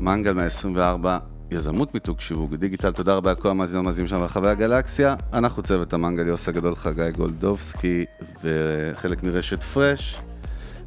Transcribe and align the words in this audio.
מנגל 0.00 0.32
124, 0.32 1.18
יזמות 1.50 1.94
מיתוג 1.94 2.20
שיווק 2.20 2.54
דיגיטל, 2.54 2.90
תודה 2.90 3.14
רבה 3.14 3.32
לכל 3.32 3.50
המאזינים 3.50 3.84
והמאזינים 3.84 4.08
שלנו 4.08 4.20
ברחבי 4.20 4.48
הגלקסיה. 4.48 5.14
אנחנו 5.32 5.62
צוות 5.62 5.92
המנגל 5.92 6.26
יוס 6.26 6.48
הגדול 6.48 6.76
חגי 6.76 7.10
גולדובסקי 7.16 8.04
וחלק 8.44 9.22
מרשת 9.22 9.62
פרש. 9.62 10.20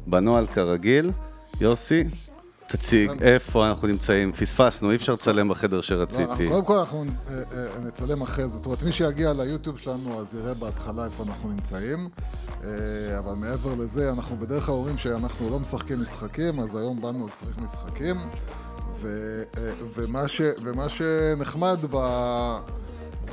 בנוהל 0.06 0.46
כרגיל, 0.46 1.10
יוסי, 1.60 2.04
תציג 2.66 3.10
איפה 3.22 3.68
אנחנו 3.68 3.88
נמצאים, 3.88 4.32
פספסנו, 4.32 4.90
אי 4.90 4.96
אפשר 4.96 5.12
לצלם 5.12 5.48
בחדר 5.48 5.76
לא, 5.76 5.82
שרציתי. 5.82 6.48
קודם 6.48 6.64
כל 6.64 6.78
אנחנו 6.78 7.04
אה, 7.28 7.34
אה, 7.52 7.66
נצלם 7.86 8.22
אחרי 8.22 8.44
זה, 8.44 8.50
זאת 8.50 8.66
אומרת 8.66 8.82
מי 8.82 8.92
שיגיע 8.92 9.32
ליוטיוב 9.32 9.78
שלנו 9.78 10.20
אז 10.20 10.34
יראה 10.34 10.54
בהתחלה 10.54 11.04
איפה 11.04 11.22
אנחנו 11.22 11.50
נמצאים, 11.50 12.08
אה, 12.64 13.18
אבל 13.18 13.34
מעבר 13.34 13.74
לזה 13.74 14.12
אנחנו 14.12 14.36
בדרך 14.36 14.66
כלל 14.66 14.74
אומרים 14.74 14.98
שאנחנו 14.98 15.50
לא 15.50 15.58
משחקים 15.60 16.00
משחקים, 16.00 16.60
אז 16.60 16.76
היום 16.76 17.00
באנו 17.00 17.26
לשחק 17.26 17.58
משחקים, 17.58 18.16
ו, 19.02 19.42
אה, 19.58 19.72
ומה, 19.94 20.28
ש, 20.28 20.40
ומה 20.62 20.88
שנחמד 20.88 21.78
ב... 21.90 21.96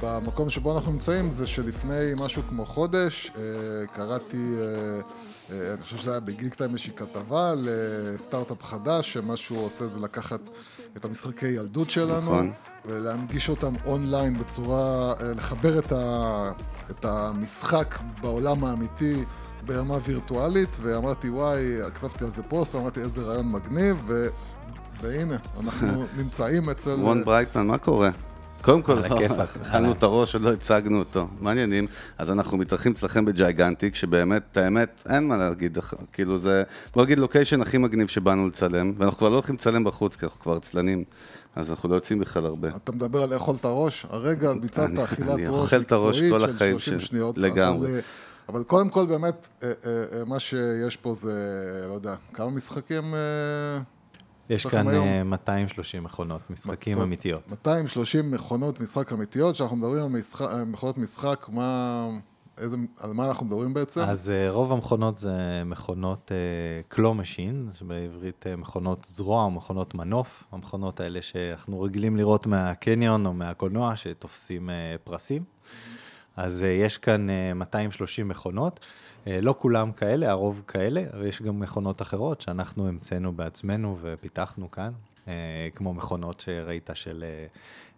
במקום 0.03 0.49
שבו 0.49 0.77
אנחנו 0.77 0.91
נמצאים 0.91 1.31
זה 1.31 1.47
שלפני 1.47 2.13
משהו 2.17 2.41
כמו 2.49 2.65
חודש 2.65 3.31
אה, 3.37 3.41
קראתי, 3.87 4.53
אה, 5.51 5.73
אני 5.73 5.81
חושב 5.81 5.97
שזה 5.97 6.11
היה 6.11 6.19
בגיק 6.19 6.55
טיים 6.55 6.69
איזושהי 6.69 6.93
כתבה 6.95 7.53
לסטארט-אפ 7.57 8.63
חדש, 8.63 9.13
שמה 9.13 9.37
שהוא 9.37 9.65
עושה 9.65 9.87
זה 9.87 9.99
לקחת 9.99 10.39
את 10.97 11.05
המשחקי 11.05 11.47
ילדות 11.47 11.89
שלנו 11.89 12.17
נכון. 12.21 12.51
ולהנגיש 12.85 13.49
אותם 13.49 13.73
אונליין 13.85 14.37
בצורה, 14.37 15.13
לחבר 15.35 15.79
את, 15.79 15.91
ה, 15.91 16.51
את 16.91 17.05
המשחק 17.05 17.99
בעולם 18.21 18.63
האמיתי 18.63 19.23
ברמה 19.65 19.97
וירטואלית 20.03 20.77
ואמרתי 20.81 21.29
וואי, 21.29 21.77
כתבתי 21.93 22.23
על 22.23 22.31
זה 22.31 22.43
פוסט, 22.43 22.75
אמרתי 22.75 22.99
איזה 22.99 23.21
רעיון 23.21 23.51
מגניב 23.51 24.03
ו, 24.07 24.27
והנה, 25.01 25.37
אנחנו 25.59 26.05
נמצאים 26.17 26.69
אצל... 26.69 26.93
רון 26.93 27.25
ברייטמן, 27.25 27.67
מה 27.67 27.77
קורה? 27.77 28.09
קודם 28.61 28.81
כל, 28.81 28.97
אכלנו 29.61 29.91
את 29.91 30.03
הראש, 30.03 30.35
עוד 30.35 30.43
לא 30.43 30.53
הצגנו 30.53 30.99
אותו. 30.99 31.27
מעניינים. 31.39 31.87
אז 32.17 32.31
אנחנו 32.31 32.57
מתארחים 32.57 32.91
אצלכם 32.91 33.25
בג'ייגנטיק, 33.25 33.95
שבאמת, 33.95 34.57
האמת, 34.57 35.01
אין 35.09 35.27
מה 35.27 35.37
להגיד, 35.37 35.77
כאילו 36.13 36.37
זה, 36.37 36.63
בוא 36.95 37.03
נגיד 37.03 37.17
לוקיישן 37.17 37.61
הכי 37.61 37.77
מגניב 37.77 38.07
שבאנו 38.07 38.47
לצלם, 38.47 38.93
ואנחנו 38.97 39.17
כבר 39.17 39.29
לא 39.29 39.33
הולכים 39.33 39.55
לצלם 39.55 39.83
בחוץ, 39.83 40.15
כי 40.15 40.25
אנחנו 40.25 40.39
כבר 40.39 40.55
עצלנים, 40.55 41.03
אז 41.55 41.69
אנחנו 41.69 41.89
לא 41.89 41.95
יוצאים 41.95 42.19
בכלל 42.19 42.45
הרבה. 42.45 42.67
אתה 42.75 42.91
מדבר 42.91 43.23
על 43.23 43.33
לאכול 43.33 43.55
את 43.59 43.65
הראש? 43.65 44.05
הרגע 44.09 44.53
ביצעת 44.53 44.99
אכילת 44.99 45.29
ראש 45.49 45.73
מקצועית 45.73 46.31
של 46.31 46.39
כל 46.39 46.45
החיים 46.55 46.67
שלי. 46.67 46.79
30 46.79 47.07
שניות. 47.07 47.37
לגמרי. 47.37 47.87
אבל, 47.87 47.95
אה, 47.95 48.01
אבל 48.49 48.63
קודם 48.63 48.89
כל 48.89 49.05
באמת, 49.05 49.49
אה, 49.63 49.71
אה, 49.85 50.03
אה, 50.13 50.25
מה 50.25 50.39
שיש 50.39 50.97
פה 50.97 51.13
זה, 51.13 51.63
לא 51.89 51.93
יודע, 51.93 52.15
כמה 52.33 52.49
משחקים? 52.49 53.13
יש 54.49 54.67
כאן 54.67 54.87
היום? 54.87 55.07
אה, 55.07 55.23
230 55.23 56.03
מכונות, 56.03 56.41
משחק 56.49 57.03
אמיתיות. 57.03 57.51
230 57.51 58.31
מכונות 58.31 58.79
משחק 58.79 59.13
אמיתיות, 59.13 59.55
כשאנחנו 59.55 59.77
מדברים 59.77 60.03
על 60.03 60.09
משחק, 60.09 60.41
אה, 60.41 60.65
מכונות 60.65 60.97
משחק, 60.97 61.45
מה, 61.49 62.09
איזה, 62.57 62.77
על 62.97 63.13
מה 63.13 63.27
אנחנו 63.27 63.45
מדברים 63.45 63.73
בעצם? 63.73 64.01
אז 64.01 64.29
אה, 64.29 64.49
רוב 64.49 64.71
המכונות 64.71 65.17
זה 65.17 65.63
מכונות 65.65 66.31
claw 66.87 67.13
machine, 67.13 67.69
שבעברית 67.73 68.47
אה, 68.47 68.55
מכונות 68.55 69.07
זרוע 69.13 69.43
או 69.43 69.51
מכונות 69.51 69.95
מנוף, 69.95 70.43
המכונות 70.51 70.99
האלה 70.99 71.21
שאנחנו 71.21 71.81
רגילים 71.81 72.17
לראות 72.17 72.47
מהקניון 72.47 73.25
או 73.25 73.33
מהקולנוע, 73.33 73.95
שתופסים 73.95 74.69
אה, 74.69 74.95
פרסים. 75.03 75.43
אז 76.39 76.63
אה, 76.63 76.69
יש 76.69 76.97
כאן 76.97 77.29
אה, 77.29 77.53
230 77.53 78.27
מכונות, 78.27 78.79
אה, 79.27 79.41
לא 79.41 79.55
כולם 79.57 79.91
כאלה, 79.91 80.29
הרוב 80.29 80.61
כאלה, 80.67 81.03
אבל 81.13 81.25
יש 81.25 81.41
גם 81.41 81.59
מכונות 81.59 82.01
אחרות 82.01 82.41
שאנחנו 82.41 82.87
המצאנו 82.87 83.31
בעצמנו 83.31 83.97
ופיתחנו 84.01 84.71
כאן, 84.71 84.91
אה, 85.27 85.33
כמו 85.75 85.93
מכונות 85.93 86.39
שראית 86.39 86.89
של 86.93 87.23
אה, 87.23 87.45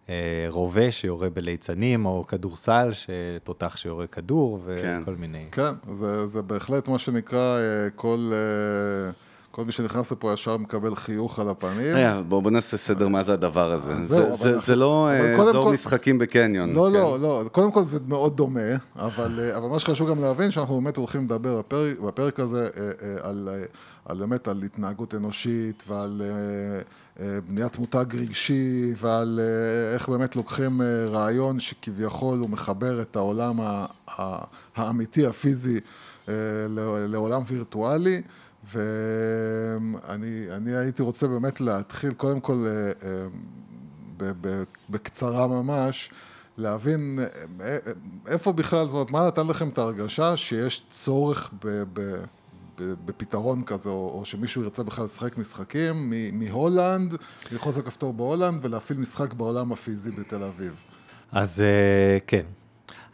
אה, 0.08 0.46
רובה 0.48 0.92
שיורה 0.92 1.30
בליצנים, 1.30 2.06
או 2.06 2.24
כדורסל, 2.26 2.90
תותח 3.44 3.76
שיורה 3.76 4.06
כדור, 4.06 4.64
כן. 4.82 4.98
וכל 5.02 5.14
מיני. 5.14 5.46
כן, 5.52 5.72
זה, 5.92 6.26
זה 6.26 6.42
בהחלט 6.42 6.88
מה 6.88 6.98
שנקרא, 6.98 7.58
אה, 7.58 7.90
כל, 7.90 8.30
אה, 8.32 9.12
כל 9.54 9.64
מי 9.64 9.72
שנכנס 9.72 10.12
לפה 10.12 10.32
ישר 10.32 10.56
מקבל 10.56 10.94
חיוך 10.94 11.38
על 11.38 11.48
הפנים. 11.48 11.94
רגע, 11.96 12.20
בואו 12.28 12.42
בוא 12.42 12.50
נעשה 12.50 12.76
סדר 12.76 13.08
מה 13.08 13.22
זה 13.24 13.32
הדבר 13.32 13.72
הזה. 13.72 13.92
אז 13.94 14.08
זה- 14.08 14.18
אבל 14.28 14.36
זה- 14.36 14.48
אנחנו- 14.48 14.60
זה 14.66 14.76
לא 14.76 15.08
אה, 15.08 15.36
אזור 15.40 15.64
כל- 15.64 15.72
משחקים 15.72 16.18
בקניון. 16.18 16.72
לא, 16.72 16.86
כן? 16.88 16.92
לא, 16.92 17.18
לא, 17.20 17.44
קודם 17.52 17.72
כל 17.72 17.84
זה 17.84 17.98
מאוד 18.06 18.36
דומה, 18.36 18.60
אבל, 18.96 19.40
אה, 19.42 19.56
אבל 19.56 19.68
מה 19.68 19.78
שחשוב 19.78 20.08
גם 20.10 20.20
להבין, 20.22 20.50
שאנחנו 20.50 20.80
באמת 20.80 20.96
הולכים 20.96 21.24
לדבר 21.24 21.58
בפרק, 21.58 21.98
בפרק 22.00 22.40
הזה 22.40 22.68
אה, 22.76 22.82
אה, 23.02 23.28
על, 23.30 23.48
אה, 23.52 23.62
על 24.06 24.16
באמת 24.18 24.48
על 24.48 24.62
התנהגות 24.62 25.14
אנושית 25.14 25.82
ועל 25.88 26.22
אה, 26.24 26.80
אה, 27.26 27.38
בניית 27.48 27.78
מותג 27.78 28.04
רגשי 28.14 28.94
ועל 28.96 29.40
אה, 29.42 29.94
איך 29.94 30.08
באמת 30.08 30.36
לוקחים 30.36 30.82
אה, 30.82 30.86
רעיון 31.10 31.60
שכביכול 31.60 32.38
הוא 32.38 32.50
מחבר 32.50 33.00
את 33.02 33.16
העולם 33.16 33.60
האמיתי, 34.76 35.26
הפיזי, 35.26 35.80
אה, 36.28 36.34
לעולם 37.08 37.42
וירטואלי. 37.46 38.22
ואני 38.70 40.46
אני 40.50 40.76
הייתי 40.76 41.02
רוצה 41.02 41.28
באמת 41.28 41.60
להתחיל 41.60 42.12
קודם 42.12 42.40
כל 42.40 42.66
אה, 42.66 43.08
אה, 43.08 44.62
בקצרה 44.90 45.46
ממש, 45.46 46.10
להבין 46.58 47.18
אה, 47.60 47.76
איפה 48.26 48.52
בכלל, 48.52 48.86
זאת 48.86 48.94
אומרת, 48.94 49.10
מה 49.10 49.26
נתן 49.26 49.46
לכם 49.46 49.68
את 49.68 49.78
ההרגשה 49.78 50.36
שיש 50.36 50.82
צורך 50.90 51.50
בפתרון 52.78 53.64
כזה, 53.64 53.88
או, 53.88 54.22
שמישהו 54.24 54.62
ירצה 54.62 54.82
בכלל 54.82 55.04
לשחק 55.04 55.38
משחקים 55.38 56.12
מהולנד, 56.32 57.16
ללחוץ 57.52 57.76
על 57.76 57.82
כפתור 57.82 58.12
בהולנד 58.12 58.64
ולהפעיל 58.64 58.98
משחק 58.98 59.32
בעולם 59.32 59.72
הפיזי 59.72 60.10
בתל 60.10 60.42
אביב. 60.42 60.72
אז 61.32 61.62
כן. 62.26 62.44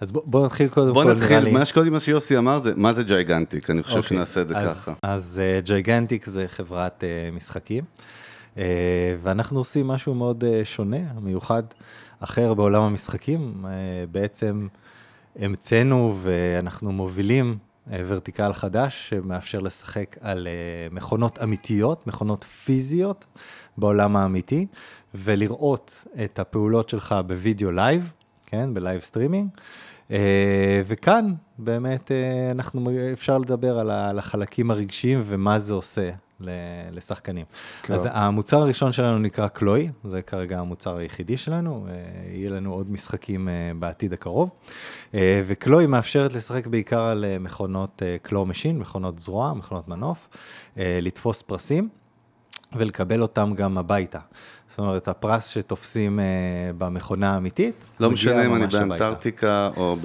אז 0.01 0.13
בוא- 0.13 0.23
בוא 0.27 0.47
נתחיל 0.47 0.69
קודם 0.69 0.93
בוא 0.93 1.03
כל, 1.05 1.09
נראה 1.13 1.23
נתחיל, 1.23 1.39
לי. 1.39 1.53
מה 1.53 1.65
שקודם 1.65 1.93
מה 1.93 2.01
שיוסי 2.01 2.39
אמר 2.39 2.59
זה, 2.59 2.73
מה 2.77 2.93
זה 2.93 3.03
Gigantic? 3.05 3.71
אני 3.71 3.83
חושב 3.83 3.97
אוקיי, 3.97 4.09
שנעשה 4.09 4.41
את 4.41 4.49
זה 4.49 4.59
אז- 4.59 4.79
ככה. 4.81 4.93
אז 5.03 5.41
Gigantic 5.65 6.25
זה 6.27 6.45
חברת 6.49 7.05
אה, 7.05 7.31
משחקים, 7.33 7.85
אה, 8.59 8.65
ואנחנו 9.23 9.59
עושים 9.59 9.87
משהו 9.89 10.15
מאוד 10.15 10.45
אה, 10.45 10.61
שונה, 10.65 10.97
מיוחד, 11.21 11.63
אחר 12.21 12.55
בעולם 12.55 12.83
המשחקים. 12.83 13.65
אה, 13.67 13.71
בעצם 14.13 14.69
המצאנו 15.39 16.17
ואנחנו 16.23 16.93
מובילים 16.93 17.59
אה, 17.93 18.01
vertical 18.07 18.53
חדש 18.53 19.09
שמאפשר 19.09 19.59
לשחק 19.61 20.17
על 20.21 20.47
אה, 20.47 20.53
מכונות 20.95 21.39
אמיתיות, 21.43 22.07
מכונות 22.07 22.45
פיזיות 22.45 23.25
בעולם 23.79 24.17
האמיתי, 24.17 24.67
ולראות 25.15 26.05
את 26.25 26.39
הפעולות 26.39 26.89
שלך 26.89 27.15
בווידאו 27.27 27.71
live, 27.71 28.13
כן, 28.47 28.75
ב 28.75 28.80
live 28.80 29.01
streaming. 29.01 29.49
אה, 30.11 30.83
וכאן 30.87 31.35
באמת 31.59 32.13
אה, 32.13 32.51
אנחנו, 32.51 32.91
אפשר 33.13 33.39
לדבר 33.39 33.79
על 33.79 34.19
החלקים 34.19 34.71
הרגשיים 34.71 35.21
ומה 35.25 35.59
זה 35.59 35.75
עושה 35.75 36.11
לשחקנים. 36.93 37.45
כן. 37.83 37.95
אז 37.95 38.09
המוצר 38.13 38.59
הראשון 38.59 38.93
שלנו 38.93 39.19
נקרא 39.19 39.49
Clawee, 39.49 39.91
זה 40.05 40.23
כרגע 40.23 40.59
המוצר 40.59 40.97
היחידי 40.97 41.37
שלנו, 41.37 41.87
אה, 41.89 41.95
יהיה 42.33 42.51
לנו 42.51 42.75
עוד 42.75 42.91
משחקים 42.91 43.49
בעתיד 43.79 44.13
הקרוב. 44.13 44.51
ו 45.15 45.25
Clawee 45.25 45.87
מאפשרת 45.87 46.33
לשחק 46.33 46.67
בעיקר 46.67 47.01
על 47.01 47.25
מכונות 47.41 48.03
claw 48.23 48.47
machine, 48.47 48.79
מכונות 48.79 49.19
זרוע, 49.19 49.55
מכונות 49.55 49.89
מנוף, 49.89 50.29
לתפוס 50.77 51.43
פרסים. 51.43 51.89
ולקבל 52.77 53.23
אותם 53.23 53.53
גם 53.55 53.79
הביתה. 53.79 54.19
זאת 54.69 54.79
אומרת, 54.79 55.09
הפרס 55.09 55.49
שתופסים 55.49 56.21
אה, 56.21 56.25
במכונה 56.79 57.35
האמיתית, 57.35 57.85
לא 58.01 58.11
משנה 58.11 58.47
אם 58.47 58.55
אני 58.55 58.65
הביתה. 58.65 58.87
באנטארקטיקה 58.87 59.71
או 59.77 59.97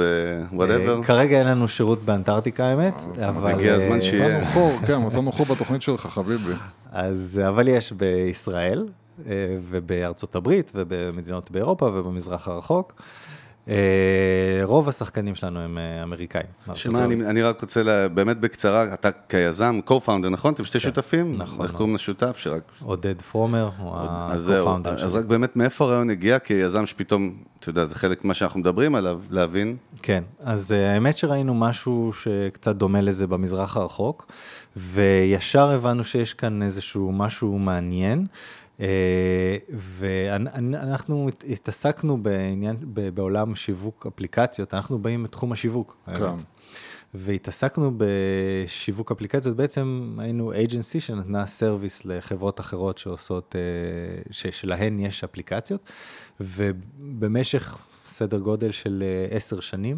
ב 0.52 0.56
whatever. 0.56 0.98
אה, 0.98 1.04
כרגע 1.04 1.40
אין 1.40 1.48
לנו 1.48 1.68
שירות 1.68 2.02
באנטארקטיקה 2.06 2.66
האמת, 2.66 2.94
אבל... 3.30 3.52
הגיע 3.52 3.74
הזמן 3.74 3.96
אה, 3.96 4.02
שיהיה. 4.02 4.28
מצאנו 4.28 4.46
חור, 4.46 4.72
כן, 4.88 5.06
מצאנו 5.06 5.32
חור 5.32 5.46
בתוכנית 5.46 5.82
שלך, 5.82 6.02
חביבי. 6.02 6.54
אז, 6.92 7.42
אבל 7.48 7.68
יש 7.68 7.92
בישראל, 7.92 8.88
אה, 9.28 9.58
ובארצות 9.62 10.36
הברית, 10.36 10.72
ובמדינות 10.76 11.52
באירופה 11.52 11.86
ובמזרח 11.86 12.48
הרחוק. 12.48 12.94
אה, 13.68 14.62
רוב 14.64 14.90
השחקנים 14.90 15.36
שלנו 15.36 15.60
הם 15.60 15.78
אה, 15.78 16.04
אמריקאים. 16.04 16.46
שמע, 16.74 17.06
אני, 17.06 17.16
אני 17.16 17.42
רק 17.42 17.62
רוצה, 17.62 17.84
לה, 17.84 18.10
באמת 18.10 18.40
בקצרה, 18.40 18.94
אתה 18.94 19.10
כיזם, 19.30 19.80
co-founder, 19.88 20.30
נכון? 20.32 20.54
אתם 20.54 20.66
שתי 20.66 20.80
כן, 20.80 20.86
שותפים? 20.86 21.36
נכון. 21.38 21.66
איך 21.66 21.72
קוראים 21.72 21.96
לשותף? 21.96 22.38
שרק... 22.38 22.72
עודד 22.84 23.22
פרומר, 23.22 23.70
הוא 23.80 23.96
אז 23.96 24.50
ה-co-founder 24.50 24.90
אז 24.90 25.12
שלי. 25.12 25.20
רק 25.20 25.26
באמת 25.26 25.56
מאיפה 25.56 25.86
הרעיון 25.86 26.10
הגיע 26.10 26.40
כיזם 26.40 26.86
שפתאום, 26.86 27.36
אתה 27.60 27.70
יודע, 27.70 27.86
זה 27.86 27.96
חלק 27.96 28.26
ממה 28.26 28.34
שאנחנו 28.34 28.60
מדברים 28.60 28.96
עליו, 28.96 29.22
להבין. 29.30 29.76
כן, 30.02 30.24
אז 30.44 30.72
uh, 30.72 30.76
האמת 30.76 31.18
שראינו 31.18 31.54
משהו 31.54 32.12
שקצת 32.14 32.76
דומה 32.76 33.02
לזה 33.02 33.28
במזרח 33.28 33.78
הרחוק, 33.78 34.28
וישר 34.76 35.70
הבנו 35.70 36.04
שיש 36.04 36.34
כאן 36.34 36.64
איזשהו 36.64 37.12
משהו 37.12 37.60
מעניין. 37.60 38.26
Uh, 38.78 38.82
ואנחנו 39.70 41.30
התעסקנו 41.50 42.24
בעניין, 42.24 42.76
בעולם 43.14 43.56
שיווק 43.56 44.08
אפליקציות, 44.08 44.74
אנחנו 44.74 45.00
באים 45.00 45.24
מתחום 45.24 45.52
השיווק. 45.52 45.98
כן. 46.06 46.36
והתעסקנו 47.14 47.92
בשיווק 47.98 49.12
אפליקציות, 49.12 49.56
בעצם 49.56 50.16
היינו 50.20 50.54
agency 50.54 51.00
שנתנה 51.00 51.48
סרוויס 51.48 52.06
לחברות 52.06 52.60
אחרות 52.60 52.98
שעושות, 52.98 53.56
אה, 53.56 54.22
ששלהן 54.32 55.00
יש 55.00 55.24
אפליקציות, 55.24 55.90
ובמשך 56.40 57.78
סדר 58.08 58.40
גודל 58.40 58.72
של 58.72 59.04
אה, 59.04 59.36
עשר 59.36 59.60
שנים, 59.60 59.98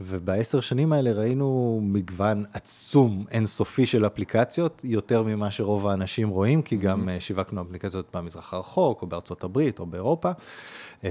ובעשר 0.00 0.60
שנים 0.60 0.92
האלה 0.92 1.12
ראינו 1.12 1.80
מגוון 1.82 2.44
עצום, 2.52 3.24
אינסופי 3.30 3.86
של 3.86 4.06
אפליקציות, 4.06 4.82
יותר 4.84 5.22
ממה 5.22 5.50
שרוב 5.50 5.86
האנשים 5.86 6.28
רואים, 6.28 6.62
כי 6.62 6.76
גם 6.76 7.08
אה, 7.08 7.20
שיווקנו 7.20 7.62
אפליקציות 7.62 8.16
במזרח 8.16 8.54
הרחוק, 8.54 9.02
או 9.02 9.06
בארצות 9.06 9.44
הברית, 9.44 9.78
או 9.78 9.86
באירופה. 9.86 10.30
אה, 11.04 11.10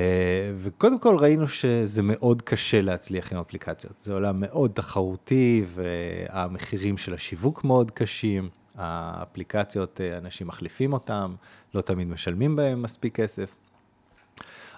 וקודם 0.57 0.99
כל 0.99 1.15
ראינו 1.19 1.47
שזה 1.47 2.01
מאוד 2.03 2.41
קשה 2.41 2.81
להצליח 2.81 3.33
עם 3.33 3.39
אפליקציות. 3.39 4.01
זה 4.01 4.13
עולם 4.13 4.39
מאוד 4.39 4.71
תחרותי, 4.73 5.65
והמחירים 5.75 6.97
של 6.97 7.13
השיווק 7.13 7.63
מאוד 7.63 7.91
קשים. 7.91 8.49
האפליקציות, 8.77 10.01
אה, 10.01 10.17
אנשים 10.17 10.47
מחליפים 10.47 10.93
אותם, 10.93 11.35
לא 11.73 11.81
תמיד 11.81 12.07
משלמים 12.07 12.55
בהם 12.55 12.81
מספיק 12.81 13.15
כסף. 13.15 13.55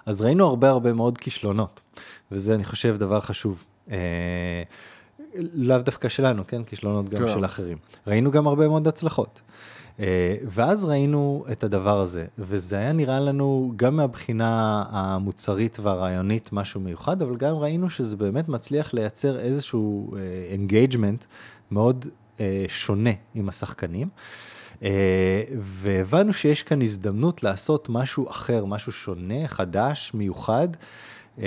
אז 0.06 0.20
ראינו 0.22 0.46
הרבה 0.46 0.70
הרבה 0.70 0.92
מאוד 0.92 1.18
כישלונות, 1.18 1.80
וזה 2.32 2.54
אני 2.54 2.64
חושב 2.64 2.96
דבר 2.96 3.20
חשוב. 3.20 3.64
אה, 3.92 4.62
לאו 5.34 5.78
דווקא 5.78 6.08
שלנו, 6.08 6.46
כן? 6.46 6.64
כישלונות 6.64 7.08
גם 7.08 7.18
כן. 7.18 7.28
של 7.28 7.44
אחרים. 7.44 7.78
ראינו 8.06 8.30
גם 8.30 8.46
הרבה 8.46 8.68
מאוד 8.68 8.88
הצלחות. 8.88 9.40
אה, 10.00 10.36
ואז 10.44 10.84
ראינו 10.84 11.44
את 11.52 11.64
הדבר 11.64 12.00
הזה, 12.00 12.24
וזה 12.38 12.76
היה 12.76 12.92
נראה 12.92 13.20
לנו 13.20 13.72
גם 13.76 13.96
מהבחינה 13.96 14.84
המוצרית 14.90 15.78
והרעיונית 15.80 16.52
משהו 16.52 16.80
מיוחד, 16.80 17.22
אבל 17.22 17.36
גם 17.36 17.56
ראינו 17.56 17.90
שזה 17.90 18.16
באמת 18.16 18.48
מצליח 18.48 18.94
לייצר 18.94 19.38
איזשהו 19.38 20.14
engagement 20.50 21.24
מאוד 21.70 22.06
אה, 22.40 22.64
שונה 22.68 23.10
עם 23.34 23.48
השחקנים. 23.48 24.08
אה, 24.82 25.42
והבנו 25.58 26.32
שיש 26.32 26.62
כאן 26.62 26.82
הזדמנות 26.82 27.42
לעשות 27.42 27.88
משהו 27.88 28.30
אחר, 28.30 28.64
משהו 28.64 28.92
שונה, 28.92 29.48
חדש, 29.48 30.10
מיוחד, 30.14 30.68
אה, 31.38 31.46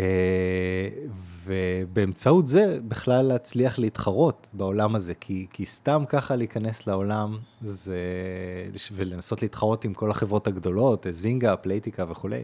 ובאמצעות 1.43 2.47
זה 2.47 2.79
בכלל 2.87 3.25
להצליח 3.25 3.79
להתחרות 3.79 4.49
בעולם 4.53 4.95
הזה, 4.95 5.13
כי, 5.13 5.47
כי 5.51 5.65
סתם 5.65 6.03
ככה 6.09 6.35
להיכנס 6.35 6.87
לעולם 6.87 7.37
זה, 7.61 7.97
ולנסות 8.95 9.41
להתחרות 9.41 9.85
עם 9.85 9.93
כל 9.93 10.11
החברות 10.11 10.47
הגדולות, 10.47 11.05
זינגה, 11.11 11.55
פלייטיקה 11.55 12.05
וכולי, 12.09 12.43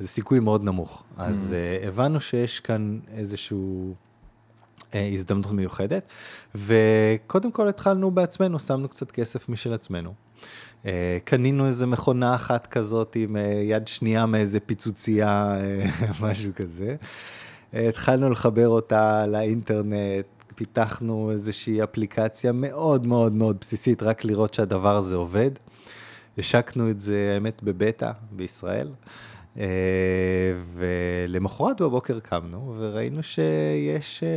זה 0.00 0.08
סיכוי 0.08 0.40
מאוד 0.40 0.64
נמוך. 0.64 1.02
אז 1.16 1.54
אה, 1.56 1.88
הבנו 1.88 2.20
שיש 2.20 2.60
כאן 2.60 2.98
איזשהו... 3.16 3.94
אה, 4.94 5.10
הזדמנות 5.14 5.52
מיוחדת, 5.52 6.06
וקודם 6.54 7.52
כל 7.52 7.68
התחלנו 7.68 8.10
בעצמנו, 8.10 8.58
שמנו 8.58 8.88
קצת 8.88 9.10
כסף 9.10 9.48
משל 9.48 9.72
עצמנו. 9.72 10.14
אה, 10.86 11.18
קנינו 11.24 11.66
איזה 11.66 11.86
מכונה 11.86 12.34
אחת 12.34 12.66
כזאת 12.66 13.16
עם 13.16 13.36
אה, 13.36 13.42
יד 13.42 13.88
שנייה 13.88 14.26
מאיזה 14.26 14.60
פיצוצייה, 14.60 15.56
אה, 15.60 15.86
משהו 16.22 16.50
כזה. 16.56 16.96
אה, 17.74 17.88
התחלנו 17.88 18.30
לחבר 18.30 18.68
אותה 18.68 19.26
לאינטרנט, 19.26 20.26
פיתחנו 20.54 21.30
איזושהי 21.30 21.82
אפליקציה 21.82 22.52
מאוד 22.52 23.06
מאוד 23.06 23.32
מאוד 23.32 23.56
בסיסית, 23.60 24.02
רק 24.02 24.24
לראות 24.24 24.54
שהדבר 24.54 24.96
הזה 24.96 25.16
עובד. 25.16 25.50
השקנו 26.38 26.90
את 26.90 27.00
זה, 27.00 27.32
האמת, 27.34 27.62
בבטא 27.62 28.10
בישראל. 28.32 28.88
אה, 29.58 29.64
ולמחרת 30.74 31.80
בבוקר 31.80 32.20
קמנו 32.20 32.74
וראינו 32.78 33.22
שיש 33.22 34.22
אה, 34.22 34.28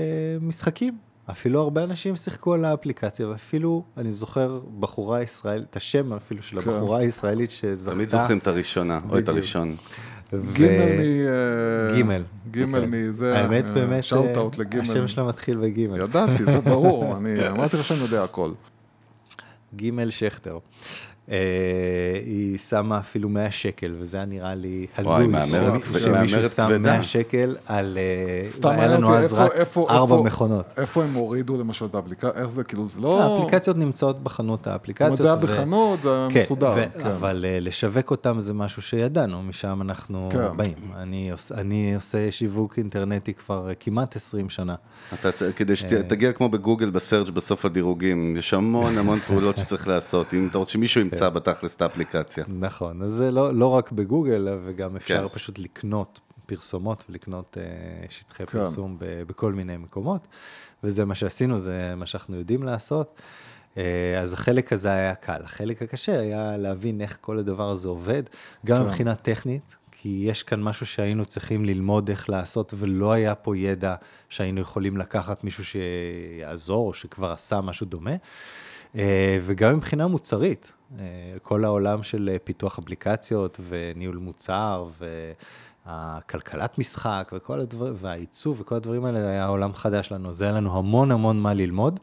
משחקים. 0.42 0.98
אפילו 1.32 1.62
הרבה 1.62 1.84
אנשים 1.84 2.16
שיחקו 2.16 2.54
על 2.54 2.66
האפליקציה, 2.66 3.28
ואפילו, 3.28 3.84
אני 3.98 4.12
זוכר 4.12 4.60
בחורה 4.80 5.22
ישראלית, 5.22 5.68
את 5.70 5.76
השם 5.76 6.14
אפילו 6.14 6.44
של 6.44 6.62
כן. 6.62 6.70
הבחורה 6.70 7.00
הישראלית 7.00 7.52
שזכתה. 7.52 7.96
תמיד 7.96 8.10
זוכרים 8.10 8.38
את 8.38 8.48
הראשונה, 8.48 9.00
או 9.10 9.20
את. 9.20 9.28
הראשון. 9.28 9.76
גימל 10.54 10.86
מ... 10.86 11.28
אה, 11.28 11.96
גימל. 11.96 12.24
גימל 12.52 12.82
כן. 12.82 12.92
מזה. 12.92 13.40
האמת 13.40 13.66
אה, 13.66 13.72
באמת, 13.72 14.04
שאוט 14.04 14.38
אה, 14.38 14.44
לגימל. 14.58 14.84
השם 14.84 15.08
שלה 15.08 15.24
מתחיל 15.24 15.58
בגימל. 15.58 16.00
ידעתי, 16.00 16.44
זה 16.44 16.60
ברור, 16.62 17.14
אני 17.18 17.48
אמרתי 17.48 17.78
לך 17.78 17.84
שאני 17.84 18.00
יודע 18.00 18.24
הכל. 18.24 18.52
גימל 19.76 20.10
שכטר. 20.10 20.58
אה, 21.32 21.38
היא 22.26 22.58
שמה 22.58 23.00
אפילו 23.00 23.30
100 23.30 23.52
שקל, 23.52 23.96
וזה 24.00 24.18
היה 24.18 24.26
נראה 24.26 24.56
לי 24.56 24.86
הזוי. 24.98 25.14
וואי, 25.14 25.28
מהמרת- 25.28 25.82
שמישהו 25.84 26.12
מהמרת 26.12 26.52
שם 26.52 26.64
כבדה. 26.68 26.78
100 26.80 27.04
שקל 27.04 27.56
על... 27.68 27.98
אה, 27.98 28.48
סתם 28.48 28.70
היה 28.70 28.88
לנו 28.88 29.16
אז 29.16 29.34
רק 29.34 29.52
ארבע 29.90 30.22
מכונות. 30.22 30.66
איפה 30.78 31.04
הם 31.04 31.14
הורידו 31.14 31.58
למשל 31.60 31.86
את 31.86 31.96
האפליקציה, 31.96 32.30
איך 32.36 32.48
זה, 32.50 32.64
כאילו, 32.64 32.88
זה 32.90 33.02
לא... 33.02 33.24
האפליקציות 33.24 33.78
נמצאות 33.78 34.24
בחנות 34.24 34.60
זאת 34.60 34.68
אומרת, 34.68 34.80
האפליקציות. 34.82 35.18
זה 35.18 35.26
היה 35.28 35.36
בחנות, 35.36 36.02
זה 36.02 36.10
היה 36.18 36.28
כן, 36.32 36.42
מסודר. 36.44 36.76
כן. 36.76 37.06
אבל 37.08 37.46
אה, 37.48 37.60
לשווק 37.60 38.12
אותם 38.12 38.40
זה 38.40 38.54
משהו 38.54 38.82
שידענו, 38.82 39.44
משם 39.44 39.82
אנחנו 39.82 40.30
כן. 40.32 40.58
באים. 40.58 40.74
אני 40.98 41.32
עוש- 41.32 41.52
אני 41.52 41.96
עושה 41.96 42.32
שיווק 42.32 42.78
אינטרנטי 42.78 43.34
כבר 43.34 43.70
כמעט 43.80 44.16
20 44.16 44.50
שנה. 44.50 44.76
כדי 45.56 45.76
שתגיע 45.76 46.32
כמו 46.32 46.50
בגוגל 46.50 46.90
בסרג' 46.90 47.30
בסוף 47.30 47.66
הדירוגים, 47.66 48.36
יש 48.38 48.54
המון 48.54 48.98
המון 48.98 49.20
פעולות 49.28 49.58
שצריך 49.58 49.88
לעשות, 49.88 50.34
אם 50.34 50.48
אתה 50.50 50.58
רוצה 50.58 50.72
שמישהו 50.72 51.02
ימצא 51.02 51.21
בתכלס 51.30 51.76
את 51.76 51.82
האפליקציה. 51.82 52.44
נכון, 52.48 53.02
אז 53.02 53.12
זה 53.14 53.32
לא, 53.32 53.54
לא 53.54 53.68
רק 53.68 53.92
בגוגל, 53.92 54.48
וגם 54.66 54.96
אפשר 54.96 55.28
כן. 55.28 55.34
פשוט 55.34 55.60
לקנות 55.60 56.20
פרסומות 56.46 57.04
ולקנות 57.10 57.58
אה, 57.58 57.64
שטחי 58.10 58.46
כן. 58.46 58.52
פרסום 58.52 58.98
ב, 59.00 59.24
בכל 59.28 59.54
מיני 59.54 59.78
מקומות, 59.78 60.28
וזה 60.84 61.06
מה 61.06 61.16
שעשינו, 61.16 61.60
זה 61.60 61.94
מה 61.98 62.06
שאנחנו 62.06 62.36
יודעים 62.36 62.64
לעשות. 62.64 63.22
אה, 63.78 64.20
אז 64.22 64.34
החלק 64.34 64.74
הזה 64.74 64.92
היה 64.92 65.16
קל. 65.16 65.42
החלק 65.44 65.82
הקשה 65.82 66.20
היה 66.20 66.58
להבין 66.58 67.02
איך 67.02 67.18
כל 67.22 67.38
הדבר 67.38 67.70
הזה 67.70 67.88
עובד, 67.88 68.24
גם 68.66 68.78
כן. 68.78 68.84
מבחינה 68.84 69.16
טכנית, 69.16 69.76
כי 69.92 70.24
יש 70.28 70.44
כאן 70.44 70.62
משהו 70.62 70.86
שהיינו 70.86 71.26
צריכים 71.26 71.66
ללמוד 71.66 72.10
איך 72.10 72.30
לעשות, 72.30 72.74
ולא 72.78 73.12
היה 73.12 73.36
פה 73.36 73.58
ידע 73.58 73.96
שהיינו 74.30 74.62
יכולים 74.62 74.98
לקחת 74.98 75.44
מישהו 75.44 75.64
שיעזור, 75.66 76.88
או 76.88 76.94
שכבר 76.94 77.32
עשה 77.32 77.62
משהו 77.62 77.86
דומה. 77.86 78.16
אה, 78.96 79.40
וגם 79.46 79.78
מבחינה 79.78 80.08
מוצרית, 80.08 80.72
כל 81.42 81.66
העולם 81.66 82.04
של 82.04 82.30
אה, 82.34 82.40
פיתוח 82.40 82.80
אפליקציות 82.80 83.60
וניהול 83.70 84.18
מוצר 84.18 84.88
והכלכלת 85.86 86.78
משחק 86.78 87.32
וכל 87.36 87.60
הדבר, 87.60 87.94
והעיצוב 87.96 88.62
וכל 88.62 88.76
הדברים 88.76 89.06
האלה 89.06 89.20
היה 89.20 89.46
עולם 89.46 89.74
חדש 89.74 90.12
לנו, 90.12 90.34
זה 90.34 90.44
היה 90.44 90.54
לנו 90.54 90.78
המון 90.78 91.12
המון 91.12 91.40
מה 91.40 91.54
ללמוד. 91.54 92.00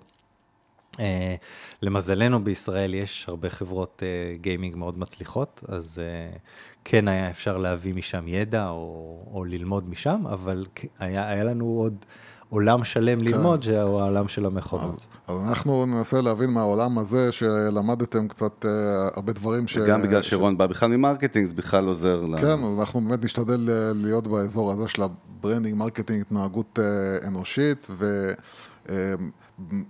אה, 1.00 1.34
למזלנו 1.82 2.44
בישראל 2.44 2.94
יש 2.94 3.24
הרבה 3.28 3.50
חברות 3.50 4.02
אה, 4.02 4.36
גיימינג 4.36 4.76
מאוד 4.76 4.98
מצליחות, 4.98 5.64
אז 5.68 5.98
אה, 5.98 6.36
כן 6.84 7.08
היה 7.08 7.30
אפשר 7.30 7.56
להביא 7.56 7.94
משם 7.94 8.28
ידע 8.28 8.68
או, 8.68 9.18
או 9.32 9.44
ללמוד 9.44 9.88
משם, 9.88 10.26
אבל 10.26 10.66
היה, 10.98 11.28
היה 11.28 11.44
לנו 11.44 11.64
עוד 11.64 12.04
עולם 12.50 12.84
שלם 12.84 13.18
ללמוד, 13.18 13.62
שהוא 13.62 14.00
העולם 14.00 14.28
של 14.28 14.46
המכונות. 14.46 15.06
אז 15.26 15.48
אנחנו 15.48 15.86
ננסה 15.86 16.20
להבין 16.20 16.50
מהעולם 16.50 16.98
הזה 16.98 17.32
שלמדתם 17.32 18.28
קצת 18.28 18.64
אה, 18.64 18.70
הרבה 19.16 19.32
דברים 19.32 19.68
ש... 19.68 19.78
גם 19.78 20.02
בגלל 20.02 20.22
ש- 20.22 20.30
שרון 20.30 20.58
בא 20.58 20.66
בכלל 20.66 20.96
מ 20.96 21.01
marketing, 21.01 21.46
זה 21.46 21.54
בכלל 21.54 21.86
עוזר 21.86 22.20
ל... 22.20 22.38
כן, 22.40 22.64
אז 22.64 22.78
אנחנו 22.78 23.00
באמת 23.00 23.24
נשתדל 23.24 23.70
אה, 23.70 23.92
להיות 23.94 24.26
באזור 24.26 24.72
הזה 24.72 24.88
של 24.88 25.02
ה 25.02 25.10
branding, 25.10 25.76
marketing, 25.76 26.20
התנהגות 26.20 26.78
אה, 26.78 27.28
אנושית, 27.28 27.86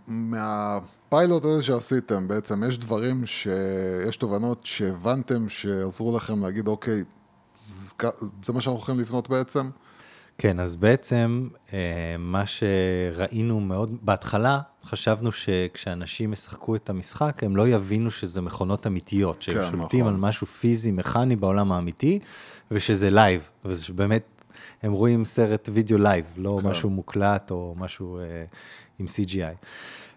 ומהפיילוט 0.08 1.44
הזה 1.44 1.62
שעשיתם, 1.62 2.28
בעצם 2.28 2.62
יש 2.68 2.78
דברים, 2.78 3.26
שיש 3.26 4.16
תובנות 4.16 4.60
שהבנתם 4.62 5.48
שעזרו 5.48 6.16
לכם 6.16 6.42
להגיד, 6.42 6.68
אוקיי, 6.68 7.02
זה 8.00 8.08
זה 8.46 8.52
מה 8.52 8.60
שאנחנו 8.60 8.72
הולכים 8.78 8.98
לבנות 9.00 9.28
בעצם? 9.28 9.70
כן, 10.40 10.61
אז 10.61 10.76
בעצם 10.76 11.49
אה, 11.73 11.78
מה 12.18 12.45
שראינו 12.47 13.61
מאוד, 13.61 13.97
בהתחלה 14.02 14.61
חשבנו 14.85 15.33
שכשאנשים 15.33 16.33
ישחקו 16.33 16.76
את 16.76 16.90
המשחק, 16.90 17.45
הם 17.45 17.57
לא 17.57 17.68
יבינו 17.68 18.11
שזה 18.11 18.40
מכונות 18.40 18.87
אמיתיות, 18.87 19.42
שהם 19.42 19.54
כן, 19.54 19.71
שולטים 19.71 20.00
נכון. 20.00 20.14
על 20.14 20.21
משהו 20.21 20.47
פיזי, 20.47 20.90
מכני 20.90 21.37
בעולם 21.37 21.73
האמיתי, 21.73 22.18
ושזה 22.71 23.11
live, 23.10 23.48
וזה 23.64 23.85
שבאמת 23.85 24.23
הם 24.83 24.92
רואים 24.92 25.25
סרט 25.25 25.68
וידאו 25.73 25.99
live, 25.98 26.25
לא 26.37 26.59
כן. 26.62 26.68
משהו 26.68 26.90
מוקלט 26.90 27.50
או 27.50 27.75
משהו 27.78 28.18
אה, 28.18 28.25
עם 28.99 29.07
CGI. 29.07 29.66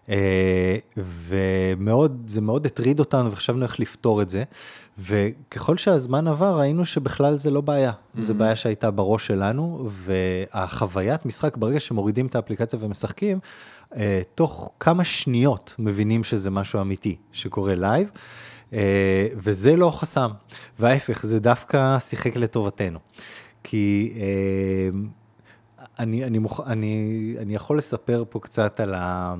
אה, 0.10 0.78
ומאוד, 0.98 2.24
זה 2.28 2.42
מאוד 2.42 2.66
הטריד 2.66 3.00
אותנו 3.00 3.32
וחשבנו 3.32 3.64
איך 3.64 3.80
לפתור 3.80 4.22
את 4.22 4.30
זה. 4.30 4.44
וככל 5.00 5.78
שהזמן 5.78 6.28
עבר, 6.28 6.60
ראינו 6.60 6.86
שבכלל 6.86 7.36
זה 7.36 7.52
לא 7.52 7.62
בעיה. 7.62 7.92
Mm-hmm. 7.92 8.22
זו 8.22 8.36
בעיה 8.36 8.56
שהייתה 8.56 8.92
בראש 8.92 9.28
שלנו, 9.28 9.90
והחוויית 9.90 11.26
משחק, 11.26 11.58
ברגע 11.58 11.80
שמורידים 11.80 12.28
את 12.28 12.36
האפליקציה 12.36 12.80
ומשחקים, 12.82 13.40
אה, 13.96 14.22
תוך 14.36 14.72
כמה 14.80 15.04
שניות 15.04 15.76
מבינים 15.80 16.24
שזה 16.24 16.50
משהו 16.52 16.82
אמיתי 16.82 17.16
שקורה 17.32 17.76
live, 17.76 18.12
אה, 18.74 19.28
וזה 19.36 19.76
לא 19.76 19.92
חסם. 19.92 20.30
וההפך, 20.80 21.26
זה 21.26 21.40
דווקא 21.40 22.00
שיחק 22.00 22.36
לטובתנו. 22.36 23.00
כי 23.64 24.14
אה, 24.16 24.90
אני, 26.00 26.26
אני, 26.26 26.38
מוכ... 26.38 26.62
אני, 26.68 27.36
אני 27.40 27.56
יכול 27.56 27.78
לספר 27.78 28.24
פה 28.30 28.40
קצת 28.40 28.80
על 28.80 28.94
ה... 28.94 29.36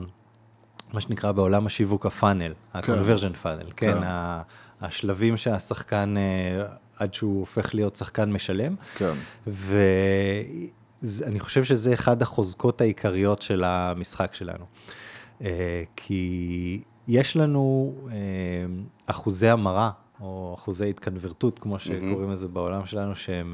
מה 0.94 1.02
שנקרא 1.02 1.32
בעולם 1.32 1.66
השיווק 1.66 2.06
הפאנל, 2.06 2.54
ה-conversion 2.74 3.46
funnel, 3.46 3.74
כן, 3.76 3.94
כן. 3.94 4.04
ה- 4.04 4.42
השלבים 4.82 5.38
שהשחקן, 5.38 6.16
אה, 6.18 6.66
עד 6.98 7.14
שהוא 7.14 7.40
הופך 7.40 7.76
להיות 7.76 7.96
שחקן 7.96 8.32
משלם. 8.32 8.76
כן. 8.98 9.14
ואני 9.48 11.40
חושב 11.40 11.64
שזה 11.64 11.94
אחד 11.94 12.22
החוזקות 12.22 12.82
העיקריות 12.82 13.42
של 13.42 13.64
המשחק 13.64 14.34
שלנו. 14.34 14.66
אה, 15.42 15.84
כי 15.96 16.82
יש 17.08 17.38
לנו 17.38 17.94
אה, 18.12 18.16
אחוזי 19.06 19.50
המרה, 19.50 19.92
או 20.22 20.56
אחוזי 20.58 20.90
התקנברטות, 20.90 21.60
כמו 21.60 21.80
שקוראים 21.80 22.32
לזה 22.32 22.48
בעולם 22.48 22.86
שלנו, 22.86 23.16
שהם 23.16 23.54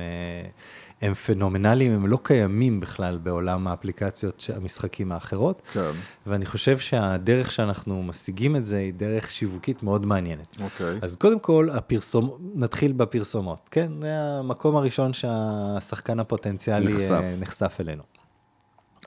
הם 1.01 1.13
פנומנליים, 1.13 1.91
הם 1.91 2.07
לא 2.07 2.17
קיימים 2.23 2.79
בכלל 2.79 3.17
בעולם 3.17 3.67
האפליקציות, 3.67 4.49
המשחקים 4.55 5.11
האחרות. 5.11 5.61
כן. 5.73 5.91
ואני 6.27 6.45
חושב 6.45 6.79
שהדרך 6.79 7.51
שאנחנו 7.51 8.03
משיגים 8.03 8.55
את 8.55 8.65
זה 8.65 8.77
היא 8.77 8.93
דרך 8.93 9.31
שיווקית 9.31 9.83
מאוד 9.83 10.05
מעניינת. 10.05 10.57
אוקיי. 10.63 10.99
אז 11.01 11.15
קודם 11.15 11.39
כל, 11.39 11.69
הפרסום, 11.73 12.37
נתחיל 12.55 12.91
בפרסומות, 12.91 13.69
כן? 13.71 13.91
זה 14.01 14.07
המקום 14.19 14.75
הראשון 14.75 15.13
שהשחקן 15.13 16.19
הפוטנציאלי 16.19 16.93
נחשף. 16.93 17.11
אה, 17.11 17.35
נחשף 17.39 17.77
אלינו. 17.79 18.03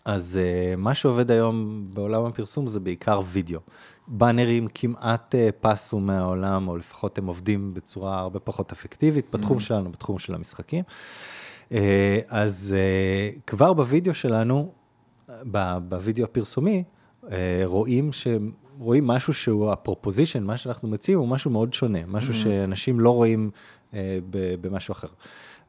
אז 0.04 0.38
אה, 0.42 0.76
מה 0.76 0.94
שעובד 0.94 1.30
היום 1.30 1.87
בעולם 1.94 2.25
הפרסום 2.25 2.66
זה 2.66 2.80
בעיקר 2.80 3.20
וידאו. 3.32 3.61
באנרים 4.09 4.68
כמעט 4.75 5.35
אה, 5.35 5.49
פסו 5.61 6.00
מהעולם, 6.00 6.68
או 6.68 6.76
לפחות 6.76 7.18
הם 7.18 7.26
עובדים 7.26 7.75
בצורה 7.75 8.20
הרבה 8.20 8.38
פחות 8.40 8.73
אפקטיבית 8.73 9.26
בתחום 9.32 9.61
שלנו, 9.61 9.92
בתחום 9.92 10.18
של 10.18 10.35
המשחקים. 10.35 10.85
אה, 11.73 12.19
אז 12.29 12.75
אה, 12.79 13.31
כבר 13.47 13.73
בווידאו 13.73 14.15
שלנו, 14.15 14.73
בווידאו 15.89 16.25
הפרסומי, 16.25 16.85
אה, 17.31 17.62
רואים 17.65 18.12
ש... 18.12 18.27
רואים 18.79 19.07
משהו 19.07 19.33
שהוא 19.35 19.71
ה 19.71 19.76
proposition, 19.76 20.42
מה 20.43 20.57
שאנחנו 20.57 20.89
מציעים 20.89 21.19
הוא 21.19 21.29
משהו 21.29 21.50
מאוד 21.50 21.75
שונה, 21.75 21.99
משהו 22.07 22.35
שאנשים 22.35 23.00
לא 23.00 23.11
רואים 23.11 23.50
אה, 23.95 24.19
במשהו 24.61 24.93
אחר. 24.93 25.09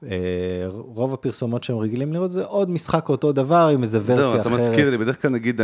אה, 0.03 0.67
רוב 0.69 1.13
הפרסומות 1.13 1.63
שהם 1.63 1.77
רגילים 1.77 2.13
לראות 2.13 2.31
זה 2.31 2.45
עוד 2.45 2.69
משחק 2.69 3.09
אותו 3.09 3.31
דבר 3.31 3.69
עם 3.73 3.83
איזה 3.83 3.99
ורסיה 3.99 4.15
זהו, 4.15 4.31
אחרת. 4.31 4.41
אתה 4.41 4.55
מזכיר 4.55 4.89
לי, 4.89 4.97
בדרך 4.97 5.21
כלל 5.21 5.31
נגיד 5.31 5.61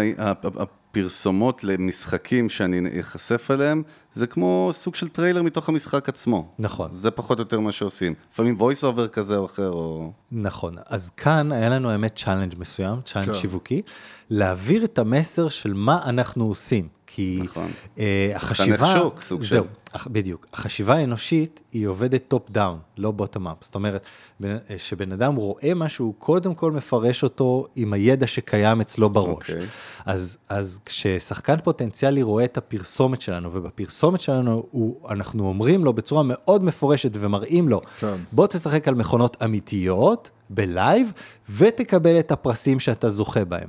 הפרסומות 0.58 1.63
למשחקים 1.63 2.50
שאני 2.50 3.00
אחשף 3.00 3.51
אליהם, 3.51 3.84
זה 4.13 4.27
כמו 4.27 4.70
סוג 4.74 4.96
של 4.96 5.08
טריילר 5.08 5.41
מתוך 5.41 5.70
המשחק 5.70 6.10
עצמו. 6.10 6.51
נכון. 6.60 6.89
זה 6.91 7.12
פחות 7.12 7.38
או 7.38 7.41
יותר 7.41 7.60
מה 7.60 7.72
שעושים. 7.72 8.13
לפעמים 8.32 8.58
voice 8.60 8.84
over 8.84 9.08
כזה 9.08 9.38
או 9.38 9.46
אחר, 9.46 9.70
או... 9.72 10.12
נכון, 10.32 10.75
אז 10.86 11.10
כאן 11.10 11.51
היה 11.51 11.70
לנו 11.70 11.89
האמת 11.89 12.15
challenge 12.15 12.53
מסוים, 12.58 13.00
challenge 13.05 13.31
כן. 13.32 13.34
שיווקי, 13.34 13.82
להעביר 14.29 14.84
את 14.84 15.00
המסר 15.00 15.50
של 15.50 15.74
מה 15.74 16.01
אנחנו 16.03 16.46
עושים. 16.46 16.96
כי 17.07 17.39
נכון. 17.43 17.71
צריך 17.95 18.43
החשיבה, 18.43 18.75
לחנך 18.75 18.89
שוק, 18.97 19.21
סוג 19.21 19.43
של- 19.43 19.55
זהו, 19.55 19.65
אח- 19.93 20.07
בדיוק, 20.11 20.47
החשיבה 20.53 20.95
האנושית 20.95 21.61
היא 21.71 21.87
עובדת 21.87 22.23
top 22.27 22.50
down, 22.51 22.79
לא 22.97 23.11
bottom 23.12 23.47
up, 23.47 23.57
זאת 23.61 23.75
אומרת, 23.75 24.05
אה, 24.43 24.49
שבן 24.77 25.11
אדם 25.11 25.35
רואה 25.35 25.73
משהו, 25.75 26.05
הוא 26.05 26.13
קודם 26.17 26.53
כל 26.55 26.71
מפרש 26.71 27.23
אותו 27.23 27.65
עם 27.75 27.93
הידע 27.93 28.27
שקיים 28.27 28.81
אצלו 28.81 29.09
בראש. 29.09 29.27
אוקיי. 29.29 29.65
אז, 30.05 30.37
אז 30.49 30.79
כששחקן 30.85 31.55
פוטנציאלי 31.63 32.23
רואה 32.23 32.43
את 32.43 32.57
הפרסומת 32.57 33.21
שלנו, 33.21 33.49
ובפרסומת 33.53 34.19
שלנו 34.21 34.63
הוא, 34.71 35.09
אנחנו 35.09 35.47
אומרים 35.47 35.85
לו 35.85 35.93
בצורה 35.93 36.23
מאוד 36.23 36.63
מפורשת 36.63 37.11
ומראים 37.13 37.69
לו, 37.69 37.81
כן. 37.99 38.15
בוא 38.31 38.47
תשחק 38.47 38.87
על 38.87 38.95
מכונות 38.95 39.37
אמיתיות, 39.43 40.29
ב 40.50 40.60
live, 40.60 41.12
ותקבל 41.49 42.19
את 42.19 42.31
הפרסים 42.31 42.79
שאתה 42.79 43.09
זוכה 43.09 43.45
בהם. 43.45 43.67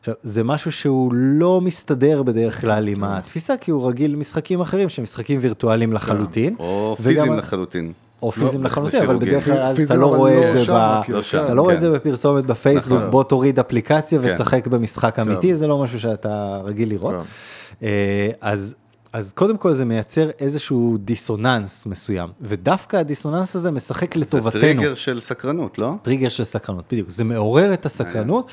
עכשיו, 0.00 0.14
זה 0.22 0.44
משהו 0.44 0.72
שהוא 0.72 1.12
לא 1.14 1.60
מסתדר 1.60 2.22
בדרך 2.22 2.60
כלל 2.60 2.88
עם 2.88 3.04
התפיסה, 3.04 3.56
כי 3.56 3.70
הוא 3.70 3.88
רגיל 3.88 4.12
למשחקים 4.12 4.60
אחרים, 4.60 4.88
שהם 4.88 5.02
משחקים 5.02 5.38
וירטואליים 5.42 5.92
לחלוטין. 5.92 6.56
או 6.58 6.96
וגם- 7.00 7.14
פיזיים 7.14 7.32
לחלוטין. 7.32 7.92
או 8.22 8.32
פיזיים 8.32 8.62
לא, 8.62 8.66
לחלוטין, 8.66 9.04
אבל. 9.04 9.18
בדרך 9.18 9.44
כלל 9.44 9.58
אז 9.58 9.80
אתה 9.80 9.94
לא 9.94 10.06
רואה 10.16 10.40
לא 10.40 10.48
את 10.48 10.52
זה 10.52 10.72
ב... 10.72 11.00
אתה 11.44 11.54
לא 11.54 11.62
רואה 11.62 11.74
את. 11.74 11.80
זה 11.80 11.90
בפרסומת 11.90 12.46
בפייסבוק, 12.46 12.98
נכון. 12.98 13.10
בוא 13.10 13.22
תוריד 13.22 13.58
אפליקציה 13.58 14.22
כן. 14.22 14.30
ותשחק 14.32 14.66
במשחק 14.66 15.18
אמיתי, 15.18 15.48
כן. 15.48 15.54
זה 15.54 15.66
לא 15.66 15.78
משהו 15.78 16.00
שאתה 16.00 16.60
רגיל 16.64 16.88
לראות. 16.88 17.14
כן. 17.14 17.86
אה, 17.86 18.30
אז... 18.40 18.74
אז 19.12 19.32
קודם 19.32 19.56
כל 19.56 19.74
זה 19.74 19.84
מייצר 19.84 20.30
איזשהו 20.38 20.96
דיסוננס 21.00 21.86
מסוים, 21.86 22.28
ודווקא 22.40 22.96
הדיסוננס 22.96 23.56
הזה 23.56 23.70
משחק 23.70 24.14
זה 24.14 24.20
לטובתנו. 24.20 24.60
טריגר 24.60 24.94
של 24.94 25.20
סקרנות, 25.20 25.78
לא? 25.78 25.94
טריגר 26.02 26.28
של 26.28 26.44
סקרנות, 26.44 26.84
בדיוק. 26.92 27.10
זה 27.10 27.24
מעורר 27.24 27.72
את 27.74 27.86
הסקרנות, 27.86 28.46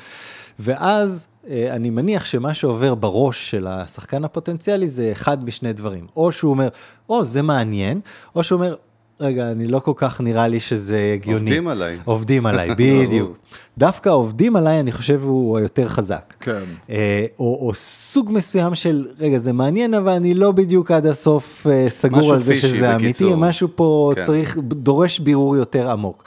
ואז 0.58 1.26
אה, 1.26 1.37
אני 1.70 1.90
מניח 1.90 2.24
שמה 2.24 2.54
שעובר 2.54 2.94
בראש 2.94 3.50
של 3.50 3.66
השחקן 3.66 4.24
הפוטנציאלי 4.24 4.88
זה 4.88 5.12
אחד 5.12 5.44
משני 5.44 5.72
דברים. 5.72 6.06
או 6.16 6.32
שהוא 6.32 6.50
אומר, 6.50 6.68
או, 7.08 7.24
זה 7.24 7.42
מעניין, 7.42 8.00
או 8.34 8.44
שהוא 8.44 8.56
אומר, 8.56 8.74
רגע, 9.20 9.50
אני 9.50 9.68
לא 9.68 9.78
כל 9.78 9.92
כך 9.96 10.20
נראה 10.20 10.48
לי 10.48 10.60
שזה 10.60 11.12
הגיוני. 11.14 11.40
עובדים 11.40 11.68
עליי. 11.68 11.98
עובדים 12.04 12.46
עליי, 12.46 12.70
בדיוק. 12.78 13.38
דווקא 13.78 14.08
עובדים 14.08 14.56
עליי, 14.56 14.80
אני 14.80 14.92
חושב, 14.92 15.20
הוא 15.22 15.58
היותר 15.58 15.88
חזק. 15.88 16.34
כן. 16.40 16.62
אה, 16.90 17.26
או, 17.38 17.66
או 17.66 17.74
סוג 17.74 18.30
מסוים 18.32 18.74
של, 18.74 19.06
רגע, 19.18 19.38
זה 19.38 19.52
מעניין, 19.52 19.94
אבל 19.94 20.12
אני 20.12 20.34
לא 20.34 20.52
בדיוק 20.52 20.90
עד 20.90 21.06
הסוף 21.06 21.66
אה, 21.70 21.84
סגור 21.88 22.32
על 22.32 22.40
זה 22.40 22.56
שזה 22.56 22.90
אמיתי, 22.94 23.08
בקיצור. 23.08 23.36
משהו 23.36 23.68
פה 23.74 24.12
כן. 24.14 24.22
צריך, 24.22 24.58
דורש 24.58 25.18
בירור 25.18 25.56
יותר 25.56 25.90
עמוק. 25.90 26.24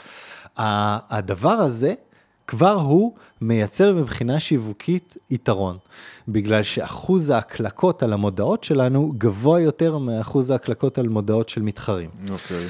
הדבר 0.58 1.50
הזה, 1.50 1.94
כבר 2.48 2.74
הוא 2.74 3.14
מייצר 3.42 3.94
מבחינה 3.94 4.40
שיווקית 4.40 5.18
יתרון, 5.30 5.78
בגלל 6.28 6.64
שאחוז 6.64 7.30
ההקלקות 7.30 8.04
על 8.04 8.14
המודעות 8.14 8.64
שלנו 8.64 9.14
גבוה 9.18 9.62
יותר 9.62 9.98
מאחוז 9.98 10.50
ההקלקות 10.52 10.98
על 10.98 11.08
מודעות 11.10 11.50
של 11.50 11.62
מתחרים. 11.62 12.10
אוקיי. 12.30 12.68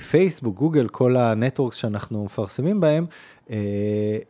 ופייסבוק, 0.00 0.56
גוגל, 0.56 0.88
כל 0.88 1.16
הנטוורקס 1.16 1.76
שאנחנו 1.76 2.24
מפרסמים 2.24 2.80
בהם, 2.80 3.06
אה, 3.50 3.56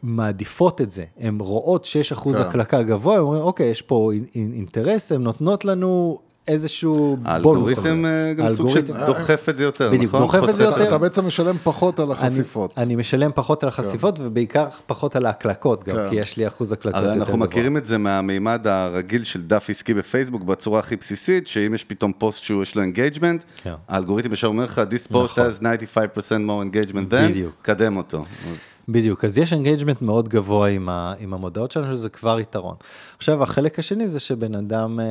מעדיפות 0.03 0.81
את 0.81 0.93
זה. 0.93 1.05
הן 1.21 1.41
רואות 1.41 1.85
שיש 1.85 2.13
אחוז 2.13 2.37
כן. 2.37 2.43
הקלקה 2.43 2.83
גבוה, 2.83 3.15
הן 3.15 3.21
אומרים, 3.21 3.43
אוקיי, 3.43 3.67
יש 3.71 3.83
פה 3.83 4.13
אינ- 4.13 4.31
אינ- 4.35 4.55
אינטרס, 4.55 5.13
הן 5.13 5.23
נותנות 5.23 5.65
לנו 5.65 6.19
איזשהו 6.51 7.17
בונוס. 7.17 7.27
האלגוריתם. 7.71 8.05
אה, 8.05 8.33
גם 8.33 8.49
סוג 8.51 8.69
של 8.71 8.81
דוחף 9.07 9.49
את 9.49 9.57
זה 9.57 9.65
יותר, 9.65 9.91
בדיוק, 9.91 10.15
נכון? 10.15 10.21
דוחף 10.21 10.49
את 10.49 10.55
זה 10.55 10.65
יותר. 10.65 10.89
אתה 10.89 10.99
בעצם 10.99 11.27
משלם 11.27 11.57
פחות 11.63 11.99
על 12.01 12.05
אני- 12.05 12.13
החשיפות. 12.15 12.75
אני 12.77 12.97
משלם 12.97 13.31
פחות 13.35 13.63
על 13.63 13.69
החשיפות, 13.69 14.19
ובעיקר 14.23 14.67
פחות 14.87 15.17
על 15.17 15.27
ההקלקות 15.27 15.85
גם, 15.89 15.97
כן. 15.97 16.11
כי 16.11 16.17
יש 16.17 16.37
לי 16.37 16.47
אחוז 16.47 16.73
הקלקות 16.73 16.95
יותר 17.01 17.07
גבוה. 17.11 17.23
אנחנו 17.25 17.39
מכירים 17.39 17.77
את 17.77 17.87
זה 17.87 17.99
מהמימד 17.99 18.67
הרגיל 18.67 19.25
של 19.25 19.43
דף 19.43 19.67
עסקי 19.71 19.95
בפייסבוק 19.95 20.43
בצורה 20.43 20.81
הכי 20.81 20.97
בסיסית, 20.97 21.47
שאם 21.49 21.75
יש 21.75 21.85
פתאום 21.85 22.13
פוסט 22.19 22.43
שיש 22.43 22.75
לו 22.75 22.83
engagement, 22.83 23.45
כן. 23.63 23.73
האלגוריתם 23.89 24.33
ישר 24.33 24.47
אומר 24.47 24.65
לך, 24.65 24.81
this 24.91 25.13
post 25.13 25.25
נכון. 25.25 25.47
has 25.47 25.63
95% 25.63 25.97
more 26.31 26.75
engagement 26.75 27.13
than, 27.13 27.31
בדיוק. 27.31 27.53
קדם 27.63 27.97
אותו. 27.97 28.19
אז 28.51 28.80
בדיוק, 28.93 29.25
אז 29.25 29.39
יש 29.39 29.53
engagement 29.53 30.03
מאוד 30.03 30.29
גבוה 30.29 30.69
עם, 30.69 30.89
ה, 30.89 31.15
עם 31.19 31.35
המודעות 31.35 31.71
שלנו, 31.71 31.87
שזה 31.87 32.09
כבר 32.09 32.41
יתרון. 32.41 32.77
עכשיו, 33.19 33.43
החלק 33.43 33.79
השני 33.79 34.09
זה 34.09 34.21
שבן 34.21 34.55
אדם 34.55 35.01
אה, 35.01 35.07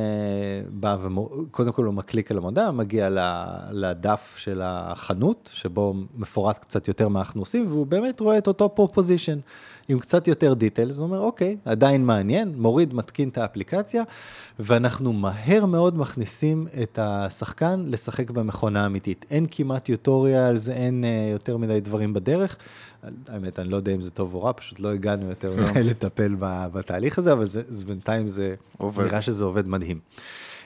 בא 0.68 0.96
וקודם 1.48 1.72
כל 1.72 1.84
הוא 1.84 1.94
מקליק 1.94 2.30
על 2.30 2.36
המודעה, 2.36 2.70
מגיע 2.70 3.08
לדף 3.72 4.34
של 4.36 4.60
החנות, 4.64 5.48
שבו 5.52 5.94
מפורט 6.16 6.58
קצת 6.58 6.88
יותר 6.88 7.08
מה 7.08 7.20
אנחנו 7.20 7.42
עושים, 7.42 7.66
והוא 7.66 7.86
באמת 7.86 8.20
רואה 8.20 8.38
את 8.38 8.46
אותו 8.46 8.74
proposition, 8.74 9.38
עם 9.88 9.98
קצת 9.98 10.28
יותר 10.28 10.54
details, 10.54 10.96
הוא 10.96 11.04
אומר, 11.04 11.18
אוקיי, 11.18 11.56
עדיין 11.64 12.06
מעניין, 12.06 12.54
מוריד, 12.56 12.94
מתקין 12.94 13.28
את 13.28 13.38
האפליקציה, 13.38 14.02
ואנחנו 14.58 15.12
מהר 15.12 15.66
מאוד 15.66 15.98
מכניסים 15.98 16.66
את 16.82 16.98
השחקן 17.02 17.84
לשחק 17.86 18.30
במכונה 18.30 18.86
אמיתית. 18.86 19.26
אין 19.30 19.46
כמעט 19.50 19.88
tutorials, 19.88 20.68
אין 20.68 21.04
אה, 21.04 21.28
יותר 21.32 21.56
מדי 21.56 21.80
דברים 21.80 22.12
בדרך. 22.12 22.56
האמת, 23.28 23.58
אני 23.58 23.68
לא 23.68 23.76
יודע 23.76 23.92
אם 23.94 24.00
זה 24.00 24.10
טוב 24.10 24.34
או 24.34 24.42
רע, 24.42 24.52
פשוט 24.56 24.80
לא 24.80 24.92
הגענו 24.92 25.28
יותר 25.28 25.52
לטפל 25.90 26.36
בתהליך 26.40 27.18
הזה, 27.18 27.32
אבל 27.32 27.44
זה, 27.44 27.62
זה 27.68 27.84
בינתיים 27.84 28.28
זה, 28.28 28.54
עובד. 28.78 29.04
נראה 29.04 29.22
שזה 29.22 29.44
עובד 29.44 29.68
מדהים. 29.68 30.00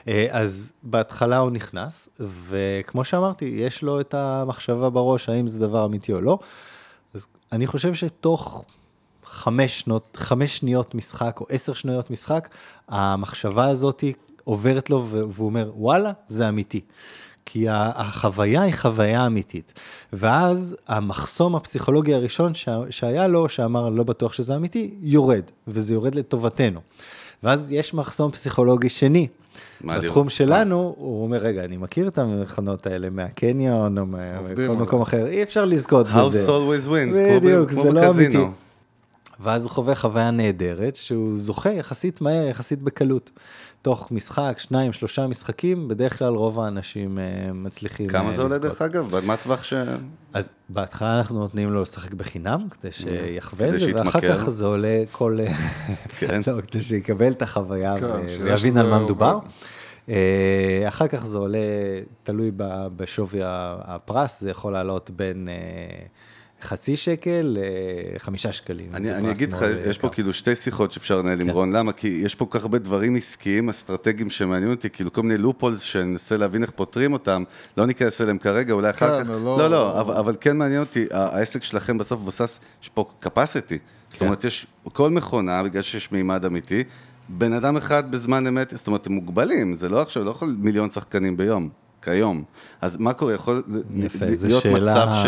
אה, 0.07 0.27
אז 0.31 0.71
בהתחלה 0.83 1.37
הוא 1.37 1.51
נכנס, 1.51 2.09
וכמו 2.49 3.03
שאמרתי, 3.03 3.45
יש 3.45 3.81
לו 3.81 3.99
את 3.99 4.13
המחשבה 4.13 4.89
בראש, 4.89 5.29
האם 5.29 5.47
זה 5.47 5.59
דבר 5.59 5.85
אמיתי 5.85 6.13
או 6.13 6.21
לא. 6.21 6.39
אז 7.13 7.27
אני 7.51 7.67
חושב 7.67 7.93
שתוך 7.93 8.65
חמש, 9.35 9.79
שנות, 9.79 10.17
חמש 10.21 10.57
שניות 10.57 10.95
משחק 10.95 11.37
או 11.41 11.45
עשר 11.49 11.73
שניות 11.73 12.11
משחק, 12.11 12.49
המחשבה 12.87 13.67
הזאת 13.67 14.03
עוברת 14.43 14.89
לו 14.89 15.07
והוא 15.09 15.45
אומר, 15.45 15.71
וואלה, 15.75 16.11
זה 16.27 16.49
אמיתי. 16.49 16.81
כי 17.45 17.65
החוויה 17.69 18.61
היא 18.61 18.73
חוויה 18.75 19.25
אמיתית. 19.25 19.73
ואז 20.13 20.75
המחסום 20.87 21.55
הפסיכולוגי 21.55 22.13
הראשון 22.13 22.51
שהיה 22.89 23.27
לו, 23.27 23.49
שאמר, 23.49 23.89
לא 23.89 24.03
בטוח 24.03 24.33
שזה 24.33 24.55
אמיתי, 24.55 24.93
יורד, 25.01 25.41
וזה 25.67 25.93
יורד 25.93 26.15
לטובתנו. 26.15 26.79
ואז 27.43 27.71
יש 27.71 27.93
מחסום 27.93 28.31
פסיכולוגי 28.31 28.89
שני. 28.89 29.27
בתחום 29.81 30.29
שלנו, 30.29 30.95
הוא 30.97 31.23
אומר, 31.23 31.37
רגע, 31.37 31.63
אני 31.63 31.77
מכיר 31.77 32.07
את 32.07 32.17
המכונות 32.17 32.87
האלה 32.87 33.09
מהקניון, 33.09 33.97
או 33.97 34.05
מכל 34.05 34.83
מקום 34.83 35.01
אחר, 35.01 35.27
אי 35.27 35.43
אפשר 35.43 35.65
לזכות 35.65 36.07
בזה. 36.07 36.45
House 36.45 36.49
always 36.49 36.87
wins, 36.87 37.17
בדיוק, 37.35 37.71
כמו 37.71 37.83
זה 37.83 37.91
לא 37.91 38.09
אמיתי. 38.09 38.37
ואז 39.39 39.63
הוא 39.63 39.71
חווה 39.71 39.95
חוויה 39.95 40.31
נהדרת, 40.31 40.95
שהוא 40.95 41.37
זוכה 41.37 41.69
יחסית 41.69 42.21
מהר, 42.21 42.47
יחסית 42.47 42.81
בקלות. 42.81 43.31
תוך 43.81 44.11
משחק, 44.11 44.55
שניים, 44.59 44.93
שלושה 44.93 45.27
משחקים, 45.27 45.87
בדרך 45.87 46.19
כלל 46.19 46.33
רוב 46.33 46.59
האנשים 46.59 47.19
אה, 47.19 47.53
מצליחים 47.53 48.07
כמה 48.07 48.29
אה, 48.29 48.35
זה 48.35 48.41
עולה 48.41 48.55
לזכות. 48.55 48.71
דרך 48.71 48.81
אגב? 48.81 49.25
מה 49.25 49.33
הטווח 49.33 49.63
ש... 49.63 49.73
אז 50.33 50.49
בהתחלה 50.69 51.17
אנחנו 51.17 51.39
נותנים 51.39 51.71
לו 51.71 51.81
לשחק 51.81 52.13
בחינם, 52.13 52.67
כדי 52.69 52.91
שיחווה 52.91 53.69
את 53.69 53.79
זה, 53.79 53.91
ואחר. 53.95 54.21
כך 54.21 54.49
זה 54.49 54.65
עולה 54.65 55.03
כל... 55.11 55.37
כן. 56.19 56.41
לא, 56.47 56.61
כדי 56.61 56.81
שיקבל 56.81 57.31
את 57.31 57.41
החוויה 57.41 57.99
כן, 57.99 58.43
ויבין 58.43 58.77
על 58.77 58.89
מה 58.89 59.03
מדובר. 59.03 59.39
אה, 60.09 60.85
אחר 60.87 61.07
כך 61.07 61.25
זה 61.25 61.37
עולה, 61.37 61.57
תלוי 62.23 62.51
בשווי 62.95 63.39
הפרס, 63.43 64.41
זה 64.41 64.49
יכול 64.49 64.73
לעלות 64.73 65.09
בין 65.09 65.47
אה, 65.47 66.05
חצי 66.61 66.97
שקל 66.97 67.57
לחמישה 68.15 68.51
שקלים. 68.51 68.89
אני, 68.93 69.15
אני 69.15 69.31
אגיד 69.31 69.53
לך, 69.53 69.61
מאוד 69.61 69.75
יש 69.85 69.97
פה. 69.97 70.09
כאילו 70.09 70.33
שתי 70.33 70.55
שיחות 70.55 70.91
שאפשר 70.91 71.17
לנהל 71.21 71.41
עם 71.41 71.47
כן. 71.47 71.53
רון, 71.53 71.75
למה? 71.75 71.91
כי 71.91 72.07
יש 72.07 72.35
פה 72.35 72.45
כל 72.45 72.59
כך 72.59 72.65
הרבה 72.65 72.77
דברים 72.77 73.15
עסקיים, 73.15 73.69
אסטרטגיים 73.69 74.29
שמעניינים 74.29 74.71
אותי, 74.75 74.89
כאילו 74.89 75.13
כל 75.13 75.23
מיני 75.23 75.37
לופולס 75.37 75.81
שאני 75.81 76.03
אנסה 76.03 76.37
להבין 76.37 76.63
איך 76.63 76.71
פותרים 76.71 77.13
אותם, 77.13 77.43
לא 77.77 77.85
ניכנס 77.85 78.21
אליהם 78.21 78.37
כרגע, 78.37 78.73
אולי 78.73 78.89
אחר 78.89 79.17
כן, 79.17 79.23
כך, 79.23 79.29
לא- 79.29 79.57
לא, 79.57 79.69
לא, 79.69 80.01
אבל, 80.01 80.13
אבל 80.13 80.35
כן 80.41 80.57
מעניין 80.57 80.79
אותי, 80.79 81.05
העסק 81.11 81.63
שלכם 81.63 81.97
בסוף 81.97 82.19
מבוסס, 82.21 82.59
יש 82.83 82.89
פה 82.89 83.05
capacity, 83.23 83.77
זאת 84.09 84.19
כן. 84.19 84.25
אומרת, 84.25 84.43
יש 84.43 84.67
כל 84.83 85.09
מכונה, 85.09 85.63
בגלל 85.63 85.81
שיש 85.81 86.11
מימד 86.11 86.45
אמיתי, 86.45 86.83
בן 87.29 87.53
אדם 87.53 87.77
אחד 87.77 88.11
בזמן 88.11 88.47
אמת, 88.47 88.73
זאת 88.75 88.87
אומרת, 88.87 89.07
הם 89.07 89.13
מוגבלים, 89.13 89.73
זה 89.73 89.89
לא 89.89 90.01
עכשיו, 90.01 90.23
לא 90.23 90.31
יכול 90.31 90.55
מיליון 90.59 90.89
שחקנים 90.89 91.37
ביום. 91.37 91.69
כיום. 92.05 92.43
אז 92.81 92.97
מה 92.97 93.13
קורה? 93.13 93.33
יכול 93.33 93.63
יפה, 93.95 94.25
להיות 94.25 94.39
זו 94.39 94.47
מצב 94.71 95.09
שאלה, 95.23 95.23
ש... 95.23 95.27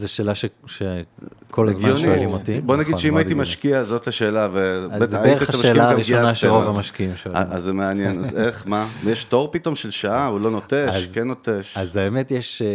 זו 0.00 0.08
שאלה 0.08 0.34
ש- 0.34 0.44
שכל 0.66 1.68
הזמן 1.68 1.84
הגיוני. 1.84 2.02
שואלים 2.02 2.28
אותי. 2.28 2.60
בוא 2.60 2.76
נגיד 2.76 2.88
נכון, 2.88 2.98
שאם 3.00 3.16
הייתי. 3.16 3.34
משקיע, 3.34 3.84
זאת 3.84 4.08
השאלה, 4.08 4.48
ו... 4.52 4.86
אז 4.90 5.10
זה 5.10 5.22
היית 5.22 5.38
בערך 5.38 5.54
השאלה 5.54 5.90
הראשונה 5.90 6.34
שרוב 6.34 6.64
המשקיעים 6.76 7.12
שואלים. 7.16 7.42
אז 7.50 7.62
זה 7.62 7.72
מעניין, 7.72 8.18
אז 8.18 8.38
איך, 8.38 8.62
מה? 8.66 8.86
יש 9.06 9.24
תור 9.24 9.48
פתאום 9.52 9.76
של 9.76 9.90
שעה, 9.90 10.26
הוא 10.26 10.40
לא 10.40 10.50
נוטש, 10.50 10.72
אז- 10.96 11.12
כן 11.12 11.28
נוטש. 11.28 11.76
אז 11.78 11.96
האמת, 11.96 12.30
יש, 12.30 12.62
אה, 12.62 12.68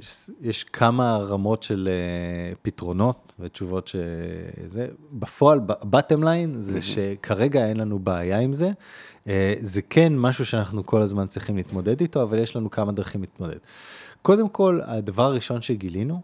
יש- 0.00 0.30
יש 0.42 0.64
כמה 0.64 1.16
רמות 1.16 1.62
של 1.62 1.88
אה, 1.90 2.54
פתרונות 2.62 3.32
ותשובות 3.40 3.88
שזה, 3.88 4.86
בפועל, 5.12 5.60
bottom 5.84 6.22
line, 6.22 6.54
זה 6.60 6.82
שכרגע 6.82 7.66
אין 7.66 7.76
לנו 7.76 7.98
בעיה 7.98 8.38
עם 8.38 8.52
זה. 8.52 8.70
אה, 9.28 9.54
זה 9.60 9.82
כן 9.82 10.12
משהו 10.16 10.46
שאנחנו 10.46 10.86
כל 10.86 11.02
הזמן 11.02 11.26
צריכים 11.26 11.56
להתמודד 11.56 12.00
איתו, 12.00 12.22
אבל 12.22 12.38
יש 12.38 12.56
לנו 12.56 12.70
כמה 12.70 12.92
דרכים 12.92 13.20
להתמודד. 13.20 13.58
קודם 14.22 14.48
כל, 14.48 14.80
הדבר 14.84 15.22
הראשון 15.22 15.62
שגילינו, 15.62 16.20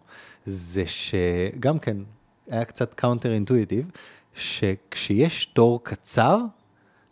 זה 0.46 0.84
שגם 0.86 1.78
כן, 1.78 1.96
היה 2.50 2.64
קצת 2.64 2.94
counter 2.94 3.32
intuitive, 3.32 3.90
שכשיש 4.34 5.46
תור 5.46 5.84
קצר, 5.84 6.38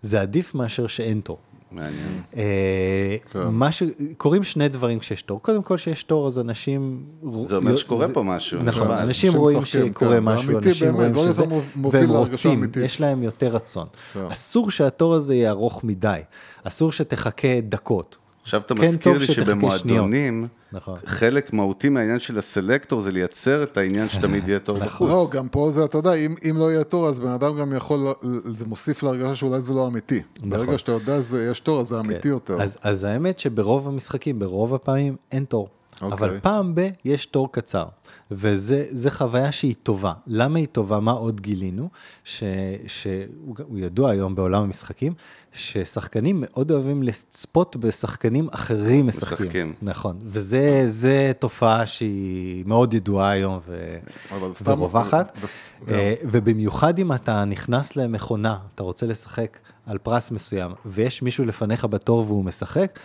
זה 0.03 0.21
עדיף 0.21 0.55
מאשר 0.55 0.87
שאין 0.87 1.21
תור. 1.21 1.39
מעניין. 1.75 2.23
אה, 2.37 3.17
כן. 3.33 3.49
מה 3.51 3.73
ש... 3.73 3.83
קורים 4.17 4.45
שני 4.45 4.69
דברים 4.69 4.99
כשיש 4.99 5.23
תור. 5.23 5.43
קודם 5.43 5.63
כל, 5.63 5.79
שיש 5.79 6.03
תור, 6.03 6.27
אז 6.27 6.39
אנשים... 6.39 7.03
זה 7.43 7.57
אומר 7.57 7.77
שקורה 7.77 8.07
זה- 8.07 8.15
פה 8.15 8.23
משהו. 8.23 8.63
נכון, 8.63 8.87
כן, 8.89 8.93
אנשים 8.93 9.07
אנשים 9.09 9.35
רואים 9.35 9.65
שקורה 9.65 10.17
כן, 10.17 10.25
משהו, 10.25 10.59
אנשים 10.59 10.97
באמת, 10.97 11.15
רואים 11.15 11.33
שזה, 11.33 11.45
והם 11.93 12.11
רוצים. 12.11 12.65
יש 12.85 13.01
להם 13.01 13.23
יותר 13.23 13.49
רצון. 13.49 13.87
כן. 14.13 14.21
אסור 14.33 14.71
שהתור 14.71 15.15
הזה 15.15 15.35
יהיה 15.35 15.51
ארוך 15.51 15.85
מדי, 15.85 16.21
אסור 16.65 16.93
שתחכה 16.93 17.61
דקות. 17.63 18.17
עכשיו 18.43 18.61
אתה 18.61 18.75
כן, 18.75 18.81
מזכיר 18.81 19.19
לי 19.19 19.27
שבמועדונים, 19.27 20.49
נכון. 20.73 20.95
חלק 21.07 21.53
מהותי 21.53 21.89
מהעניין 21.89 22.19
של 22.19 22.39
הסלקטור 22.39 23.01
זה 23.01 23.13
לייצר 23.13 23.63
את 23.63 23.77
העניין 23.77 24.09
שתמיד 24.09 24.49
יהיה 24.49 24.59
תור 24.59 24.79
בחוץ. 24.87 25.09
לא, 25.09 25.29
גם 25.33 25.49
פה 25.49 25.71
זה, 25.71 25.85
אתה 25.85 25.99
יודע, 25.99 26.15
אם, 26.15 26.35
אם 26.51 26.57
לא 26.57 26.73
יהיה 26.73 26.85
תור, 26.85 27.09
אז 27.09 27.19
בן 27.19 27.31
אדם 27.31 27.59
גם 27.59 27.73
יכול, 27.77 28.07
זה 28.45 28.67
מוסיף 28.67 29.03
להרגשה 29.03 29.35
שאולי 29.35 29.63
זה 29.63 29.73
לא 29.73 29.87
אמיתי. 29.87 30.23
ברגע 30.41 30.79
שאתה 30.79 30.93
יודע 30.93 31.19
שיש 31.23 31.61
תור, 31.61 31.81
אז 31.81 31.89
זה 31.89 32.01
אמיתי 32.01 32.21
כן. 32.23 32.29
יותר. 32.29 32.63
אז, 32.63 32.77
אז 32.83 33.05
האמת 33.05 33.39
שברוב 33.39 33.89
המשחקים, 33.89 34.39
ברוב 34.39 34.75
הפעמים, 34.75 35.17
אין 35.33 35.45
תור. 35.45 35.69
אוקיי. 36.03 36.29
אבל 36.29 36.41
פעם 36.43 36.75
ב- 36.75 36.89
יש 37.05 37.27
תור 37.27 37.53
קצר, 37.53 37.85
וזה 38.31 39.11
חוויה 39.11 39.53
שהיא 39.53 39.75
טובה. 39.83 40.13
למה 40.27 40.59
היא 40.59 40.67
טובה? 40.73 41.01
מה 41.01 41.13
עוד 41.13 41.41
גילינו? 41.41 41.89
ש- 42.25 42.43
שהוא 42.87 43.55
הוא 43.69 43.79
ידוע 43.79 44.11
היום 44.11 44.35
בעולם 44.35 44.63
המשחקים, 44.63 45.13
ששחקנים 45.53 46.37
מאוד 46.47 46.71
אוהבים 46.71 47.03
לצפות 47.03 47.77
בשחקנים 47.77 48.49
אחרים 48.53 49.07
משחקים. 49.07 49.47
משחקים. 49.47 49.75
נכון, 49.83 50.19
וזה 50.23 50.85
זה 50.87 51.33
תופעה 51.39 51.87
שהיא 51.87 52.65
מאוד 52.67 52.95
ידועה 52.95 53.31
היום 53.31 53.59
ו... 53.67 53.97
אבל 54.31 54.51
ורווחת. 54.65 55.39
ו- 55.41 55.95
אה, 55.95 56.15
ובמיוחד 56.31 56.99
אם 56.99 57.13
אתה 57.13 57.45
נכנס 57.45 57.97
למכונה, 57.97 58.59
אתה 58.75 58.83
רוצה 58.83 59.07
לשחק 59.07 59.59
על 59.87 59.99
פרס 59.99 60.31
מסוים, 60.31 60.73
ויש 60.87 61.23
מישהו 61.23 61.45
לפניך 61.45 61.85
בתור 61.85 62.19
והוא 62.27 62.45
משחק, 62.45 62.99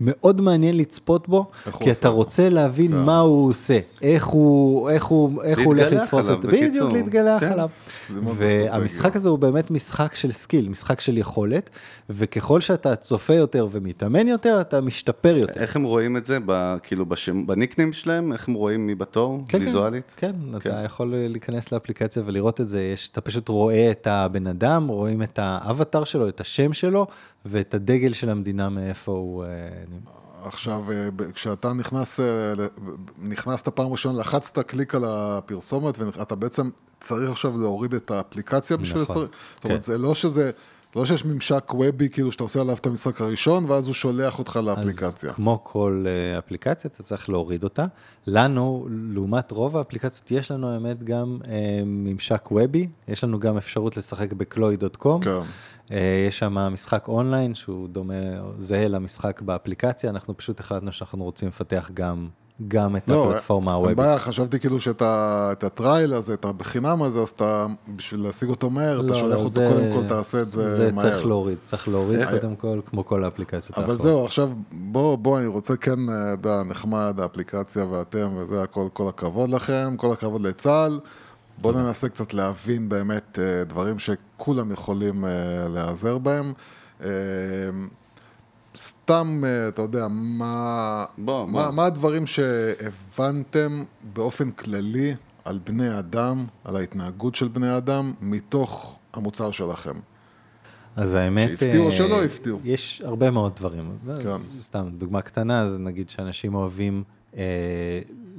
מאוד 0.00 0.40
מעניין 0.40 0.76
לצפות 0.76 1.28
בו, 1.28 1.50
כי 1.78 1.90
אתה. 1.90 2.08
רוצה 2.08 2.48
להבין 2.48 2.92
כן. 2.92 2.98
מה 3.04 3.18
הוא 3.18 3.48
עושה, 3.48 3.78
איך 4.02 4.26
הוא, 4.26 4.90
איך 4.90 5.04
הוא, 5.04 5.42
איך 5.42 5.58
הוא 5.58 5.66
הולך 5.66 5.92
לתפוס 5.92 6.30
את. 6.30 6.44
בדיוק, 6.44 6.92
להתלבש 6.92 7.40
כן. 7.40 7.52
עליו. 7.52 7.68
והמשחק. 8.36 9.16
הזה 9.16 9.28
הוא 9.28 9.38
באמת 9.38 9.70
משחק 9.70 10.14
של 10.14 10.32
skill, 10.32 10.68
משחק 10.68 11.00
של 11.00 11.18
יכולת, 11.18 11.70
וככל 12.10 12.60
שאתה 12.60 12.96
צופה 12.96 13.34
יותר 13.34 13.68
ומתאמן 13.70 14.28
יותר, 14.28 14.60
אתה 14.60 14.80
משתפר 14.80 15.36
יותר. 15.36 15.60
איך 15.60 15.76
הם 15.76 15.82
רואים 15.82 16.16
את 16.16 16.26
זה, 16.26 16.38
כאילו 16.82 17.06
בניקנים 17.46 17.92
שלהם? 17.92 18.32
איך 18.32 18.48
הם 18.48 18.54
רואים 18.54 18.86
מי 18.86 18.94
בתור, 18.94 19.44
כן, 19.48 19.58
ויזואלית? 19.58 20.12
כן, 20.16 20.32
אתה 20.56 20.82
יכול 20.84 21.14
להיכנס 21.16 21.72
לאפליקציה 21.72 22.22
ולראות 22.26 22.60
את 22.60 22.68
זה, 22.68 22.94
אתה 23.12 23.20
פשוט 23.20 23.48
רואה 23.48 23.90
את 23.90 24.06
הבן 24.06 24.46
אדם, 24.46 24.88
רואים 24.88 25.22
את 25.22 25.38
האבטר 25.42 26.04
שלו, 26.04 26.28
את 26.28 26.40
השם 26.40 26.72
שלו, 26.72 27.06
ואת 27.44 27.74
הדגל 27.74 28.12
של 28.12 28.30
המדינה 28.30 28.68
מאיפה 28.68 29.12
הוא... 29.12 29.44
אה. 29.44 29.48
עכשיו, 30.44 30.92
אה, 30.92 31.08
כשאתה 31.34 31.72
נכנס, 31.72 32.20
אה, 32.20 32.52
נכנסת 33.18 33.68
פעם 33.68 33.92
ראשונה, 33.92 34.20
לחצת 34.20 34.58
קליק 34.58 34.94
על 34.94 35.04
הפרסומת, 35.06 35.98
ואתה 35.98 36.34
בעצם 36.34 36.70
צריך 37.00 37.30
עכשיו 37.30 37.58
להוריד 37.58 37.94
את 37.94 38.10
האפליקציה 38.10 38.76
בשביל... 38.76 39.02
נכון. 39.02 39.16
זאת 39.16 39.64
אומרת, 39.64 39.76
כן. 39.76 39.80
זה 39.80 39.98
לא 39.98 40.14
שזה... 40.14 40.50
לא 40.96 41.04
שיש 41.04 41.24
ממשק 41.24 41.74
וובי, 41.74 42.08
כאילו 42.08 42.32
שאתה 42.32 42.42
עושה 42.42 42.60
עליו 42.60 42.76
את 42.76 42.86
המשחק 42.86 43.20
הראשון, 43.20 43.70
ואז 43.70 43.86
הוא 43.86 43.94
שולח 43.94 44.38
אותך 44.38 44.60
לאפליקציה. 44.62 45.30
אז 45.30 45.36
כמו 45.36 45.60
כל 45.62 46.06
אפליקציה, 46.38 46.90
אתה 46.94 47.02
צריך 47.02 47.28
להוריד 47.28 47.64
אותה. 47.64 47.86
לנו, 48.26 48.88
לעומת 48.90 49.50
רוב 49.50 49.76
האפליקציות, 49.76 50.30
יש 50.30 50.50
לנו 50.50 50.70
האמת 50.70 51.02
גם 51.02 51.38
אה, 51.48 51.80
ממשק 51.84 52.48
וובי, 52.50 52.88
יש 53.08 53.24
לנו 53.24 53.38
גם 53.38 53.56
אפשרות 53.56 53.96
לשחק 53.96 54.32
בקלוי.קום. 54.32 55.22
כן. 55.22 55.40
אה, 55.92 55.98
יש 56.28 56.38
שם 56.38 56.54
משחק 56.54 57.08
אונליין 57.08 57.54
שהוא 57.54 57.88
דומה, 57.88 58.14
זהה 58.58 58.88
למשחק 58.88 59.42
באפליקציה, 59.42 60.10
אנחנו 60.10 60.36
פשוט 60.36 60.60
החלטנו 60.60 60.92
שאנחנו 60.92 61.24
רוצים 61.24 61.48
לפתח 61.48 61.90
גם, 61.94 62.28
גם 62.68 62.96
את 62.96 63.08
לא, 63.08 63.30
הפלטפורמה 63.30 63.72
הוובית. 63.74 63.96
בעיה, 63.96 64.18
חשבתי 64.18 64.60
כאילו 64.60 64.80
שאת 64.80 65.02
הטרייל 65.62 66.14
הזה, 66.14 66.34
את 66.34 66.44
הבחינם 66.44 67.02
הזה, 67.02 67.20
אז 67.20 67.28
אתה, 67.28 67.66
בשביל 67.96 68.20
להשיג 68.20 68.48
אותו 68.48 68.70
מהר, 68.70 69.00
אתה 69.00 69.06
לא, 69.08 69.14
שולח 69.16 69.34
לא, 69.36 69.38
אותו, 69.38 69.50
זה- 69.50 69.70
קודם 69.72 69.92
כל 69.92 70.08
תעשה 70.08 70.42
את 70.42 70.50
זה, 70.52 70.76
זה 70.76 70.92
מהר. 70.92 71.10
צריך 71.10 71.26
להוריד, 71.26 71.58
צריך 71.64 71.88
להוריד 71.88 72.20
קודם 72.30 72.56
כל, 72.56 72.80
כמו 72.86 73.06
כל 73.06 73.24
האפליקציות 73.24 73.78
אבל 73.78 73.82
האחרות. 73.82 74.02
זהו, 74.02 74.24
עכשיו, 74.24 74.50
בוא, 74.72 75.16
בוא, 75.18 75.38
אני 75.38 75.46
רוצה 75.46 75.76
כן, 75.76 76.08
אה, 76.08 76.34
אתה 76.34 76.62
נחמד, 76.68 77.20
האפליקציה 77.20 77.84
ואתם, 77.84 78.28
וזה 78.36 78.62
הכל, 78.62 78.88
כל 78.92 79.08
הכבוד 79.08 79.50
לכם, 79.50 79.94
כל 79.96 80.12
הכבוד 80.12 80.42
לצה"ל. 80.42 81.00
בוא 81.60 81.72
ננסה 81.72 82.08
קצת 82.08 82.34
להבין 82.34 82.88
באמת 82.88 83.38
אה, 83.38 83.64
דברים 83.64 83.98
שכולם 83.98 84.72
יכולים 84.72 85.24
אה, 85.24 85.30
להיעזר 85.68 86.18
בהם. 86.18 86.52
אה, 87.02 87.08
סתם, 88.76 89.42
אתה 89.68 89.82
יודע, 89.82 90.06
מה, 90.10 91.04
בוא, 91.18 91.46
מה, 91.46 91.52
בוא. 91.52 91.70
מה 91.70 91.86
הדברים 91.86 92.26
שהבנתם 92.26 93.84
באופן 94.14 94.50
כללי 94.50 95.14
על 95.44 95.58
בני 95.66 95.98
אדם, 95.98 96.46
על 96.64 96.76
ההתנהגות 96.76 97.34
של 97.34 97.48
בני 97.48 97.76
אדם, 97.76 98.12
מתוך 98.20 98.98
המוצר 99.12 99.50
שלכם? 99.50 99.94
אז 100.96 101.14
האמת... 101.14 101.48
שהפתיעו 101.48 101.84
או 101.84 101.90
אה, 101.90 101.96
שלא 101.96 102.24
הפתיעו. 102.24 102.60
יש 102.64 103.02
הרבה 103.04 103.30
מאוד 103.30 103.52
דברים. 103.56 103.92
כן. 104.22 104.60
סתם, 104.60 104.88
דוגמה 104.98 105.22
קטנה, 105.22 105.70
זה 105.70 105.78
נגיד 105.78 106.10
שאנשים 106.10 106.54
אוהבים 106.54 107.02
אה, 107.36 107.42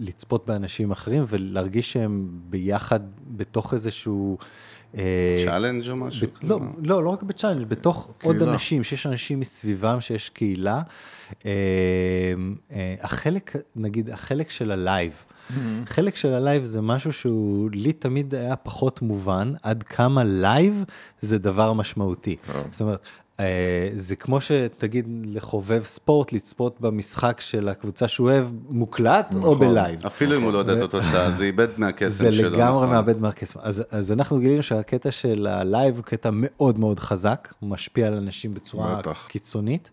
לצפות 0.02 0.46
באנשים 0.48 0.92
אחרים 0.92 1.24
ולהרגיש 1.28 1.94
שהם 1.94 2.28
ביחד 2.50 3.00
בתוך 3.28 3.74
איזשהו... 3.74 4.38
אה, 4.98 5.36
challenge 5.46 5.90
או 5.90 5.96
משהו? 5.96 6.28
ב- 6.28 6.46
לא, 6.46 6.60
לא, 6.84 7.04
לא 7.04 7.10
רק 7.10 7.24
ב 7.24 7.28
challenge, 7.28 7.68
בתוך 7.68 8.10
עוד 8.24 8.36
קהילה. 8.38 8.54
אנשים, 8.54 8.84
שיש 8.84 9.06
אנשים 9.06 9.40
מסביבם, 9.40 10.02
שיש 10.02 10.30
קהילה. 10.30 10.82
אה, 11.46 11.52
אה, 12.72 12.96
החלק, 13.02 13.56
נגיד, 13.76 14.10
החלק 14.10 14.50
של 14.50 14.72
ה 14.72 14.81
live. 14.81 15.24
חלק 15.86 16.16
של 16.16 16.34
ה 16.34 16.40
live 16.40 16.64
זה 16.64 16.82
משהו 16.82 17.14
שהוא 17.14 17.70
לי 17.74 17.94
תמיד 17.94 18.36
היה 18.36 18.56
פחות 18.56 19.02
מובן, 19.02 19.54
עד 19.64 19.84
כמה 19.84 20.24
live 20.24 20.84
זה 21.22 21.38
דבר 21.38 21.74
משמעותי. 21.74 22.36
זאת 22.72 22.82
אומרת, 22.82 23.00
אה, 23.06 23.21
זה 23.94 24.16
כמו 24.16 24.42
שתגיד 24.42 25.06
לחובב 25.26 25.84
ספורט 25.84 26.34
לצפות 26.34 26.82
במשחק 26.82 27.42
של 27.42 27.70
הקבוצה 27.70 28.08
שהוא 28.08 28.30
אוהב 28.30 28.48
מוקלט 28.70 29.36
או 29.44 29.56
ב 29.56 29.64
live. 29.64 30.06
אפילו 30.06 30.38
אם 30.38 30.42
הוא 30.42 30.52
לא 30.52 30.58
יודע 30.58 30.74
את 30.74 30.82
התוצאה, 30.82 31.32
זה 31.32 31.46
איבד 31.46 31.68
מהקסם 31.78 32.10
זה 32.10 32.32
שלו. 32.32 32.50
לגמרי 32.50 32.76
נכון. 32.76 32.90
מאבד 32.90 33.22
מהקסם. 33.22 33.60
אז, 33.64 33.84
אז 33.92 34.12
אנחנו 34.12 34.40
גילינו 34.40 34.64
שהקטע 34.64 35.12
של 35.12 35.48
ה 35.48 35.58
live 35.58 35.96
הוא 35.96 36.04
קטע 36.04 36.30
מאוד 36.34 36.80
מאוד 36.80 37.00
חזק, 37.00 37.54
הוא 37.60 37.70
משפיע 37.70 38.08
על 38.08 38.14
אנשים 38.14 38.54
בצורה 38.54 38.96
בטח. 38.96 39.28
קיצונית. 39.30 39.90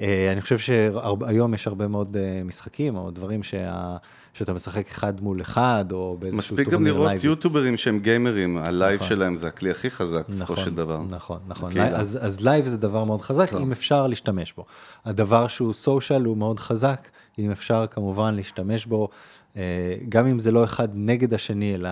אה, 0.00 0.32
אני 0.32 0.40
חושב 0.40 0.58
שהיום 0.58 1.54
יש 1.54 1.66
הרבה 1.66 1.88
מאוד 1.88 2.16
אה, 2.16 2.42
משחקים, 2.44 2.96
או 2.96 3.10
דברים 3.10 3.42
שה, 3.42 3.96
שאתה 4.38 4.52
משחק 4.52 4.90
אחד 4.90 5.20
מול 5.20 5.40
אחד, 5.40 5.84
או 5.92 6.16
באיזשהו 6.20 6.38
מספיק 6.38 6.66
גם 6.66 6.72
טורניר 6.72 6.92
לראות 6.92 7.08
live. 7.08 7.26
יוטיוברים 7.26 7.76
שהם 7.76 7.98
גיימרים, 7.98 8.56
ה 8.56 8.65
live 8.65 9.02
שלהם 9.02 9.36
זה 9.36 9.48
הכלי 9.48 9.70
הכי 9.70 9.90
חזק 9.90 10.28
בסופו 10.28 10.56
של 10.56 10.74
דבר. 10.74 11.02
נכון, 11.10 11.38
נכון. 11.46 11.70
הקהילה. 11.70 11.98
אז, 11.98 12.18
אז 12.22 12.40
live 12.40 12.66
זה 12.66 12.76
דבר 12.76 13.04
מאוד 13.04 13.20
חזק, 13.20 13.52
אם 13.54 13.72
אפשר 13.72 14.06
להשתמש 14.06 14.52
בו. 14.56 14.64
הדבר 15.04 15.48
שהוא 15.48 15.72
social 15.72 16.24
הוא 16.24 16.36
מאוד 16.36 16.60
חזק, 16.60 17.08
אם 17.38 17.50
אפשר 17.50 17.86
כמובן 17.90 18.34
להשתמש 18.34 18.86
בו, 18.86 19.08
אה, 19.56 19.62
גם 20.08 20.26
אם 20.26 20.38
זה 20.38 20.52
לא 20.52 20.64
אחד 20.64 20.88
נגד 20.94 21.34
השני, 21.34 21.74
אלא 21.74 21.90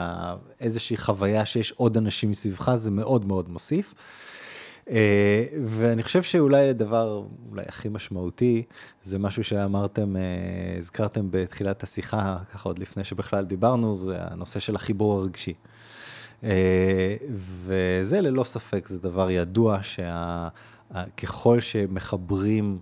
איזושהי 0.61 0.97
חוויה 0.97 1.47
שיש 1.47 1.73
עוד 1.73 1.97
אנשים 1.97 2.31
מסביבך, 2.31 2.75
זה 2.75 2.91
מאוד 2.91 3.27
מאוד 3.27 3.49
מוסיף. 3.49 3.95
אה, 4.91 5.45
ואני 5.65 6.03
חושב 6.03 6.23
שאולי 6.23 6.69
הדבר 6.69 7.25
אולי 7.51 7.63
הכי 7.69 7.89
משמעותי, 7.89 8.63
זה 9.03 9.19
משהו 9.19 9.45
שאמרתם, 9.45 10.17
אה, 10.17 10.23
הזכרתם 10.79 11.27
בתחילת 11.31 11.83
השיחה, 11.83 12.37
ככה 12.53 12.69
עוד 12.69 12.79
לפני 12.79 13.05
שבכלל 13.05 13.45
דיברנו, 13.45 13.97
זה 13.97 14.17
הנושא 14.21 14.61
של 14.61 14.77
החיבור 14.77 15.19
הרגשי. 15.19 15.55
אה, 16.45 17.17
וזה 17.65 18.21
ללא 18.21 18.45
ספק, 18.45 18.89
זה 18.89 18.99
דבר 18.99 19.31
ידוע 19.31 19.79
שככל 19.83 21.61
שמחברים, 21.61 22.79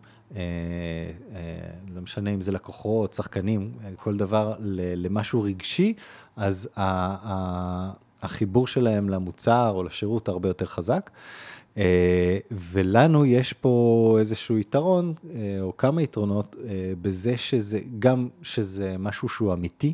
לא 1.95 2.01
משנה 2.03 2.31
אם 2.31 2.41
זה 2.41 2.53
לקוחות, 2.53 3.15
שחקנים, 3.15 3.73
כל 3.97 4.17
דבר 4.17 4.55
למשהו 4.95 5.43
רגשי, 5.43 5.95
אז 6.37 6.69
החיבור 8.23 8.67
שלהם 8.67 9.09
למוצר 9.09 9.73
או 9.75 9.83
לשירות 9.85 10.29
הרבה 10.29 10.49
יותר 10.49 10.67
חזק. 10.67 11.11
אה, 11.78 12.38
ולנו 12.50 13.26
יש 13.26 13.52
פה 13.52 14.16
איזשהו 14.20 14.58
יתרון, 14.58 15.14
אה, 15.30 15.38
או 15.61 15.76
כמה 15.76 16.02
יתרונות, 16.02 16.56
אה, 16.64 16.70
בזה 17.02 17.37
שזה, 17.37 17.80
גם 17.98 18.28
שזה 18.42 18.96
משהו 18.98 19.28
שהוא 19.28 19.52
אמיתי, 19.52 19.92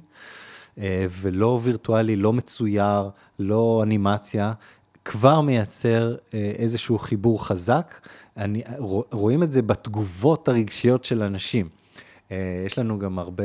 אה, 0.79 1.07
ולא 1.11 1.61
וירטואלי, 1.63 2.17
לא 2.17 2.33
מצויר, 2.33 3.09
לא 3.39 3.81
אנימציה, 3.85 4.53
כבר 5.05 5.41
מייצר 5.41 6.15
אה, 6.35 6.53
איזשהו 6.57 6.99
חיבור 6.99 7.47
חזק. 7.47 8.01
אני, 8.37 8.63
רוא- 8.79 9.05
רואים 9.13 9.43
את 9.43 9.53
זה 9.53 9.63
בתגובות 9.63 10.49
הרגשיות 10.49 11.05
של 11.05 11.23
אנשים. 11.23 11.69
אה, 12.33 12.37
יש 12.67 12.79
לנו 12.79 12.99
גם 12.99 13.19
הרבה 13.19 13.45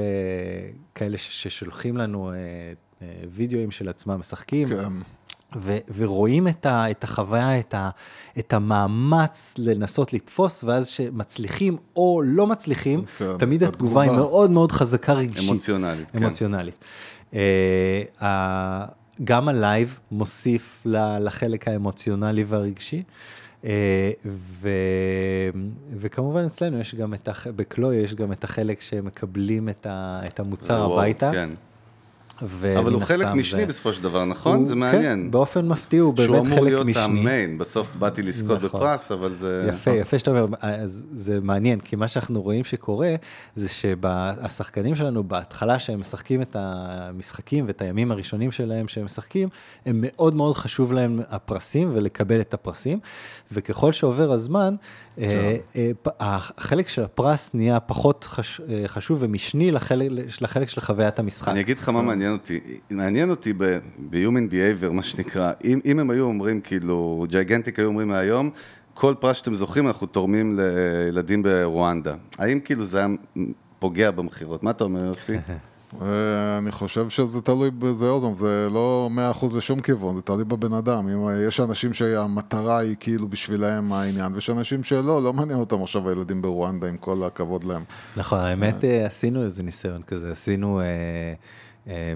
כאלה 0.95 1.17
ששולחים 1.17 1.97
לנו 1.97 2.31
אה, 2.31 2.37
וידאוים 3.31 3.71
של 3.71 3.89
עצמם 3.89 4.19
משחקים. 4.19 4.67
כן. 4.69 4.89
ו- 5.57 5.77
ורואים 5.97 6.47
את, 6.47 6.65
ה- 6.65 6.91
את 6.91 7.03
החוויה, 7.03 7.59
את, 7.59 7.73
ה- 7.73 7.89
את 8.39 8.53
המאמץ 8.53 9.55
לנסות 9.57 10.13
לתפוס, 10.13 10.63
ואז 10.63 10.87
שמצליחים 10.87 11.77
או 11.95 12.21
לא 12.25 12.47
מצליחים, 12.47 13.05
כן, 13.17 13.37
תמיד 13.39 13.63
התגובה 13.63 14.01
היא. 14.01 14.11
מאוד 14.11 14.51
מאוד 14.51 14.71
חזקה 14.71 15.13
רגשית. 15.13 15.49
אמוציונלית, 15.49 16.11
כן. 16.11 16.23
אמוציונלית. 16.23 16.75
אה, 17.33 18.03
ה- 18.23 18.85
גם 19.23 19.47
ה 19.47 19.58
live 19.58 19.99
מוסיף 20.11 20.81
ל- 20.85 21.17
לחלק 21.25 21.67
האמוציונלי 21.67 22.43
והרגשי. 22.43 23.03
אה, 23.65 24.11
ו... 24.25 24.69
וכמובן 25.97 26.45
אצלנו 26.45 26.79
יש 26.79 26.95
גם 26.95 27.13
את, 27.13 27.27
הח... 27.27 27.47
בקלוי 27.47 27.95
יש 27.95 28.13
גם 28.13 28.31
את 28.31 28.43
החלק 28.43 28.81
שמקבלים 28.81 29.69
את, 29.69 29.85
ה... 29.89 30.21
את 30.25 30.39
המוצר 30.39 30.93
הביתה. 30.93 31.31
כן. 31.31 31.49
אבל 32.77 32.93
הוא 32.93 33.01
חלק 33.01 33.27
משני 33.27 33.65
בסופו 33.65 33.93
של 33.93 34.03
דבר, 34.03 34.25
נכון? 34.25 34.65
זה 34.65 34.73
כן, 34.73 34.79
מעניין. 34.79 35.31
באופן 35.31 35.67
מפתיע 35.67 36.01
הוא 36.01 36.13
שהוא 36.17 36.35
באמת 36.35 36.45
אמור 36.47 36.57
חלק 36.57 36.67
להיות 36.67 36.85
משני. 36.85 37.03
ה 37.03 37.12
main, 37.12 37.57
בסוף 37.57 37.95
באתי 37.99 38.21
לזכות 38.21 38.63
נכון. 38.63 38.79
בפרס, 38.79 39.11
אבל 39.11 39.35
זה... 39.35 39.69
יפה, 39.73 39.91
יפה 39.91 40.19
שאתה 40.19 40.31
אומר, 40.31 40.45
אז 40.61 41.05
זה 41.13 41.39
מעניין, 41.41 41.79
כי 41.79 41.95
מה 41.95 42.07
שאנחנו 42.07 42.41
רואים 42.41 42.63
שקורה, 42.63 43.15
זה 43.55 43.69
שהשחקנים 43.69 44.95
שלנו 44.95 45.23
בהתחלה 45.23 45.79
שהם 45.79 45.99
משחקים 45.99 46.41
את 46.41 46.55
המשחקים 46.59 47.65
ואת 47.67 47.81
הימים 47.81 48.11
הראשונים 48.11 48.51
שלהם 48.51 48.87
שהם 48.87 49.05
משחקים, 49.05 49.49
הם 49.85 49.99
מאוד 50.01 50.35
מאוד 50.35 50.55
חשוב 50.55 50.93
להם 50.93 51.19
הפרסים 51.29 51.91
ולקבל 51.93 52.41
את 52.41 52.53
הפרסים, 52.53 52.99
וככל 53.51 53.91
שעובר 53.91 54.31
הזמן, 54.31 54.75
אה, 55.17 55.57
אה, 55.75 55.91
החלק 56.19 56.89
של 56.89 57.03
הפרס 57.03 57.49
נהיה 57.53 57.79
פחות 57.79 58.23
חש- 58.23 58.61
אה, 58.69 58.83
חשוב 58.87 59.17
ומשני 59.21 59.71
לחלק 60.41 60.69
של 60.69 60.81
חוויית 60.81 61.19
המשחק. 61.19 61.47
אני 61.47 61.59
אגיד 61.59 61.79
לך 61.79 61.89
מה 61.89 62.01
מעניין 62.01 62.32
אותי. 62.33 62.59
מעניין 62.89 63.29
אותי 63.29 63.53
ב-Human 63.53 64.51
Behavior, 64.51 64.91
מה 64.91 65.03
שנקרא, 65.03 65.51
אם, 65.63 65.79
אם 65.85 65.99
הם 65.99 66.09
היו 66.09 66.25
אומרים, 66.25 66.61
כאילו, 66.61 67.25
ג'ייגנטיק 67.29 67.79
היו 67.79 67.87
אומרים 67.87 68.07
מהיום, 68.07 68.49
כל 68.93 69.13
פרס 69.19 69.37
שאתם 69.37 69.55
זוכים, 69.55 69.87
אנחנו 69.87 70.07
תורמים 70.07 70.59
לילדים 70.59 71.43
ברואנדה. 71.43 72.15
האם 72.37 72.59
כאילו 72.59 72.85
זה 72.85 72.97
היה 72.97 73.07
פוגע 73.79 74.11
במכירות? 74.11 74.63
מה 74.63 74.71
אתה 74.71 74.83
אומר, 74.83 75.05
יוסי? 75.05 75.33
אה, 76.01 76.57
אני 76.57 76.71
חושב 76.71 77.09
שזה 77.09 77.41
תלוי 77.41 77.71
בזה 77.71 78.09
עוד 78.09 78.23
פעם, 78.23 78.35
זה 78.35 78.67
לא 78.71 79.09
מאה 79.11 79.31
אחוז 79.31 79.55
לשום 79.55 79.81
כיוון, 79.81 80.15
זה 80.15 80.21
תלוי 80.21 80.43
בבן 80.43 80.73
אדם. 80.73 81.09
אם 81.09 81.27
אה, 81.27 81.43
יש 81.47 81.59
אנשים 81.59 81.93
שהמטרה 81.93 82.77
היא 82.77 82.95
כאילו 82.99 83.27
בשבילהם 83.27 83.93
העניין, 83.93 84.33
ויש 84.33 84.49
אנשים 84.49 84.83
שלא, 84.83 85.23
לא 85.23 85.33
מעניין 85.33 85.59
אותם 85.59 85.83
עכשיו 85.83 86.09
הילדים 86.09 86.41
ברואנדה, 86.41 86.87
עם 86.87 86.97
כל 86.97 87.23
הכבוד 87.23 87.63
להם. 87.63 87.83
נכון, 88.17 88.39
האמת 88.39 88.83
אה, 88.83 89.05
עשינו 89.05 89.43
איזה 89.43 89.63
ניסיון 89.63 90.01
כזה, 90.01 90.31
עשינו 90.31 90.81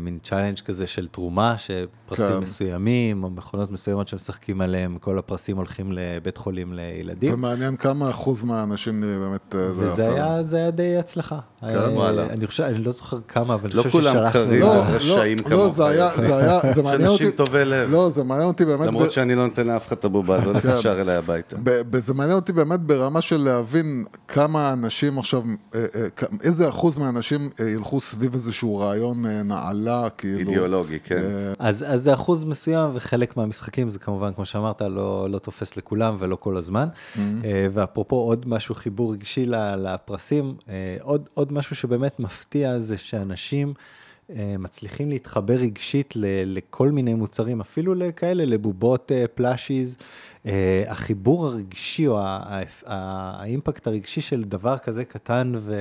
מין 0.02 0.20
challenge 0.24 0.60
כזה 0.60 0.88
של 0.88 1.08
תרומה, 1.08 1.56
שפרסים 1.58 2.26
כן. 2.36 2.38
מסוימים, 2.38 3.24
או 3.24 3.30
מכונות 3.30 3.72
מסוימות 3.72 4.08
שמשחקים 4.08 4.62
עליהם, 4.62 4.98
כל 4.98 5.18
הפרסים 5.18 5.58
הולכים 5.58 5.92
לבית 5.92 6.38
חולים 6.38 6.74
לילדים. 6.74 7.34
ומעניין 7.34 7.76
כמה 7.76 8.10
אחוז 8.10 8.44
מהאנשים 8.44 9.04
אה, 9.04 9.20
באמת 9.20 9.56
אה, 9.56 9.74
זה 9.74 9.86
וזה 9.86 10.04
עשה. 10.04 10.14
היה, 10.14 10.44
זה 10.44 10.58
היה 10.58 10.72
די 10.72 10.98
הצלחה. 10.98 11.40
כן, 11.62 11.68
אה, 11.68 11.94
וואלה. 11.94 12.26
אני 12.30 12.48
חושב, 12.48 12.64
אני 12.64 12.84
לא 12.84 12.92
זוכר 12.92 13.18
כמה, 13.28 13.54
אבל 13.54 13.70
לא 13.74 13.82
אני 13.82 13.92
חושב 13.92 14.02
כולם 14.02 14.14
ששלחנו... 14.14 14.32
קרים. 14.32 14.62
לא, 14.62 14.84
רשעים 14.90 15.38
לא, 15.46 15.50
לא, 15.50 15.56
כמוך, 15.56 15.76
זה 15.76 15.88
היה. 15.88 16.10
זה 16.16 16.38
היה, 16.38 16.60
זה 16.74 16.84
מעניין 16.84 17.10
אותי, 17.10 17.24
אנשים 17.24 17.32
טובי 17.32 17.66
לב. 17.66 17.92
לא, 17.92 18.10
זה 18.10 18.24
מעניין 18.24 18.48
אותי 18.48 18.66
באמת, 18.66 18.88
למרות 18.88 19.08
ב- 19.08 19.12
שאני 19.12 19.36
לא 19.36 19.48
נותן 19.48 19.68
לאף 19.68 19.88
אחד 19.88 19.96
את 19.96 20.06
הבובה, 20.06 20.36
אז 20.36 20.46
הולך 20.46 20.64
כן. 20.68 20.76
ישר 20.80 21.02
אליי 21.02 21.16
הביתה. 21.16 21.56
זה 21.98 22.14
מעניין 22.14 22.36
אותי 22.36 22.54
באמת 22.54 22.80
ברמה 22.80 23.22
של 23.22 23.38
להבין 23.38 24.06
כמה 24.28 24.74
אנשים 24.74 25.20
עכשיו, 25.20 25.42
אה, 25.76 25.86
אה, 25.96 26.08
איזה 26.44 26.70
אחוז 26.70 26.98
מהאנשים 26.98 27.50
אה, 27.60 27.70
ילכו 27.70 28.00
סביב 28.00 28.34
איזשהו 28.34 28.78
רעיון 28.78 29.26
אה, 29.26 29.44
נעלה, 29.66 30.10
כאילו. 30.10 30.40
אידיאולוגי, 30.40 31.00
כן. 31.00 31.24
אז, 31.60 31.86
אז 31.88 32.02
זה 32.04 32.14
אחוז 32.14 32.46
מסוים, 32.46 32.92
וחלק 32.94 33.38
מהמשחקים 33.38 33.90
זה 33.90 34.00
כמובן, 34.00 34.34
כמו 34.34 34.46
שאמרת, 34.46 34.82
לא, 34.82 35.28
לא 35.30 35.40
תופס 35.40 35.78
לכולם 35.78 36.16
ולא 36.20 36.36
כל 36.36 36.58
הזמן. 36.58 36.88
Mm-hmm. 37.16 37.20
ואפרופו 37.72 38.16
עוד 38.16 38.48
משהו, 38.48 38.76
חיבור 38.76 39.14
רגשי 39.14 39.46
ל- 39.46 39.76
לפרסים, 39.76 40.56
אה, 40.70 40.98
עוד, 41.02 41.30
עוד 41.34 41.54
משהו 41.54 41.76
שבאמת 41.76 42.20
מפתיע 42.20 42.80
זה 42.80 42.98
שאנשים 42.98 43.74
אה, 44.36 44.56
מצליחים 44.60 45.10
להתחבר 45.10 45.54
רגשית 45.54 46.14
ל- 46.16 46.26
לכל 46.58 46.92
מיני 46.92 47.14
מוצרים, 47.14 47.62
אפילו 47.62 47.96
לכאלה, 47.96 48.46
לבובות 48.46 49.12
אה, 49.12 49.26
פלאשיז. 49.36 49.98
אה, 50.46 50.84
החיבור 50.88 51.48
הרגשי 51.48 52.08
או 52.08 52.20
האימפקט 52.86 53.88
הרגשי 53.88 54.22
של 54.22 54.44
דבר 54.44 54.78
כזה 54.78 55.06
קטן 55.06 55.54
ו... 55.58 55.74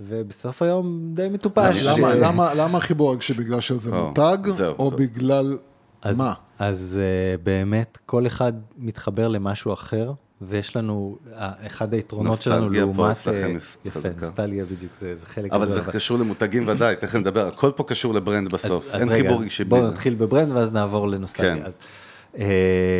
ובסוף 0.00 0.62
היום 0.62 1.10
די 1.14 1.28
מטופש. 1.32 1.82
למה, 1.82 2.08
אה, 2.08 2.14
למה, 2.14 2.54
למה 2.54 2.78
החיבור 2.78 3.10
הרגשי? 3.10 3.34
בגלל 3.34 3.60
שזה 3.60 3.92
מותג. 3.92 4.38
או 4.78 4.90
בגלל 4.90 5.58
אז, 6.02 6.18
מה? 6.18 6.32
אז 6.58 6.98
uh, 6.98 7.40
באמת, 7.42 7.98
כל 8.06 8.26
אחד 8.26 8.52
מתחבר 8.78 9.28
למשהו 9.28 9.72
אחר, 9.72 10.12
ויש 10.42 10.76
לנו, 10.76 11.18
uh, 11.26 11.38
אחד 11.66 11.94
היתרונות 11.94 12.42
שלנו 12.42 12.56
נוסטלגיה 12.56 12.86
פה 12.86 12.92
לעומת... 12.92 13.10
אצלכם 13.10 13.50
אה, 13.50 13.60
יפה, 13.84 14.00
חזקה. 14.00 14.26
נוסטלגיה 14.26 14.64
בדיוק, 14.64 14.94
זה, 14.94 15.14
זה 15.14 15.26
חלק 15.26 15.52
אבל 15.52 15.70
זה 15.70 15.92
קשור 15.92 16.18
למותגים 16.18 16.62
ודאי, 16.66 16.96
תכף 16.96 17.14
נדבר, 17.14 17.46
הכל 17.46 17.70
פה 17.76 17.84
קשור 17.84 18.14
לברנד 18.14 18.52
בסוף, 18.52 18.88
אז 18.92 19.00
אין 19.00 19.08
רגע, 19.08 19.22
חיבור 19.22 19.36
אז 19.36 19.42
רגשי 19.42 19.64
בלי 19.64 19.70
בואו 19.70 19.84
זה. 19.84 19.90
נתחיל 19.92 20.14
בברנד 20.14 20.52
ואז 20.52 20.72
נעבור 20.72 21.08
לנוסטלגיה. 21.08 21.56
כן. 21.56 21.62
אז, 21.62 21.72
אה, 21.72 22.09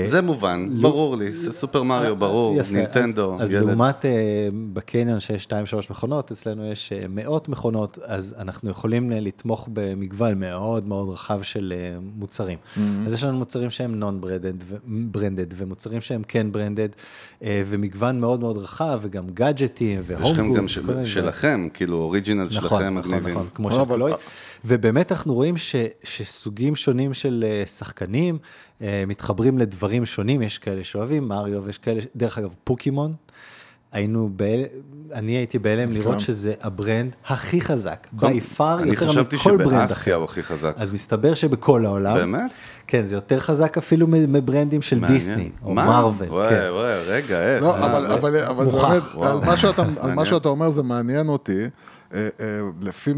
זה 0.06 0.22
מובן, 0.22 0.68
ברור 0.80 1.16
לי, 1.16 1.32
זה 1.32 1.52
סופר 1.52 1.82
מריו, 1.82 2.16
ברור, 2.16 2.56
יפה, 2.60 2.72
נינטנדו, 2.74 3.34
אז, 3.34 3.42
אז 3.42 3.52
ילד. 3.52 3.66
לעומת 3.66 4.04
אה, 4.04 4.10
בקניון 4.72 5.20
שיש 5.20 5.46
2-3 5.46 5.50
מכונות, 5.90 6.30
אצלנו 6.30 6.66
יש 6.72 6.92
אה, 6.92 7.04
מאות 7.08 7.48
מכונות, 7.48 7.98
אז 8.04 8.34
אנחנו 8.38 8.70
יכולים 8.70 9.12
אה, 9.12 9.20
לתמוך 9.20 9.68
במגוון 9.72 10.40
מאוד 10.40 10.86
מאוד 10.86 11.08
רחב 11.08 11.42
של 11.42 11.72
אה, 11.76 11.98
מוצרים. 12.16 12.58
Mm-hmm. 12.58 12.80
אז 13.06 13.12
יש 13.12 13.24
לנו 13.24 13.38
מוצרים 13.38 13.70
שהם 13.70 13.94
non-branded, 13.94 15.46
ומוצרים 15.56 16.00
שהם 16.00 16.22
כן 16.28 16.52
branded, 16.52 16.88
אה, 17.42 17.62
ומגוון 17.66 18.20
מאוד 18.20 18.40
מאוד 18.40 18.56
רחב, 18.56 18.98
וגם 19.02 19.24
גאדג'טים 19.34 20.00
ו 20.06 20.09
home 20.09 20.22
יש 20.22 20.30
לכם 20.30 20.54
גם 20.54 20.68
של- 20.68 21.06
שלכם, 21.06 21.68
כאילו 21.74 21.96
original 21.96 22.44
נכון, 22.44 22.60
שלכם 22.60 22.74
נכון, 22.98 23.10
מגניבים. 23.10 23.34
נכון, 23.34 23.46
כמו 23.54 23.70
אבל- 23.70 23.94
שקלוי. 23.96 24.12
ובאמת 24.64 25.12
אנחנו 25.12 25.34
רואים 25.34 25.56
ש, 25.56 25.76
שסוגים 26.02 26.76
שונים 26.76 27.14
של 27.14 27.44
אה, 27.46 27.66
שחקנים 27.66 28.38
אה, 28.82 29.04
מתחברים 29.06 29.58
לדברים 29.58 30.06
שונים, 30.06 30.42
יש 30.42 30.58
כאלה 30.58 30.84
שאוהבים 30.84 31.28
מריו 31.28 31.64
ויש 31.64 31.78
כאלה, 31.78 32.00
דרך 32.16 32.38
אגב, 32.38 32.54
פוקימון. 32.64 33.14
היינו, 33.92 34.30
בהל... 34.36 34.64
אני 35.12 35.32
הייתי 35.32 35.58
בהלם 35.58 35.92
לראות 35.92 36.20
שזה 36.20 36.52
ה 36.60 36.69
brand 36.69 37.16
הכי 37.26 37.60
חזק, 37.60 38.06
by 38.12 38.40
far 38.40 38.78
אני 38.82 38.90
יותר 38.90 39.08
חשבתי 39.08 39.36
מכל 39.36 39.56
brand 39.56 39.86
שבאסיה 39.88 40.14
אחר. 40.14 40.14
הוא 40.14 40.24
הכי 40.24 40.42
חזק. 40.42 40.74
אז 40.76 40.92
מסתבר 40.92 41.34
שבכל 41.34 41.86
העולם, 41.86 42.14
באמת? 42.14 42.50
כן, 42.86 43.06
זה 43.06 43.14
יותר 43.14 43.38
חזק 43.38 43.78
אפילו 43.78 44.06
מברנדים 44.08 44.82
של 44.82 45.00
מעניין. 45.00 45.18
דיסני, 45.18 45.50
או 45.64 45.74
מה? 45.74 45.86
מרוויל, 45.86 46.30
וואי, 46.30 46.48
כן. 46.48 46.68
וואי, 46.70 46.94
רגע, 47.06 47.40
איך? 47.40 47.62
לא, 47.62 47.76
אבל, 47.76 48.00
זה? 48.00 48.14
אבל, 48.14 48.44
אבל 48.44 48.70
זה. 48.70 48.78
באמת. 48.78 49.02
על 49.22 49.40
מה, 49.40 49.56
שאתה, 49.56 49.82
על 49.82 49.88
מעניין. 49.90 50.14
מה 50.14 50.24
שאתה 50.26 50.48
אומר 50.48 50.70
זה 50.70 50.82
מעניין 50.82 51.28
אותי. 51.28 51.62
אה, 52.14 52.28
אה, 52.40 52.60
לפי, 52.80 53.12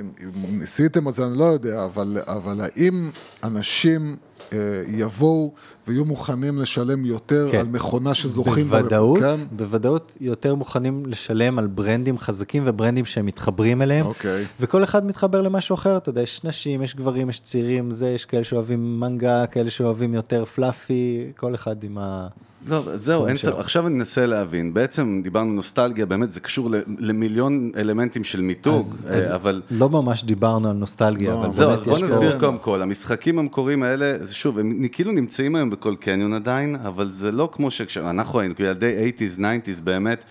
אם 0.00 0.58
ניסיתם 0.58 1.08
את 1.08 1.14
זה 1.14 1.26
אני 1.26 1.38
לא 1.38 1.44
יודע, 1.44 1.84
אבל, 1.84 2.18
אבל 2.26 2.60
האם 2.60 3.10
אנשים 3.44 4.16
אה, 4.52 4.58
יבואו 4.88 5.52
ויהיו 5.86 6.04
מוכנים 6.04 6.58
לשלם 6.58 7.04
יותר 7.04 7.48
כן. 7.52 7.58
על 7.58 7.66
מכונה 7.66 8.14
שזוכים 8.14 8.70
בה? 8.70 8.78
בוודאות, 8.78 9.18
כן? 9.18 9.34
בוודאות 9.52 10.16
יותר 10.20 10.54
מוכנים 10.54 11.06
לשלם 11.06 11.58
על 11.58 11.66
ברנדים 11.66 12.18
חזקים 12.18 12.62
וברנדים 12.66 13.04
שהם 13.04 13.26
מתחברים 13.26 13.82
אליהם. 13.82 14.06
אוקיי. 14.06 14.44
וכל 14.60 14.84
אחד 14.84 15.06
מתחבר 15.06 15.42
למשהו 15.42 15.74
אחר, 15.74 15.96
אתה 15.96 16.08
יודע, 16.08 16.22
יש 16.22 16.44
נשים, 16.44 16.82
יש 16.82 16.96
גברים, 16.96 17.30
יש 17.30 17.40
צעירים, 17.40 17.90
זה, 17.90 18.08
יש 18.08 18.24
כאלה 18.24 18.44
שאוהבים 18.44 19.00
מנגה, 19.00 19.46
כאלה 19.46 19.70
שאוהבים 19.70 20.14
יותר 20.14 20.44
פלאפי, 20.44 21.32
כל 21.36 21.54
אחד 21.54 21.84
עם 21.84 21.98
ה... 21.98 22.28
לא, 22.66 22.96
זהו, 22.96 23.26
אין. 23.26 23.36
ספק. 23.36 23.54
עכשיו 23.58 23.86
אני 23.86 23.94
מנסה 23.94 24.26
להבין. 24.26 24.74
בעצם 24.74 25.20
דיברנו 25.24 25.52
נוסטלגיה, 25.52 26.06
באמת, 26.06 26.32
זה 26.32 26.40
קשור 26.40 26.70
למיליון 26.98 27.70
אלמנטים 27.76 28.24
של 28.24 28.40
מיתוג, 28.40 28.80
אז- 28.80 29.06
אה, 29.10 29.16
אז 29.16 29.30
אבל... 29.34 29.62
לא 29.70 29.88
ממש 29.90 30.24
דיברנו 30.24 30.68
על 30.70 30.76
נוסטלגיה, 30.76 31.30
לא, 31.30 31.38
אבל 31.44 31.48
לא, 31.48 31.52
באמת 31.68 31.78
אז 31.78 31.84
בוא 31.84 31.96
יש 31.96 32.02
נסביר 32.02 32.32
פה- 32.32 32.38
קודם 32.40 32.58
כל, 32.58 32.82
המשחקים 32.82 33.38
המקוריים 33.38 33.82
האלה, 33.82 34.16
זה 34.20 34.34
שוב, 34.34 34.58
הם 34.58 34.88
כאילו 34.92 35.12
נמצאים 35.12 35.56
היום 35.56 35.70
בכל 35.70 35.94
קניון 36.00 36.32
עדיין, 36.32 36.76
אבל 36.76 37.10
זה 37.12 37.32
לא 37.32 37.48
כמו 37.52 37.70
שכשאנחנו 37.70 38.40
היינו, 38.40 38.54
כילדי 38.56 39.12
80's, 39.18 39.38
90's, 39.38 39.82
באמת, 39.84 40.24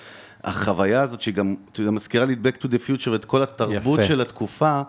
החוויה 0.44 1.02
הזאת 1.02 1.22
שהיא 1.22 1.36
גם, 1.36 1.56
אתה 1.72 1.82
יודע, 1.82 1.92
מזכירה 1.92 2.26
לי 2.26 2.34
את 2.34 2.38
Back 2.46 2.62
to 2.62 2.68
the 2.68 2.78
Future, 2.90 3.16
את 3.16 3.26
כל 3.26 3.42
התרבות 3.44 4.00
יפה. 4.00 4.08
של 4.08 4.22
התקופה, 4.22 4.82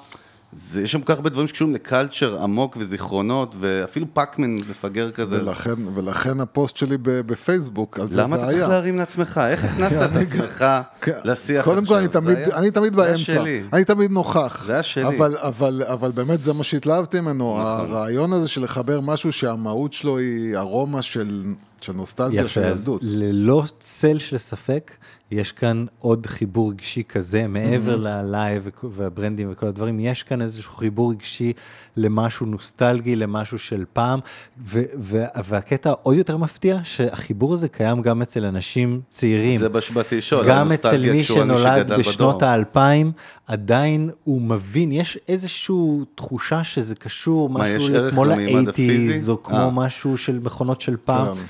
זה, 0.59 0.83
יש 0.83 0.93
שם 0.93 1.01
כל 1.01 1.13
כך 1.13 1.15
הרבה 1.15 1.31
דברים 1.31 1.47
שקשורים 1.49 1.75
לקלצ'ר 1.75 2.43
עמוק 2.43 2.77
וזיכרונות, 2.81 3.55
ואפילו 3.61 4.07
פאקמן 4.13 4.51
מפגר 4.51 5.11
כזה. 5.11 5.43
ולכן, 5.43 5.73
ולכן 5.95 6.41
הפוסט 6.41 6.77
שלי 6.77 6.97
בפייסבוק, 7.03 8.01
על 8.01 8.11
זה 8.11 8.21
למה 8.23 8.29
זה 8.29 8.43
אתה 8.43 8.51
צריך 8.51 8.59
היה. 8.59 8.69
להרים 8.69 8.97
לעצמך? 8.97 9.41
איך 9.51 9.65
הכנסת 9.65 9.97
את 10.13 10.23
עצמך 10.23 10.65
כן. 11.01 11.13
לשיח 11.25 11.65
קודם 11.65 11.87
כל, 11.87 11.95
עכשיו? 11.95 11.99
אני 11.99 12.09
תמיד, 12.09 12.37
היה- 12.37 12.57
אני 12.57 12.71
תמיד 12.71 12.99
היה 12.99 13.09
באמצע. 13.09 13.25
שלי. 13.25 13.63
אני 13.73 13.85
תמיד 13.85 14.11
נוכח. 14.11 14.63
זה 14.67 14.73
היה 14.73 14.83
שלי. 14.83 15.07
אבל, 15.09 15.37
אבל, 15.39 15.83
אבל 15.87 16.13
באמת 16.13 16.43
זה 16.43 16.53
מה 16.53 16.65
שהתלהבתי 16.65 17.21
ממנו. 17.21 17.53
נכון. 17.59 17.65
הרעיון 17.93 18.33
הזה 18.33 18.49
של 18.49 18.63
לחבר 18.65 19.01
משהו 19.01 19.33
שהמהות 19.33 19.93
שלו 19.93 20.19
היא 20.19 20.57
ארומה 20.57 21.03
של, 21.03 21.45
של 21.81 21.93
נוסטלגיה 21.93 22.49
של 22.49 22.63
ילדות. 22.63 23.01
ללא 23.05 23.65
צל 23.79 24.19
של 24.19 24.39
ספק, 24.39 24.91
יש 25.31 25.53
כאן 25.53 25.85
עוד 25.99 26.27
חיבור 26.27 26.71
רגשי 26.71 27.03
כזה, 27.09 27.47
מעבר 27.47 27.97
ל 27.97 28.10
live 28.10 28.63
וכ- 28.67 28.85
והברנדים 28.91 29.49
וכל 29.53 29.67
הדברים, 29.67 30.01
יש 30.01 30.23
כאן 30.23 30.43
איזשהו 30.43 30.73
חיבור 30.73 31.11
רגשי 31.11 31.53
למשהו 31.97 32.47
נוסטלגי, 32.47 33.17
למשהו 33.17 33.59
של 33.59 33.85
פעם, 33.93 34.21
ו- 34.65 34.83
ו- 35.01 35.25
והקטע 35.45 35.91
העוד 35.91 36.17
יותר 36.17 36.37
מפתיע, 36.37 36.79
שהחיבור 36.85 37.55
הזה 37.55 37.69
קיים 37.69 38.03
גם 38.03 38.23
אצל 38.23 38.45
אנשים 38.45 39.01
צעירים. 39.09 39.61
זה 39.61 39.69
באתי 39.69 40.17
לשאול, 40.17 40.49
גם 40.49 40.73
אצל 40.73 41.13
מי 41.13 41.23
שנולד 41.25 41.93
בשנות. 41.93 42.43
האלפיים, 42.43 43.13
עדיין 43.47 44.11
הוא 44.25 44.43
מבין, 44.43 44.93
יש 44.93 45.19
איזושהי 45.29 45.77
תחושה 46.15 46.65
שזה 46.65 46.95
קשור, 46.95 47.49
משהו 47.51 47.95
כמו? 48.11 48.25
לאייטיז, 48.25 49.29
או 49.29 49.43
כמו 49.43 49.57
אה. 49.57 49.71
משהו 49.71 50.19
של 50.19 50.39
מכונות 50.39 50.81
של 50.81 50.97
פעם. 50.97 51.37
כן. 51.37 51.43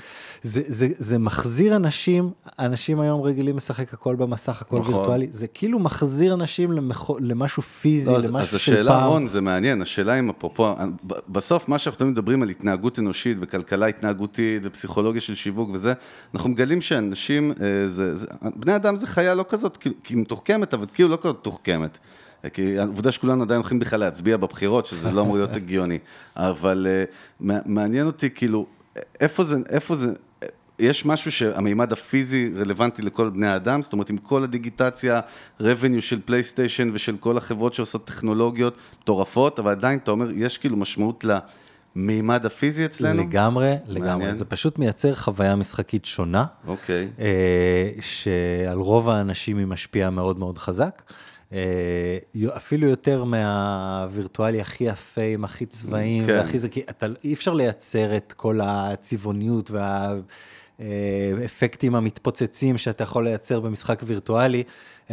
זה, 0.47 0.61
זה, 0.65 0.87
זה 0.97 1.19
מחזיר 1.19 1.75
אנשים, 1.75 2.31
אנשים 2.59 2.99
היום 2.99 3.21
רגילים 3.21 3.57
לשחק 3.57 3.93
הכל 3.93 4.15
במסך, 4.15 4.61
הכל 4.61 4.77
נכון. 4.79 4.93
וירטואלי, 4.93 5.27
זה 5.31 5.47
כאילו 5.47 5.79
מחזיר 5.79 6.33
אנשים 6.33 6.71
למח... 6.71 7.09
למשהו 7.19 7.63
פיזי, 7.63 8.11
לא, 8.11 8.17
אז, 8.17 8.25
למשהו 8.25 8.55
אז 8.55 8.61
של 8.61 8.73
השאלה, 8.73 8.91
פעם. 8.91 9.09
רון, 9.09 9.27
זה 9.27 9.41
מעניין, 9.41 9.81
השאלה 9.81 10.19
אם 10.19 10.29
אפרופו, 10.29 10.75
בסוף 11.29 11.69
מה 11.69 11.79
שאנחנו 11.79 12.05
מדברים 12.05 12.43
על 12.43 12.49
התנהגות 12.49 12.99
אנושית 12.99 13.37
וכלכלה 13.41 13.85
התנהגותית 13.85 14.61
ופסיכולוגיה 14.65 15.21
של 15.21 15.35
שיווק 15.35 15.69
וזה, 15.73 15.93
אנחנו 16.35 16.49
מגלים 16.49 16.81
שאנשים, 16.81 17.51
אה, 17.51 17.87
זה, 17.87 18.15
זה, 18.15 18.27
בני 18.55 18.75
אדם 18.75 18.95
זה 18.95 19.07
חיה 19.07 19.35
לא 19.35 19.45
כזאת, 19.49 19.77
כאילו, 19.77 19.95
כי 20.03 20.13
היא 20.13 20.21
מתוחכמת, 20.21 20.73
אבל 20.73 20.85
כאילו 20.93 21.09
לא 21.09 21.17
כזאת 21.21 21.37
מתוחכמת. 21.39 21.97
כי 22.53 22.79
העובדה 22.79 23.11
שכולנו 23.11 23.43
עדיין 23.43 23.61
הולכים 23.61 23.79
בכלל 23.79 23.99
להצביע 23.99 24.37
בבחירות, 24.37 24.85
שזה 24.85 25.11
לא 25.11 25.21
אמור 25.21 25.35
להיות 25.35 25.55
הגיוני. 25.59 25.99
אבל 26.35 26.87
אה, 26.89 27.03
מע- 27.39 27.59
מעניין 27.65 28.07
אותי, 28.07 28.29
כאילו, 28.29 28.65
איפה 29.19 29.43
זה, 29.43 29.57
איפה 29.69 29.95
זה, 29.95 30.13
יש 30.79 31.05
משהו 31.05 31.31
שהמימד 31.31 31.93
הפיזי 31.93 32.51
רלוונטי 32.55 33.01
לכל 33.01 33.29
בני 33.29 33.47
האדם, 33.47 33.81
זאת 33.81 33.93
אומרת 33.93 34.09
עם 34.09 34.17
כל 34.17 34.43
הדיגיטציה, 34.43 35.19
revenue 35.61 36.01
של 36.01 36.19
פלייסטיישן 36.25 36.89
ושל 36.93 37.17
כל 37.19 37.37
החברות 37.37 37.73
שעושות 37.73 38.05
טכנולוגיות 38.07 38.77
מטורפות, 39.01 39.59
אבל 39.59 39.71
עדיין 39.71 39.99
אתה 39.99 40.11
אומר, 40.11 40.31
יש 40.31 40.57
כאילו 40.57 40.77
משמעות 40.77 41.25
למימד 41.95 42.45
הפיזי 42.45 42.85
אצלנו? 42.85 43.21
לגמרי, 43.21 43.75
לגמרי. 43.87 44.09
מעניין. 44.09 44.35
זה 44.35 44.45
פשוט 44.45 44.79
מייצר 44.79 45.15
חוויה 45.15 45.55
משחקית 45.55 46.05
שונה, 46.05 46.45
אוקיי. 46.67 47.09
אה, 47.19 47.91
שעל 48.01 48.77
רוב 48.77 49.09
האנשים 49.09 49.57
היא 49.57 49.65
משפיעה 49.65 50.09
מאוד 50.09 50.39
מאוד 50.39 50.57
חזק. 50.57 51.01
אה, 51.53 52.17
אפילו 52.57 52.87
יותר 52.87 53.23
מהווירטואלי 53.23 54.61
הכי 54.61 54.83
יפה, 54.83 55.21
עם 55.21 55.43
הכי 55.43 55.65
צבעים, 55.65 56.25
כן. 56.25 56.33
והכי 56.33 56.59
זה, 56.59 56.69
כי 56.69 56.81
אתה, 56.89 57.05
אי 57.23 57.33
אפשר 57.33 57.53
לייצר 57.53 58.17
את 58.17 58.33
כל 58.37 58.59
הצבעוניות 58.63 59.71
והאפקטים 60.79 61.95
המתפוצצים 61.95 62.77
שאתה 62.77 63.03
יכול 63.03 63.23
לייצר 63.23 63.59
במשחק 63.59 64.01
וירטואלי 64.05 64.63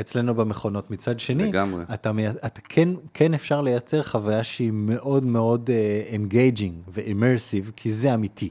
אצלנו 0.00 0.34
במכונות. 0.34 0.90
מצד 0.90 1.20
שני, 1.20 1.44
לגמרי. 1.44 1.84
אתה, 1.94 2.10
אתה 2.46 2.60
כן, 2.68 2.88
כן 3.14 3.34
אפשר 3.34 3.60
לייצר 3.60 4.02
חוויה 4.02 4.44
שהיא 4.44 4.70
מאוד 4.72 5.26
מאוד 5.26 5.70
engaging 6.06 6.74
ו 6.88 6.96
immersive, 6.96 7.72
כי 7.76 7.92
זה 7.92 8.14
אמיתי. 8.14 8.50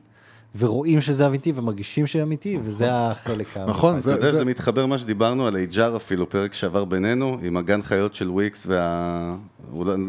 ורואים 0.58 1.02
שזה 1.02 1.28
אמיתי 1.28 1.52
ומרגישים 1.56 2.08
שזה 2.08 2.24
אמיתי, 2.24 2.60
וזה 2.64 2.88
החלק 2.92 3.58
ה... 3.58 3.66
נכון, 3.66 3.98
אתה 3.98 4.10
יודע, 4.10 4.22
זה, 4.22 4.32
זה 4.32 4.38
זה, 4.38 4.46
מתחבר 4.46 4.86
מה 4.86 4.98
שדיברנו 4.98 5.48
על 5.48 5.56
HR 5.72 5.96
אפילו, 5.96 6.30
פרק 6.30 6.54
שעבר 6.54 6.86
בינינו, 6.86 7.38
עם 7.42 7.58
הגן 7.58 7.82
חיות 7.82 8.16
של 8.16 8.30
וויקס 8.30 8.66
וה... 8.68 9.36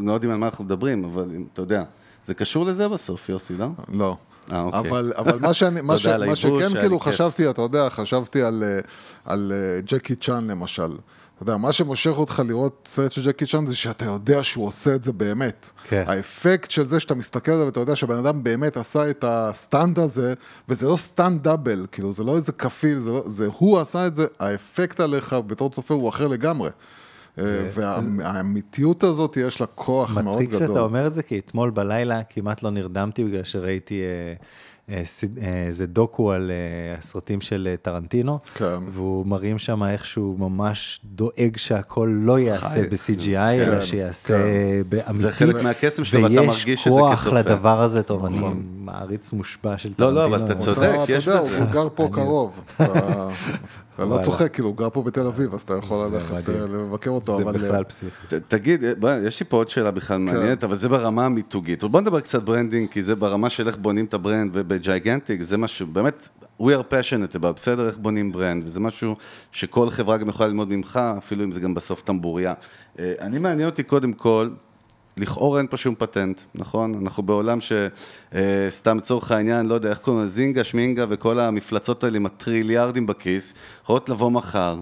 לא 0.05 0.13
יודעים 0.13 0.33
על 0.33 0.39
מה 0.39 0.47
אנחנו 0.47 0.65
מדברים, 0.65 1.05
אבל 1.05 1.31
אתה 1.53 1.63
יודע, 1.63 1.83
זה 2.25 2.35
קשור 2.35 2.65
לזה 2.67 2.89
בסוף, 2.89 3.29
יוסי, 3.29 3.55
לא? 3.57 3.67
לא. 3.93 4.17
אה, 4.53 4.61
אוקיי. 4.61 4.81
אבל, 4.81 5.13
אבל 5.17 5.39
מה, 5.41 5.55
שאני, 5.55 5.81
מה, 5.91 5.99
ש, 5.99 6.07
מה 6.07 6.37
שכן 6.37 6.81
כאילו 6.81 7.01
כיף. 7.01 7.13
חשבתי, 7.13 7.51
אתה 7.51 7.63
יודע, 7.63 7.91
חשבתי 7.91 8.43
על, 8.43 8.65
אה, 8.67 8.81
על 9.25 9.53
אה, 9.55 9.81
ג'קי 9.81 10.15
צ'אן 10.15 10.51
למשל. 10.51 10.93
אתה 11.35 11.43
יודע, 11.43 11.57
מה 11.57 11.73
שמושך 11.73 12.13
אותך 12.17 12.43
לראות 12.47 12.89
סרט 12.91 13.13
של 13.13 13.23
ג'קי 13.27 13.47
צ'אן 13.47 13.67
זה 13.67 13.75
שאתה 13.75 14.05
יודע 14.05 14.43
שהוא 14.43 14.67
עושה 14.67 14.95
את 14.95 15.03
זה 15.03 15.13
באמת. 15.13 15.71
כן. 15.85 16.05
האפקט 16.07 16.71
של 16.71 16.85
זה 16.85 17.01
שאתה 17.01 17.15
מסתכל 17.15 17.53
על 17.53 17.59
זה 17.59 17.65
ואתה 17.65 17.81
יודע 17.81 17.97
שהבן 17.97 18.17
אדם 18.17 18.45
באמת 18.45 18.77
עשה 18.77 19.11
את 19.11 19.25
ה 19.29 19.41
stunt 19.41 19.99
הזה, 19.99 20.35
וזה 20.69 20.87
לא 20.87 20.97
stunt 20.97 21.43
double, 21.43 21.87
כאילו 21.93 22.13
זה 22.13 22.25
לא 22.25 22.37
איזה 22.37 22.53
כפיל, 22.53 23.01
זה, 23.01 23.11
לא, 23.11 23.23
זה 23.27 23.49
הוא 23.59 23.79
עשה 23.79 24.07
את 24.07 24.15
זה, 24.15 24.27
האפקט 24.41 25.01
עליך 25.01 25.37
בתור 25.47 25.71
צופה 25.71 25.95
הוא 25.95 26.09
אחר 26.09 26.29
לגמרי. 26.29 26.71
אה, 27.39 27.45
והאמיתיות 27.75 29.05
הזאת 29.05 29.37
יש 29.37 29.61
לה 29.61 29.67
כוח 29.67 30.15
מאוד 30.15 30.25
מצחיק 30.25 30.51
גדול. 30.51 30.69
שאתה 30.69 30.81
אומר 30.81 31.07
את 31.07 31.15
זה, 31.15 31.23
כי 31.23 31.39
אתמול 31.39 31.71
בלילה 31.71 32.23
כמעט 32.23 32.63
לא 32.63 32.71
נרדמתי 32.71 33.25
בגלל 33.25 33.45
שראיתי 33.45 34.01
אה, 34.01 34.35
אה, 35.43 35.67
איזה 35.67 35.87
דוקו 35.87 36.33
על 36.33 36.51
הסרטים 36.99 37.41
של 37.41 37.75
טרנטינו, 37.83 38.39
כן. 38.55 38.79
והוא 38.93 39.27
מראים 39.27 39.59
שם 39.59 39.83
איך 39.85 40.07
שהוא 40.07 40.39
ממש 40.39 41.01
דואג 41.05 41.57
שהכל 41.57 42.11
לא 42.13 42.39
ייעשה. 42.39 42.83
ב-CGI, 42.83 43.37
אלא 43.37 43.81
כן, 43.81 43.87
שיעשה 43.87 44.35
כן. 44.35 44.83
באמיתי. 44.89 45.19
זה 45.19 45.33
חלק 45.33 45.63
מהקסם 45.63 46.05
שלו, 46.05 46.23
ואתה 46.23 46.43
מרגיש 46.43 46.81
את 46.81 46.93
זה 46.93 46.93
ויש 46.93 47.01
כוח 47.01 47.21
כצופה. 47.21 47.39
לדבר 47.39 47.81
הזה, 47.81 48.03
טוב, 48.03 48.25
אני 48.25 48.39
מעריץ 48.77 49.33
מושבע 49.33 49.79
של 49.79 49.89
לא, 49.89 49.95
טרנטינו. 49.95 50.17
לא, 50.17 50.25
אבל 50.25 50.45
אתה 50.45 50.55
צודק. 50.55 50.79
אתה, 51.05 51.13
יש 51.13 51.29
אתה 51.29 51.37
יודע, 51.37 51.45
בזה. 51.45 51.59
הוא 51.59 51.73
גר 51.73 51.89
פה 51.95 52.09
קרוב. 52.13 52.61
אתה- 53.95 54.05
לא. 54.05 54.19
צוחק, 54.25 54.53
כאילו, 54.55 54.69
הוא 54.69 54.77
גר 54.77 54.91
פה 54.91 55.03
בתל 55.03 55.27
אביב, 55.27 55.55
אז 55.55 55.61
אתה 55.61 55.75
יכול 55.75 56.09
זה 56.11 56.15
ללכת. 56.17 56.49
אה, 56.49 56.55
לבקר 56.67 57.11
אותו, 57.11 57.37
זה 57.37 57.43
אבל... 57.43 57.57
אה, 57.57 57.59
בכלל 57.69 57.85
פסיכי. 57.85 58.27
ת- 58.29 58.43
תגיד, 58.49 58.81
בוא, 58.99 59.11
יש 59.11 59.41
לי 59.41 59.47
פה 59.49 59.57
עוד 59.57 59.69
שאלה 59.69 59.91
בכלל 59.91 60.19
מעניינת, 60.19 60.65
אבל 60.65 60.77
זה 60.77 60.89
ברמה 60.89 61.25
המיתוגית. 61.25 61.85
בוא 61.85 62.01
נדבר 62.01 62.21
קצת 62.21 62.43
branding, 62.43 62.89
כי 62.91 63.03
זה 63.03 63.15
ברמה 63.17 63.51
של 63.51 63.67
איך 63.69 63.77
בונים 63.77 64.05
את 64.05 64.15
ה 64.15 64.20
brand, 64.20 64.51
ובג'ייגנטיק 64.55 65.43
זה 65.43 65.59
משהו, 65.59 65.87
באמת, 65.87 66.29
we 66.63 66.65
are 66.65 66.93
passionate 66.93 67.37
about, 67.37 67.53
בסדר, 67.57 67.87
איך 67.87 67.97
בונים 67.99 68.33
brand, 68.33 68.65
וזה 68.65 68.81
משהו 68.81 69.17
שכל 69.53 69.91
חברה 69.91 70.17
גם 70.19 70.29
יכולה 70.29 70.49
ללמוד 70.49 70.69
ממך, 70.69 71.01
אפילו 71.19 71.45
אם 71.45 71.53
זה 71.53 71.61
גם 71.61 71.75
בסוף 71.75 72.03
טמבוריה. 72.03 72.55
אה, 72.99 73.13
אני 73.21 73.39
מעניין 73.39 73.69
אותי 73.69 73.83
קודם 73.83 74.13
כל, 74.13 74.49
לכאורה 75.17 75.59
אין 75.59 75.67
פה 75.67 75.77
שום 75.77 75.95
פטנט, 75.95 76.41
נכון? 76.55 76.95
אנחנו 77.03 77.23
בעולם 77.23 77.59
שסתם 77.61 78.99
לצורך 78.99 79.31
העניין, 79.31 79.67
לא 79.67 79.75
יודע, 79.75 79.91
איך 79.91 79.99
קוראים 79.99 80.23
לזה, 80.23 80.33
זינגה, 80.33 80.65
שמינגה 80.65 81.07
וכל 81.09 81.41
המפלצות 81.41 82.05
האלה 82.05 82.17
עם 82.17 82.27
הטריליארדים 82.27 83.07
בכיס, 83.07 83.55
יכולות 83.83 84.09
לבוא 84.09 84.31
מחר, 84.31 84.81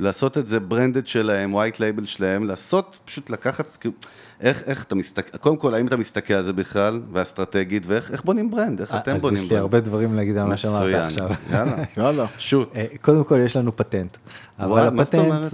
לעשות 0.00 0.38
את 0.38 0.46
זה 0.46 0.60
branded 0.60 1.06
שלהם, 1.06 1.54
white 1.54 1.80
label 1.80 2.04
שלהם, 2.04 2.46
לעשות, 2.46 2.98
פשוט 3.04 3.30
לקחת, 3.30 3.76
כאילו, 3.76 3.94
איך, 4.40 4.62
איך 4.66 4.84
אתה 4.84 4.94
מסתכל, 4.94 5.38
קודם 5.38 5.56
כל, 5.56 5.74
האם 5.74 5.86
אתה 5.86 5.96
מסתכל 5.96 6.34
על 6.34 6.42
זה 6.42 6.52
בכלל, 6.52 7.00
ואסטרטגית, 7.12 7.82
ואיך 7.86 8.10
איך 8.10 8.24
בונים 8.24 8.50
brand, 8.50 8.80
איך 8.80 8.94
אתם 8.94 9.14
אז 9.14 9.22
בונים 9.22 9.36
יש 9.36 9.42
לי 9.42 9.48
brand? 9.48 9.60
הרבה 9.60 9.80
דברים 9.80 10.14
להגיד 10.14 10.36
על 10.36 10.46
מה 10.46 10.56
שאמרת 10.56 10.94
עכשיו. 10.94 11.28
יאללה, 11.52 11.76
יאללה. 11.96 12.26
shoot. 12.38 12.76
אה, 12.76 12.84
קודם 13.00 13.24
כל 13.24 13.38
יש 13.44 13.56
לנו 13.56 13.76
פטנט. 13.76 14.16
אבל 14.58 14.86
הפטנט? 15.00 15.52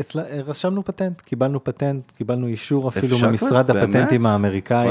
אצלה- 0.00 0.22
רשמנו 0.46 0.84
פטנט, 0.84 1.20
קיבלנו 1.20 1.64
פטנט, 1.64 2.10
קיבלנו 2.16 2.46
אישור 2.46 2.88
אפילו 2.88 3.18
ממשרד 3.18 3.70
כבר? 3.70 3.78
הפטנטים 3.80 4.22
באמת? 4.22 4.32
האמריקאי. 4.32 4.88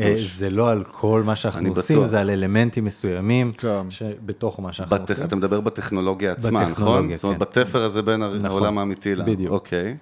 אה, 0.00 0.14
זה 0.36 0.50
לא 0.50 0.70
על 0.70 0.84
כל 0.90 1.22
מה 1.24 1.36
שאנחנו 1.36 1.60
אני 1.60 1.68
עושים, 1.68 1.96
בטוח. 1.98 2.08
זה 2.10 2.20
על 2.20 2.30
אלמנטים 2.30 2.84
מסוימים 2.84 3.52
כן. 3.52 3.82
שבתוך 3.90 4.60
מה 4.60 4.72
שאנחנו 4.72 4.96
בת... 4.96 5.10
עושים. 5.10 5.24
אתה 5.24 5.36
מדבר 5.36 5.60
בטכנולוגיה 5.60 6.32
עצמה, 6.32 6.66
נכון? 6.66 7.14
זאת 7.14 7.24
אומרת, 7.24 7.36
כן. 7.38 7.40
בתפר 7.44 7.82
הזה 7.82 8.02
בין 8.02 8.22
נכון. 8.22 8.44
העולם 8.46 8.78
האמיתי 8.78 9.14
לה. 9.14 9.24
בדיוק. 9.24 9.52
אוקיי. 9.52 9.96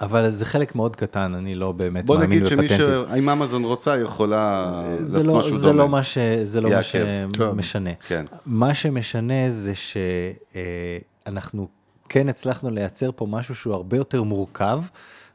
אבל 0.00 0.30
זה 0.30 0.44
חלק 0.44 0.74
מאוד 0.74 0.96
קטן, 0.96 1.34
אני 1.34 1.54
לא 1.54 1.72
באמת 1.72 2.06
בוא 2.06 2.16
מאמין 2.16 2.30
נגיד 2.30 2.46
שמי 2.46 2.62
בפטנטים. 2.62 2.86
ש... 2.86 3.18
אם 3.18 3.28
אמזון 3.28 3.64
רוצה, 3.64 3.98
יכולה 3.98 4.72
לעשות 5.00 5.26
לא, 5.26 5.38
משהו 5.38 5.58
זה 5.58 5.66
דומה. 5.66 5.82
לא 5.82 5.88
מה, 5.88 6.04
ש, 6.04 6.18
זה 6.44 6.60
לא 6.60 6.70
מה. 6.70 6.82
שמשנה. 6.82 7.90
כן. 8.06 8.24
מה 8.46 8.74
שמשנה 8.74 9.50
זה 9.50 9.72
שאנחנו 11.26 11.68
כן 12.08 12.28
הצלחנו 12.28 12.70
לייצר 12.70 13.10
פה 13.16 13.26
משהו 13.26 13.54
שהוא 13.54 13.74
הרבה 13.74 13.96
יותר 13.96 14.22
מורכב. 14.22 14.82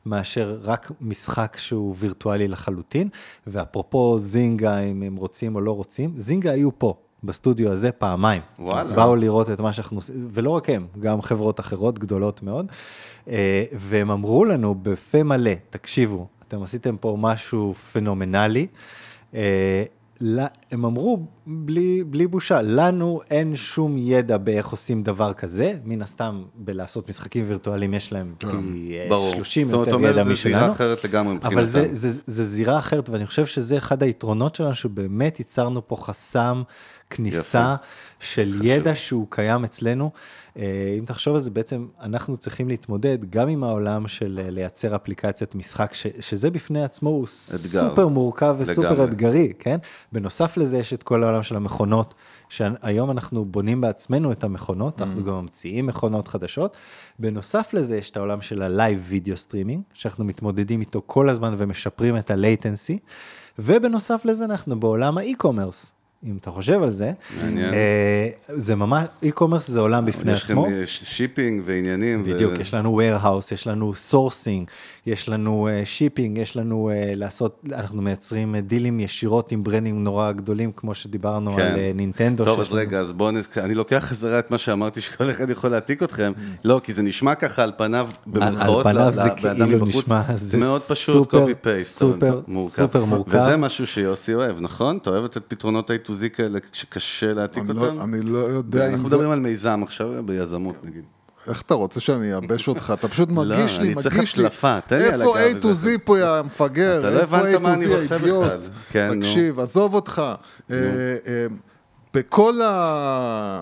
מאשר 0.06 0.58
רק 0.64 0.92
משחק 1.02 1.58
שהוא 1.60 1.96
וירטואלי 2.00 2.48
לחלוטין, 2.48 3.10
ואפרופו 3.48 4.20
זינגה, 4.20 4.80
אם 4.80 5.04
הם 5.04 5.16
רוצים 5.16 5.56
או 5.56 5.62
לא 5.62 5.72
רוצים, 5.72 6.14
זינגה 6.18 6.52
היו 6.52 6.80
פה, 6.80 6.94
בסטודיו 7.24 7.72
הזה 7.72 7.92
פעמיים. 7.92 8.42
וואלה. 8.60 8.96
באו 8.96 9.16
לראות 9.16 9.50
את 9.50 9.60
מה 9.60 9.74
שאנחנו 9.74 9.98
עושים, 9.98 10.28
ולא 10.34 10.50
רק 10.50 10.70
הם, 10.70 10.88
גם 11.00 11.22
חברות 11.22 11.60
אחרות 11.60 12.00
גדולות 12.00 12.44
מאוד, 12.44 12.66
אה, 12.66 12.72
והם 13.78 14.12
אמרו 14.12 14.46
לנו 14.46 14.76
בפה 14.76 15.24
מלא, 15.24 15.52
תקשיבו, 15.70 16.28
אתם 16.48 16.64
עשיתם 16.64 16.98
פה 16.98 17.18
משהו 17.20 17.74
פנומנלי. 17.74 18.68
הם 20.72 20.86
אמרו 20.86 21.26
בלי, 21.48 22.04
בלי 22.04 22.28
בושה, 22.28 22.62
לנו 22.62 23.22
אין 23.30 23.56
שום 23.56 23.96
ידע 23.98 24.38
באיך 24.38 24.68
עושים 24.68 25.04
דבר 25.04 25.34
כזה, 25.34 25.74
מן 25.84 26.02
הסתם 26.02 26.44
בלעשות 26.56 27.10
משחקים 27.10 27.46
וירטואליים 27.48 27.94
יש 27.94 28.12
להם 28.12 28.36
פי 28.38 28.48
אה, 28.48 29.06
ברור. 29.10 29.32
30 29.32 29.66
זאת 29.66 29.74
אומרת, 29.74 29.88
יותר 29.88 29.98
אתה 29.98 30.08
אומר, 30.08 30.10
ידע 30.10 30.24
זה 30.24 30.36
זירה 30.36 30.60
משלנו. 30.60 30.74
אחרת 30.74 31.04
לגמרי 31.04 31.34
מבחינתם. 31.34 31.58
אבל 31.58 31.66
זה, 31.66 31.96
זה, 31.96 32.22
זה 32.26 32.44
זירה 32.44 32.80
אחרת, 32.80 33.10
ואני 33.10 33.26
חושב 33.26 33.46
שזה 33.46 33.78
אחד 33.78 34.04
היתרונות 34.04 34.56
שלנו, 34.56 34.76
שבאמת 34.76 35.40
ייצרנו 35.40 35.88
פה 35.88 35.96
חסם 35.96 36.64
כניסה 37.10 37.76
של 38.20 38.52
חשוב. 38.52 38.66
ידע 38.66 38.96
שהוא 38.96 39.28
קיים 39.30 39.64
אצלנו. 39.64 40.12
אה, 40.58 40.96
אם 41.00 41.06
תחשוב 41.06 41.36
על 41.36 41.42
זה, 41.42 41.50
בעצם 41.50 41.88
אנחנו 42.02 42.38
צריכים 42.38 42.68
להתמודד 42.68 43.18
גם 43.30 43.50
עם 43.50 43.64
העולם 43.64 44.08
של 44.08 44.40
אה, 44.44 44.50
לייצר 44.50 44.96
אפליקציית 44.96 45.56
משחק, 45.56 45.94
ש, 45.94 46.08
שזה 46.20 46.52
בפני 46.52 46.84
עצמו 46.84 47.10
הוא 47.10 47.28
אתגר. 47.56 47.90
סופר 47.90 48.08
מורכב 48.08 48.56
וסופר 48.60 48.92
לגמרי. 48.92 49.06
אתגרי, 49.06 49.54
כן? 49.60 49.78
בנוסף 50.12 50.58
לזה 50.58 50.65
יש 50.74 50.94
את 50.94 51.04
כל 51.04 51.24
העולם 51.24 51.44
של 51.44 51.56
המכונות, 51.56 52.14
שהיום 52.50 53.12
אנחנו 53.12 53.46
בונים 53.46 53.82
בעצמנו 53.82 54.32
את 54.32 54.44
המכונות, 54.44 55.02
אנחנו 55.02 55.22
Mm. 55.22 55.24
גם 55.28 55.40
ממציאים 55.42 55.86
מכונות 55.86 56.28
חדשות. 56.28 56.78
בנוסף 57.20 57.70
לזה 57.74 57.98
יש 57.98 58.12
את 58.12 58.18
העולם 58.18 58.42
של 58.42 58.62
ה 58.62 58.70
live 58.70 59.06
video 59.08 59.38
streaming, 59.38 59.82
שאנחנו 59.94 60.26
מתמודדים 60.26 60.80
איתו 60.80 61.02
כל 61.06 61.30
הזמן 61.30 61.54
ומשפרים 61.58 62.18
את 62.18 62.32
ה-latency, 62.32 62.98
ובנוסף 63.60 64.22
לזה 64.26 64.46
אנחנו 64.46 64.80
בעולם 64.80 65.18
ה 65.18 65.24
e-commerce. 65.24 65.92
אם 66.26 66.38
אתה 66.42 66.52
חושב 66.52 66.84
על 66.84 66.92
זה, 66.92 67.12
מעניין. 67.42 67.74
אה, 67.74 68.30
זה 68.48 68.76
ממש, 68.76 69.08
e-commerce 69.24 69.68
זה 69.68 69.80
עולם 69.80 70.06
בפני 70.06 70.32
יש 70.32 70.44
לכם 70.44 70.54
עצמו. 70.54 70.66
אה, 70.66 70.82
שיפינג 70.86 71.62
ועניינים. 71.66 72.22
ו- 72.22 72.34
בדיוק, 72.34 72.54
יש 72.60 72.74
לנו 72.74 73.02
warehouse, 73.02 73.54
יש 73.54 73.68
לנו 73.68 73.96
sourcing, 73.96 74.68
יש 75.06 75.30
לנו 75.30 75.68
shipping, 75.84 76.38
יש 76.38 76.56
לנו 76.58 76.92
uh, 76.92 77.16
לעשות, 77.16 77.64
אנחנו 77.74 78.02
מייצרים 78.02 78.56
דילים 78.56 79.00
ישירות 79.00 79.52
עם 79.52 79.64
ברנדים 79.64 80.04
נורא 80.04 80.32
גדולים, 80.32 80.72
כמו 80.76 80.94
שדיברנו 80.96 81.56
כן. 81.56 81.62
על 81.62 81.80
נינטנדו. 81.96 82.46
טוב, 82.46 82.60
אז 82.60 82.72
לנו- 82.72 82.80
רגע, 82.82 83.00
אז 83.00 83.14
בואו, 83.14 83.32
נת... 83.32 83.58
אני 83.58 83.76
לוקח 83.76 84.06
חזרה 84.08 84.40
את 84.40 84.52
מה 84.52 84.58
שאמרתי, 84.58 85.02
שכל 85.02 85.30
אחד 85.30 85.50
יכול 85.50 85.70
להעתיק 85.70 86.04
אתכם. 86.04 86.32
לא, 86.64 86.82
כי 86.84 86.94
זה 86.94 87.02
נשמע 87.02 87.36
ככה 87.36 87.64
על 87.64 87.72
פניו, 87.78 88.10
במרכאות, 88.28 88.86
על 88.86 88.94
פניו 88.94 89.14
זה 89.14 89.30
כאילו. 89.30 89.86
נשמע, 89.86 90.22
זה 90.36 90.58
מאוד 90.58 90.82
פשוט, 90.82 91.16
סופר, 91.16 91.40
copy 91.40 91.54
paste. 91.62 92.00
סופר, 92.00 92.42
סופר 92.68 93.06
מורכב. 93.06 93.36
וזה 93.38 93.58
משהו 93.58 93.88
שיוסי 93.88 94.34
אוהב, 94.34 94.56
נכון? 94.60 94.98
אתה 94.98 95.10
אוהב 95.10 95.24
לתת 95.24 95.42
פתרונות 95.48 95.92
A 95.92 96.08
to 96.08 96.12
Z 96.12 96.30
כאלה 96.30 96.60
שקשה 96.74 97.34
להעתיק 97.34 97.64
אני 97.64 97.74
לא- 97.74 97.86
אותם? 97.88 98.02
אני 98.14 98.22
לא 98.22 98.38
יודע 98.38 98.88
אם 98.88 98.92
אנחנו 98.94 99.10
זה... 99.10 99.16
מדברים 99.16 99.32
על 99.32 99.40
מיזם 99.40 99.80
עכשיו, 99.84 100.08
ביזמות 100.26 100.76
נגיד. 100.86 101.04
איך 101.48 101.62
אתה 101.62 101.74
רוצה 101.74 102.00
שאני 102.00 102.34
אייבש 102.34 102.68
אותך? 102.68 102.94
אתה 103.00 103.08
פשוט 103.08 103.30
מגיש 103.30 103.80
לי, 103.80 103.94
אני 103.94 104.04
צריך 104.04 104.18
מגיש 104.18 104.38
לי. 104.38 104.46
הצלפה, 104.46 104.80
תן 104.88 104.98
לי 104.98 105.08
על 105.08 105.22
איפה 105.22 105.40
הגב 105.40 105.62
A 105.62 105.64
to. 105.64 105.86
Z 105.86 105.88
פה, 106.04 106.20
יא 106.20 106.42
מפגר? 106.46 107.00
אתה 107.00 107.10
לא 107.10 107.20
איפה 107.20 107.38
הבנת 107.38 107.56
A 107.56 107.60
מה 107.60 107.74
to 107.74 107.78
אני 107.78 107.86
Z, 107.86 107.90
רוצה 107.98 108.16
האידיוט? 108.16 108.46
בכלל. 108.46 108.60
כן. 108.90 109.20
תקשיב, 109.20 109.60
עזוב 109.60 109.94
אותך. 109.94 110.22
אה, 110.72 110.76
אה, 111.28 111.46
בכל 112.14 112.62
ה... 112.62 113.62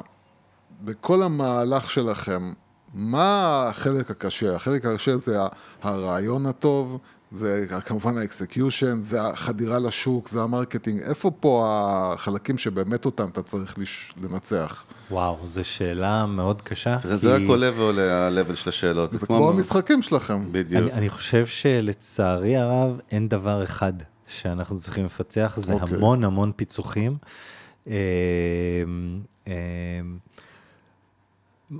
בכל 0.81 1.23
המהלך 1.23 1.91
שלכם, 1.91 2.53
מה 2.93 3.65
החלק 3.69 4.11
הקשה? 4.11 4.55
החלק 4.55 4.85
הקשה 4.85 5.17
זה 5.17 5.37
הרעיון 5.83 6.45
הטוב, 6.45 6.97
זה 7.33 7.65
כמובן 7.85 8.17
ה 8.17 8.25
execution, 8.25 8.99
זה 8.99 9.21
החדירה 9.21 9.79
לשוק, 9.79 10.29
זה 10.29 10.41
ה 10.41 10.47
marketing. 10.47 11.01
איפה 11.01 11.31
פה 11.39 11.65
החלקים 11.67 12.57
שבאמת 12.57 13.05
אותם 13.05 13.29
אתה 13.29 13.41
צריך 13.41 13.79
לש... 13.79 14.13
לנצח? 14.21 14.83
וואו, 15.11 15.37
זו 15.45 15.63
שאלה 15.63 16.25
מאוד 16.25 16.61
קשה. 16.61 16.97
תראה, 17.01 17.17
זה 17.17 17.35
רק 17.35 17.41
עולה 17.47 17.71
ועולה 17.75 18.27
ה-level 18.27 18.55
של 18.55 18.69
השאלות. 18.69 19.11
זה 19.11 19.27
כמו 19.27 19.49
המשחקים 19.49 20.01
שלכם. 20.01 20.51
בדיוק. 20.51 20.83
אני, 20.83 20.91
אני 20.91 21.09
חושב 21.09 21.45
שלצערי 21.45 22.57
הרב 22.57 22.99
אין 23.11 23.29
דבר 23.29 23.63
אחד 23.63 23.93
שאנחנו 24.27 24.79
צריכים 24.79 25.05
לפצח, 25.05 25.57
זה 25.61 25.73
אוקיי. 25.73 25.97
המון 25.97 26.23
המון 26.23 26.51
פיצוחים. 26.55 27.17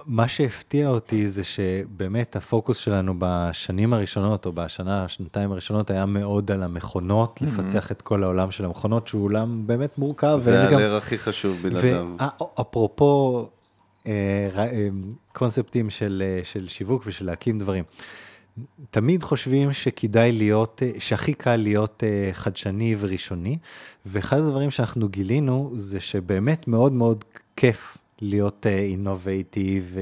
מה 0.06 0.28
שהפתיע 0.28 0.88
אותי 0.90 1.30
זה 1.30 1.44
שבאמת 1.44 2.36
הפוקוס 2.36 2.78
שלנו 2.78 3.14
בשנים 3.18 3.94
הראשונות, 3.94 4.46
או 4.46 4.52
בשנה, 4.54 5.08
שנתיים 5.08 5.52
הראשונות, 5.52 5.92
היה 5.92 6.06
מאוד 6.06 6.52
על 6.52 6.64
המכונות, 6.64 7.40
לפצח 7.42 7.92
את 7.92 8.02
כל 8.02 8.24
העולם 8.24 8.52
של 8.52 8.66
המכונות, 8.66 9.08
שהוא 9.08 9.24
עולם 9.24 9.68
באמת 9.68 9.98
מורכב. 9.98 10.38
זה 10.40 10.54
ואני 10.60 10.72
גם- 10.72 10.78
הלר 10.80 10.96
הכי 10.96 11.18
חשוב 11.18 11.58
בלעדיו. 11.62 12.08
ואפרופו 12.20 13.48
אה, 14.08 14.12
אה, 14.58 14.88
קונספטים 15.34 15.90
של, 15.90 16.24
אה, 16.26 16.44
של 16.44 16.68
שיווק 16.68 17.04
ושל 17.06 17.26
להקים 17.26 17.60
דברים, 17.60 17.84
תמיד 18.92 19.24
חושבים 19.24 19.74
שכדאי 19.74 20.32
להיות, 20.32 20.82
שהכי 21.00 21.34
קל 21.34 21.56
להיות 21.56 22.04
חדשני 22.34 22.96
וראשוני, 23.00 23.58
ואחד 24.06 24.38
הדברים 24.38 24.72
שאנחנו 24.72 25.10
גילינו 25.10 25.72
זה 25.76 26.00
שבאמת 26.00 26.68
מאוד 26.68 26.94
מאוד 26.94 27.24
כיף 27.56 27.98
להיות 28.22 28.68
אינובייטיב 28.68 29.96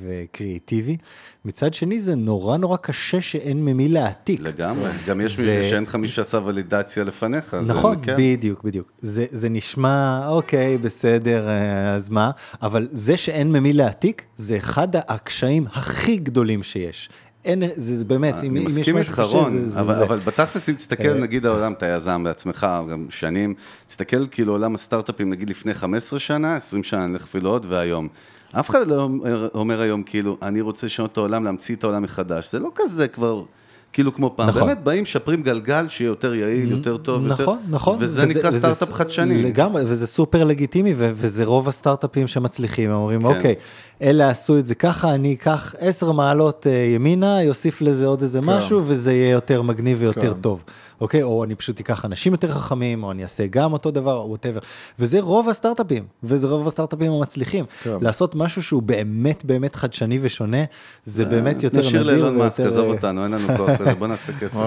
וקריאיטיבי. 0.00 0.96
מצד 1.44 1.74
שני 1.74 2.00
זה 2.00 2.14
נורא 2.14 2.56
נורא 2.56 2.76
קשה 2.76 3.20
שאין 3.20 3.64
ממי 3.64 3.88
להעתיק. 3.88 4.40
לגמרי. 4.40 4.90
גם 5.06 5.20
יש 5.20 5.36
זה- 5.36 5.42
מישהו 5.56 5.70
שאין 5.70 5.82
לך 5.82 5.94
מי 5.94 6.08
שעשה 6.08 6.38
ולידציה 6.44 7.04
לפניך. 7.04 7.54
נכון, 7.66 7.96
מקל. 7.98 8.14
בדיוק, 8.18 8.64
בדיוק. 8.64 8.92
זה, 9.00 9.26
זה 9.30 9.48
נשמע, 9.48 10.28
אוקיי, 10.28 10.78
בסדר, 10.78 11.48
אה, 11.48 11.94
אז 11.94 12.08
מה? 12.10 12.30
אבל 12.62 12.88
זה 12.90 13.16
שאין 13.16 13.52
ממי 13.52 13.72
להעתיק, 13.72 14.24
זה 14.36 14.56
אחד 14.56 14.88
הקשיים 14.96 15.66
הכי 15.72 16.16
גדולים 16.16 16.62
שיש. 16.62 17.08
אין, 17.44 17.62
זה, 17.76 17.96
זה 17.96 18.04
באמת, 18.04 18.34
אם, 18.34 18.40
אני 18.40 18.48
אם 18.48 18.56
יש 18.56 18.64
מסכים 18.66 18.96
משהו 18.96 19.10
איתך, 19.12 19.20
קשה, 19.20 19.36
רון, 19.36 19.50
זה, 19.50 19.70
זה, 19.70 19.80
אבל, 19.80 19.94
זה. 19.94 20.04
אבל 20.04 20.18
בתכלס, 20.18 20.68
אם 20.68 20.74
תסתכל, 20.74 21.08
אה, 21.08 21.14
נגיד 21.14 21.46
העולם, 21.46 21.72
אתה 21.72 21.86
יזם 21.86 22.24
בעצמך, 22.24 22.66
גם 22.90 23.06
שנים, 23.10 23.54
תסתכל 23.86 24.26
כאילו 24.26 24.52
עולם 24.52 24.74
הסטארט-אפים, 24.74 25.30
נגיד 25.30 25.50
לפני 25.50 25.74
15 25.74 26.18
שנה, 26.18 26.56
20 26.56 26.82
שנה, 26.82 27.06
נלך 27.06 27.22
אפילו 27.24 27.50
עוד, 27.50 27.66
והיום. 27.68 28.08
אף 28.52 28.70
אחד 28.70 28.86
לא 28.86 29.02
אומר, 29.02 29.48
אומר 29.54 29.80
היום, 29.80 30.02
כאילו, 30.02 30.36
אני 30.42 30.60
רוצה 30.60 30.86
לשנות 30.86 31.12
את 31.12 31.16
העולם, 31.16 31.44
להמציא 31.44 31.76
את 31.76 31.84
העולם 31.84 32.02
מחדש. 32.02 32.52
זה 32.52 32.58
לא 32.58 32.70
כזה 32.74 33.08
כבר 33.08 33.44
כאילו 33.92 34.14
כמו 34.14 34.32
פעם. 34.36 34.48
נכון. 34.48 34.62
באמת 34.66 34.82
באים, 34.84 35.02
משפרים 35.02 35.42
גלגל 35.42 35.88
שיהיה 35.88 36.08
יותר 36.08 36.34
יעיל, 36.34 36.70
יותר 36.70 36.96
טוב, 36.96 37.26
יותר... 37.26 37.42
נכון, 37.42 37.58
נכון. 37.70 37.96
וזה 38.00 38.22
וזה- 38.22 38.38
נקרא 38.38 38.50
סטארט-אפ 38.50 38.92
חדשני. 38.92 39.42
לגמרי, 39.42 39.82
וזה 39.86 40.06
סופר 40.06 40.44
לגיטימי, 40.44 40.94
ו- 40.96 41.10
וזה 41.14 41.44
רוב 41.44 41.68
הסטארט-אפים 41.68 42.26
שמצליחים, 42.26 42.90
הם 42.90 42.96
אומרים, 42.96 43.20
כן. 43.20 43.26
אוקיי, 43.26 43.54
אלה 44.02 44.30
עשו 44.30 44.58
את 44.58 44.66
זה 44.66 44.74
ככה, 44.74 45.14
אני 45.14 45.34
אקח 45.34 45.74
עשר 45.78 46.12
מעלות 46.12 46.66
אה, 46.66 46.72
ימינה, 46.94 47.42
יוסיף 47.42 47.80
לזה 47.82 48.06
עוד 48.06 48.22
איזה 48.22 48.40
משהו, 48.40 48.82
וזה 48.86 49.12
יהיה 49.12 49.30
יותר 49.30 49.62
מגניב 49.62 49.98
ויותר 50.00 50.34
כן. 50.34 50.40
טוב. 50.40 50.62
אוקיי? 51.00 51.22
או 51.22 51.44
אני 51.44 51.54
פשוט 51.54 51.80
אקח 51.80 52.04
אנשים 52.04 52.32
יותר 52.32 52.52
חכמים, 52.52 53.04
או 53.04 53.10
אני 53.12 53.22
אעשה 53.22 53.46
גם 53.50 53.72
אותו 53.72 53.90
דבר, 53.90 54.16
או 54.16 54.28
whatever. 54.28 54.58
וזה 54.98 55.20
רוב 55.20 55.48
הסטארט-אפים, 55.48 56.04
וזה 56.22 56.46
רוב 56.48 56.66
הסטארט-אפים 56.68 57.12
המצליחים. 57.12 57.64
כן. 57.82 57.90
לעשות 58.00 58.34
משהו 58.34 58.62
שהוא 58.62 58.82
באמת 58.82 59.44
באמת 59.44 59.74
חדשני 59.74 60.18
ושונה, 60.22 60.64
זה 61.04 61.24
באמת 61.24 61.62
יותר 61.62 61.76
נדיר 61.78 61.88
נשאיר 61.88 62.02
לאילון 62.02 62.36
מאסק, 62.38 62.58
ויותר, 62.58 62.72
עזוב 62.72 62.86
אה, 62.88 62.94
אותנו, 62.94 63.24
אין 63.24 63.32
לנו 63.32 63.48
כוח 63.56 63.70
לזה, 63.80 63.94
בוא 63.94 64.06
נעשה 64.06 64.32
כסף. 64.32 64.58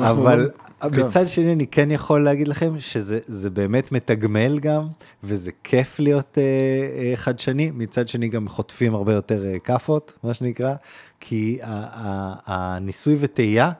אבל 0.00 0.50
כן. 0.92 1.06
מצד 1.06 1.28
שני 1.28 1.52
אני 1.52 1.66
כן 1.66 1.90
יכול 1.90 2.24
להגיד 2.24 2.48
לכם 2.48 2.80
שזה 2.80 3.18
זה 3.26 3.50
באמת 3.50 3.92
מתגמל 3.92 4.58
גם, 4.58 4.86
וזה 5.24 5.50
כיף 5.64 6.00
להיות 6.00 6.38
אה, 6.38 6.42
אה, 7.02 7.16
חדשני, 7.16 7.70
מצד 7.74 8.08
שני 8.08 8.28
גם 8.28 8.48
חוטפים 8.48 8.94
הרבה 8.94 9.12
יותר 9.12 9.42
כאפות, 9.64 10.12
מה 10.24 10.34
שנקרא, 10.34 10.74
כי 11.20 11.58
ה- 11.62 11.66
ה- 11.92 12.34
הניסוי 12.46 13.16
וטעייה, 13.20 13.70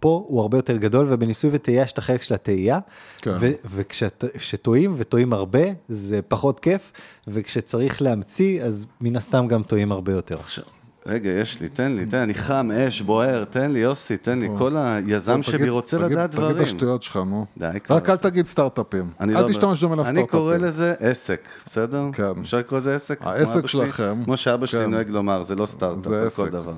פה 0.00 0.24
הוא 0.28 0.40
הרבה 0.40 0.58
יותר 0.58 0.76
גדול, 0.76 1.06
ובניסוי 1.10 1.50
וטעייה 1.52 1.82
יש 1.82 1.92
את 1.92 1.98
החלק 1.98 2.22
של 2.22 2.34
הטעייה, 2.34 2.78
כן. 3.22 3.30
וכשטועים, 3.64 4.94
וטועים 4.96 5.32
הרבה, 5.32 5.60
זה 5.88 6.20
פחות 6.22 6.60
כיף, 6.60 6.92
וכשצריך 7.28 8.02
להמציא, 8.02 8.62
אז 8.62 8.86
מן 9.00 9.16
הסתם 9.16 9.46
גם 9.48 9.62
טועים 9.62 9.92
הרבה 9.92 10.12
יותר. 10.12 10.34
עכשיו, 10.34 10.64
רגע, 11.06 11.30
יש 11.30 11.60
לי, 11.60 11.68
תן 11.68 11.92
לי, 11.92 12.06
תן, 12.06 12.16
אני 12.16 12.34
חם, 12.34 12.70
אש, 12.88 13.00
בוער, 13.00 13.44
תן 13.44 13.70
לי, 13.70 13.78
יוסי, 13.78 14.16
תן 14.16 14.38
לי, 14.38 14.48
כל 14.58 14.76
היזם 14.76 15.42
שבי 15.42 15.58
תגיד- 15.58 15.68
רוצה 15.68 15.98
תגיד- 15.98 16.10
לדעת 16.12 16.30
תגיד 16.30 16.44
את 16.44 16.50
דברים. 16.50 16.64
השטויות 16.64 17.02
שלך, 17.02 17.16
נו. 17.16 17.46
די, 17.58 17.68
כבר. 17.84 17.96
רק 17.96 18.10
אל 18.10 18.16
תגיד 18.16 18.46
סטארט-אפים. 18.46 19.10
אני 19.20 19.36
אל 19.36 19.42
לא 19.42 19.48
תשתמש 19.48 19.84
במילה 19.84 20.02
אני 20.02 20.08
סטארט-אפים. 20.10 20.26
קורא 20.40 20.56
לזה 20.56 20.94
עסק, 21.00 21.48
בסדר? 21.66 22.04
כן. 22.12 22.24
אפשר 22.40 22.56
לקרוא 22.56 22.78
לזה 22.78 22.94
עסק? 22.94 23.18
העסק 23.22 23.66
שלי? 23.66 23.86
שלכם. 23.86 24.20
כמו 24.24 24.36
שאבא 24.36 24.66
שלי 24.66 24.84
כן. 24.84 24.90
נוהג 24.90 25.10
לומר, 25.10 25.42
זה 25.42 25.54
לא 25.54 25.66
סטארט-אפ, 25.66 26.04
זה 26.04 26.28
כל 26.36 26.42
עסק. 26.42 26.52
דבר. 26.52 26.72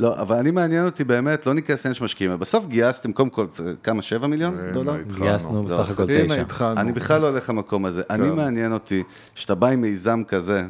לא, 0.00 0.20
אבל 0.20 0.36
אני 0.36 0.50
מעניין 0.50 0.84
אותי 0.84 1.04
באמת, 1.04 1.46
לא 1.46 1.54
ניכנס 1.54 1.84
לעניין 1.84 1.94
שמשקיעים, 1.94 2.38
בסוף 2.38 2.66
גייסתם 2.66 3.12
קודם 3.12 3.30
כל, 3.30 3.46
כמה, 3.82 4.02
שבע 4.02 4.26
מיליון 4.26 4.54
דולר? 4.74 4.94
גייסנו 5.18 5.64
בסך 5.64 5.90
הכל 5.90 6.02
הנה 6.10 6.34
תשע. 6.34 6.40
התחלנו. 6.40 6.80
אני 6.80 6.92
בכלל 6.92 7.20
לא 7.20 7.28
הולך 7.28 7.50
למקום 7.50 7.84
הזה. 7.86 8.02
אני 8.10 8.30
מעניין 8.30 8.72
אותי, 8.72 9.02
שאתה 9.34 9.54
בא 9.54 9.66
עם 9.66 9.80
מיזם 9.80 10.22
כזה, 10.28 10.62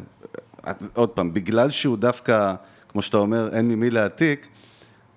את- 0.70 0.82
עוד 0.94 1.09
פעם, 1.09 1.34
בגלל 1.34 1.70
שהוא 1.70 1.96
דווקא, 1.98 2.55
כמו 2.93 3.03
שאתה 3.03 3.16
אומר, 3.16 3.49
אין 3.53 3.68
ממי 3.68 3.90
להעתיק, 3.90 4.47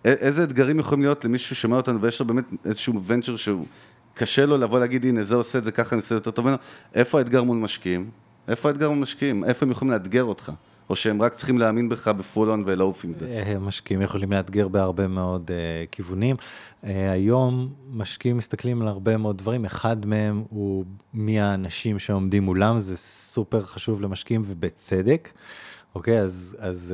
איזה 0.05 0.43
אתגרים 0.43 0.79
יכולים 0.79 1.01
להיות 1.01 1.25
למישהו 1.25 1.55
ששומע 1.55 1.77
אותנו 1.77 2.01
ויש 2.01 2.19
לו 2.19 2.25
באמת 2.25 2.45
איזשהו 2.65 3.03
ונצ'ר 3.03 3.35
שהוא 3.35 3.65
קשה 4.13 4.45
לו 4.45 4.57
לבוא 4.57 4.79
להגיד, 4.79 5.05
הנה, 5.05 5.23
זה 5.23 5.35
עושה 5.35 5.57
את 5.57 5.65
זה 5.65 5.71
ככה, 5.71 5.95
אני 5.95 6.01
עושה 6.01 6.15
יותר 6.15 6.31
טוב 6.31 6.45
ממנו. 6.45 6.57
איפה 6.95 7.17
האתגר 7.17 7.43
מול 7.43 7.57
משקיעים? 7.57 8.09
איפה 8.47 8.69
האתגר 8.69 8.89
מול 8.89 8.99
משקיעים? 8.99 9.43
איפה 9.43 9.65
הם 9.65 9.71
יכולים 9.71 9.91
לאתגר 9.91 10.23
אותך? 10.23 10.51
או 10.89 10.95
שהם 10.95 11.21
רק 11.21 11.33
צריכים 11.33 11.57
להאמין 11.57 11.89
בך 11.89 12.07
בפול 12.07 12.49
און 12.49 12.63
ולעוף 12.65 13.05
עם 13.05 13.13
זה? 13.13 13.25
אה, 13.27 13.59
משקיעים 13.59 14.01
יכולים 14.01 14.31
לאתגר 14.31 14.67
בהרבה 14.67 15.07
מאוד 15.07 15.51
uh, 15.51 15.87
כיוונים. 15.91 16.35
Uh, 16.35 16.87
היום 17.11 17.73
משקיעים 17.91 18.37
מסתכלים 18.37 18.81
על 18.81 18.87
הרבה 18.87 19.17
מאוד 19.17 19.37
דברים, 19.37 19.65
אחד 19.65 20.05
מהם 20.05 20.43
הוא 20.49 20.85
מי 21.13 21.39
האנשים 21.39 21.99
שעומדים 21.99 22.43
מולם, 22.43 22.79
זה 22.79 22.97
סופר 22.97 23.63
חשוב 23.63 24.01
למשקיעים 24.01 24.41
ובצדק. 24.45 25.29
אוקיי, 25.95 26.19
אז, 26.19 26.57
אז 26.59 26.93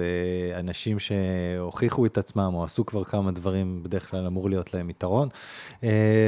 uh, 0.56 0.60
אנשים 0.60 0.98
שהוכיחו 1.00 2.06
את 2.06 2.18
עצמם 2.18 2.52
או 2.54 2.64
עשו 2.64 2.86
כבר 2.86 3.04
כמה 3.04 3.32
דברים, 3.32 3.84
בדרך 3.84 4.12
כלל 4.12 4.26
אמור 4.26 4.50
להיות 4.50 4.74
להם 4.74 4.90
יתרון, 4.90 5.30
uh, 5.82 5.84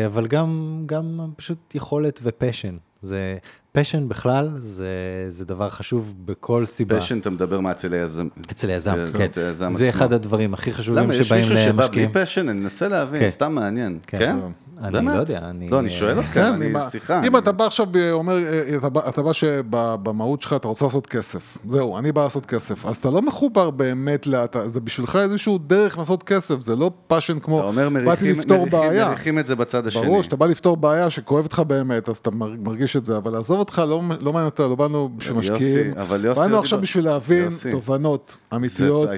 אבל 0.05 0.27
גם, 0.27 0.83
גם 0.85 1.19
פשוט 1.35 1.75
יכולת 1.75 2.19
ופשן. 2.23 2.77
זה, 3.01 3.37
passion 3.71 4.09
בכלל 4.09 4.49
זה, 4.57 4.87
זה 5.29 5.45
דבר 5.45 5.69
חשוב 5.69 6.13
בכל 6.25 6.65
סיבה. 6.65 6.99
passion, 6.99 7.19
אתה 7.19 7.29
מדבר 7.29 7.59
מה 7.59 7.71
אצל 7.71 7.93
היזם. 7.93 8.27
אצל 8.51 8.69
היזם, 8.69 8.95
כן, 8.95 9.17
כן. 9.17 9.25
אצל 9.25 9.41
היזם 9.41 9.69
זה 9.69 9.87
עצמו. 9.87 9.97
אחד 9.97 10.13
הדברים 10.13 10.53
הכי 10.53 10.73
חשובים 10.73 11.03
למה, 11.03 11.15
יש 11.15 11.27
שבאים 11.27 11.41
מישהו 11.41 11.57
שבא 11.57 11.71
בלי 11.71 11.83
למשקיעים. 11.83 12.09
passion? 12.13 12.49
אני 12.49 12.59
מנסה 12.59 12.87
להבין, 12.87 13.19
כן. 13.19 13.29
סתם 13.29 13.55
מעניין. 13.55 13.99
כן. 14.07 14.19
כן? 14.19 14.37
אני? 14.81 15.05
לא 15.05 15.11
יודע, 15.11 15.39
אני- 15.49 15.69
לא, 15.69 15.79
אני 15.79 15.89
שואל 15.89 16.17
אותך, 16.17 16.27
כן, 16.29 16.43
אני 16.55 16.73
שיחה. 16.91 17.21
אם 17.27 17.37
אתה 17.37 17.51
בא 17.51 17.65
עכשיו 17.65 17.87
ואומר, 17.93 18.37
אה, 18.45 18.77
אתה 18.77 18.89
בא- 18.89 19.09
אתה 19.09 19.21
בא 19.21 19.33
שבמהות 19.33 20.41
שלך 20.41 20.53
אתה 20.53 20.67
רוצה 20.67 20.85
לעשות 20.85 21.07
כסף, 21.07 21.57
זהו, 21.67 21.97
אני 21.97 22.11
בא 22.11 22.23
לעשות 22.23 22.45
כסף, 22.45 22.85
אז 22.85 22.95
אתה 22.97 23.09
לא 23.09 23.21
מחובר 23.21 23.69
באמת, 23.69 24.27
זה 24.65 24.81
בשבילך 24.81 25.15
איזשהו 25.15 25.57
דרך 25.57 25.97
לעשות 25.97 26.23
כסף, 26.23 26.59
זה 26.59 26.75
לא 26.75 26.91
passion 27.07 27.39
כמו, 27.39 27.59
אתה 27.59 27.67
אומר 27.67 27.89
באתי 27.89 28.33
מריחים 29.09 29.39
את 29.39 29.47
זה 29.47 29.55
בצד 29.55 29.87
השני. 29.87 30.01
ברור, 30.05 30.23
שאתה 30.23 30.35
בא 30.35 30.45
לפתור 30.45 30.77
בעיה 30.77 31.09
שכואבת 31.09 31.53
לך 31.53 31.59
באמת, 31.59 32.09
אז 32.09 32.17
אתה 32.17 32.31
מר- 32.31 32.53
מרגיש 32.59 32.95
את 32.97 33.05
זה, 33.05 33.17
אבל 33.17 33.35
עזוב 33.35 33.59
אותך, 33.59 33.81
לא 33.87 34.01
לא 34.19 34.33
מעניין 34.33 34.45
אותה, 34.49 34.67
לא 34.67 34.75
באנו 34.75 35.09
בשביל 35.17 35.37
יוסי, 35.37 35.51
משקיעים, 35.51 35.93
אבל 35.97 36.25
יוסי 36.25 36.39
באנו 36.39 36.53
לא 36.53 36.59
עכשיו 36.59 36.77
דיבר- 36.77 36.83
בשביל 36.83 37.05
להבין 37.05 37.49
תובנות 37.71 38.35
אמיתיות, 38.55 39.09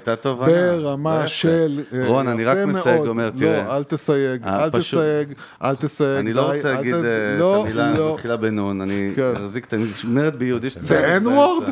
ברמה 0.45 1.20
לא. 1.20 1.28
של, 1.28 1.84
אה, 1.93 2.08
רון, 2.08 2.28
אני 2.28 2.45
רק 2.45 2.58
מסייג. 2.68 3.08
אומר, 3.08 3.30
תראה. 3.38 3.64
לא, 3.68 3.78
אל 3.78 3.84
תסייג, 3.84 4.43
אה, 4.43 4.64
אל 4.64 4.70
תסייג, 4.70 5.34
אל 5.64 5.76
תסייג, 5.76 6.20
אני 6.20 6.34
לא 6.34 6.54
רוצה 6.54 6.74
להגיד 6.74 6.93
אה, 6.93 7.02
לא, 7.39 7.62
את 7.62 7.66
המילה 7.66 7.98
לא. 7.98 8.14
מתחילה 8.14 8.38
בנון, 8.38 8.82
אני 8.82 9.12
כן. 9.16 9.34
אחזיק 9.36 9.66
את 9.66 9.74
אומרת 10.04 10.36
ביהודי 10.36 10.68
The 10.68 11.24
N-word? 11.24 11.70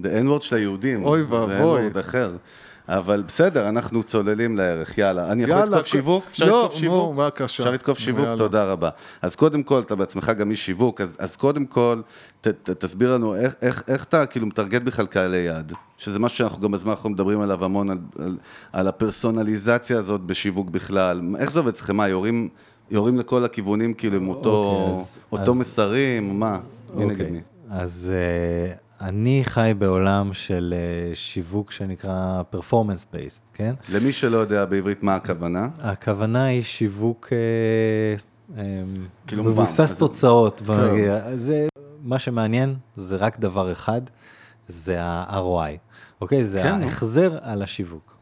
The 0.00 0.08
N-word 0.24 0.40
של 0.40 0.56
היהודים. 0.56 1.04
אוי 1.04 1.20
זה 1.20 1.34
ואבוי. 1.34 1.88
N-word 1.88 2.00
אחר. 2.00 2.36
אבל 2.90 3.22
בסדר, 3.26 3.68
אנחנו 3.68 4.02
צוללים 4.02 4.56
לערך, 4.56 4.98
יאללה. 4.98 5.32
אני 5.32 5.42
יכול 5.42 5.54
יאללה, 5.54 5.76
לתקוף 5.76 5.86
שיווק? 5.86 6.24
אפשר 6.30 6.46
לא, 6.46 6.62
לתקוף 6.64 6.78
שיווק? 6.78 7.10
נו, 7.10 7.22
בבקשה. 7.22 7.44
אפשר 7.44 7.70
לתקוף 7.70 7.98
שיווק? 7.98 8.26
תודה 8.38 8.64
רבה. 8.64 8.90
אז 9.22 9.36
קודם 9.36 9.62
כל, 9.62 9.78
אתה 9.78 9.94
בעצמך 9.94 10.32
גם 10.38 10.50
איש 10.50 10.66
שיווק, 10.66 11.00
אז, 11.00 11.36
קודם 11.36 11.66
כל, 11.66 12.00
תסביר 12.62 13.14
לנו 13.14 13.34
איך, 13.62 13.82
אתה 13.92 14.26
כאילו 14.26 14.46
מטרגט 14.46 14.82
בכלל 14.82 15.06
קהלי 15.06 15.36
יעד, 15.36 15.72
שזה 15.98 16.18
משהו 16.18 16.38
שאנחנו 16.38 16.60
גם 16.60 16.70
בזמן 16.70 16.90
האחרון 16.90 17.12
מדברים 17.12 17.40
עליו 17.40 17.64
המון, 17.64 17.88
על 18.72 18.88
הפרסונליזציה 18.88 19.98
הזאת 19.98 20.20
בשיווק 20.20 20.70
בכלל. 20.70 21.20
איך 21.38 21.50
זה 21.50 21.60
עובד 21.60 21.72
אצלכם? 21.72 21.96
מה, 21.96 22.08
יורים, 22.08 22.48
יורים 22.90 23.18
לכל 23.18 23.44
הכיוונים 23.44 23.94
כאילו 23.94 24.16
עם 24.16 24.28
אותו, 24.28 24.76
אוקיי, 24.86 25.00
אז- 25.00 25.18
אותו 25.32 25.52
אז- 25.52 25.56
מסרים? 25.58 26.40
מה? 26.40 26.60
מי 26.94 27.04
נגד 27.04 27.10
אוקיי, 27.12 27.30
מי? 27.30 27.40
אז 27.70 28.10
uh, 28.12 29.04
אני 29.04 29.40
חי 29.44 29.72
בעולם 29.78 30.32
של 30.32 30.74
uh, 31.12 31.16
שיווק 31.16 31.70
שנקרא 31.72 32.42
performance 32.54 33.14
based, 33.14 33.40
כן? 33.54 33.74
למי 33.88 34.12
שלא 34.12 34.36
יודע 34.38 34.64
בעברית 34.64 35.02
מה 35.02 35.14
הכוונה, 35.14 35.68
הכוונה 35.80 36.44
היא 36.44 36.62
שיווק 36.62 37.26
uh, 37.28 38.52
um, 38.56 38.58
כאילו 39.26 39.44
מבוסס 39.44 39.94
תוצאות. 39.98 40.62
בוא 40.62 40.74
כן. 40.74 40.92
נגיד. 40.92 41.10
זה, 41.36 41.66
מה 42.02 42.18
שמעניין 42.18 42.74
זה 42.96 43.16
רק 43.16 43.38
דבר 43.38 43.72
אחד, 43.72 44.00
זה 44.68 45.02
ה-ROI, 45.02 45.76
אוקיי? 46.20 46.44
זה 46.44 46.62
כן. 46.62 46.82
ההחזר 46.82 47.38
על 47.42 47.62
השיווק. 47.62 48.16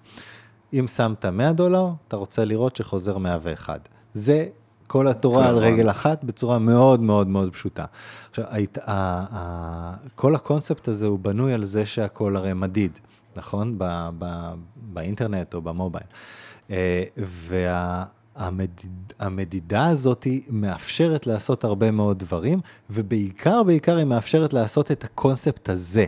אם 0.72 0.86
שמת 0.96 1.24
100 1.26 1.52
דולר, 1.52 1.88
אתה 2.08 2.16
רוצה 2.16 2.44
לראות 2.44 2.76
שחוזר 2.76 3.18
101. 3.18 3.88
זה 4.14 4.46
כל 4.88 5.08
התורה 5.08 5.48
על. 5.48 5.58
רגל 5.58 5.90
אחת 5.90 6.24
בצורה 6.24 6.58
מאוד 6.58 7.00
מאוד 7.00 7.28
מאוד 7.28 7.52
פשוטה. 7.52 7.84
עכשיו, 8.30 8.44
היית, 8.48 8.78
ה, 8.78 8.82
ה, 8.86 9.94
כל 10.14 10.34
הקונספט 10.34 10.88
הזה 10.88 11.06
הוא 11.06 11.18
בנוי 11.18 11.52
על 11.52 11.64
זה 11.64 11.86
שהכל 11.86 12.36
הרי 12.36 12.54
מדיד, 12.54 12.98
נכון? 13.36 13.74
ב, 13.78 14.08
ב, 14.18 14.52
באינטרנט 14.76 15.54
או 15.54 15.60
במובייל. 15.60 16.06
אה, 16.70 17.02
והמדידה 19.18 19.88
הזאת 19.88 20.24
היא 20.24 20.42
מאפשרת 20.48 21.26
לעשות 21.26 21.64
הרבה 21.64 21.90
מאוד 21.90 22.18
דברים, 22.18 22.60
ובעיקר, 22.90 23.62
בעיקר 23.62 23.96
היא 23.96 24.04
מאפשרת 24.04 24.52
לעשות 24.52 24.90
את 24.90 25.04
הקונספט 25.04 25.68
הזה, 25.68 26.04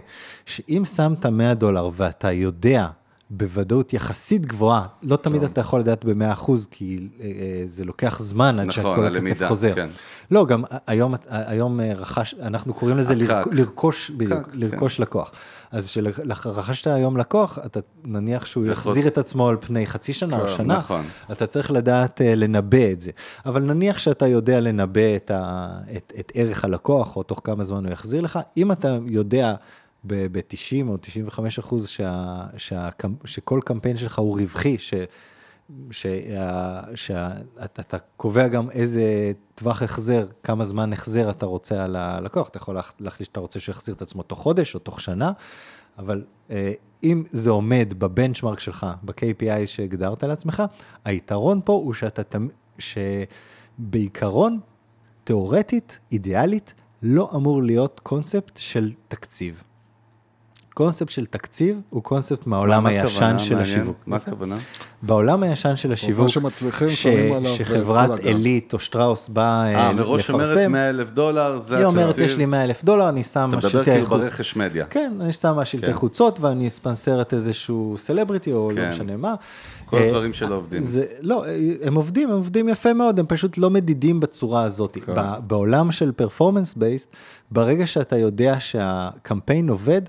שאם 0.46 0.82
שמת 0.84 1.26
100 1.26 1.54
דולר 1.54 1.90
ואתה 1.96 2.32
יודע 2.32 2.88
בוודאות 3.30 3.92
יחסית 3.92 4.46
גבוהה, 4.46 4.86
לא 5.02 5.16
תמיד 5.16 5.42
אתה 5.42 5.60
יכול 5.60 5.80
לדעת 5.80 6.04
ב-100%, 6.04 6.50
כי 6.70 7.08
אה, 7.20 7.24
אה, 7.24 7.30
זה 7.66 7.84
לוקח 7.84 8.18
זמן 8.22 8.58
עד 8.58 8.66
נכון, 8.66 8.94
שכל 8.94 9.16
הכסף 9.16 9.48
חוזר. 9.48 9.74
כן. 9.74 9.90
לא, 10.30 10.46
גם 10.46 10.62
היום, 10.86 11.14
היום 11.30 11.80
אה, 11.80 11.92
רכש, 11.94 12.34
אנחנו 12.42 12.74
קוראים 12.74 12.96
לזה. 12.96 13.14
לרכ- 13.14 13.48
לרכוש, 13.52 14.10
בדיוק, 14.10 14.50
כן. 14.50 14.58
לרכוש 14.58 15.00
לקוח. 15.00 15.30
אז 15.70 15.86
כשרכשת 15.86 16.86
היום 16.86 17.16
לקוח, 17.16 17.58
אתה 17.66 17.80
נניח 18.04 18.46
שהוא 18.46 18.66
יחזיר 18.66 19.06
את 19.06 19.18
עצמו 19.18 19.48
על 19.48 19.56
פני 19.60 19.86
חצי 19.86 20.12
שנה 20.12 20.40
או 20.40 20.46
כן, 20.46 20.56
שנה, 20.56 20.76
נכון. 20.76 21.02
אתה 21.32 21.46
צריך 21.46 21.70
לדעת 21.70 22.20
אה, 22.20 22.34
לנבא 22.34 22.92
את 22.92 23.00
זה. 23.00 23.10
אבל 23.46 23.62
נניח 23.62 23.98
שאתה 23.98 24.26
יודע 24.26 24.60
לנבא 24.60 25.16
את, 25.16 25.30
ה, 25.30 25.68
את, 25.96 26.12
את 26.20 26.32
ערך 26.34 26.64
הלקוח, 26.64 27.16
או 27.16 27.22
תוך 27.22 27.40
כמה 27.44 27.64
זמן 27.64 27.84
הוא 27.84 27.92
יחזיר 27.92 28.20
לך, 28.20 28.38
אם 28.56 28.72
אתה 28.72 28.98
יודע 29.06 29.54
ב-90 30.04 30.88
או 30.88 30.96
95 31.00 31.58
אחוז 31.58 31.88
שה, 31.88 32.44
שה, 32.56 32.88
שכל 33.24 33.60
קמפיין 33.64 33.96
שלך 33.96 34.18
הוא 34.18 34.40
רווחי. 34.40 34.76
שאתה 36.94 37.98
קובע 38.16 38.48
גם 38.48 38.70
איזה 38.70 39.32
טווח 39.54 39.82
החזר, 39.82 40.26
כמה 40.42 40.64
זמן 40.64 40.92
החזר 40.92 41.30
אתה 41.30 41.46
רוצה 41.46 41.84
על 41.84 41.96
הלקוח, 41.96 42.48
אתה 42.48 42.56
יכול 42.58 42.74
להח- 42.74 42.94
להחליט 43.00 43.26
שאתה 43.28 43.40
רוצה 43.40 43.60
שהוא 43.60 43.72
יחזיר 43.72 43.94
את 43.94 44.02
עצמו 44.02 44.22
תוך 44.22 44.38
חודש 44.38 44.74
או 44.74 44.80
תוך 44.80 45.00
שנה, 45.00 45.32
אבל 45.98 46.24
אה, 46.50 46.72
אם 47.02 47.24
זה 47.30 47.50
עומד 47.50 47.94
בבנצ'מרק 47.98 48.60
שלך, 48.60 48.86
ב-KPI 49.02 49.66
שהגדרת 49.66 50.24
לעצמך, 50.24 50.62
היתרון 51.04 51.60
פה 51.64 51.72
הוא 51.72 51.92
שאתה, 51.94 52.38
שבעיקרון, 53.78 54.60
תיאורטית, 55.24 55.98
אידיאלית, 56.12 56.74
לא 57.02 57.30
אמור 57.34 57.62
להיות 57.62 58.00
קונספט 58.02 58.56
של 58.56 58.92
תקציב. 59.08 59.62
קונספט 60.80 61.08
של 61.08 61.26
תקציב 61.26 61.80
הוא 61.90 62.02
קונספט 62.02 62.46
מהעולם 62.46 62.82
מה 62.82 62.88
הישן 62.88 63.06
הכוונה? 63.06 63.38
של 63.38 63.54
מעניין. 63.54 63.78
השיווק. 63.80 63.96
מה 64.06 64.16
הכוונה? 64.16 64.56
בעולם 65.02 65.42
הישן 65.42 65.76
של 65.76 65.92
השיווק, 65.92 66.28
ש- 66.28 66.36
אה, 67.06 67.28
כל 67.30 67.46
שחברת. 67.56 68.20
עילית 68.20 68.72
או 68.72 68.78
שטראוס 68.78 69.28
באה 69.28 69.74
אה, 69.74 69.86
אה, 69.86 69.92
מראש 69.92 70.30
אומרת 70.30 70.48
לפרסם, 70.48 70.72
100 70.72 70.90
אלף 70.90 71.10
דולר, 71.10 71.56
זה 71.56 71.76
היא 71.76 71.84
אומרת, 71.84 72.06
התקציב. 72.08 72.24
יש 72.24 72.36
לי 72.36 72.46
100 72.46 72.64
אלף 72.64 72.84
דולר, 72.84 73.08
אני 73.08 73.20
אתה 73.20 73.28
שמה 73.28 73.46
מדבר 73.46 73.68
שלטי 73.68 73.90
כאילו 73.90 74.06
חוץ. 74.06 74.20
ברכש 74.20 74.56
מדיה. 74.56 74.84
כן, 74.84 75.12
אני 75.20 75.32
שמה 75.32 75.64
שלטי 75.64 75.86
כן. 75.86 75.92
חוצות 75.92 76.40
ואני 76.40 76.70
ספנסרת 76.70 77.34
איזשהו 77.34 77.94
סלבריטי 77.98 78.52
או 78.52 78.70
כן. 78.74 78.82
לא 78.82 78.88
משנה 78.88 79.16
מה. 79.16 79.34
כל 79.86 79.96
אה, 79.96 80.06
הדברים 80.06 80.32
שלא 80.34 80.54
עובדים. 80.54 80.82
זה, 80.82 81.04
לא, 81.20 81.44
הם 81.82 81.94
עובדים, 81.94 82.30
הם 82.30 82.36
עובדים 82.36 82.68
יפה 82.68 82.92
מאוד, 82.92 83.18
הם 83.18 83.26
פשוט 83.28 83.58
לא 83.58 83.70
מדידים 83.70 84.20
בצורה 84.20 84.62
הזאת. 84.62 84.98
כן. 85.06 85.12
ב- 85.16 85.36
בעולם 85.46 85.92
של 85.92 86.12
פרפורמנס 86.12 86.74
בייסט, 86.74 87.08
ברגע 87.50 87.86
שאתה 87.86 88.16
יודע 88.18 88.56
שהקמפיין 88.58 89.68
עובד, 89.68 90.02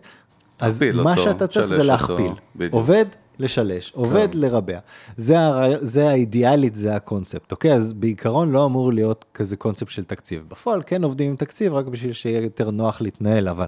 אז 0.62 0.84
מה 0.93 1.12
אותו, 1.12 1.24
שאתה 1.24 1.47
צריך 1.47 1.68
זה 1.68 1.76
אותו, 1.76 1.88
להכפיל. 1.88 2.32
בדיוק. 2.55 2.74
עובד, 2.74 3.05
לשלש, 3.39 3.91
עובד, 3.95 4.28
כן. 4.32 4.38
לרבע. 4.38 4.80
זה, 5.18 5.39
הרעי... 5.39 5.74
זה 5.82 6.09
האידיאלית, 6.09 6.76
זה 6.76 6.95
הקונספט, 6.95 7.51
אוקיי? 7.51 7.74
אז 7.74 7.93
בעיקרון 7.93 8.51
לא 8.51 8.66
אמור 8.66 8.93
להיות 8.93 9.26
כזה 9.34 9.55
קונספט 9.55 9.89
של 9.89 10.03
תקציב. 10.03 10.43
בפועל 10.47 10.82
כן 10.86 11.03
עובדים 11.03 11.30
עם 11.30 11.36
תקציב, 11.36 11.74
רק 11.74 11.86
בשביל 11.86 12.14
שיהיה 12.14 12.41
יותר 12.41 12.72
נוח 12.72 13.01
להתנהל, 13.01 13.47
אבל, 13.47 13.66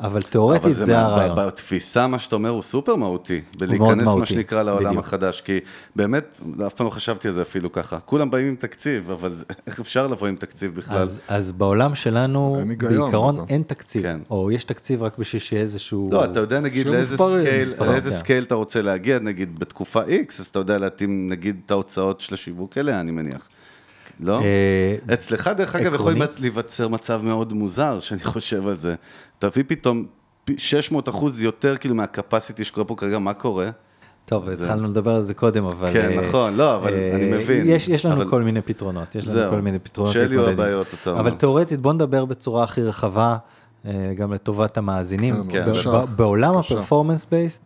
אבל 0.00 0.22
תיאורטית 0.22 0.64
אבל 0.64 0.74
זה, 0.74 0.92
מה- 0.92 1.04
הרעיון. 1.06 1.46
בתפיסה, 1.46 2.06
מה 2.06 2.18
שאתה 2.18 2.34
אומר, 2.36 2.50
הוא 2.50 2.62
סופר 2.62 2.96
מהותי. 2.96 3.40
מאוד 3.60 3.68
בלהיכנס, 3.70 4.08
מה 4.08 4.26
שנקרא, 4.26 4.62
לעולם 4.62 4.86
בדיוק. 4.88 5.04
החדש. 5.04 5.40
כי 5.40 5.58
באמת, 5.96 6.24
אף 6.66 6.74
פעם 6.74 6.86
לא 6.86 6.90
חשבתי 6.90 7.28
על 7.28 7.34
זה 7.34 7.42
אפילו 7.42 7.72
ככה. 7.72 7.98
כולם 8.04 8.30
באים 8.30 8.46
עם 8.46 8.56
תקציב, 8.56 9.10
אבל 9.10 9.34
זה- 9.34 9.44
איך 9.66 9.80
אפשר 9.80 10.06
לבוא 10.06 10.26
עם 10.28 10.36
תקציב 10.36 10.74
בכלל? 10.74 10.96
אז, 10.98 11.20
אז 11.28 11.52
בעולם 11.52 11.94
שלנו, 11.94 12.56
בעיקרון. 12.78 13.44
אין 13.48 13.62
תקציב, 13.66 14.02
כן. 14.02 14.20
או 14.30 14.50
יש 14.50 14.64
תקציב 14.64 15.02
רק 15.02 15.18
בשביל 15.18 15.40
שיהיה 15.42 15.62
איזשהו... 15.62 16.08
לא, 16.12 16.24
אתה 16.24 16.40
יודע 16.40 16.60
נגיד 16.60 16.86
לאיזה 16.88 17.16
scale, 17.16 17.68
לאיזה 17.80 18.10
כן. 18.10 18.16
scale 18.16 18.44
אתה 18.44 18.54
רוצה 18.54 18.82
להגיע, 18.82 19.18
נגיד 19.18 19.58
בתקופה 19.58 20.02
X, 20.02 20.34
אז 20.40 20.46
אתה 20.46 20.58
יודע 20.58 20.78
להתאים 20.78 21.28
נגיד 21.28 21.60
את 21.66 21.70
ההוצאות 21.70 22.20
של 22.20 22.34
השיווק 22.34 22.78
אליה, 22.78 23.00
אני 23.00 23.10
מניח. 23.10 23.48
לא? 24.20 24.40
אה, 24.40 25.14
אצלך, 25.14 25.50
דרך 25.56 25.76
אגב, 25.76 25.94
יכול 25.94 26.12
להיווצר 26.40 26.88
מצב 26.88 27.20
מאוד 27.24 27.52
מוזר, 27.52 28.00
שאני 28.00 28.20
חושב 28.34 28.68
על 28.68 28.76
זה. 28.76 28.94
תביא 29.38 29.64
פתאום 29.66 30.06
פי- 30.44 30.54
600 30.58 31.08
אחוז 31.08 31.42
יותר 31.42 31.76
כאילו 31.76 31.94
מה 31.94 32.08
capacity 32.08 32.64
שקורה 32.64 32.84
פה 32.84 32.94
כרגע, 32.96 33.18
מה 33.18 33.34
קורה? 33.34 33.70
טוב, 34.24 34.50
זה- 34.50 34.64
התחלנו 34.64 34.88
לדבר 34.88 35.14
על 35.14 35.22
זה 35.22 35.34
קודם, 35.34 35.64
אבל... 35.64 35.92
כן, 35.92 36.18
אה, 36.18 36.28
נכון, 36.28 36.54
לא, 36.56 36.76
אבל 36.76 36.92
אה, 36.94 37.12
אני 37.14 37.30
מבין. 37.30 37.64
יש, 37.68 37.88
יש 37.88 38.06
לנו 38.06 38.14
אבל- 38.14 38.30
כל 38.30 38.42
מיני 38.42 38.62
פתרונות, 38.62 39.14
יש 39.14 39.24
לנו 39.24 39.32
זהו, 39.34 39.50
כל 39.50 39.60
מיני 39.60 39.78
פתרונות 39.78 40.12
שאלו. 40.12 40.48
הבעיות, 40.48 40.86
אתה 41.02 41.10
אומר. 41.10 41.20
אבל 41.20 41.30
תאורטית, 41.30 41.80
בוא 41.80 41.92
נדבר 41.92 42.24
בצורה 42.24 42.64
הכי 42.64 42.82
רחבה, 42.82 43.36
אה, 43.86 44.12
גם 44.16 44.32
לטובת 44.32 44.78
המאזינים. 44.78 45.34
כן, 45.48 45.64
כן, 45.74 45.90
בעולם. 46.16 46.56
הפרפורמנס 46.56 47.26
בייסט, 47.30 47.62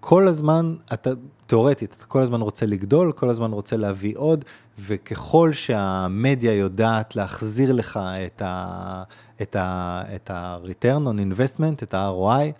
כל 0.00 0.28
הזמן, 0.28 0.74
אתה, 0.92 1.10
תאורטית, 1.48 1.94
אתה 1.98 2.04
כל 2.04 2.20
הזמן 2.22 2.40
רוצה 2.40 2.66
לגדול, 2.66 3.12
כל 3.12 3.28
הזמן 3.28 3.52
רוצה 3.52 3.76
להביא 3.76 4.14
עוד, 4.16 4.44
וככל 4.80 5.52
שהמדיה 5.52 6.54
יודעת 6.54 7.16
להחזיר 7.16 7.72
לך 7.72 8.00
את 8.26 8.42
ה- 8.42 9.02
את 9.42 9.56
ה- 9.56 10.02
את 10.14 10.30
ה-return 10.30 11.06
on 11.06 11.38
investment, 11.38 11.82
את 11.82 11.94
ה-ROI, 11.94 12.52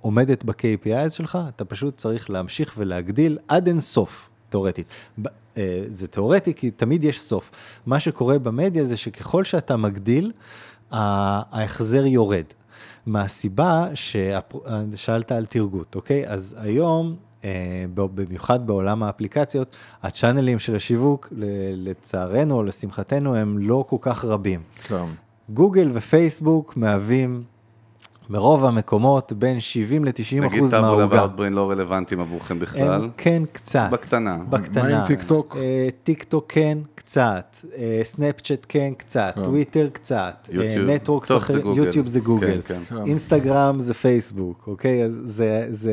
עומדת 0.00 0.44
ב-KPIs 0.44 1.10
שלך, 1.10 1.38
אתה 1.48 1.64
פשוט 1.64 1.96
צריך 1.96 2.30
להמשיך 2.30 2.74
ולהגדיל 2.78 3.38
עד 3.48 3.66
אין 3.66 3.80
סוף, 3.80 4.28
תאורטית. 4.48 4.86
ב- 5.22 5.26
אה, 5.56 5.84
זה 5.88 6.08
תאורטי 6.08 6.54
כי 6.54 6.70
תמיד 6.70 7.04
יש 7.04 7.20
סוף. 7.20 7.50
מה 7.86 8.00
שקורה 8.00 8.38
במדיה 8.38 8.84
זה 8.84 8.96
שככל 8.96 9.44
שאתה 9.44 9.76
מגדיל, 9.76 10.32
ה- 10.92 11.58
ההחזר 11.58 12.06
יורד. 12.06 12.44
מהסיבה 13.06 13.86
ששאלת 13.94 15.32
על 15.32 15.44
תרגות, 15.46 15.94
אוקיי? 15.94 16.28
אז 16.28 16.56
היום, 16.58 17.16
במיוחד 17.94 18.66
בעולם 18.66 19.02
האפליקציות, 19.02 19.76
הצ'אנלים 20.02 20.58
של 20.58 20.76
השיווק, 20.76 21.32
לצערנו 21.76 22.54
או 22.54 22.62
לשמחתנו, 22.62 23.36
הם 23.36 23.58
לא 23.58 23.84
כל 23.88 23.96
כך 24.00 24.24
רבים. 24.24 24.62
כן. 24.82 25.04
גוגל 25.48 25.90
ופייסבוק 25.94 26.76
מהווים 26.76 27.42
ברוב 28.30 28.64
המקומות 28.64 29.32
בין 29.32 29.60
70 29.60 30.04
ל-90 30.04 30.10
נגיד 30.40 30.58
אחוז 30.58 30.74
מהעוגה. 30.74 31.06
ואוטבריין 31.20 31.52
לא 31.52 31.70
רלוונטיים 31.70 32.20
עבורכם 32.20 32.58
בכלל. 32.58 32.92
הם 33.04 33.10
כן 33.16 33.42
קצת. 33.52 33.88
בקטנה. 33.92 34.36
בקטנה. 34.50 34.82
מה 34.82 35.00
עם 35.00 35.06
טיק 35.06 35.22
טוק? 35.22 35.56
אה, 35.60 35.88
טיק 36.02 36.22
טוק 36.24 36.44
כן 36.48 36.78
קצת, 36.94 37.56
אה, 37.76 38.00
סנאפצ'אט 38.04 38.66
כן 38.68 38.92
קצת, 38.98 39.34
טוויטר 39.42 39.88
קצת, 39.92 40.48
אה, 40.50 40.54
יוטיוב. 40.54 40.90
networks 40.90 41.30
אחרים, 41.32 41.60
גוגל. 41.62 41.84
יוטיוב 41.84 42.06
זה 42.06 42.20
גוגל, 42.20 42.60
כן, 42.64 42.80
כן. 42.88 42.96
כן. 42.96 43.04
אינסטגרם 43.06 43.80
זה 43.80 43.94
פייסבוק, 43.94 44.64
אוקיי? 44.66 45.02
זה, 45.24 45.66
זה, 45.70 45.92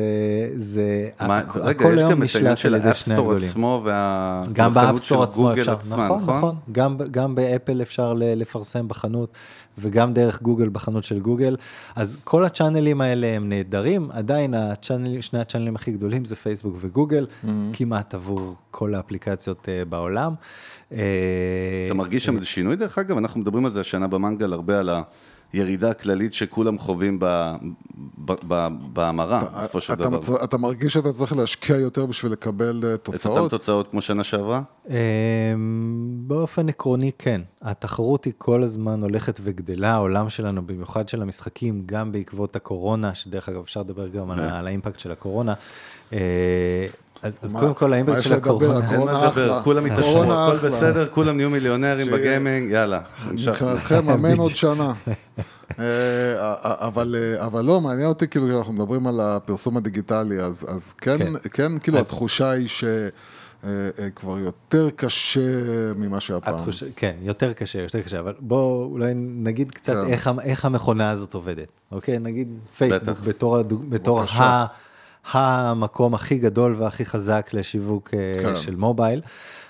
זה, 0.56 1.08
מה- 1.20 1.40
הכ- 1.40 1.56
רגע, 1.58 1.70
הכל 1.70 1.92
יש 1.94 1.98
היום 2.00 2.10
גם 2.12 2.22
את 2.22 2.34
העניין 2.34 2.52
נשלט 2.52 2.58
של 2.58 2.74
על 2.74 2.80
ידי 2.80 2.94
שני 2.94 3.14
ה 3.14 3.16
App 3.16 3.22
Store. 3.22 3.34
עצמו 3.36 3.80
וה... 3.84 4.42
גם 4.52 4.70
והחנות 4.74 4.92
ב 4.94 4.97
App 4.97 5.05
Store 5.05 5.18
של 5.18 5.30
עצמו 5.30 5.42
גוגל 5.42 5.60
אפשר, 5.60 5.72
עצמה, 5.72 6.06
נכון, 6.06 6.36
נכון, 6.36 6.54
גם, 6.72 6.96
גם 7.10 7.34
באפל 7.34 7.82
אפשר 7.82 8.12
ל- 8.12 8.34
לפרסם 8.40 8.88
בחנות, 8.88 9.32
וגם 9.78 10.14
דרך 10.14 10.42
גוגל 10.42 10.68
בחנות 10.68 11.04
של 11.04 11.20
גוגל, 11.20 11.56
אז 11.96 12.18
כל 12.24 12.44
הצ'אנלים 12.44 13.00
האלה 13.00 13.26
הם 13.26 13.48
נהדרים, 13.48 14.08
עדיין 14.10 14.54
הצ'אנלים, 14.54 15.22
שני 15.22 15.40
הצ'אנלים 15.40 15.76
הכי 15.76 15.92
גדולים 15.92 16.24
זה 16.24 16.36
פייסבוק 16.36 16.76
וגוגל, 16.80 17.26
כמעט 17.72 18.14
עבור 18.14 18.54
כל 18.70 18.94
האפליקציות 18.94 19.68
אה, 19.68 19.84
בעולם. 19.84 20.34
אה, 20.92 20.98
אתה 21.86 21.94
מרגיש 21.94 22.24
שם 22.24 22.34
איזה 22.34 22.46
שינוי 22.46 22.76
דרך 22.76 22.98
אגב? 22.98 23.16
אנחנו 23.18 23.40
מדברים 23.40 23.66
על 23.66 23.72
זה 23.72 23.80
השנה 23.80 24.06
במנגל 24.06 24.52
הרבה 24.52 24.78
על 24.78 24.90
הירידה 25.52 25.90
הכללית 25.90 26.34
שכולם 26.34 26.78
חווים 26.78 27.18
ב- 27.20 27.52
ב- 28.24 28.32
ב- 28.48 28.68
בהמרה, 28.92 29.44
בסופו 29.58 29.80
של 29.80 29.92
אתה, 29.92 30.02
דבר. 30.04 30.18
מצ- 30.18 30.30
אתה 30.44 30.58
מרגיש 30.58 30.92
שאתה 30.92 31.12
צריך 31.12 31.32
להשקיע 31.36 31.76
יותר 31.76 32.06
בשביל 32.06 32.32
לקבל 32.32 32.80
אה, 32.84 32.94
את 32.94 33.06
אותן 33.06 33.18
תוצאות? 33.18 33.50
תוצאות 33.50 33.88
כמו 33.88 34.00
שנה 34.00 34.24
שעברה? 34.24 34.62
אמ, 34.88 34.94
באופן 36.26 36.68
עקרוני 36.68 37.10
כן, 37.18 37.40
התחרות 37.62 38.24
היא 38.24 38.32
כל 38.38 38.62
הזמן 38.62 39.02
הולכת 39.02 39.40
וגדלה, 39.42 39.92
העולם 39.94 40.28
שלנו, 40.28 40.66
במיוחד 40.66 41.08
של 41.08 41.22
המשחקים, 41.22 41.82
גם 41.86 42.12
בעקבות 42.12 42.56
הקורונה, 42.56 43.14
שדרך 43.14 43.48
אגב 43.48 43.60
אפשר 43.60 43.80
לדבר 43.80 44.08
גם 44.08 44.30
על, 44.30 44.38
כן. 44.38 44.44
על 44.54 44.66
האימפקט 44.66 44.98
של 44.98 45.12
הקורונה. 45.12 45.54
אה, 47.24 47.28
אז, 47.28 47.36
אז 47.42 47.54
מה- 47.54 47.60
קודם 47.60 47.74
כל 47.74 47.92
האימפקט 47.92 48.18
יש 48.18 48.24
של? 48.24 48.32
הקורונה, 48.34 48.74
אין 48.76 48.84
הקורונה 48.84 49.12
מה 49.12 49.18
לדבר, 49.26 49.28
אחלה. 49.28 49.62
כולם 49.62 49.84
התעשרו, 49.84 50.08
הקורונה 50.08 50.46
הכל. 50.46 50.68
בסדר, 50.68 51.06
כולם 51.08 51.36
נהיו 51.36 51.50
מיליונרים 51.50 52.06
שיהיה- 52.06 52.18
בגיימינג, 52.20 52.70
יאללה. 52.70 53.00
מבחינתכם 53.32 54.10
אמן 54.14 54.36
עוד 54.38 54.54
שנה. 54.56 54.92
אה, 55.78 55.84
אבל, 56.62 57.14
אה, 57.18 57.46
אבל 57.46 57.64
לא, 57.64 57.80
מעניין 57.80 58.08
אותי, 58.08 58.28
כאילו, 58.28 58.58
אנחנו 58.58 58.72
מדברים 58.72 59.06
על 59.06 59.20
הפרסום 59.20 59.76
הדיגיטלי, 59.76 60.40
אז, 60.40 60.66
אז 60.68 60.92
כן, 60.92 61.18
כן. 61.18 61.32
כן, 61.52 61.78
כאילו, 61.78 61.98
אז- 61.98 62.06
התחושה 62.06 62.50
היא 62.50 62.68
שכבר 62.68 64.38
יותר 64.38 64.90
קשה 64.96 65.40
ממה 65.96 66.20
שהיה 66.20 66.40
פעם. 66.40 66.54
התחוש... 66.54 66.84
כן, 66.96 67.12
יותר 67.22 67.52
קשה, 67.52 67.78
יותר 67.78 68.00
קשה, 68.00 68.20
אבל 68.20 68.32
בואו 68.40 68.84
אולי 68.92 69.12
נגיד 69.16 69.70
קצת 69.70 69.92
כן. 69.92 70.06
איך, 70.06 70.30
איך 70.42 70.64
המכונה 70.64 71.10
הזאת 71.10 71.34
עובדת, 71.34 71.68
אוקיי? 71.92 72.18
נגיד 72.18 72.48
פייסבוק 72.78 73.02
בטח. 73.08 73.22
בתור, 73.24 73.56
הדוג... 73.56 73.84
בתור. 73.90 74.20
ה... 74.22 74.66
המקום 75.30 76.14
הכי 76.14 76.38
גדול 76.38 76.74
והכי 76.78 77.04
חזק 77.04 77.50
לשיווק 77.52 78.14
אה, 78.14 78.42
כן. 78.42 78.56
של 78.56 78.76
מובייל, 78.76 79.20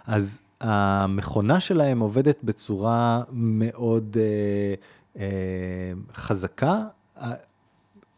אז 0.06 0.40
המכונה 0.60 1.60
שלהם 1.60 2.00
עובדת 2.00 2.38
בצורה 2.44 3.22
מאוד 3.32 4.16
אה, 4.20 4.74
אה, 5.22 5.92
חזקה, 6.14 6.84
אה, 7.16 7.32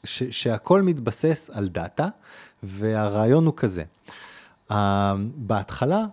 ש, 0.05 0.22
שהכל 0.22 0.82
מתבסס 0.82 1.51
על 1.53 1.68
דאטה, 1.68 2.09
והרעיון 2.62 3.47
הוא 3.47 3.55
כזה. 3.57 3.85
Uh, 4.70 4.74
בהתחלה, 5.37 6.05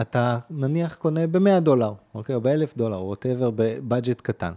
אתה 0.00 0.38
נניח 0.50 0.94
קונה 0.94 1.26
ב-100 1.26 1.60
דולר, 1.60 1.92
אוקיי? 2.14 2.34
או 2.34 2.40
ב-1,000 2.40 2.76
דולר, 2.76 3.04
whatever, 3.04 3.50
ב 3.54 3.63
budget 3.63 4.20
קטן. 4.20 4.52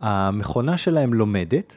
המכונה 0.00 0.78
שלהם 0.78 1.14
לומדת, 1.14 1.76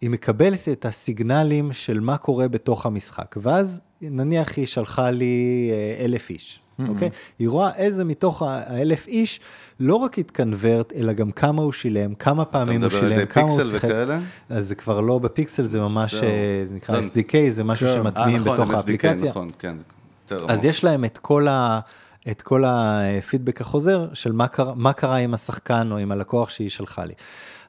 היא 0.00 0.10
מקבלת 0.10 0.68
את 0.68 0.84
הסיגנלים 0.84 1.72
של 1.72 2.00
מה 2.00 2.16
קורה 2.16 2.48
בתוך 2.48 2.86
המשחק, 2.86 3.34
ואז 3.42 3.80
נניח 4.02 4.56
היא 4.56 4.66
שלחה 4.66 5.10
לי 5.10 5.68
אה, 5.72 6.04
אלף 6.04 6.30
איש, 6.30 6.60
אוקיי? 6.88 7.10
היא 7.38 7.48
רואה 7.48 7.74
איזה 7.76 8.04
מתוך 8.04 8.42
ה- 8.42 8.62
האלף 8.66 9.06
איש 9.06 9.40
לא 9.80 9.94
רק 9.94 10.18
התקנברט, 10.18 10.92
אלא 10.92 11.12
גם 11.12 11.32
כמה 11.32 11.62
הוא 11.62 11.72
שילם, 11.72 12.14
כמה 12.14 12.44
פעמים 12.44 12.82
הוא 12.82 12.88
מדבר 12.88 13.04
על 13.04 13.12
שילם, 13.12 13.26
כמה 13.26 13.42
הוא 13.42 13.50
פיקסל 13.50 13.70
שיחק. 13.70 13.84
וכאלה? 13.84 14.18
אז 14.48 14.68
זה 14.68 14.74
כבר 14.74 15.00
לא 15.00 15.18
בפיקסל, 15.18 15.64
זה 15.64 15.80
ממש. 15.80 16.14
אה, 16.14 16.20
זה 16.68 16.74
נקרא 16.74 16.96
לא, 16.96 17.02
SDK, 17.02 17.34
זה 17.50 17.64
משהו 17.64 17.86
כן. 17.86 17.92
אה, 17.92 17.98
שמטמיעים 17.98 18.40
נכון, 18.40 18.52
בתוך 18.54 18.70
MSDK, 18.70 18.76
האפליקציה. 18.76 19.30
נכון, 19.30 19.48
כן, 19.58 19.76
אז. 20.48 20.64
יש 20.64 20.84
להם 20.84 21.04
את 21.04 21.18
כל 21.18 21.46
את 22.30 22.42
כל 22.42 22.64
הפידבק 22.66 23.60
החוזר 23.60 24.08
של 24.12 24.32
מה 24.32 24.48
קרה, 24.48 24.74
מה 24.74 24.92
קרה 24.92 25.16
עם 25.16 25.34
השחקן 25.34 25.92
או 25.92 25.96
עם 25.98 26.12
הלקוח 26.12 26.48
שהיא 26.48 26.70
שלחה 26.70 27.04
לי. 27.04 27.14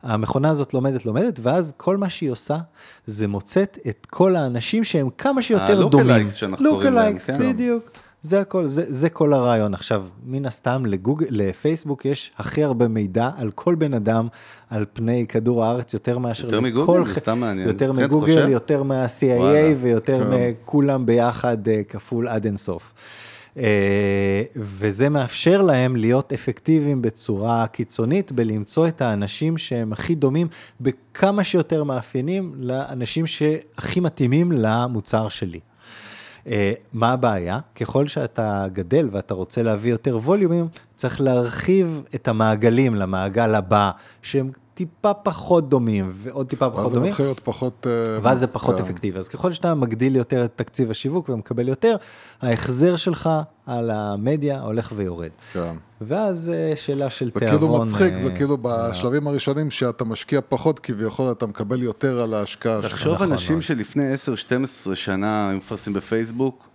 המכונה 0.04 0.50
הזאת 0.50 0.74
לומדת, 0.74 1.06
לומדת, 1.06 1.40
ואז 1.42 1.74
כל 1.78 1.98
מה 1.98 2.10
שהיא 2.10 2.32
עושה, 2.32 2.58
זה 3.06 3.28
מוצאת 3.28 3.78
את 3.90 4.08
כל 4.10 4.36
האנשים 4.36 4.84
שהם 4.84 5.10
כמה 5.18 5.42
שיותר 5.42 5.88
דומים. 5.88 6.30
שאנחנו 6.30 6.70
קוראים 6.70 6.94
להם, 6.94 7.18
כן. 7.20 7.40
בדיוק. 7.40 7.92
זה 8.22 8.42
הכל, 8.42 8.66
זה, 8.66 8.84
זה 8.88 9.10
כל 9.10 9.34
הרעיון. 9.34 9.74
עכשיו, 9.74 10.06
מן 10.26 10.46
הסתם, 10.46 10.86
לגוג, 10.86 11.24
לפייסבוק 11.30 12.06
יש 12.06 12.32
הכי 12.38 12.64
הרבה 12.64 12.88
מידע 12.88 13.30
על 13.38 13.52
כל 13.52 13.76
בן 13.76 13.94
אדם 13.94 14.28
על 14.70 14.86
פני 14.94 15.26
כדור 15.30 15.66
הארץ, 15.66 15.94
יותר 15.94 16.18
מאשר... 16.18 16.46
יותר 16.46 16.62
מגוגל? 16.62 17.06
זה 17.06 17.14
ח- 17.14 17.20
סתם 17.20 17.40
מעניין. 17.40 17.68
יותר 17.68 17.96
כן, 17.96 18.04
מגוגל? 18.04 18.50
יותר 18.50 18.84
מה-CIA. 18.84 19.76
ויותר 19.82 20.24
כן. 20.32 20.52
מכולם 20.64 21.06
ביחד 21.06 21.68
אה, 21.68 21.82
כפול 21.90 22.28
עד 22.28 22.46
אינסוף. 22.46 22.94
אה, 23.60 24.44
וזה 24.56 25.10
מאפשר 25.10 25.62
להם 25.62 25.96
להיות 25.96 26.34
אפקטיביים 26.34 27.02
בצורה 27.02 27.68
קיצונית, 27.68 28.32
בלמצוא 28.32 28.88
את 28.88 29.02
האנשים 29.02 29.58
שהם 29.58 29.94
הכי 29.94 30.16
דומים 30.16 30.48
בכמה 30.82 31.44
שיותר 31.44 31.84
מאפיינים 31.84 32.54
לאנשים 32.58 33.28
שהכי 33.28 34.00
מתאימים 34.00 34.52
למוצר 34.52 35.30
שלי. 35.30 35.60
אה, 36.48 36.74
מה 36.94 37.12
הבעיה? 37.12 37.60
ככל 37.76 38.08
שאתה 38.08 38.66
גדל 38.74 39.10
ואתה 39.12 39.34
רוצה 39.34 39.64
להביא 39.64 39.92
יותר 39.92 40.18
ווליומים, 40.18 40.68
צריך 40.96 41.22
להרחיב 41.22 42.02
את 42.16 42.28
המעגלים 42.28 42.96
למעגל 42.96 43.56
הבא, 43.56 43.92
שהם 44.22 44.52
טיפה 44.80 45.14
פחות 45.14 45.70
דומים, 45.70 46.12
ועוד 46.14 46.48
טיפה 46.48 46.70
פחות 46.70 46.80
ואז 46.80 46.92
זה 46.92 46.96
דומים. 46.96 47.10
מתחיל 47.10 47.26
להיות 47.26 47.40
פחות... 47.44 47.88
אה, 47.90 48.20
ואז 48.24 48.40
זה 48.40 48.48
פחות 48.48 48.76
כן. 48.76 48.82
אפקטיבי. 48.82 49.20
אז 49.20 49.28
ככל 49.28 49.52
שאתה 49.52 49.76
מגדיל 49.76 50.16
יותר 50.16 50.46
את 50.46 50.52
תקציב 50.56 50.92
השיווק 50.92 51.30
ומקבל 51.30 51.68
יותר, 51.68 51.96
ההחזר 52.42 52.96
שלך 52.96 53.30
על 53.66 53.90
המדיה 53.90 54.62
הולך 54.62 54.92
ויורד. 54.96 55.30
כן. 55.54 55.76
ואז 56.02 56.52
אה, 56.54 56.74
שאלה 56.76 57.10
של 57.10 57.32
זה 57.34 57.40
תיאבון. 57.40 57.60
כאילו 57.60 57.84
מצחיק, 57.84 58.14
אה, 58.14 58.24
זה 58.24 58.32
כאילו 58.32 58.58
בשלבים 58.62 59.28
הראשונים 59.28 59.72
שאתה 59.72 60.04
משקיע 60.04 60.40
פחות, 60.50 60.80
כביכול 60.80 61.32
אתה 61.32 61.46
מקבל 61.46 61.84
יותר 61.84 62.22
על 62.22 62.34
ההשקעה 62.34 62.82
שלך. 62.82 62.92
תחשוב 62.92 63.14
נכון 63.14 63.32
אנשים. 63.32 63.62
שלפני 63.62 64.04
10-12 64.90 64.96
שנה 64.96 65.50
היו 65.50 65.58
מפרסמים 65.58 65.96
בפייסבוק, 65.96 66.69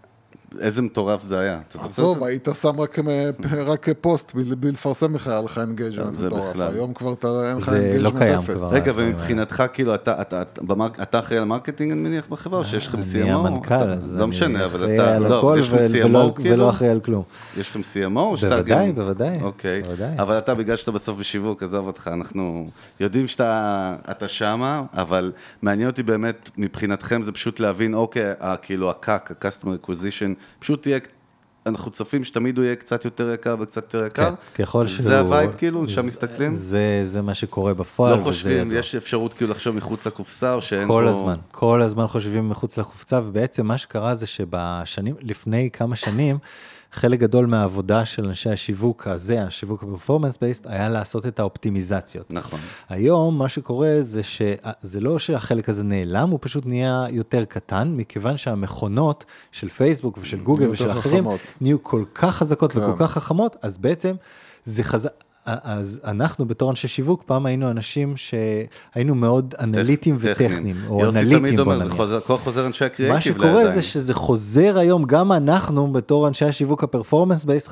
איזה 0.61 0.83
מטורף 0.83 1.23
זה 1.23 1.39
היה. 1.39 1.61
עזוב, 1.85 2.25
היית 2.25 2.49
שם 2.61 2.81
רק, 2.81 2.99
מ- 2.99 3.09
רק 3.71 3.87
פוסט 4.01 4.33
בלי, 4.35 4.73
לפרסם 4.73 5.13
בכלל, 5.13 5.33
היה 5.33 5.43
לך 5.43 5.59
engagement 5.59 6.15
זה 6.15 6.27
מטורף. 6.27 6.51
בכלל. 6.51 6.73
היום 6.75 6.95
כבר 6.95 7.13
אתה, 7.13 7.29
אין 7.51 7.57
לך 7.59 7.69
לא 7.69 7.75
engagement 7.75 8.19
קיים 8.19 8.39
אפס. 8.39 8.73
רגע, 8.73 8.93
ומבחינתך, 8.97 9.63
כאילו, 9.73 9.95
אתה- 9.95 10.21
אתה- 10.21 10.43
אתה 10.43 10.61
במרק- 10.63 11.03
אתה 11.03 11.19
אחראי 11.19 11.39
על 11.39 11.45
marketing, 11.45 11.93
אני 11.93 12.01
מניח, 12.01 12.27
בחברה, 12.31 12.59
או 12.61 12.65
שיש 12.65 12.87
לכם 12.89 12.99
CMO? 13.01 13.17
אני 13.17 13.31
המנכ"ל, 13.33 13.75
אז 13.75 14.17
לא 14.17 14.27
משנה, 14.29 14.65
אבל 14.65 14.77
אחראי 14.85 14.95
אתה, 15.01 15.17
על 15.17 15.23
לא, 15.29 15.57
יש 15.59 15.69
לכם 15.69 15.79
CMO, 15.79 16.35
כאילו? 16.37 16.55
ולא 16.55 16.71
אחראי 16.71 16.91
על 16.91 17.01
כלום. 17.01 17.23
יש 17.57 17.71
לכם 17.71 17.81
CMO 17.81 18.19
או 18.19 18.37
שאתה 18.37 18.63
גם... 18.63 18.95
בוודאי, 18.95 19.39
אוקיי. 19.43 19.81
בוודאי. 19.83 20.11
אבל 20.19 20.39
אתה, 20.39 20.55
בגלל 20.55 20.77
שאתה 20.77 20.91
בסוף 20.93 21.19
בשיווק, 21.19 21.63
עזוב 21.63 21.87
אותך, 21.87 22.11
אנחנו 22.13 22.71
יודעים 23.01 23.29
שאתה 23.29 23.55
אתה 24.11 24.29
שמה, 24.29 24.83
אבל 24.95 25.33
מעניין 25.63 25.89
אותי 25.91 26.03
באמת, 26.03 26.51
מבחינתכם 26.57 27.23
זה 27.23 27.33
פשוט 27.33 27.61
להבין, 27.61 27.95
אוקיי, 27.95 28.25
כאילו 28.63 28.91
ה-CAC, 28.91 29.09
ה-Customer 29.31 29.87
Acquisition, 29.87 30.35
פשוט 30.59 30.87
יהיה... 30.87 30.99
אנחנו 31.67 31.91
צופים 31.91 32.25
שתמיד 32.25 32.59
הוא 32.59 32.65
יהיה 32.65 32.77
קצת 32.77 33.05
יותר 33.05 33.33
יקר 33.35 33.57
וקצת 33.61 33.95
יותר 33.95 34.07
יקר. 34.07 34.31
כן, 34.55 34.63
ככל 34.65 34.87
שהוא... 34.87 35.03
זה 35.03 35.21
ה 35.21 35.27
vibe 35.27 35.51
כאילו, 35.57 35.89
שם 35.89 35.95
זה- 36.01 36.07
מסתכלים? 36.07 36.55
זה, 36.55 37.01
זה 37.05 37.23
מה 37.23 37.35
שקורה 37.35 37.75
בפועל. 37.75 38.19
לא 38.19 38.23
חושבים. 38.23 38.73
יש 38.73 38.95
אפשרות 38.95 39.35
כאילו 39.35 39.51
לחשוב 39.51 39.77
מחוץ 39.77 40.07
לקופסה, 40.07 40.55
או 40.55 40.63
שאין 40.63 40.89
כל 40.89 41.03
פה... 41.07 41.11
הזמן, 41.11 41.37
כל 41.51 41.83
הזמן 41.83 42.07
חושבים 42.07 42.49
מחוץ 42.49 42.79
לקופסה, 42.79 43.21
ובעצם 43.27 43.67
מה 43.67 43.79
שקרה 43.79 44.15
זה 44.15 44.27
שבשנים, 44.27 45.15
לפני 45.21 45.71
כמה 45.73 45.97
שנים, 45.97 46.39
חלק 46.95 47.21
גדול 47.21 47.47
מהעבודה 47.47 48.05
של 48.05 48.25
אנשי 48.25 48.51
השיווק 48.51 49.07
הזה, 49.07 49.43
השיווק 49.43 49.83
הפרפורמנס 49.83 50.39
בייסט, 50.41 50.67
היה 50.67 50.89
לעשות 50.89 51.27
את 51.27 51.39
האופטימיזציות. 51.41 52.27
נכון. 52.31 52.61
היום 52.89 53.39
מה 53.39 53.49
שקורה 53.49 53.97
זה 54.01 54.23
שזה 54.23 55.01
לא 55.01 55.19
שהחלק 55.19 55.69
הזה 55.69 55.83
נעלם, 55.83 56.31
הוא 56.31 56.39
פשוט 56.43 56.67
נהיה 56.67 57.07
יותר 57.11 57.45
קטן, 57.45 57.95
מכיוון 57.97 58.37
שהמכונות 58.37 59.25
של 59.53 59.69
פייסבוק 59.69 60.19
ושל 60.23 60.39
גוגל 60.39 60.69
ושל 60.69 60.91
אחרים. 60.91 61.25
נהיו 61.61 61.83
כל 61.83 62.05
כך 62.15 62.37
חזקות 62.37 62.73
כן. 62.73 62.79
וכל 62.79 62.93
כך 62.99 63.13
חכמות, 63.13 63.57
אז 63.63 63.79
בעצם 63.79 64.15
זה 64.65 64.83
חזק. 64.85 65.24
אז 65.47 66.01
אנחנו 66.05 66.47
בתור 66.47 66.71
אנשי 66.71 66.89
שיווק, 66.89 67.23
פעם 67.27 67.47
היינו 67.47 67.71
אנשים 67.71 68.15
שהיינו 68.17 69.15
מאוד 69.15 69.55
אנליטיים 69.61 70.17
וטכניים, 70.21 70.77
או 70.89 71.01
יוסי 71.01 71.19
אנליטיים 71.19 71.47
תמיד 71.47 71.61
בוא 71.61 71.75
נניח. 71.75 71.93
חוזר- 71.93 72.21
כוח 72.21 72.41
חוזר 72.41 72.67
אנשי 72.67 72.85
הקריאייטיב 72.85 73.15
מה 73.33 73.47
שקורה 73.47 73.53
לידיים. 73.63 73.75
זה 73.75 73.83
שזה 73.83 74.15
חוזר 74.15 74.79
היום, 74.79 75.05
גם 75.05 75.33
אנחנו 75.33 75.93
בתור 75.93 76.29
אנשי 76.29 76.45
השיווק 76.45 76.85
הפרפורמנס 76.85 77.45
בייס 77.45 77.69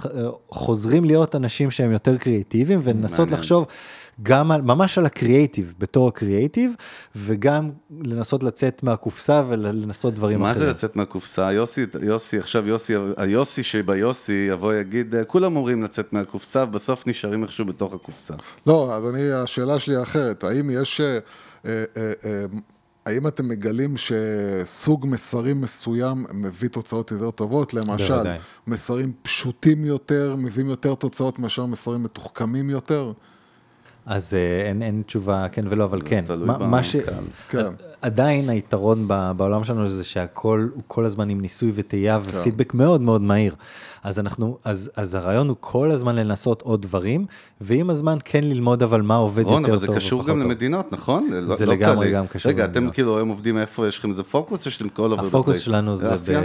חוזרים 0.50 1.04
להיות 1.04 1.36
אנשים 1.36 1.70
שהם 1.70 1.92
יותר 1.92 2.16
קריאיטיביים 2.16 2.80
ולנסות. 2.82 3.30
לחשוב 3.30 3.66
גם 4.22 4.50
על, 4.52 4.62
ממש 4.62 4.98
על 4.98 5.06
הקריאיטיב 5.06 5.74
בתור 5.78 6.08
הקריאיטיב, 6.08 6.72
וגם 7.16 7.70
לנסות 8.04 8.42
לצאת 8.42 8.82
מהקופסה 8.82 9.42
ולנסות 9.48 10.14
דברים 10.14 10.40
מה 10.40 10.50
אחרים. 10.50 10.66
זה 10.66 10.70
לצאת 10.70 10.96
מהקופסה? 10.96 11.52
יוסי, 11.52 11.86
יוסי, 12.02 12.38
עכשיו 12.38 12.68
יוסי, 12.68 12.94
היוסי 13.16 13.62
שביוסי 13.62 14.46
יבוא 14.50 14.74
יגיד, 14.74 15.14
"אה, 15.14 15.24
כולם 15.24 15.56
אומרים 15.56 15.82
לצאת 15.82 16.12
מהקופסה, 16.12 16.64
ובסוף 16.64 17.06
נשארים 17.06 17.42
איכשהו 17.42 17.64
בתוך 17.64 17.94
הקופסה. 17.94 18.34
לא, 18.66 18.96
אדוני, 18.96 19.32
השאלה 19.32 19.78
שלי 19.78 20.02
אחרת. 20.02 20.44
האם 20.44 20.70
יש... 20.70 21.00
אה, 21.00 21.18
אה, 21.66 21.84
אה, 22.24 22.44
האם 23.06 23.26
אתם 23.26 23.48
מגלים 23.48 23.94
שסוג 23.96 25.06
מסרים 25.06 25.60
מסוים 25.60 26.24
מביא 26.34 26.68
תוצאות 26.68 27.10
יותר 27.10 27.30
טובות? 27.30 27.74
למשל, 27.74 28.14
בוודאי. 28.14 28.38
מסרים 28.66 29.12
פשוטים 29.22 29.84
יותר, 29.84 30.34
מביאים 30.38 30.68
יותר 30.70 30.94
תוצאות 30.94 31.38
מאשר 31.38 31.66
מסרים 31.66 32.02
מתוחכמים 32.02 32.70
יותר? 32.70 33.12
אז 34.06 34.34
אה, 34.34 34.68
אין, 34.68 34.82
אין 34.82 35.02
תשובה 35.06 35.46
כן 35.52 35.64
ולא, 35.68 35.84
אבל 35.84 36.00
כן. 36.04 36.24
תלוי 36.26 36.48
מה 36.60 36.84
ש... 36.84 36.96
במנכ"ל. 38.02 38.16
כן. 38.16 38.22
עדיין 38.22 38.48
היתרון 38.48 39.08
בעולם 39.36 39.64
שלנו 39.64 39.88
זה 39.88 40.04
שהכל 40.04 40.68
הוא 40.74 40.82
כל 40.86 41.04
הזמן 41.04 41.28
עם 41.28 41.40
ניסוי 41.40 41.72
וטעייה 41.74 42.18
כן. 42.20 42.38
ופידבק 42.38 42.74
מאוד 42.74 43.00
מאוד 43.00 43.22
מהיר. 43.22 43.54
אז 44.04 44.18
אנחנו, 44.18 44.58
אז, 44.64 44.90
אז 44.96 45.14
הרעיון 45.14 45.48
הוא 45.48 45.56
כל 45.60 45.90
הזמן 45.90 46.16
לנסות 46.16 46.62
עוד 46.62 46.82
דברים, 46.82 47.26
ועם 47.60 47.90
הזמן 47.90 48.18
כן 48.24 48.44
ללמוד 48.44 48.82
אבל 48.82 49.02
מה 49.02 49.16
עובד 49.16 49.44
רון, 49.44 49.62
יותר 49.62 49.74
אבל 49.74 49.86
טוב 49.86 49.94
זה 49.94 50.00
קשור 50.00 50.20
גם 50.24 50.26
טוב. 50.26 50.38
למדינות, 50.38 50.92
נכון? 50.92 51.28
לא- 51.32 51.56
זה 51.56 51.66
לא 51.66 51.72
לגמרי. 51.72 52.10
גם 52.12 52.26
קשור 52.26 52.52
רגע, 52.52 52.64
אתם 52.64 52.70
למדינות. 52.74 52.94
כאילו 52.94 53.16
היום 53.16 53.28
עובדים 53.28 53.58
איפה? 53.58 53.88
יש 53.88 53.98
לכם 53.98 54.10
איזה 54.10 54.22
פוקוס, 54.22 54.66
או 54.66 54.70
שאתם 54.70 54.88
כל 54.88 55.12
the 55.12 55.20
הפוקוס? 55.20 55.58
שלנו 55.58 55.96
זה 55.96 56.40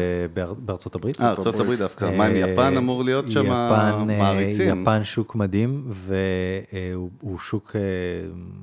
בארצות 0.65 0.95
הברית. 0.95 1.21
אה, 1.21 1.29
ארצות 1.29 1.59
הברית 1.59 1.79
דווקא. 1.79 2.17
מה 2.17 2.25
עם 2.25 2.35
יפן 2.35 2.73
אה, 2.73 2.77
אמור 2.77 3.03
להיות 3.03 3.31
שם 3.31 3.51
אה, 3.51 4.03
מעריצים? 4.05 4.81
יפן 4.81 5.03
שוק 5.03 5.35
מדהים, 5.35 5.91
והוא 7.23 7.39
שוק 7.39 7.75
אה, 7.75 7.81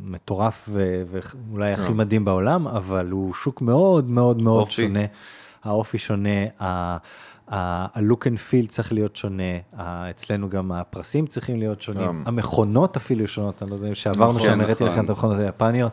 מטורף 0.04 0.68
ואולי 1.10 1.72
הכי 1.72 1.92
מדהים 1.92 2.24
בעולם, 2.24 2.66
אבל 2.86 3.10
הוא 3.10 3.34
שוק 3.34 3.62
מאוד 3.62 4.10
מאוד 4.10 4.42
מאוד 4.42 4.60
אופי. 4.60 4.72
שונה. 4.72 5.00
האופי 5.64 5.98
שונה, 5.98 6.28
ה- 6.60 6.64
ה- 6.66 6.96
ה-look 7.98 8.24
and 8.24 8.38
feel 8.50 8.68
צריך 8.68 8.92
להיות 8.92 9.16
שונה, 9.16 9.42
אצלנו 10.10 10.48
גם 10.48 10.72
הפרסים 10.72 11.26
צריכים 11.26 11.58
להיות 11.58 11.82
שונים. 11.82 12.22
המכונות 12.26 12.96
אפילו 12.96 13.28
שונות, 13.28 13.62
אני 13.62 13.70
לא 13.70 13.76
יודע 13.76 13.88
אם 13.88 13.94
שעברנו 13.94 14.32
נכון, 14.32 14.40
שם, 14.42 14.60
הראיתי 14.60 14.72
נכון. 14.84 14.88
לכם 14.96 15.04
את 15.04 15.10
המכונות 15.10 15.38
היפניות, 15.38 15.92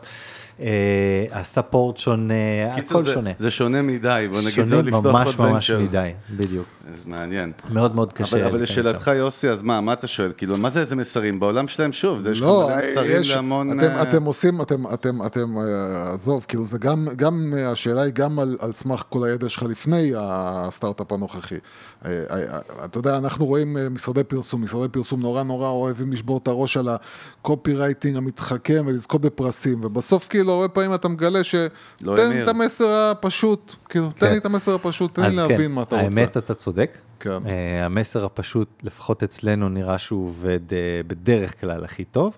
הספורט 1.32 1.96
שונה, 1.96 2.34
הכל 2.74 3.04
שונה. 3.04 3.30
זה 3.38 3.50
שונה 3.50 3.82
מדי, 3.82 4.28
בוא 4.30 4.40
נגיד, 4.40 4.66
זה 4.66 4.76
שונה 4.76 4.76
עוד 4.76 4.84
לפתוח 4.86 5.04
עוד 5.04 5.12
ממש 5.12 5.38
ממש 5.38 5.70
ונצ'ר. 5.70 5.82
מדי, 5.84 6.10
בדיוק. 6.30 6.66
זה 6.96 7.02
מעניין. 7.06 7.52
מאוד 7.70 7.94
מאוד 7.94 8.12
קשה. 8.12 8.46
אבל, 8.46 8.62
לשאלתך. 8.62 9.10
יוסי, 9.16 9.48
אז 9.48 9.62
מה, 9.62 9.80
מה 9.80 9.92
אתה 9.92 10.06
שואל? 10.06 10.32
כאילו, 10.36 10.56
מה 10.56 10.70
זה 10.70 10.80
איזה 10.80 10.96
מסרים? 10.96 11.40
בעולם 11.40 11.68
שלהם, 11.68 11.92
שוב, 11.92 12.18
זה 12.18 12.30
יש 12.30 12.40
לך 12.40 12.46
לא, 12.46 12.70
מסרים 12.78 13.22
להמון... 13.34 13.80
אתם, 13.80 13.90
אה, 13.90 14.02
אתם 14.02 14.24
עושים, 14.24 14.62
אתם, 14.62 14.86
אתם, 14.94 15.26
אתם, 15.26 15.58
אה, 15.58 16.12
עזוב, 16.12 16.44
כאילו 16.48 16.64
זה 16.64 16.78
גם, 16.78 17.08
גם, 17.16 17.54
אה, 17.56 17.70
השאלה 17.70 18.02
היא 18.02 18.12
גם 18.12 18.38
על, 18.38 18.56
על 18.60 18.72
סמך 18.72 19.02
כל 19.08 19.24
הידע 19.24 19.48
שלך 19.48 19.62
לפני 19.62 20.12
הסטארט-אפ 20.16 21.12
הנוכחי. 21.12 21.54
אה, 21.54 22.22
אה, 22.30 22.36
אה, 22.36 22.58
אתה 22.84 22.98
יודע, 22.98 23.18
אנחנו 23.18 23.46
רואים 23.46 23.76
אה, 23.76 23.88
משרדי 23.88 24.24
פרסום, 24.24 24.62
משרדי 24.62 24.88
פרסום 24.88 25.20
נורא 25.20 25.42
נורא 25.42 25.68
אוהבים 25.68 26.12
לשבור 26.12 26.38
את 26.42 26.48
הראש 26.48 26.76
על 26.76 26.88
הקופי 26.88 27.74
רייטינג 27.74 28.16
המתחכם 28.16 28.84
ולזכות 28.86 29.20
בפרסים, 29.20 29.84
ובסוף 29.84 30.28
כאילו 30.28 30.51
הרבה 30.52 30.68
פעמים 30.68 30.94
אתה 30.94 31.08
מגלה 31.08 31.44
ש... 31.44 31.54
לא 32.02 32.16
תן. 32.16 32.42
את 32.42 32.48
המסר 32.48 32.90
הפשוט, 32.90 33.74
כאילו, 33.88 34.10
תן 34.10 34.26
כן. 34.26 34.32
לי 34.32 34.38
את 34.38 34.46
המסר 34.46 34.74
הפשוט, 34.74 35.14
תן 35.14 35.22
לי 35.22 35.28
אז 35.28 35.36
להבין 35.36 35.56
כן, 35.56 35.72
מה 35.72 35.82
אתה 35.82 35.96
רוצה. 35.96 36.20
האמת, 36.20 36.36
אתה 36.36 36.54
צודק. 36.54 36.98
כן. 37.20 37.46
אה, 37.46 37.84
המסר 37.84 38.24
הפשוט, 38.24 38.68
לפחות 38.82 39.22
אצלנו, 39.22 39.68
נראה 39.68 39.98
שהוא 39.98 40.26
עובד 40.26 40.72
אה, 40.72 40.78
בדרך 41.06 41.60
כלל 41.60 41.84
הכי 41.84 42.04
טוב. 42.04 42.36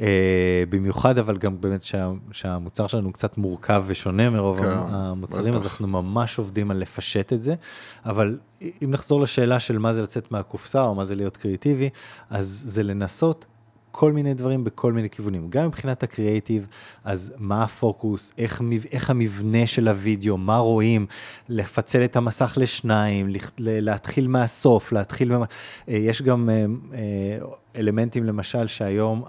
אה, 0.00 0.64
במיוחד, 0.68 1.18
אבל 1.18 1.36
גם 1.38 1.60
באמת 1.60 1.84
שה, 1.84 2.10
שהמוצר 2.32 2.86
שלנו 2.86 3.12
קצת 3.12 3.38
מורכב 3.38 3.84
ושונה 3.86 4.30
מרוב 4.30 4.58
כן, 4.58 4.68
המוצרים, 4.68 5.54
אז 5.54 5.60
בטח. 5.60 5.70
אנחנו 5.70 5.86
ממש 5.86 6.38
עובדים 6.38 6.70
על 6.70 6.76
לפשט 6.76 7.32
את 7.32 7.42
זה. 7.42 7.54
אבל 8.06 8.38
אם 8.62 8.90
נחזור 8.90 9.20
לשאלה 9.20 9.60
של 9.60 9.78
מה 9.78 9.94
זה 9.94 10.02
לצאת 10.02 10.32
מהקופסה, 10.32 10.82
או 10.82 10.94
מה 10.94 11.04
זה 11.04 11.14
להיות 11.14 11.36
קריאיטיבי, 11.36 11.90
אז 12.30 12.62
זה 12.64 12.82
לנסות 12.82 13.44
כל 13.92 14.12
מיני 14.12 14.34
דברים 14.34 14.64
בכל 14.64 14.92
מיני 14.92 15.10
כיוונים. 15.10 15.46
גם 15.50 15.66
מבחינת 15.66 16.02
הקריאייטיב, 16.02 16.66
אז 17.04 17.32
מה 17.38 17.64
הפוקוס, 17.64 18.32
איך, 18.38 18.62
איך 18.92 19.10
המבנה 19.10 19.66
של 19.66 19.88
הוידאו, 19.88 20.36
מה 20.36 20.58
רואים, 20.58 21.06
לפצל 21.48 22.04
את 22.04 22.16
המסך 22.16 22.54
לשניים, 22.56 23.28
להתחיל 23.58 24.28
מהסוף, 24.28 24.92
להתחיל... 24.92 25.32
אה, 25.32 25.44
יש 25.88 26.22
גם 26.22 26.50
אה, 26.50 26.64
אה, 26.94 27.46
אלמנטים, 27.76 28.24
למשל, 28.24 28.66
שהיום 28.66 29.24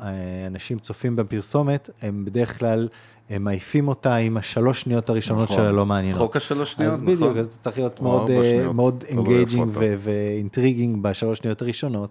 אנשים 0.47 0.79
צופים 0.79 1.15
בפרסומת, 1.15 1.89
הם 2.01 2.25
בדרך 2.25 2.59
כלל... 2.59 2.87
הם 3.29 3.43
מעיפים 3.43 3.87
אותה 3.87 4.15
עם 4.15 4.37
השלוש 4.37 4.81
שניות 4.81 5.09
הראשונות 5.09 5.43
נכון. 5.43 5.57
שלה 5.57 5.71
לא 5.71 5.85
מעניינות. 5.85 6.21
חוק 6.21 6.35
השלוש 6.35 6.73
שניות, 6.73 6.93
אז 6.93 7.01
נכון. 7.01 7.15
בדיוק, 7.15 7.37
אז 7.37 7.45
אתה 7.45 7.55
צריך 7.57 7.77
להיות 7.77 7.99
או 7.99 8.03
מאוד, 8.03 8.27
שניות, 8.27 8.75
מאוד 8.75 9.03
engaging 9.07 9.69
אתה. 9.71 9.79
ו 9.97 10.07
intriguing 10.07 11.03
בשלוש 11.03 11.37
שניות 11.37 11.61
הראשונות, 11.61 12.09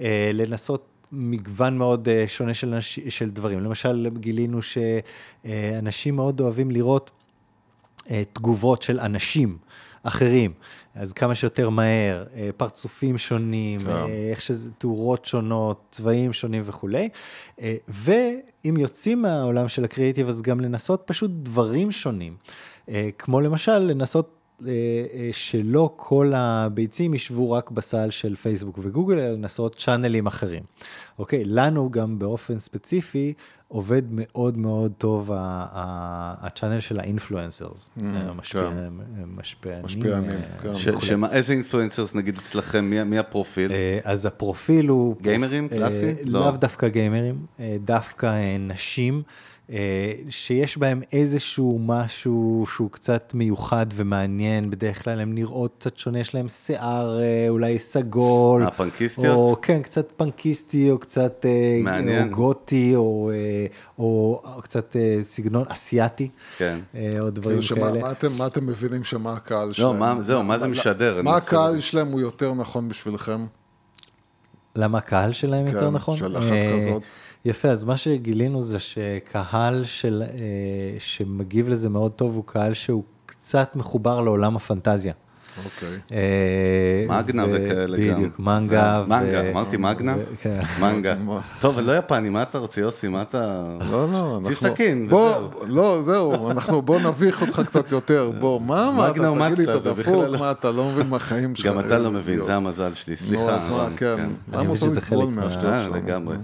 אה, 0.00 0.30
לנסות 0.34 0.97
מגוון 1.12 1.78
מאוד 1.78 2.08
אה, 2.08 2.24
שונה 2.26 2.54
של, 2.54 2.74
אנש- 2.74 3.10
של 3.10 3.30
דברים. 3.30 3.60
למשל, 3.60 4.08
גילינו 4.16 4.60
שאנשים 4.62 6.16
מאוד 6.16 6.40
אוהבים 6.40 6.70
לראות 6.70 7.10
אה, 8.10 8.22
תגובות 8.32 8.82
של 8.82 9.00
אנשים 9.00 9.58
אחרים, 10.02 10.52
אז 10.94 11.12
כמה 11.12 11.34
שיותר 11.34 11.70
מהר, 11.70 12.24
אה, 12.34 12.50
פרצופים 12.56 13.18
שונים, 13.18 13.80
כן. 13.80 13.86
אה, 13.86 14.28
איך 14.30 14.40
שזה, 14.40 14.70
תאורות 14.78 15.24
שונות, 15.24 15.80
צבעים 15.90 16.32
שונים 16.32 16.62
וכולי. 16.66 17.08
ואם 17.88 18.76
יוצאים 18.76 19.22
מהעולם 19.22 19.68
של 19.68 19.84
הקריאיטיב, 19.84 20.28
אז 20.28 20.42
גם 20.42 20.60
לנסות 20.60 21.02
פשוט 21.06 21.30
דברים 21.42 21.90
שונים. 21.90 22.36
כמו 23.18 23.40
למשל, 23.40 23.78
לנסות 23.78 24.37
שלא 25.32 25.92
כל 25.96 26.32
הביצים 26.36 27.14
ישבו 27.14 27.50
רק 27.50 27.70
בסל 27.70 28.10
של 28.10 28.36
פייסבוק 28.36 28.78
וגוגל, 28.82 29.18
אלא 29.18 29.32
לנסות 29.32 29.76
channelים 29.76 30.26
אחרים. 30.26 30.62
אוקיי, 31.18 31.44
לנו 31.44 31.90
גם 31.90 32.18
באופן 32.18 32.58
ספציפי 32.58 33.34
עובד 33.68 34.02
מאוד 34.10 34.58
מאוד 34.58 34.92
טוב 34.98 35.30
ה 35.34 35.52
channel 35.52 36.80
של 36.80 37.00
ה 37.00 37.07
influencers. 37.07 37.90
משפיענים, 39.36 41.24
אה, 41.24 41.30
איזה 41.30 41.52
influencers 41.52 42.14
נגיד 42.14 42.36
אצלכם, 42.36 42.84
מי, 42.84 43.04
מי 43.04 43.18
הפרופיל? 43.18 43.72
אה, 43.72 43.98
אז 44.04 44.26
הפרופיל 44.26 44.88
הוא... 44.88 45.16
גיימרים? 45.20 45.68
אה, 45.72 45.76
קלאסי? 45.76 46.14
לא. 46.24 46.40
לאו 46.40 46.50
דווקא 46.50 46.88
גיימרים, 46.88 47.46
אה, 47.60 47.76
דווקא 47.84 48.26
אה, 48.26 48.56
נשים. 48.58 49.22
אה, 49.72 50.12
שיש 50.30 50.78
בהם 50.78 51.00
איזשהו 51.12 51.78
משהו 51.86 52.66
שהוא 52.74 52.90
קצת 52.90 53.30
מיוחד 53.34 53.86
ומעניין, 53.94 54.70
בדרך 54.70 55.04
כלל 55.04 55.20
הן 55.20 55.34
נראות 55.34 55.74
קצת 55.78 55.96
שונה, 55.96 56.18
יש 56.20 56.34
להם 56.34 56.48
שיער 56.48 57.20
אה, 57.20 57.46
אולי 57.48 57.78
סגול. 57.78 58.62
אה, 58.62 58.70
פאנקיסטיות? 58.70 59.36
או 59.36 59.56
כן, 59.62 59.82
קצת 59.82 60.08
פאנקיסטי, 60.16 60.90
או 60.90 60.98
קצת 60.98 61.46
אה, 61.48 61.80
מעניין. 61.82 62.28
או 62.28 62.34
גותי, 62.36 62.92
או, 62.96 63.30
או, 63.98 64.40
או 64.56 64.62
קצת 64.62 64.96
סגנון 65.22 65.64
אסיאתי, 65.68 66.28
כן. 66.56 66.78
או 67.20 67.30
דברים 67.30 67.60
כאילו 67.60 67.62
שמה, 67.62 67.80
כאלה. 67.88 68.00
מה 68.00 68.12
אתם, 68.12 68.32
מה 68.32 68.46
אתם 68.46 68.66
מבינים 68.66 69.04
שמה 69.04 69.32
הקהל 69.32 69.72
שלהם? 69.72 69.98
מה- 69.98 70.16
זהו, 70.20 70.42
מה 70.44 70.58
זה 70.58 70.68
משדר? 70.68 71.22
מה 71.22 71.36
הקהל 71.36 71.80
שלהם 71.80 72.08
הוא 72.08 72.20
יותר 72.20 72.54
נכון 72.54 72.88
בשבילכם? 72.88 73.46
למה 74.76 74.98
הקהל 74.98 75.32
שלהם 75.32 75.66
יותר 75.66 75.80
כן, 75.88 75.94
נכון? 75.94 76.16
של 76.16 76.38
אחת 76.38 76.52
אה, 76.52 76.72
כזאת. 76.76 77.02
יפה, 77.44 77.68
אז 77.68 77.84
מה 77.84 77.96
שגילינו 77.96 78.62
זה 78.62 78.78
שקהל 78.78 79.84
של, 79.84 80.22
אה, 80.30 80.38
שמגיב 80.98 81.68
לזה 81.68 81.88
מאוד 81.88 82.12
טוב 82.12 82.34
הוא 82.36 82.44
קהל 82.46 82.74
שהוא 82.74 83.02
קצת 83.26 83.70
מחובר 83.76 84.20
לעולם 84.20 84.56
הפנטזיה. 84.56 85.12
אוקיי. 85.64 85.98
אה, 86.12 87.18
מגנה 87.18 87.44
וכאלה 87.52 87.96
גם. 87.98 88.14
בדיוק, 88.14 88.38
מנגה. 88.38 89.04
מנגה, 89.08 89.50
אמרתי 89.50 89.76
מגנה? 89.76 90.14
כן. 90.42 90.60
מנגה. 90.80 91.14
מה? 91.26 91.40
טוב, 91.60 91.78
לא 91.78 91.96
יפני, 91.96 92.28
מה 92.28 92.42
אתה 92.42 92.58
רוצה, 92.58 92.80
יוסי? 92.80 93.08
מה 93.08 93.22
אתה... 93.22 93.62
לא, 93.90 94.12
לא, 94.12 94.36
אנחנו... 94.40 94.54
סכין, 94.54 95.08
בוא, 95.08 95.28
וזהו. 95.36 95.50
לא, 95.66 96.02
זהו, 96.04 96.50
אנחנו, 96.50 96.82
בוא 96.82 97.00
נביך 97.00 97.42
אותך 97.42 97.62
קצת 97.66 97.92
יותר. 97.92 98.30
בוא, 98.40 98.60
מה 98.60 98.88
אמרת? 98.88 99.16
מגנה 99.16 99.28
תגיד 99.48 99.58
לי, 99.58 99.64
ומצלה, 99.64 99.72
אתה 99.72 99.80
זה 99.82 99.90
דפוק, 99.90 99.98
בכלל 100.14 100.30
לא- 100.32 100.38
מה, 100.38 100.50
אתה 100.50 100.70
לא 100.70 100.84
מבין 100.90 101.06
מהחיים 101.08 101.54
שלך? 101.56 101.66
גם 101.66 101.80
אתה 101.80 101.98
לא 101.98 102.10
מבין. 102.10 102.42
זה 102.42 102.54
המזל 102.54 102.94
שלי, 102.94 103.14
נו, 103.20 103.26
סליחה. 103.26 103.54
אז 103.54 103.70
מה, 103.70 103.88
כן. 103.96 104.16
אני 104.18 104.32
למה 104.52 104.68
אותו 104.70 104.86
לסבול 104.86 105.24
מה- 105.30 105.44
מהשטויות 105.44 105.72
אה, 105.74 105.82
שלנו? 105.82 105.96
לגמרי. 105.96 106.36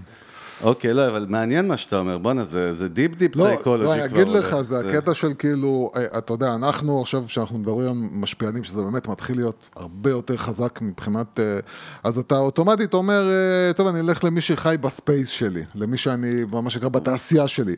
אוקיי, 0.63 0.95
לא, 0.95 1.09
אבל 1.09 1.27
מעניין 1.29 1.69
מה 1.69 1.77
שאתה 1.77 1.99
אומר, 1.99 2.19
בואנה, 2.19 2.45
זה 2.45 2.73
זה 2.73 2.89
דיפ 2.89 3.15
דיפ 3.15 3.37
לא, 3.37 3.45
סייקולוגי 3.49 3.87
לא. 3.87 3.95
אני 3.95 4.05
אגיד 4.05 4.29
לך. 4.29 4.61
זה 4.61 4.79
הקטע 4.79 5.15
של 5.15 5.35
כאילו, 5.39 5.91
אה, 5.97 6.19
אתה 6.19 6.33
יודע, 6.33 6.55
אנחנו 6.55 7.03
עכשיו, 7.03 7.25
כשאנחנו 7.27 7.59
מדברים 7.59 7.89
על 7.89 7.95
משפיענים, 8.13 8.65
שזה 8.65 8.83
באמת 8.83 9.09
מתחיל 9.09 9.37
להיות 9.37 9.69
הרבה 9.77 10.11
יותר 10.11 10.37
חזק 10.37 10.79
מבחינת... 10.83 11.41
אה, 11.41 11.59
אז 12.05 12.19
אתה 12.19 12.39
אוטומטית 12.39 12.95
אומר, 12.95 13.23
אה, 13.31 13.73
טוב, 13.73 13.87
אני 13.87 14.01
אלך 14.01 14.25
למי 14.25 14.41
שחי 14.41 14.77
ב 14.81 14.89
space 14.89 15.29
שלי, 15.29 15.63
למי 15.75 15.97
שאני, 15.97 16.45
מה 16.63 16.71
שנקרא, 16.71 16.89
בתעשייה 16.89 17.49
שלי. 17.49 17.75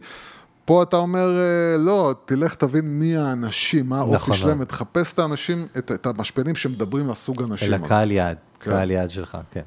פה 0.64 0.82
אתה 0.82 0.96
אומר, 0.96 1.28
לא, 1.78 2.14
תלך 2.24 2.54
תבין 2.54 2.84
מי 2.84 3.16
האנשים, 3.16 3.88
מה 3.88 3.98
האופי 3.98 4.16
נכון 4.16 4.36
שלהם. 4.36 4.60
ותחפש 4.60 5.12
את 5.12 5.18
האנשים, 5.18 5.66
את, 5.78 5.92
את 5.92 6.06
המשפיענים 6.06 6.56
שמדברים 6.56 7.08
לסוג 7.08 7.42
האנשים. 7.42 7.68
אלא 7.68 7.76
הזה. 7.76 7.88
קהל 7.88 8.10
יעד, 8.12 8.36
כן. 8.60 8.70
קהל 8.70 8.90
יעד 8.90 9.10
שלך, 9.10 9.38
כן. 9.50 9.62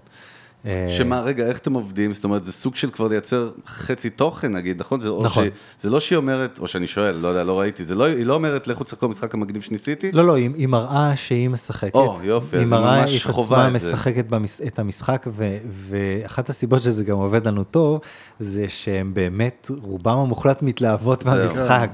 אה, 0.66 0.86
שמה, 0.90 1.22
רגע, 1.22 1.48
איך 1.48 1.58
אתם 1.58 1.74
עובדים? 1.74 2.14
זאת 2.14 2.24
אומרת, 2.24 2.46
זה 2.46 2.52
סוג 2.52 2.76
של 2.76 2.90
כבר 2.90 3.08
לייצר 3.08 3.50
חצי 3.68 4.10
תוכן, 4.10 4.56
נגיד, 4.56 4.80
נכון? 4.80 5.00
זה, 5.00 5.10
נכון. 5.22 5.46
ש, 5.46 5.82
זה 5.82 5.90
לא 5.90 6.00
שהיא 6.00 6.18
אומרת, 6.18 6.60
או 6.60 6.68
שאני 6.68 6.88
שואל, 6.88 7.16
לא 7.16 7.28
יודע, 7.28 7.44
לא 7.44 7.60
ראיתי, 7.60 7.86
זה 7.86 7.96
לא, 7.96 8.06
היא 8.06 8.26
לא 8.26 8.34
אומרת, 8.34 8.68
לכו 8.68 8.84
תשחקו 8.84 9.08
משחק 9.08 9.34
המגניב 9.34 9.62
שניסיתי? 9.62 10.12
לא, 10.12 10.26
לא, 10.26 10.36
היא, 10.36 10.50
היא 10.56 10.68
מראה 10.68 11.16
שהיא 11.16 11.50
משחקת. 11.50 11.96
או, 11.96 12.20
יופי, 12.24 12.58
אז 12.58 12.62
היא 12.62 12.70
מראה 12.72 13.04
את 13.04 13.10
עצמה 13.30 13.68
את. 13.68 13.74
משחקת 13.74 14.26
במש, 14.26 14.62
את 14.68 14.80
המשחק, 14.80 15.26
ו, 15.32 15.58
ואחת 15.70 16.50
הסיבות 16.50 16.82
שזה 16.82 17.04
גם 17.04 17.18
עובד 17.18 17.48
לנו 17.48 17.64
טוב, 17.64 18.00
זה 18.40 18.66
שהם 18.70 19.14
באמת, 19.14 19.72
רובם 19.82 20.18
המוחלט 20.18 20.62
מתלהבות. 20.62 21.26
מהמשחק. 21.26 21.90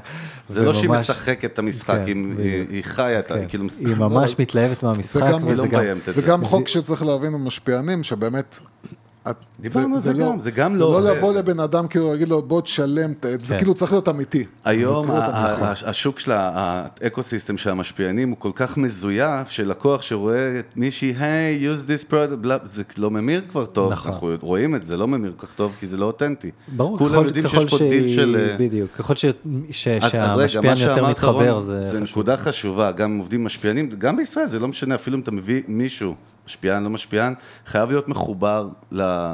זה 0.49 0.61
לא 0.61 0.73
שהיא 0.73 0.89
משחקת 0.89 1.53
את 1.53 1.59
המשחק, 1.59 1.99
כן, 2.05 2.17
היא, 2.17 2.23
בדיוק. 2.25 2.39
היא, 2.39 2.65
היא 2.69 2.83
חיה 2.83 3.19
את 3.19 3.31
ה... 3.31 3.35
כן. 3.39 3.45
כאילו, 3.47 3.65
היא 3.79 3.95
ממש 3.95 4.29
לא, 4.31 4.35
מתלהבת 4.39 4.83
מהמשחק, 4.83 5.21
גם- 5.31 5.47
וזה 5.47 5.61
לא 5.61 5.67
גם... 5.67 5.81
זה. 6.07 6.21
גם 6.21 6.43
חוק 6.45 6.67
שצריך 6.67 7.03
להבין 7.03 7.33
במשפיענים, 7.33 8.03
שבאמת... 8.03 8.59
את- 9.29 9.35
דיברנו 9.59 9.95
על 9.95 10.01
זה 10.01 10.13
לא- 10.13 10.25
גם, 10.31 10.39
זה 10.39 10.51
גם 10.51 10.73
זה 10.75 10.79
לא 10.79 10.91
לא 10.91 10.97
עובד. 11.09 11.17
לבוא 11.17 11.33
לבן 11.33 11.59
אדם, 11.59 11.87
כאילו, 11.87 12.11
להגיד 12.11 12.27
לו, 12.27 12.41
בוא 12.41 12.61
תשלם, 12.61 13.11
את- 13.11 13.25
זה 13.41 13.49
כן. 13.53 13.57
כאילו 13.57 13.73
צריך 13.73 13.91
להיות 13.91 14.09
אמיתי. 14.09 14.45
היום 14.65 15.01
זה 15.01 15.07
צריך 15.07 15.19
להיות 15.23 15.33
ה- 15.35 15.47
אמיתי. 15.49 15.85
ה- 15.85 15.89
השוק 15.89 16.19
של 16.19 16.31
ה 16.35 16.47
ecosystem 16.47 17.57
של 17.57 17.69
המשפיענים 17.69 18.29
הוא 18.29 18.37
כל 18.39 18.51
כך 18.55 18.77
מזויף, 18.77 19.49
שלקוח 19.49 20.01
שרואה 20.01 20.59
את 20.59 20.65
מישהי, 20.75 21.13
hi, 21.19 21.69
use 21.73 21.79
this 21.87 22.11
product, 22.11 22.47
זה 22.63 22.83
לא 22.97 23.11
ממיר 23.11 23.41
כבר 23.49 23.65
טוב, 23.65 23.91
נכון. 23.91 24.11
אנחנו 24.11 24.31
רואים 24.41 24.75
את 24.75 24.83
זה, 24.83 24.97
לא 24.97 25.07
ממיר 25.07 25.33
כל 25.37 25.47
כך 25.47 25.53
טוב, 25.53 25.71
כי 25.79 25.87
זה 25.87 25.97
לא 25.97 26.05
אותנטי. 26.05 26.51
ברור, 26.75 26.97
כולם 26.97 27.11
ככל, 27.13 27.25
יודעים 27.25 27.45
ככל 27.45 27.59
שיש 27.59 27.69
פה 27.71 27.77
דיל 27.77 28.07
של... 28.07 28.35
אה, 28.51 28.55
בדיוק, 28.59 28.91
ככל 28.91 29.15
ש, 29.15 29.25
ש, 29.71 29.87
אז, 29.87 30.15
אז 30.15 30.37
רגע, 30.37 30.47
שהמשפיען 30.49 30.89
יותר 30.89 31.09
מתחבר, 31.09 31.51
רון, 31.51 31.65
זה, 31.65 31.81
זה 31.83 31.89
חשוב. 31.89 32.01
נקודה 32.03 32.37
חשובה, 32.37 32.91
גם 32.91 33.17
עובדים 33.17 33.43
משפיענים, 33.43 33.89
גם 33.97 34.17
בישראל, 34.17 34.49
זה 34.49 34.59
לא 34.59 34.67
משנה, 34.67 34.95
אפילו 34.95 35.17
אם 35.17 35.21
אתה 35.21 35.31
מביא 35.31 35.61
מישהו, 35.67 36.15
משפיען, 36.47 36.83
לא 36.83 36.89
משפיען, 36.89 37.33
חייב 37.65 37.89
להיות 37.89 38.07
מחובר 38.07 38.67
ל... 38.91 39.31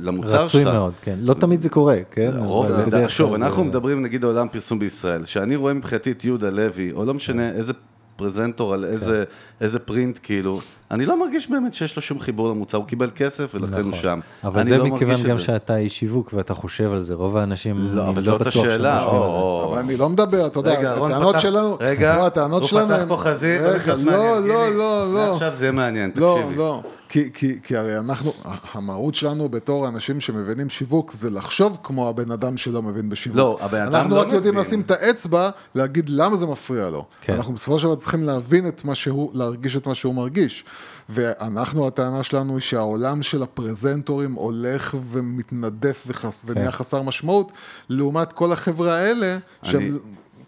למוצר 0.00 0.30
שלך. 0.46 0.60
רצוי 0.60 0.64
מאוד, 0.64 0.92
כן. 1.02 1.14
לא 1.20 1.34
תמיד 1.34 1.60
זה 1.60 1.68
קורה, 1.68 1.96
כן? 2.10 2.30
רוב, 2.36 2.66
שוב, 3.08 3.30
כלל 3.30 3.38
זה- 3.38 3.44
אנחנו 3.46 3.64
מדברים 3.64 4.02
נגיד 4.02 4.24
על 4.24 4.30
עולם 4.30 4.48
פרסום 4.48 4.78
בישראל, 4.78 5.24
שאני 5.24 5.56
רואה 5.56 5.74
מבחינתי 5.74 6.10
את 6.10 6.24
יהודה 6.24 6.50
לוי, 6.50 6.92
או 6.92 7.04
לא 7.04 7.14
משנה 7.14 7.50
איזה 7.50 7.72
פרזנטור 8.16 8.74
על 8.74 8.84
איזה, 8.84 9.24
איזה 9.60 9.78
פרינט, 9.78 10.18
כאילו, 10.22 10.60
אני 10.90 11.06
לא 11.06 11.20
מרגיש 11.20 11.50
באמת 11.50 11.74
שיש 11.74 11.96
לו 11.96 12.02
שום 12.02 12.20
חיבור 12.20 12.48
למוצר, 12.48 12.78
הוא 12.78 12.86
קיבל 12.86 13.10
כסף 13.14 13.54
ולכן 13.54 13.72
הוא 13.74 13.80
נכון. 13.80 13.92
שם. 13.92 14.20
אבל 14.44 14.60
אני 14.60 14.68
זה 14.70 14.78
לא 14.78 14.86
מכיוון 14.86 15.16
גם 15.28 15.36
זה. 15.36 15.40
שאתה 15.40 15.76
איש 15.76 15.98
שיווק 15.98 16.30
ואתה 16.34 16.54
חושב 16.54 16.92
על 16.92 17.02
זה, 17.02 17.14
רוב 17.14 17.36
האנשים, 17.36 17.76
לא, 17.78 18.02
אני 18.02 18.10
אבל 18.10 18.20
לא 18.20 18.26
זאת 18.26 18.46
השאלה, 18.46 18.98
זה. 19.00 19.06
או, 19.06 19.68
אבל 19.70 19.78
אני 19.78 19.96
לא 19.96 20.08
מדבר, 20.08 20.46
אתה 20.46 20.58
יודע, 20.58 20.94
הטענות 21.06 21.38
שלנו, 21.38 21.76
רגע, 21.80 22.16
לא, 22.16 22.46
הוא 22.46 22.60
פתח 22.60 23.04
פה 23.08 23.16
חזית, 23.16 23.60
רגע, 23.60 23.94
לא. 23.94 24.40
לא, 24.40 24.68
לא, 24.74 25.14
לא. 25.14 25.32
עכשיו 25.32 25.52
זה 25.54 25.70
מעניין, 25.72 26.10
לא, 26.16 26.38
תקשיבי. 26.40 26.56
לא, 26.56 26.82
כי, 27.14 27.30
כי, 27.34 27.58
כי 27.62 27.76
הרי 27.76 27.98
אנחנו, 27.98 28.32
המהות 28.72 29.14
שלנו 29.14 29.48
בתור 29.48 29.88
אנשים 29.88 30.20
שמבינים 30.20 30.70
שיווק 30.70 31.12
זה 31.12 31.30
לחשוב 31.30 31.78
כמו 31.82 32.08
הבן 32.08 32.30
אדם 32.30 32.56
שלא 32.56 32.82
מבין 32.82 33.08
בשיווק. 33.08 33.38
לא, 33.38 33.58
הבן 33.60 33.82
אדם 33.82 33.94
אנחנו 33.94 34.14
לא 34.14 34.20
רק 34.20 34.26
יודעים 34.32 34.54
מבין. 34.54 34.66
לשים 34.66 34.80
את 34.80 34.90
האצבע, 34.90 35.50
להגיד 35.74 36.08
למה 36.08 36.36
זה 36.36 36.46
מפריע 36.46 36.90
לו. 36.90 37.04
כן. 37.20 37.32
אנחנו 37.32 37.54
בסופו 37.54 37.78
של 37.78 37.86
דבר 37.86 37.94
צריכים 37.94 38.22
להבין 38.22 38.68
את 38.68 38.84
מה 38.84 38.94
שהוא, 38.94 39.30
להרגיש 39.34 39.76
את 39.76 39.86
מה 39.86 39.94
שהוא 39.94 40.14
מרגיש. 40.14 40.64
ואנחנו, 41.08 41.86
הטענה 41.86 42.22
שלנו 42.22 42.52
היא 42.52 42.60
שהעולם 42.60 43.22
של 43.22 43.42
הפרזנטורים 43.42 44.32
הולך 44.32 44.96
ומתנדף 45.10 46.04
וחס, 46.06 46.42
ונהיה 46.46 46.72
חסר 46.72 47.02
משמעות, 47.02 47.52
לעומת 47.88 48.32
כל 48.32 48.52
החבר'ה 48.52 48.94
האלה, 48.94 49.38
שהם... 49.62 49.98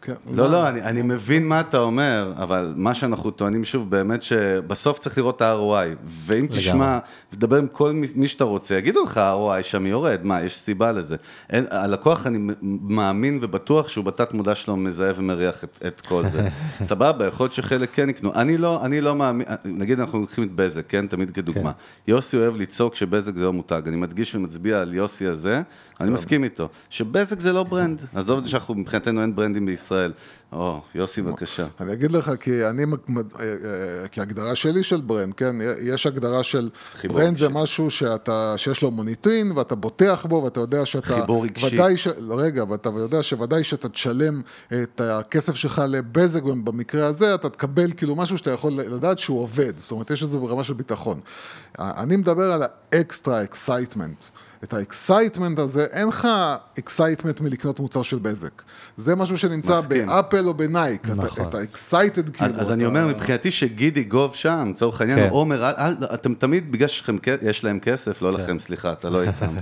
כן. 0.06 0.14
לא, 0.34 0.50
לא, 0.50 0.68
אני, 0.68 0.82
אני 0.82 1.02
מבין 1.02 1.48
מה 1.48 1.60
אתה 1.60 1.78
אומר, 1.78 2.32
אבל 2.36 2.72
מה 2.76 2.94
שאנחנו 2.94 3.30
טוענים 3.30 3.64
שוב, 3.64 3.90
באמת 3.90 4.22
שבסוף 4.22 4.98
צריך 4.98 5.18
לראות 5.18 5.36
את 5.36 5.42
ה-ROI. 5.42 5.96
ואם 6.06 6.46
תשמע, 6.50 6.98
ותדבר 7.32 7.56
עם 7.56 7.66
כל 7.72 7.92
מי, 7.92 8.06
מי 8.14 8.28
שאתה 8.28 8.44
רוצה, 8.44 8.74
יגידו 8.74 9.04
לך, 9.04 9.16
ה-ROI 9.16 9.62
שם 9.62 9.86
יורד, 9.86 10.20
מה, 10.22 10.42
יש 10.42 10.56
סיבה 10.56 10.92
לזה. 10.92 11.16
אין, 11.50 11.66
הלקוח, 11.70 12.26
אני 12.26 12.54
מאמין 12.62 13.38
ובטוח 13.42 13.88
שהוא 13.88 14.04
בתת 14.04 14.34
מודע 14.34 14.54
שלו 14.54 14.76
מזהה 14.76 15.12
ומריח 15.16 15.64
את, 15.64 15.78
את 15.86 16.00
כל 16.00 16.28
זה. 16.28 16.48
סבבה, 16.82 17.26
יכול 17.26 17.44
להיות 17.44 17.52
שחלק 17.52 17.88
כן 17.92 18.10
יקנו. 18.10 18.34
אני 18.34 18.58
לא, 18.58 18.84
אני 18.84 19.00
לא 19.00 19.14
מאמין, 19.14 19.46
נגיד 19.64 20.00
אנחנו 20.00 20.20
לוקחים 20.20 20.44
את 20.44 20.52
בזק, 20.52 20.84
כן, 20.88 21.06
תמיד 21.06 21.30
כדוגמה. 21.30 21.72
כן. 21.72 22.12
יוסי 22.12 22.36
אוהב 22.36 22.56
לצעוק 22.56 22.94
שבזק 22.94 23.34
זה 23.34 23.44
לא 23.44 23.52
מותג. 23.52 23.82
אני 23.86 23.96
מדגיש 23.96 24.34
ומצביע 24.34 24.80
על 24.80 24.94
יוסי 24.94 25.26
הזה, 25.26 25.62
אני 26.00 26.10
מסכים 26.10 26.44
איתו. 26.44 26.68
שבזק 26.90 27.40
זה 27.40 27.52
לא 27.52 27.62
ברנד. 27.62 28.00
עזוב 28.14 28.38
את 28.38 28.44
זה 28.44 28.50
שאנחנו, 28.50 28.74
מבחינתנו 28.74 29.22
אין 29.22 29.36
ברנדים 29.36 29.66
בישראל. 29.66 29.95
או, 30.52 30.80
יוסי, 30.94 31.22
בבקשה. 31.22 31.66
אני 31.80 31.92
אגיד 31.92 32.12
לך, 32.12 32.30
כי 32.40 32.66
אני, 32.66 32.84
כי 34.10 34.20
הגדרה 34.20 34.56
שלי 34.56 34.82
של 34.82 35.00
brand, 35.00 35.34
כן, 35.34 35.56
יש 35.82 36.06
הגדרה 36.06 36.42
של 36.42 36.70
brand 37.04 37.36
זה 37.36 37.48
משהו 37.48 37.90
שאתה, 37.90 38.54
שיש 38.56 38.82
לו 38.82 38.90
מוניטין, 38.90 39.52
ואתה 39.52 39.74
בוטח 39.74 40.26
בו, 40.28 40.42
ואתה 40.44 40.60
יודע 40.60 40.86
שאתה... 40.86 41.06
חיבור 41.06 41.44
רגשי. 41.44 41.74
ודאי 41.74 41.96
ש... 41.96 42.08
רגע, 42.30 42.64
ואתה 42.68 42.90
יודע 42.96 43.22
שוודאי 43.22 43.64
שאתה 43.64 43.88
תשלם 43.88 44.40
את 44.72 45.00
הכסף 45.04 45.56
שלך 45.56 45.82
לבזק, 45.88 46.42
במקרה 46.42 47.06
הזה 47.06 47.34
אתה 47.34 47.48
תקבל 47.48 47.92
כאילו 47.96 48.16
משהו 48.16 48.38
שאתה 48.38 48.50
יכול 48.50 48.72
לדעת 48.72 49.18
שהוא 49.18 49.40
עובד. 49.40 49.78
זאת 49.78 49.90
אומרת, 49.90 50.10
יש 50.10 50.22
איזה 50.22 50.38
ברמה 50.38 50.64
של 50.64 50.74
ביטחון. 50.74 51.20
אני 51.78 52.16
מדבר 52.16 52.52
על 52.52 52.62
ה 52.92 53.01
extra 53.01 53.42
excitement. 53.42 54.24
את 54.64 54.74
ה 54.74 54.82
excitement 54.82 55.58
הזה, 55.58 55.84
אין 55.84 56.08
לך 56.08 56.28
excitement 56.78 57.40
מלקנות 57.40 57.80
מוצר 57.80 58.02
של 58.02 58.18
בזק. 58.18 58.62
זה 58.96 59.16
משהו 59.16 59.38
שנמצא 59.38 59.78
מסכים. 59.78 60.06
באפל 60.06 60.46
או 60.46 60.54
בנייק, 60.54 61.08
נכון. 61.08 61.48
אתה 61.48 61.62
excited 61.62 62.30
כאילו. 62.30 62.54
אז, 62.54 62.60
אז 62.60 62.70
אני 62.70 62.86
אומר, 62.86 63.06
מבחינתי 63.06 63.50
שגידי 63.50 64.04
גוב 64.04 64.34
שם, 64.34 64.70
לצורך 64.70 65.00
העניין, 65.00 65.18
כן. 65.18 65.28
עומר, 65.30 65.72
אתם 66.14 66.34
תמיד, 66.34 66.72
בגלל 66.72 66.88
שיש 66.88 67.64
להם 67.64 67.78
כסף, 67.80 68.22
לא 68.22 68.32
כן. 68.32 68.42
לכם, 68.42 68.58
סליחה, 68.58 68.92
אתה 68.92 69.10
לא 69.10 69.22
איתם. 69.22 69.54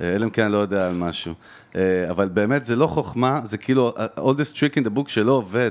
אה, 0.00 0.14
אלא 0.14 0.24
אם 0.24 0.30
כן 0.30 0.42
אני 0.42 0.52
לא 0.52 0.58
יודע 0.58 0.86
על 0.86 0.94
משהו. 0.94 1.34
אה, 1.76 2.10
אבל 2.10 2.28
באמת, 2.28 2.66
זה 2.66 2.76
לא 2.76 2.86
חוכמה, 2.86 3.40
זה 3.44 3.58
כאילו, 3.58 3.94
oldest 4.18 4.54
trick 4.54 4.78
in 4.80 4.84
the 4.84 4.98
book 4.98 5.08
שלא 5.08 5.32
עובד, 5.32 5.70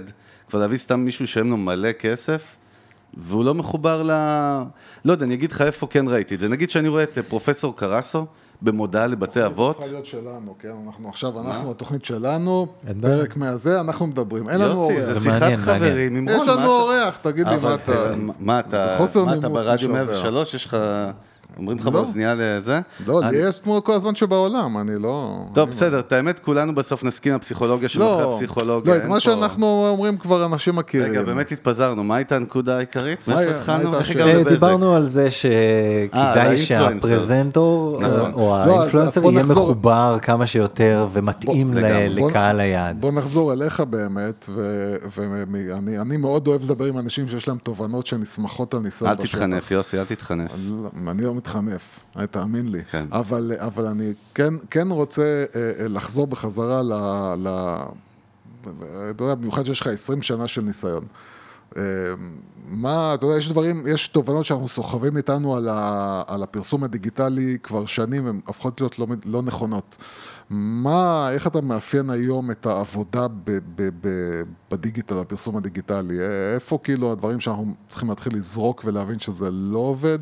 כבר 0.49 0.59
להביא 0.59 0.77
סתם 0.77 0.99
מישהו 0.99 1.27
שאין 1.27 1.47
לו 1.47 1.57
מלא 1.57 1.91
כסף. 1.91 2.55
והוא 3.17 3.45
לא 3.45 3.53
מחובר 3.53 4.03
ל... 4.03 4.11
לא 5.05 5.11
יודע, 5.11 5.25
אני 5.25 5.33
אגיד 5.33 5.51
לך 5.51 5.61
איפה 5.61 5.87
כן 5.87 6.07
ראיתי 6.07 6.35
את 6.35 6.39
זה. 6.39 6.47
נגיד 6.47 6.69
שאני 6.69 6.87
רואה 6.87 7.03
את 7.03 7.17
פרופסור 7.27 7.75
קרסו, 7.77 8.25
במודעה 8.61 9.07
לבתי 9.07 9.45
אבות. 9.45 9.75
צריכה 9.75 9.91
להיות 9.91 10.05
שלנו, 10.05 10.55
כן? 10.59 10.71
אנחנו 10.87 11.09
עכשיו, 11.09 11.39
אנחנו, 11.39 11.71
התוכנית 11.71 12.05
שלנו, 12.05 12.67
פרק 13.01 13.37
מהזה, 13.37 13.81
אנחנו 13.81 14.07
מדברים. 14.07 14.49
אין 14.49 14.61
לנו 14.61 14.73
אורח. 14.73 14.93
יוסי, 14.93 15.13
זה 15.13 15.19
שיחת 15.19 15.51
חברים 15.55 16.15
עם 16.15 16.29
רון. 16.29 16.41
יש 16.41 16.47
לנו 16.47 16.67
אורח, 16.67 17.17
תגיד 17.21 17.47
לי. 17.47 17.55
מה 17.59 17.75
אתה, 18.59 18.97
מה 19.25 19.33
אתה 19.33 19.49
ברדיו 19.49 19.89
103, 19.89 20.53
יש 20.53 20.65
לך... 20.65 20.77
אומרים 21.61 21.77
לך 21.77 21.87
באוזנייה 21.87 22.35
לזה? 22.37 22.79
לא, 23.07 23.21
לי 23.31 23.37
יש 23.37 23.61
כמו 23.61 23.83
כל 23.83 23.93
הזמן 23.93 24.15
שבעולם, 24.15 24.77
אני 24.77 24.91
לא... 24.99 25.45
טוב, 25.53 25.69
בסדר, 25.69 25.99
את 25.99 26.11
האמת, 26.11 26.39
כולנו 26.39 26.75
בסוף 26.75 27.03
נסכים 27.03 27.33
על 27.33 27.39
פסיכולוגיה 27.39 27.89
של 27.89 28.03
אחרי 28.03 28.29
הפסיכולוגיה. 28.29 28.93
לא, 28.93 28.99
את 28.99 29.05
מה 29.05 29.19
שאנחנו 29.19 29.87
אומרים 29.89 30.17
כבר 30.17 30.45
אנשים 30.45 30.75
מכירים. 30.75 31.11
רגע, 31.11 31.23
באמת 31.23 31.51
התפזרנו, 31.51 32.03
מה 32.03 32.15
הייתה 32.15 32.35
הנקודה 32.35 32.77
העיקרית? 32.77 33.27
מאיפה 33.27 33.55
התחלנו? 33.55 33.91
דיברנו 34.49 34.95
על 34.95 35.03
זה 35.07 35.27
שכדאי 35.31 36.57
שהפרזנטור 36.57 38.01
או 38.33 38.55
האינפלואנסר 38.57 39.31
יהיה 39.31 39.43
מחובר 39.43 40.17
כמה 40.21 40.47
שיותר 40.47 41.07
ומתאים 41.13 41.73
לקהל 42.09 42.59
היעד. 42.59 43.01
בוא 43.01 43.11
נחזור 43.11 43.53
אליך 43.53 43.79
באמת, 43.79 44.49
ואני 45.11 46.17
מאוד 46.17 46.47
אוהב 46.47 46.63
לדבר 46.63 46.85
עם 46.85 46.97
אנשים 46.97 47.29
שיש 47.29 47.47
להם 47.47 47.57
תובנות 47.57 48.07
שנסמכות 48.07 48.73
על 48.73 48.79
ניסיון 48.79 49.11
בשטח. 49.13 49.21
אל 49.21 49.27
תתחנף, 49.27 49.71
יוסי, 49.71 49.99
אל 49.99 50.05
תתחנף. 50.05 50.51
אני 51.07 51.23
לא 51.23 51.33
מתחנף, 51.35 51.50
תאמין 52.31 52.71
לי. 52.71 52.83
כן. 52.83 53.05
אבל, 53.11 53.51
אבל 53.57 53.85
אני 53.85 54.13
כן, 54.35 54.53
כן 54.69 54.87
רוצה 54.87 55.45
אה, 55.55 55.87
לחזור 55.87 56.27
בחזרה 56.27 56.83
ל... 56.83 56.93
ל 57.47 57.75
אתה 59.11 59.23
יודע, 59.23 59.35
במיוחד 59.35 59.65
שיש 59.65 59.81
לך 59.81 59.87
20 59.87 60.21
שנה 60.21 60.47
של 60.47 60.61
ניסיון. 60.61 61.05
אה, 61.77 61.83
מה, 62.67 63.13
אתה 63.13 63.25
יודע, 63.25 63.37
יש 63.37 63.49
דברים, 63.49 63.83
יש 63.87 64.07
תובנות 64.07 64.45
שאנחנו 64.45 64.67
סוחבים 64.67 65.17
איתנו 65.17 65.55
על, 65.55 65.69
ה, 65.69 66.23
על 66.27 66.43
הפרסום 66.43 66.83
הדיגיטלי 66.83 67.57
כבר 67.63 67.85
שנים, 67.85 68.27
הן 68.27 68.39
הופכות 68.45 68.81
להיות 68.81 68.99
לא, 68.99 69.07
לא 69.25 69.41
נכונות. 69.41 69.97
מה, 70.49 71.29
איך 71.31 71.47
אתה 71.47 71.61
מאפיין 71.61 72.09
היום 72.09 72.51
את 72.51 72.65
העבודה 72.65 73.27
ב, 73.27 73.33
ב, 73.75 73.89
ב, 74.01 74.09
בדיגיטל, 74.71 75.17
הפרסום 75.17 75.57
הדיגיטלי? 75.57 76.17
איפה 76.53 76.79
כאילו 76.83 77.11
הדברים 77.11 77.39
שאנחנו 77.39 77.73
צריכים 77.89 78.09
להתחיל 78.09 78.35
לזרוק 78.35 78.81
ולהבין 78.85 79.19
שזה 79.19 79.51
לא 79.51 79.79
עובד, 79.79 80.19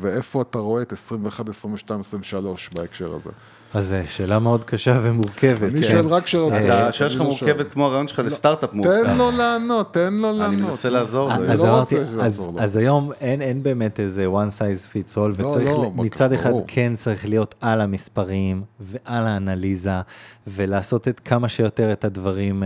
ואיפה 0.00 0.42
אתה 0.42 0.58
רואה 0.58 0.82
את 0.82 0.92
21, 0.92 1.48
22, 1.48 2.00
23 2.00 2.70
בהקשר 2.74 3.14
הזה? 3.14 3.30
אז 3.74 3.88
זו 3.88 3.96
שאלה 4.06 4.38
מאוד 4.38 4.64
קשה 4.64 5.00
ומורכבת. 5.02 5.72
אני 5.72 5.84
שואל 5.84 6.06
רק 6.06 6.26
שאלות 6.26 6.52
קשות. 6.52 6.70
השאלה 6.70 7.10
שלך 7.10 7.20
מורכבת 7.20 7.72
כמו 7.72 7.86
הרעיון 7.86 8.08
שלך 8.08 8.18
לסטארט-אפ 8.18 8.72
מורכב. 8.72 9.04
תן 9.04 9.16
לו 9.16 9.30
לענות, 9.38 9.94
תן 9.94 10.14
לו 10.14 10.32
לענות. 10.32 10.52
אני 10.52 10.62
מנסה 10.62 10.88
לעזור 10.88 11.28
לו. 11.28 11.34
אני 11.34 11.58
לא 11.58 11.78
רוצה 11.78 12.04
לעזור 12.16 12.52
לו. 12.52 12.60
אז 12.60 12.76
היום 12.76 13.12
אין 13.20 13.62
באמת 13.62 14.00
איזה 14.00 14.26
one 14.26 14.58
size 14.58 14.92
fits 14.92 15.14
all, 15.14 15.42
וצריך, 15.42 15.70
מצד 15.94 16.32
אחד 16.32 16.52
כן 16.66 16.92
צריך 16.94 17.26
להיות 17.26 17.54
על 17.60 17.80
המספרים 17.80 18.62
ועל 18.80 19.26
האנליזה, 19.26 20.00
ולעשות 20.46 21.08
את 21.08 21.20
כמה 21.24 21.48
שיותר 21.48 21.92
את 21.92 22.04
הדברים 22.04 22.62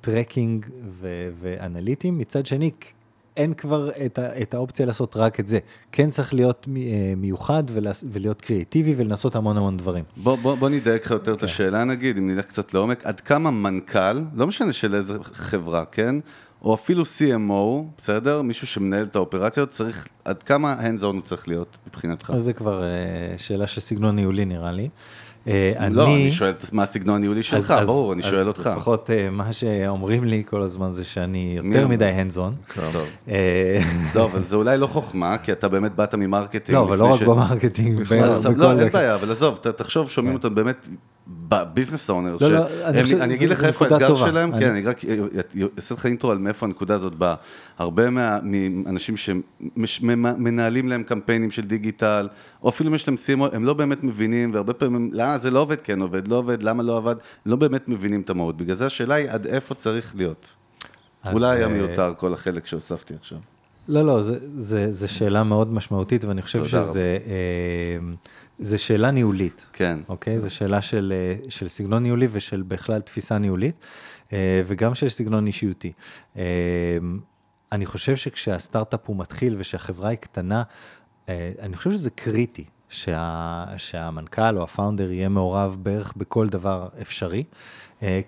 tracking 0.00 0.66
ואנליטיים. 1.40 2.18
מצד 2.18 2.46
שני, 2.46 2.70
אין 3.36 3.54
כבר 3.54 3.90
את, 4.06 4.18
ה, 4.18 4.42
את 4.42 4.54
האופציה 4.54 4.86
לעשות 4.86 5.16
רק 5.16 5.40
את 5.40 5.48
זה. 5.48 5.58
כן 5.92 6.10
צריך 6.10 6.34
להיות 6.34 6.68
אה, 6.76 7.14
מיוחד 7.16 7.64
ולהיות 8.12 8.42
קריאייטיבי 8.42 8.94
ולנסות 8.96 9.36
המון 9.36 9.56
המון 9.56 9.76
דברים. 9.76 10.04
בוא, 10.16 10.36
בוא, 10.36 10.54
בוא 10.54 10.68
נדייק 10.68 11.04
לך 11.04 11.10
יותר 11.10 11.32
okay. 11.32 11.34
את 11.34 11.40
כן. 11.40 11.44
השאלה 11.44 11.84
נגיד, 11.84 12.16
אם 12.16 12.30
נלך 12.30 12.46
קצת 12.46 12.74
לעומק, 12.74 13.06
עד 13.06 13.20
כמה 13.20 13.50
מנכ"ל, 13.50 14.20
לא 14.34 14.46
משנה 14.46 14.72
של 14.72 14.94
איזה 14.94 15.18
חברה, 15.22 15.84
כן? 15.84 16.16
או 16.62 16.74
אפילו 16.74 17.02
CMO, 17.02 17.84
בסדר? 17.98 18.42
מישהו 18.42 18.66
שמנהל 18.66 19.04
את 19.04 19.16
האופרציות, 19.16 19.70
צריך, 19.70 20.06
עד 20.24 20.42
כמה 20.42 20.76
hands 20.80 21.00
on 21.02 21.04
הוא 21.04 21.20
צריך 21.20 21.48
להיות 21.48 21.78
מבחינתך? 21.86 22.32
אז 22.34 22.42
זה 22.42 22.52
כבר 22.52 22.82
uh, 22.82 23.42
שאלה 23.42 23.66
של 23.66 23.80
סגנון 23.80 24.16
ניהולי 24.16 24.44
נראה 24.44 24.72
לי. 24.72 24.88
אה, 25.48 25.88
לא, 25.90 26.04
אני 26.06 26.30
שואל 26.30 26.52
מה 26.72 26.82
הסגנון 26.82 27.16
הניהולי 27.16 27.42
שלך, 27.42 27.74
ברור, 27.86 28.12
אני 28.12 28.22
שואל 28.22 28.48
אותך. 28.48 28.66
אז 28.66 28.76
לפחות 28.76 29.10
אה, 29.10 29.30
מה 29.30 29.52
שאומרים 29.52 30.24
לי 30.24 30.42
כל 30.46 30.62
הזמן 30.62 30.92
זה 30.92 31.04
שאני 31.04 31.52
יותר 31.56 31.88
מדי 31.88 32.04
hands 32.04 32.35
on. 32.35 32.54
אה, 33.28 33.80
לא, 34.14 34.24
אבל 34.24 34.46
זה 34.46 34.56
אולי 34.56 34.78
לא 34.78 34.86
חוכמה, 34.86 35.38
כי 35.38 35.52
אתה 35.52 35.68
באמת 35.68 35.94
באת 35.94 36.14
מ 36.14 36.20
marketing. 36.20 36.78
לא, 36.78 36.82
אבל 36.82 36.98
לא 36.98 37.14
רק 37.14 37.22
ב 37.22 37.29
marketing. 37.29 38.00
לא, 38.56 38.80
אין 38.80 38.88
בעיה, 38.92 39.14
אבל 39.14 39.30
עזוב, 39.30 39.58
תחשוב, 39.76 40.10
שומעים 40.10 40.38
כן. 40.38 40.44
אותם 40.44 40.54
באמת 40.54 40.88
ב 41.26 41.35
business 41.35 42.10
owners, 42.10 42.42
לא, 42.42 42.50
לא, 42.50 42.66
אני 43.20 43.34
אגיד 43.34 43.48
לך 43.50 43.64
איפה 43.64 43.84
האתגר 43.84 44.14
שלהם, 44.14 44.58
כן, 44.58 44.70
אני 44.70 44.82
רק 44.82 45.00
אעשה 45.76 45.94
לך 45.94 46.06
intro 46.06 46.30
על 46.30 46.38
מאיפה 46.38 46.66
הנקודה 46.66 46.94
הזאת 46.94 47.14
באה. 47.14 47.34
הרבה 47.78 48.10
מהאנשים 48.10 49.14
שמנהלים 49.16 50.88
להם 50.88 51.02
קמפיינים 51.02 51.50
של 51.50 51.62
דיגיטל, 51.62 52.28
או 52.62 52.68
אפילו 52.68 52.90
אם 52.90 52.94
יש 52.94 53.08
להם 53.08 53.16
סימו, 53.16 53.46
הם 53.52 53.64
לא 53.64 53.74
באמת 53.74 54.04
מבינים, 54.04 54.54
והרבה 54.54 54.72
פעמים, 54.72 55.10
למה 55.12 55.38
זה 55.38 55.50
לא 55.50 55.60
עובד, 55.60 55.80
כן 55.80 56.00
עובד, 56.00 56.28
לא 56.28 56.36
עובד, 56.36 56.62
למה 56.62 56.82
לא 56.82 56.96
עבד, 56.96 57.16
לא 57.46 57.56
באמת 57.56 57.88
מבינים 57.88 58.20
את 58.20 58.30
המהות. 58.30 58.56
בגלל 58.56 58.74
זה 58.74 58.86
השאלה 58.86 59.14
היא 59.14 59.30
עד 59.30 59.46
איפה 59.46 59.74
צריך 59.74 60.16
להיות. 60.16 60.54
אולי 61.32 61.56
היה 61.56 61.68
מיותר 61.68 62.12
כל 62.16 62.34
החלק 62.34 62.66
שהוספתי 62.66 63.14
עכשיו. 63.20 63.38
לא, 63.88 64.06
לא, 64.06 64.22
זו 64.90 65.08
שאלה 65.08 65.42
מאוד 65.42 65.72
משמעותית, 65.72 66.24
ואני 66.24 66.42
חושב 66.42 66.64
שזה... 66.64 67.18
זה 68.58 68.78
שאלה 68.78 69.10
ניהולית. 69.10 69.66
כן. 69.72 69.98
אוקיי? 70.08 70.40
זו 70.40 70.54
שאלה 70.54 70.82
של, 70.82 71.12
אה, 71.16 71.50
של 71.50 71.68
סגנון 71.68 72.02
ניהולי 72.02 72.28
ושל 72.32 72.62
בכלל 72.62 73.00
תפיסה 73.00 73.38
ניהולית, 73.38 73.78
אה, 74.32 74.62
וגם 74.66 74.94
של 74.94 75.08
סגנון 75.08 75.46
אישיותי. 75.46 75.92
אה, 76.36 76.42
אני 77.72 77.86
חושב 77.86 78.16
שכשהסטארט-אפ 78.16 79.00
הוא 79.06 79.16
מתחיל 79.16 79.56
ושהחברה 79.58 80.08
היא 80.08 80.18
קטנה, 80.18 80.62
אני 81.60 81.76
חושב 81.76 81.90
שזה 81.90 82.10
קריטי. 82.10 82.64
שה, 82.88 83.64
שהמנכ"ל 83.76 84.58
או 84.58 84.62
ה 84.62 84.68
founder 84.68 85.10
יהיה 85.10 85.28
מעורב 85.28 85.76
בערך 85.82 86.12
בכל 86.16 86.48
דבר 86.48 86.88
אפשרי. 87.02 87.44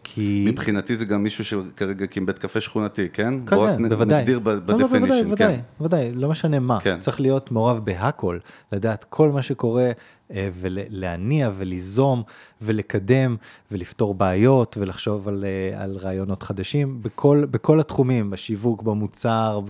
כי... 0.04 0.44
מבחינתי 0.48 0.96
זה 0.96 1.04
גם 1.04 1.22
מישהו 1.22 1.44
שכרגע 1.44 2.04
הקים 2.04 2.26
בית 2.26 2.38
קפה 2.38 2.60
שכונתי, 2.60 3.08
כן? 3.08 3.46
כן, 3.46 3.56
בואו 3.56 3.62
רק 3.62 3.78
בוודאי. 3.88 4.20
נגדיר 4.20 4.38
ב 4.38 4.43
definition, 4.43 4.94
לא, 4.94 5.16
לא, 5.16 5.22
בוודאי, 5.22 5.56
כן. 5.56 5.60
בוודאי, 5.78 6.12
לא 6.14 6.28
משנה 6.28 6.58
מה, 6.58 6.80
כן. 6.80 7.00
צריך 7.00 7.20
להיות 7.20 7.52
מעורב 7.52 7.84
בהכל, 7.84 8.38
לדעת 8.72 9.04
כל 9.04 9.30
מה 9.30 9.42
שקורה 9.42 9.90
ולהניע 10.30 11.50
וליזום 11.56 12.22
ולקדם 12.62 13.36
ולפתור 13.70 14.14
בעיות 14.14 14.76
ולחשוב 14.80 15.28
על, 15.28 15.44
אה, 15.44 15.82
על 15.82 15.96
רעיונות 15.96 16.42
חדשים 16.42 17.02
בכל, 17.02 17.44
בכל 17.50 17.80
התחומים, 17.80 18.30
בשיווק, 18.30 18.82
במוצר, 18.82 19.60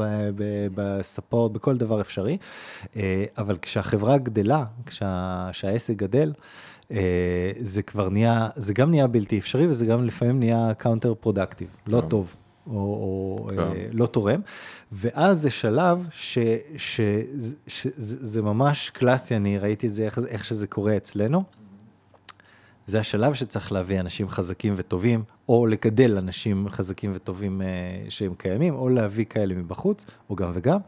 ב 0.74 0.83
support, 0.83 1.52
בכל 1.52 1.76
דבר 1.76 2.00
אפשרי. 2.00 2.36
אבל 3.38 3.56
כשהחברה 3.62 4.18
גדלה, 4.18 4.64
כשה, 4.86 5.48
כשהעסק 5.52 5.96
גדל, 5.96 6.32
אה, 6.90 7.52
זה 7.60 7.82
כבר 7.82 8.08
נהיה, 8.08 8.48
זה 8.54 8.74
גם 8.74 8.90
נהיה 8.90 9.06
בלתי 9.06 9.38
אפשרי 9.38 9.66
וזה 9.66 9.86
גם 9.86 10.04
לפעמים 10.04 10.38
נהיה 10.38 10.72
counterproductive, 10.78 11.68
לא. 11.86 12.00
טוב. 12.00 12.34
או, 12.66 12.72
או 12.76 13.48
כן. 13.50 13.58
אה, 13.58 13.86
לא 13.92 14.06
תורם, 14.06 14.40
ואז 14.92 15.40
זה 15.40 15.50
שלב 15.50 16.06
שזה 16.10 16.58
ש, 16.76 16.96
ש, 16.96 17.00
ש, 17.66 17.86
זה 17.96 18.26
זה 18.26 18.42
ממש 18.42 18.90
קלאסי, 18.90 19.36
אני 19.36 19.58
ראיתי 19.58 19.86
את 19.86 19.94
זה, 19.94 20.04
איך, 20.04 20.18
איך 20.28 20.44
שזה 20.44 20.66
קורה 20.66 20.96
אצלנו. 20.96 21.42
זה 22.86 23.00
השלב 23.00 23.34
שצריך 23.34 23.72
להביא 23.72 24.00
אנשים 24.00 24.28
חזקים 24.28 24.74
וטובים, 24.76 25.22
או 25.48 25.66
לגדל 25.66 26.18
אנשים 26.18 26.68
חזקים 26.70 27.10
וטובים 27.14 27.62
אה, 27.62 27.66
שהם 28.08 28.34
קיימים, 28.38 28.74
או 28.74 28.88
להביא 28.88 29.24
כאלה 29.24 29.54
מבחוץ, 29.54 30.04
או 30.30 30.36
גם 30.36 30.50
וגם, 30.54 30.78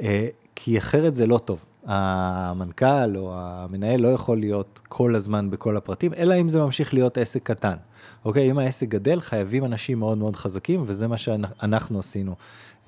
אה, 0.00 0.28
כי 0.54 0.78
אחרת 0.78 1.14
זה 1.14 1.26
לא 1.26 1.38
טוב. 1.38 1.64
המנכ"ל 1.86 3.16
או 3.16 3.32
המנהל 3.36 4.00
לא 4.00 4.08
יכול 4.08 4.40
להיות 4.40 4.80
כל 4.88 5.14
הזמן 5.14 5.50
בכל 5.50 5.76
הפרטים, 5.76 6.14
אלא 6.14 6.40
אם 6.40 6.48
זה 6.48 6.62
ממשיך 6.62 6.94
להיות 6.94 7.18
עסק 7.18 7.42
קטן. 7.42 7.76
אוקיי, 8.24 8.50
אם 8.50 8.58
העסק 8.58 8.88
גדל, 8.88 9.20
חייבים 9.20 9.64
אנשים 9.64 9.98
מאוד 9.98 10.18
מאוד 10.18 10.36
חזקים, 10.36 10.82
וזה 10.86 11.08
מה 11.08 11.16
שאנחנו 11.16 11.98
עשינו, 11.98 12.34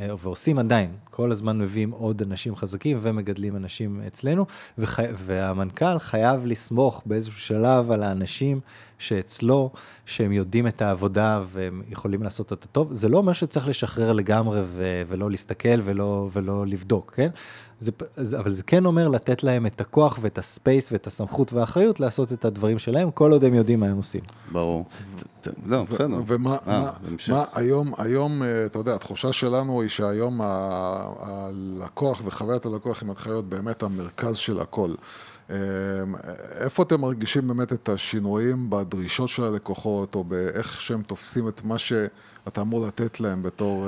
אה, 0.00 0.14
ועושים 0.22 0.58
עדיין. 0.58 0.90
כל 1.10 1.32
הזמן 1.32 1.58
מביאים 1.58 1.90
עוד 1.90 2.22
אנשים 2.22 2.56
חזקים 2.56 2.98
ומגדלים 3.00 3.56
אנשים 3.56 4.00
אצלנו, 4.06 4.46
וחי... 4.78 5.04
והמנכ"ל 5.16 5.98
חייב 5.98 6.46
לסמוך 6.46 7.02
באיזשהו 7.06 7.40
שלב 7.40 7.90
על 7.90 8.02
האנשים 8.02 8.60
שאצלו, 8.98 9.70
שהם 10.06 10.32
יודעים 10.32 10.66
את 10.66 10.82
העבודה 10.82 11.42
והם 11.46 11.82
יכולים 11.88 12.22
לעשות 12.22 12.50
אותה 12.50 12.66
טוב. 12.66 12.92
זה 12.92 13.08
לא 13.08 13.18
אומר 13.18 13.32
שצריך 13.32 13.68
לשחרר 13.68 14.12
לגמרי 14.12 14.60
ו... 14.64 15.02
ולא 15.06 15.30
להסתכל 15.30 15.80
ולא, 15.84 16.28
ולא 16.32 16.66
לבדוק, 16.66 17.12
כן? 17.14 17.28
זה, 17.80 17.90
זה, 18.16 18.38
אבל 18.38 18.52
זה 18.52 18.62
כן 18.62 18.84
אומר 18.84 19.08
לתת 19.08 19.42
להם 19.42 19.66
את 19.66 19.80
הכוח 19.80 20.18
ואת 20.22 20.38
הספייס 20.38 20.92
ואת 20.92 21.06
הסמכות 21.06 21.52
והאחריות 21.52 22.00
לעשות 22.00 22.32
את 22.32 22.44
הדברים 22.44 22.78
שלהם, 22.78 23.10
כל 23.10 23.32
עוד 23.32 23.44
הם 23.44 23.54
יודעים 23.54 23.80
מה 23.80 23.86
הם 23.86 23.96
עושים. 23.96 24.20
ברור. 24.52 24.84
לא, 25.66 25.84
בסדר. 25.84 26.06
ומה 26.26 26.56
אה, 26.66 26.80
מה-. 26.80 26.90
מה 27.28 27.44
היום, 27.54 27.92
היום, 27.98 28.42
אה, 28.42 28.66
אתה 28.66 28.78
יודע, 28.78 28.94
התחושה 28.94 29.32
שלנו 29.32 29.80
היא 29.80 29.88
שהיום 29.90 30.40
ה- 30.40 31.08
הלקוח 31.18 32.22
וחוויית 32.24 32.66
הלקוח 32.66 33.02
היא 33.02 33.08
מתחילה 33.10 33.34
להיות 33.34 33.48
באמת 33.48 33.82
המרכז 33.82 34.36
של 34.36 34.60
הכל. 34.60 34.90
אה, 35.50 35.56
איפה 36.60 36.82
אתם 36.82 37.00
מרגישים 37.00 37.48
באמת 37.48 37.72
את 37.72 37.88
השינויים 37.88 38.70
בדרישות 38.70 39.28
של 39.28 39.44
הלקוחות, 39.44 40.14
או 40.14 40.24
באיך 40.24 40.80
שהם 40.80 41.02
תופסים 41.02 41.48
את 41.48 41.64
מה 41.64 41.78
שאתה 41.78 42.60
אמור 42.60 42.86
לתת 42.86 43.20
להם 43.20 43.42
בתור... 43.42 43.86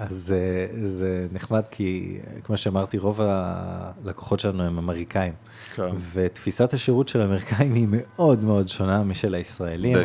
אה, 0.00 0.06
אז 0.06 0.34
אה, 0.36 0.86
זה 0.88 1.26
נחמד 1.32 1.62
כי, 1.70 2.18
כמו 2.44 2.56
שאמרתי, 2.56 2.98
רוב 2.98 3.20
הלקוחות 3.22 4.40
שלנו 4.40 4.62
הם 4.64 4.78
אמריקאים. 4.78 5.32
כן. 5.74 5.82
ותפיסת 6.12 6.74
השירות 6.74 7.08
של 7.08 7.20
האמריקאים 7.20 7.74
היא 7.74 7.86
מאוד 7.90 8.44
מאוד 8.44 8.68
שונה 8.68 9.04
משל 9.04 9.34
הישראלים. 9.34 9.96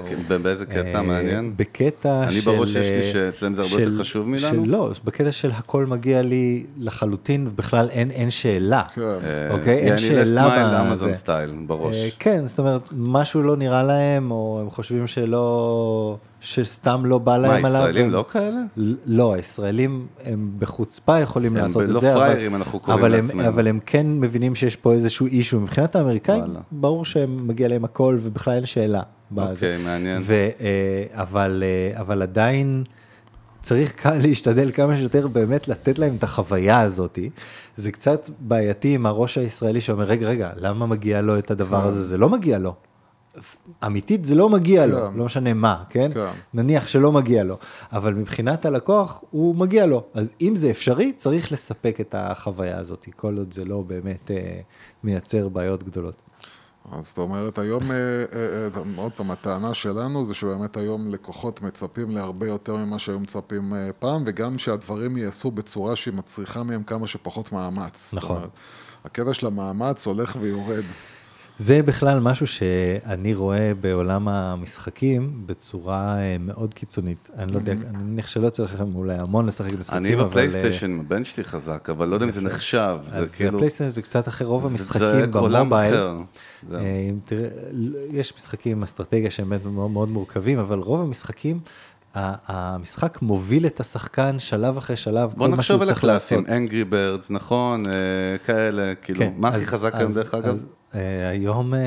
באיזה 0.44 0.66
קטע 0.66 0.96
אה, 0.96 1.02
מעניין? 1.02 1.54
בקטע 1.58 2.24
אני 2.24 2.42
של... 2.42 2.52
בראש 2.52 2.70
יש 2.76 2.90
לי 2.90 2.98
אה, 2.98 3.04
שאצלם 3.04 3.54
זה 3.54 3.62
הרבה 3.62 3.82
יותר 3.82 4.00
חשוב. 4.00 4.38
של- 4.38 4.64
לא, 4.66 4.92
בקטע 5.04 5.32
של 5.32 5.52
הכל 5.52 5.86
מגיע 5.86 6.22
לי 6.22 6.66
לחלוטין, 6.78 7.48
ובכלל 7.48 7.90
אין, 7.90 8.12
אין 8.12 8.30
שאלה. 8.32 8.84
כן. 8.94 9.02
אה, 9.02 9.52
אוקיי, 9.52 9.78
אין 9.78 9.88
יעני 9.88 10.00
שאלה 10.02 10.22
לסמייל, 10.22 10.66
בזה. 10.68 10.82
אמזון 10.82 11.14
סטייל, 11.14 11.52
בראש. 11.68 11.96
אה, 11.96 12.10
כן, 12.20 12.46
זאת 12.46 12.60
אומרת, 12.60 12.82
משהו 12.98 13.44
לא 13.44 13.58
נראה 13.58 13.84
להם, 13.84 14.32
או 14.32 14.60
הם 14.62 14.70
חושבים 14.70 15.08
שלא, 15.08 16.18
שסתם 16.42 17.06
לא 17.06 17.18
בא 17.18 17.38
להם 17.38 17.62
מה, 17.62 17.68
עליו. 17.68 17.82
ישראלים 17.82 18.06
הם- 18.06 18.12
לא 18.12 18.26
כאלה? 18.32 18.60
לא, 19.06 19.34
הישראלים 19.34 20.08
הם 20.26 20.52
בחוצפה 20.60 21.20
יכולים 21.20 21.58
הם 21.58 21.64
לעשות 21.64 21.84
לא 21.90 21.96
את 21.96 22.02
זה, 22.02 22.14
אבל- 22.14 22.20
פראיירים, 22.24 22.56
אנחנו 22.56 22.80
קוראים 22.80 23.00
אבל 23.04 23.14
הם- 23.14 23.22
לעצמנו. 23.26 23.48
אבל 23.48 23.68
הם 23.68 23.80
כן 23.86 24.08
מבינים 24.20 24.56
שיש 24.56 24.76
פה 24.76 24.94
איזשהו 24.94 25.26
אישו. 25.28 25.60
מבחינת 25.60 25.96
האמריקאים, 25.96 26.40
וואלה. 26.44 26.60
ברור 26.72 27.06
שמגיע 27.06 27.68
להם 27.68 27.86
הכל, 27.86 28.18
ובכלל 28.24 28.54
אין 28.54 28.66
שאלה. 28.66 29.02
אוקיי, 29.38 29.78
מעניין. 29.86 30.22
ו, 30.26 30.34
אה, 30.34 30.50
אבל, 31.12 31.64
אה, 31.66 32.02
אבל 32.02 32.22
עדיין 32.22 32.84
צריך 33.62 33.96
להשתדל 34.24 34.72
כמה 34.74 34.98
שיותר 34.98 35.28
באמת 35.28 35.68
לתת 35.68 36.00
להם 36.00 36.16
את 36.16 36.24
החוויה 36.24 36.82
הזאת. 36.82 37.20
זה 37.78 37.92
קצת 37.92 38.30
בעייתי 38.40 38.94
עם 38.96 39.06
הראש 39.06 39.38
הישראלי 39.38 39.82
שאומר, 39.82 40.04
רגע, 40.04 40.28
רגע, 40.28 40.50
למה 40.58 40.86
מגיע 40.86 41.22
לו 41.22 41.38
את 41.38 41.52
הדבר 41.52 41.86
הזה? 41.86 42.04
זה 42.04 42.18
לא 42.18 42.30
מגיע 42.30 42.58
לו. 42.60 42.74
אמיתית 43.86 44.26
זה 44.26 44.36
לא 44.36 44.50
מגיע 44.50 44.86
לו, 44.86 44.98
כן. 44.98 45.18
לא 45.18 45.26
משנה 45.26 45.54
מה, 45.54 45.84
כן? 45.90 46.12
כן. 46.14 46.32
נניח 46.54 46.88
שלא 46.88 47.12
מגיע 47.12 47.44
לו, 47.44 47.58
אבל 47.92 48.14
מבחינת 48.14 48.66
הלקוח 48.66 49.24
הוא 49.32 49.56
מגיע 49.56 49.86
לו. 49.86 50.04
אז 50.14 50.30
אם 50.42 50.56
זה 50.56 50.72
אפשרי, 50.72 51.14
צריך 51.18 51.52
לספק 51.52 52.02
את 52.02 52.16
החוויה 52.18 52.78
הזאת, 52.78 53.06
כל 53.16 53.38
עוד 53.38 53.54
זה 53.54 53.66
לא 53.66 53.82
באמת 53.82 54.32
אה, 54.32 54.60
מייצר 55.04 55.50
בעיות 55.50 55.84
גדולות. 55.84 56.16
אז 56.92 57.08
זאת 57.08 57.18
אומרת, 57.18 57.58
היום, 57.58 57.92
אה, 57.92 57.96
אה, 57.98 58.68
אה, 58.76 58.82
עוד 58.96 59.12
פעם, 59.12 59.32
הטענה 59.32 59.74
שלנו 59.74 60.26
זה 60.26 60.34
שבאמת 60.34 60.78
היום 60.78 61.08
לקוחות 61.08 61.62
מצפים 61.62 62.12
להרבה 62.12 62.48
יותר 62.48 62.76
ממה 62.76 63.00
שהיו 63.00 63.20
מצפים 63.20 63.74
אה, 63.74 63.90
פעם, 64.00 64.24
וגם 64.26 64.58
שהדברים 64.58 65.18
ייעשו 65.18 65.52
בצורה 65.52 65.96
שהיא 65.96 66.14
מצריכה 66.14 66.64
מהם 66.64 66.84
כמה 66.84 67.08
שפחות 67.08 67.52
מאמץ. 67.52 68.10
נכון. 68.14 68.36
אומרת, 68.36 68.50
הקטע 69.06 69.34
של 69.34 69.48
המאמץ 69.48 70.08
הולך 70.08 70.38
ויורד. 70.42 70.84
זה 71.60 71.82
בכלל 71.84 72.20
משהו 72.20 72.48
שאני 72.48 73.34
רואה 73.34 73.72
בעולם 73.82 74.28
המשחקים 74.28 75.44
בצורה 75.46 76.18
אה, 76.18 76.38
מאוד 76.40 76.74
קיצונית. 76.74 77.30
אני 77.38 77.52
לא 77.52 77.58
יודע, 77.58 77.72
אני 77.72 78.04
מניח 78.04 78.28
שלא 78.28 78.46
יוצא 78.46 78.64
לכם 78.64 78.96
אולי 78.96 79.16
המון 79.16 79.46
לשחק 79.46 79.74
משחקים, 79.80 79.98
אני 79.98 80.14
אבל... 80.14 80.22
אה, 80.24 80.28
בפלייסטיישן, 80.28 81.00
הבן 81.00 81.24
שלי 81.24 81.44
חזק, 81.44 81.90
אבל 81.90 82.08
לא 82.08 82.14
יודע 82.16 82.26
אם 82.26 82.32
זה 82.32 82.42
נחשב, 82.42 82.98
זה 83.08 83.22
אז 83.22 83.36
כאילו... 83.36 83.58
הפלייסטיישן 83.58 83.92
זה 83.92 84.02
קצת 84.02 84.28
אחר, 84.28 84.46
רוב 84.46 84.66
המשחקים 84.66 85.32
במובייל. 85.32 85.96
אה, 85.96 86.80
אם 87.10 87.20
תראה, 87.26 87.48
יש 88.12 88.34
משחקים 88.38 88.78
עם 88.78 88.84
אסטרטגיה 88.84 89.32
שהם 89.32 89.50
באמת 89.50 89.66
מאוד 89.66 90.10
מורכבים, 90.10 90.60
אבל 90.60 90.80
רוב 90.80 91.02
המשחקים, 91.02 91.60
המשחק 92.16 93.22
מוביל 93.22 93.66
את 93.66 93.80
השחקן 93.80 94.40
שלב 94.40 94.78
אחרי 94.78 94.98
שלב, 94.98 95.30
בוא 95.30 95.48
כל 95.48 95.56
מה 95.56 95.64
שהוא 95.64 95.76
נחשוב 95.76 95.82
על 95.82 95.88
צריך 95.88 95.98
הקלאסים, 95.98 96.44
לעשות. 96.48 96.72
Angry 96.72 96.94
Birds, 96.94 97.34
נכון, 97.34 97.84
אה, 97.88 97.92
כאלה, 98.46 98.96
כאילו, 98.96 99.20
כן, 99.20 99.32
מה 99.38 99.48
הכי 99.48 99.58
אז- 99.58 99.66
חזק 99.66 99.96
היום 99.96 100.10
אז- 100.10 100.16
דרך 100.16 100.34
אגב? 100.34 100.64
אה, 100.98 101.30
היום 101.30 101.74
אה, 101.74 101.80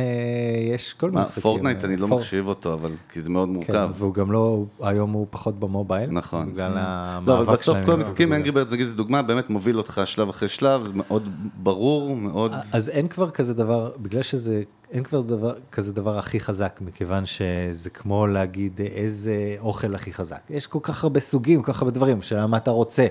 יש 0.75 0.93
כל 0.93 1.07
מיני 1.07 1.17
מה, 1.17 1.23
משחקים. 1.23 1.43
פורטנייט 1.43 1.85
אני 1.85 1.97
לא 1.97 2.09
מחשיב 2.09 2.47
אותו, 2.47 2.75
אבל 2.75 2.93
כי 3.13 3.21
זה 3.21 3.31
מאוד 3.31 3.49
כן, 3.49 3.55
מורכב. 3.55 3.91
והוא 3.95 4.15
גם 4.15 4.33
לא, 4.33 4.65
היום 4.81 5.13
הוא 5.13 5.27
פחות 5.31 5.61
במובייל. 5.61 6.11
נכון. 6.11 6.53
בגלל 6.53 6.73
המאבק 6.77 7.29
לא, 7.29 7.39
אבל 7.39 7.53
בסוף 7.55 7.77
שלהם 7.77 7.87
כל 7.87 7.93
המשחקים. 7.93 8.33
Angry 8.33 8.47
Birds, 8.47 8.73
נגיד, 8.73 8.87
זו 8.87 8.97
דוגמה, 8.97 9.23
באמת 9.23 9.51
מוביל 9.51 9.79
אותך 9.79 10.01
שלב 10.05 10.29
אחרי 10.29 10.49
שלב, 10.49 10.87
זה 10.87 10.93
מאוד 10.95 11.29
ברור, 11.63 12.17
מאוד... 12.17 12.53
אז 12.73 12.89
אין 12.89 13.09
כבר 13.09 13.31
כזה 13.31 13.55
דבר, 13.55 13.91
בגלל 13.99 14.23
שזה, 14.23 14.63
אין 14.93 15.03
כבר 15.03 15.21
דבר, 15.21 15.53
כזה 15.73 15.93
דבר 15.93 16.19
הכי 16.19 16.41
חזק, 16.41 16.79
מכיוון 16.83 17.27
שזה 17.27 17.91
כמו 17.91 18.27
להגיד 18.27 18.81
איזה 18.95 19.33
אוכל 19.59 19.95
הכי 19.95 20.13
חזק. 20.13 20.41
יש 20.51 20.67
כל 20.67 20.79
כך 20.83 21.05
הרבה 21.05 21.21
סוגים, 21.21 21.63
כל 21.63 21.73
כך 21.73 21.83
הרבה 21.83 21.91
דברים, 21.91 22.23
שאלה 22.23 22.47
מה 22.47 22.57
אתה 22.57 22.71
רוצה. 22.71 23.07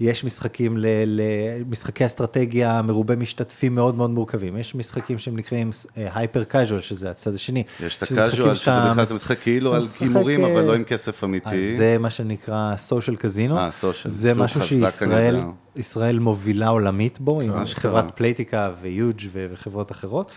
יש 0.00 0.24
משחקים, 0.24 0.76
ל, 0.78 0.86
ל, 1.06 1.20
משחקי 1.70 2.06
אסטרטגיה 2.06 2.82
מרובי 2.82 3.16
משתתפים 3.16 3.74
מאוד 3.74 3.94
מאוד 3.94 4.10
מורכבים. 4.10 4.56
יש 4.56 4.74
משחקים 4.74 5.18
שהם 5.18 5.36
נקראים 5.36 5.70
הייפר 5.96 6.44
קאז'ואל, 6.44 6.80
שזה 6.80 7.10
הצד 7.10 7.34
השני. 7.34 7.62
יש 7.86 7.96
את 7.96 8.02
הקאז'ואל, 8.02 8.54
שזה 8.54 8.70
בכלל 8.70 9.02
מס- 9.02 9.12
משחק 9.12 9.38
כאילו 9.38 9.74
על 9.74 9.82
הימורים, 10.00 10.44
אה, 10.44 10.52
אבל 10.52 10.62
לא 10.64 10.74
עם 10.74 10.84
כסף 10.84 11.24
אמיתי. 11.24 11.48
אז 11.70 11.76
זה 11.76 11.96
מה 11.98 12.10
שנקרא 12.10 12.76
סושיאל 12.76 13.16
קזינו. 13.16 13.58
אה, 13.58 13.68
social. 13.80 14.08
זה 14.08 14.34
משהו 14.34 14.62
שישראל. 14.62 15.40
ישראל 15.76 16.18
מובילה 16.18 16.68
עולמית 16.68 17.20
בו, 17.20 17.40
עם. 17.40 17.52
חברת 17.64 18.04
פלייטיקה 18.16 18.72
ויוג' 18.82 19.20
וחברות 19.32 19.92
אחרות. 19.92 20.30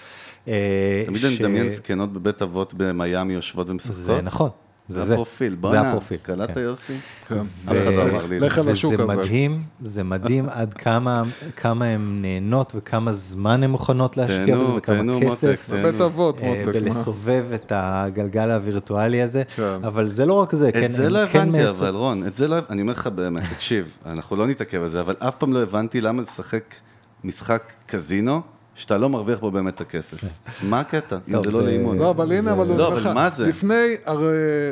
אה, 0.48 1.04
תמיד 1.06 1.26
אני 1.26 1.36
מדמיין 1.40 1.70
זקנות 1.70 2.14
בבית 2.14 2.42
אבות 2.42 2.74
במיאמי 2.74 3.34
יושבות 3.34 3.70
ומשחקות. 3.70 3.96
זה 3.96 4.22
נכון. 4.22 4.50
זה 4.90 5.14
הפרופיל, 5.14 5.52
זה 5.52 5.58
בואנה, 5.58 5.90
הפרופיל. 5.90 6.18
קלטת 6.22 6.54
כן. 6.54 6.60
יוסי? 6.60 6.94
כן. 7.28 7.36
אף 7.36 7.44
אחד 7.66 7.94
לא 7.94 8.04
אמר 8.04 8.26
לי. 8.26 8.36
את 8.36 8.42
זה. 8.42 8.48
לך 8.48 8.58
על 8.58 8.70
השוק 8.70 8.94
וזה. 8.94 9.06
מדהים, 9.06 9.64
זה 9.84 10.04
מדהים 10.04 10.50
עד 10.60 10.74
כמה, 10.74 11.24
כמה 11.56 11.86
הן 11.86 12.20
נהנות 12.22 12.74
וכמה 12.76 13.14
זמן 13.14 13.64
הן 13.64 13.70
מוכנות 13.70 14.18
להשקיע 14.18 14.58
בזה 14.58 14.74
וכמה 14.74 15.22
כסף. 15.22 15.70
בבית 15.70 16.02
אבות, 16.02 16.42
אה, 16.42 16.64
מותק? 16.66 16.80
ולסובב 16.82 17.46
את 17.56 17.72
הגלגל 17.76 18.52
הווירטואלי 18.52 19.22
הזה, 19.22 19.44
כן. 19.56 19.78
אבל 19.84 20.08
זה 20.08 20.26
לא 20.26 20.34
רק 20.34 20.56
זה, 20.56 20.72
כן, 20.72 20.86
את 20.86 20.92
זה 20.92 21.06
הם 21.06 21.14
לא 21.14 21.26
כן 21.26 21.50
הבנתי, 21.50 21.70
אבל 21.70 21.96
רון, 21.96 22.28
את 22.28 22.36
זה 22.36 22.48
לא, 22.48 22.56
אני 22.70 22.82
אומר 22.82 22.94
לך 22.94 23.08
באמת, 23.08 23.44
תקשיב, 23.54 23.92
אנחנו 24.06 24.36
לא 24.36 24.48
נתעכב 24.48 24.82
על 24.82 24.90
זה, 24.90 25.00
אבל 25.02 25.16
אף 25.20 25.36
פעם 25.36 25.54
לא 25.54 25.64
הבנתי 25.64 26.02
למה 26.02 26.22
לשחק 26.22 26.76
משחק 27.24 27.74
קזינו, 27.86 28.42
שאתה 28.78 28.98
לא 28.98 29.10
מרוויח 29.10 29.40
בו 29.40 29.52
באמת 29.52 29.76
את 29.76 29.82
הכסף. 29.82 30.18
מה 30.64 30.80
הקטע? 30.80 31.18
אם 31.28 31.34
טוב, 31.34 31.44
זה 31.44 31.52
לא 31.52 31.64
לאימון. 31.64 31.98
לא, 31.98 32.10
אבל 32.10 32.32
הנה, 32.32 32.52
אבל 32.52 32.68
הוא 32.68 32.78
לא, 32.78 32.86
אומר 32.86 32.98
אבל 32.98 33.10
לך, 33.10 33.16
מה 33.16 33.30
זה? 33.30 33.48
לפני 33.48 33.96
הרי 34.06 34.28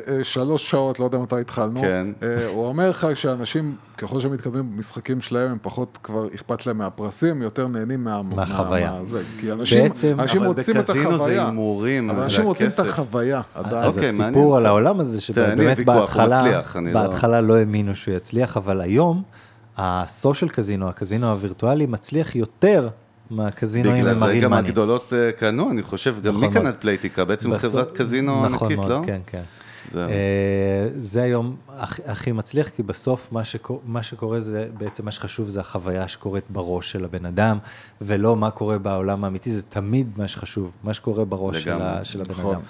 אה, 0.08 0.24
שלוש 0.24 0.70
שעות, 0.72 1.00
לא 1.00 1.06
יודע 1.06 1.18
מתי 1.18 1.40
התחלנו, 1.40 1.82
כן. 1.82 2.08
אה, 2.24 2.48
הוא 2.48 2.66
אומר 2.66 2.90
לך 2.90 3.08
שאנשים, 3.16 3.76
ככל 3.98 4.22
שהם 4.22 4.32
מתקדמים 4.32 4.76
במשחקים 4.76 5.22
שלהם, 5.22 5.52
הם 5.52 5.58
פחות 5.62 6.00
כבר 6.04 6.28
אכפת 6.36 6.66
להם 6.66 6.78
מהפרסים, 6.78 7.42
יותר 7.42 7.68
נהנים 7.68 8.04
מה... 8.04 8.22
מהחוויה. 8.22 8.94
כי 9.40 9.52
אנשים, 9.52 9.86
אבל 10.14 10.48
רוצים 10.48 10.78
את 10.78 10.82
בקזינו 10.82 11.18
זה 11.18 11.24
החוויה. 11.24 11.46
הימורים, 11.46 12.10
אבל 12.10 12.20
זה 12.20 12.26
אנשים 12.26 12.46
רוצים 12.46 12.68
את. 12.68 12.80
החוויה, 12.80 13.42
עדיין. 13.56 13.84
אז 13.84 13.98
אוקיי. 13.98 14.10
הסיפור 14.10 14.58
על 14.58 14.66
העולם 14.66 15.00
הזה, 15.00 15.22
שבאמת 15.22 15.78
לא- 15.88 16.08
בהתחלה 16.94 17.42
לא 17.42 17.58
האמינו 17.58 17.96
שהוא 17.96 18.16
יצליח, 18.16 18.58
אבל 18.58 18.82
היום 18.82 19.24
הסושיאל 19.78 20.52
קזינו, 20.52 20.90
הקזינו 20.90 21.28
הווירטואלי, 21.32 21.86
מצליח 21.86 22.36
יותר 22.36 22.90
מהקזינואים 23.30 23.98
בגלל 23.98 24.10
הם 24.10 24.16
זה 24.16 24.22
מראים 24.26 24.42
גם 24.44 24.52
מאני. 24.52 24.68
הגדולות 24.68 25.14
אה, 25.14 25.32
קנו, 25.32 25.72
אני 25.72 25.84
חושב, 25.84 26.16
גם 26.24 26.34
נכון 26.34 26.48
מי 26.48 26.54
קנה. 26.54 26.70
את 26.70 26.76
פלייטיקה? 26.82 27.26
בעצם 27.26 27.50
בסוף- 27.52 27.62
חברת 27.72 27.92
קזינו 27.92 28.46
נכון 28.50 28.68
ענקית, 28.72 28.78
מאוד, 28.78 28.92
לא? 28.92 29.00
כן, 29.06 29.22
כן. 29.28 29.42
זהו. 29.92 30.10
אה, 30.10 30.16
זה 31.02 31.22
היום 31.24 31.56
הכי- 31.78 32.02
הכי 32.06 32.32
מצליח, 32.32 32.70
כי 32.70 32.84
בסוף 32.84 33.28
מה, 33.32 33.44
שקור, 33.46 33.82
מה 33.86 34.04
שקורה 34.04 34.40
זה, 34.40 34.68
בעצם 34.78 35.06
מה 35.06 35.12
שחשוב 35.12 35.50
זה 35.50 35.60
החוויה 35.60 36.08
שקורית 36.08 36.44
בראש 36.50 36.92
של 36.92 37.06
הבן 37.06 37.26
אדם, 37.26 37.58
ולא 38.02 38.36
מה 38.36 38.52
קורה 38.52 38.78
בעולם 38.78 39.24
האמיתי, 39.24 39.52
זה 39.52 39.62
תמיד 39.62 40.08
מה 40.18 40.28
שחשוב, 40.28 40.72
מה 40.84 40.94
שקורה 40.94 41.26
בראש 41.26 41.58
של, 41.64 41.82
ה, 41.82 42.04
של 42.04 42.22
הבן 42.22 42.32
נכון. 42.32 42.56
אדם. 42.56 42.62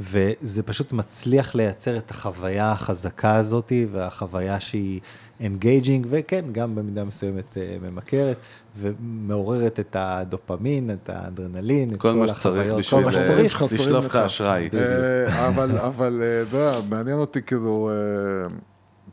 וזה 0.00 0.62
פשוט 0.62 0.92
מצליח 0.92 1.54
לייצר 1.54 1.96
את 1.96 2.10
החוויה 2.10 2.72
החזקה 2.72 3.34
הזאת, 3.36 3.72
והחוויה 3.92 4.60
שהיא 4.60 5.00
engaging, 5.40 6.06
וכן, 6.10 6.44
גם 6.52 6.74
במידה 6.74 7.04
מסוימת 7.04 7.56
אה, 7.58 7.76
ממכרת, 7.82 8.36
ומעוררת 8.78 9.80
את 9.80 9.96
הדופמין, 9.98 10.90
את 10.90 11.08
האדרנלין, 11.08 11.94
את 11.94 12.00
כל 12.00 12.12
מה 12.12 12.28
שצריך 12.28 12.74
בשביל 12.74 13.06
אה, 13.06 13.42
לשלוף 13.42 14.04
לך. 14.06 14.16
אשראי. 14.16 14.68
אה, 14.74 15.48
אבל, 15.48 15.78
אבל, 15.78 16.20
אה, 16.22 16.42
אתה 16.42 16.56
יודע, 16.56 16.78
מעניין 16.88 17.18
אותי 17.18 17.42
כאילו, 17.42 17.90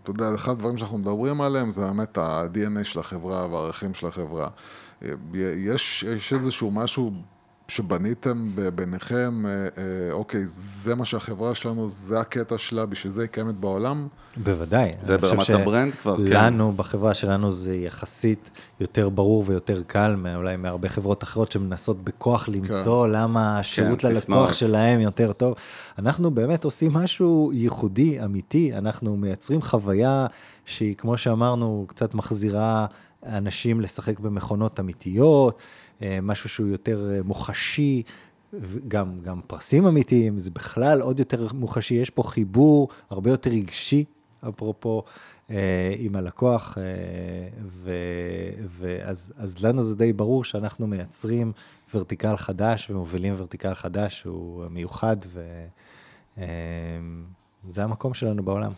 אתה 0.03 0.11
יודע, 0.11 0.35
אחד 0.35 0.51
הדברים 0.51 0.77
שאנחנו 0.77 0.97
מדברים 0.97 1.41
עליהם 1.41 1.71
זה 1.71 1.81
באמת 1.81 2.17
ה-DNA 2.17 2.83
של 2.83 2.99
החברה 2.99 3.47
והערכים 3.47 3.93
של 3.93 4.07
החברה. 4.07 4.47
יש, 5.57 6.03
יש 6.17 6.33
איזשהו 6.33 6.71
משהו 6.71 7.11
שבניתם 7.67 8.51
ביניכם, 8.75 9.45
אה, 9.45 9.51
אה, 9.51 10.11
אוקיי, 10.11 10.41
זה 10.45 10.95
מה 10.95 11.05
שהחברה 11.05 11.55
שלנו, 11.55 11.89
זה 11.89 12.19
הקטע 12.19 12.57
שלה, 12.57 12.85
בשביל 12.85 13.13
זה 13.13 13.21
היא 13.21 13.29
קיימת 13.29 13.55
בעולם? 13.55 14.07
בוודאי. 14.37 14.91
זה 15.01 15.17
ברמת 15.17 15.49
הברנד 15.49 15.93
כבר, 15.93 16.15
כן. 16.17 16.23
לנו, 16.23 16.71
בחברה 16.71 17.13
שלנו, 17.13 17.51
זה 17.51 17.75
יחסית 17.75 18.49
יותר 18.79 19.09
ברור 19.09 19.43
ויותר 19.47 19.81
קל, 19.87 20.15
אולי 20.35 20.55
מהרבה 20.55 20.89
חברות 20.89 21.23
אחרות 21.23 21.51
שמנסות 21.51 22.03
בכוח 22.03 22.49
למצוא 22.49 23.07
למה 23.07 23.59
השירות 23.59 24.01
כן, 24.01 24.07
ללקוח 24.07 24.19
סיסמאות. 24.19 24.53
שלהם 24.53 24.99
יותר 24.99 25.33
טוב. 25.33 25.55
אנחנו 25.99 26.31
באמת 26.31 26.63
עושים 26.63 26.93
משהו 26.93 27.51
ייחודי, 27.53 28.23
אמיתי, 28.23 28.77
אנחנו 28.77 29.17
מייצרים 29.17 29.61
חוויה 29.61 30.27
שהיא, 30.65 30.95
כמו 30.95 31.17
שאמרנו, 31.17 31.85
קצת 31.87 32.13
מחזירה 32.13 32.85
אנשים 33.25 33.81
לשחק 33.81 34.19
במכונות 34.19 34.79
אמיתיות, 34.79 35.61
משהו 36.21 36.49
שהוא 36.49 36.67
יותר 36.67 37.11
אה, 37.11 37.23
מוחשי. 37.23 38.03
גם, 38.87 39.19
גם 39.21 39.41
פרסים 39.47 39.87
אמיתיים, 39.87 40.39
זה 40.39 40.51
בכלל 40.51 41.01
עוד 41.01 41.19
יותר 41.19 41.47
מוחשי, 41.53 41.93
יש 41.93 42.09
פה 42.09 42.23
חיבור 42.23 42.89
הרבה 43.09 43.29
יותר 43.29 43.49
רגשי, 43.49 44.05
אפרופו, 44.49 45.03
אה, 45.49 45.95
עם 45.97 46.15
הלקוח, 46.15 46.77
אה, 46.77 46.83
ו, 47.67 47.91
ואז 48.67 49.33
אז 49.37 49.63
לנו 49.63 49.83
זה 49.83 49.95
די 49.95 50.13
ברור 50.13 50.43
שאנחנו 50.43 50.87
מייצרים 50.87 51.51
ורטיקל 51.93 52.37
חדש 52.37 52.89
ומובילים 52.89 53.33
ורטיקל 53.37 53.73
חדש 53.73 54.19
שהוא 54.19 54.65
מיוחד, 54.69 55.17
וזה 56.37 57.83
המקום 57.83 58.13
שלנו 58.13 58.43
בעולם. 58.43 58.71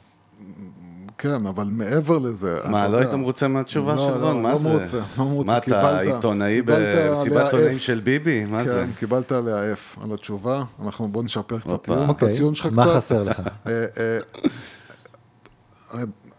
כן, 1.17 1.45
אבל 1.45 1.67
מעבר 1.71 2.17
לזה... 2.17 2.59
מה, 2.65 2.87
לא 2.87 2.97
היית 2.97 3.13
מרוצה 3.13 3.47
מהתשובה 3.47 3.95
לא, 3.95 4.09
של 4.13 4.19
לא, 4.21 4.27
רון? 4.27 4.41
מה 4.41 4.51
לא 4.51 4.57
זה? 4.57 4.69
מרוצה, 4.69 4.97
לא 5.17 5.25
מרוצה, 5.25 5.51
מה 5.51 5.57
אתה, 5.57 5.99
עיתונאי 5.99 6.61
במסיבת 6.61 7.45
עיתונאים. 7.45 7.79
של 7.79 7.99
ביבי? 7.99 8.45
מה 8.45 8.63
זה? 8.63 8.85
כן, 8.85 8.91
קיבלת 8.99 9.31
עליה 9.31 9.73
F 9.73 10.03
על 10.03 10.13
התשובה, 10.13 10.63
אנחנו 10.85 11.07
בוא 11.07 11.23
נשפר 11.23 11.59
קצת 11.59 11.73
את 11.73 11.89
אוקיי, 11.89 12.29
הציון 12.29 12.55
שלך 12.55 12.67
קצת. 12.67 12.75
מה 12.75 12.85
חסר 12.85 13.23
לך? 13.23 13.41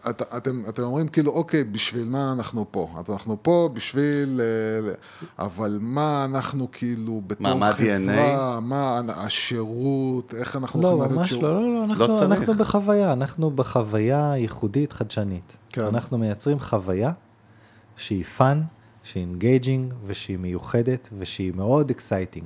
את, 0.09 0.21
אתם, 0.37 0.63
אתם 0.69 0.83
אומרים 0.83 1.07
כאילו, 1.07 1.31
אוקיי, 1.31 1.63
בשביל 1.63 2.07
מה 2.07 2.33
אנחנו 2.33 2.65
פה? 2.71 2.87
אנחנו 3.09 3.37
פה 3.41 3.69
בשביל... 3.73 4.41
אה, 4.41 4.93
אבל 5.39 5.79
מה 5.81 6.25
אנחנו 6.25 6.67
כאילו 6.71 7.21
בתור 7.27 7.47
מה, 7.47 7.55
מה 7.55 7.73
חברה, 7.73 8.59
מה 8.59 9.01
השירות, 9.07 10.33
איך 10.33 10.55
אנחנו 10.55 10.81
לא, 10.81 10.87
יכולים 10.87 11.03
לתת 11.03 11.15
ממש 11.15 11.29
שירות? 11.29 11.43
לא, 11.43 11.61
לא, 11.61 11.73
לא, 11.73 11.83
אנחנו, 11.83 12.07
צריך. 12.07 12.31
אנחנו 12.41 12.53
בחוויה, 12.53 13.13
אנחנו 13.13 13.51
בחוויה 13.51 14.33
ייחודית 14.37 14.93
חדשנית. 14.93 15.57
כן. 15.69 15.81
אנחנו 15.81 16.17
מייצרים 16.17 16.59
חוויה 16.59 17.11
שהיא 17.95 18.23
fun, 18.23 18.61
שהיא 19.03 19.21
engaging 19.21 19.93
ושהיא 20.05 20.37
מיוחדת 20.37 21.09
ושהיא 21.17 21.51
מאוד 21.55 21.89
exciting. 21.89 22.45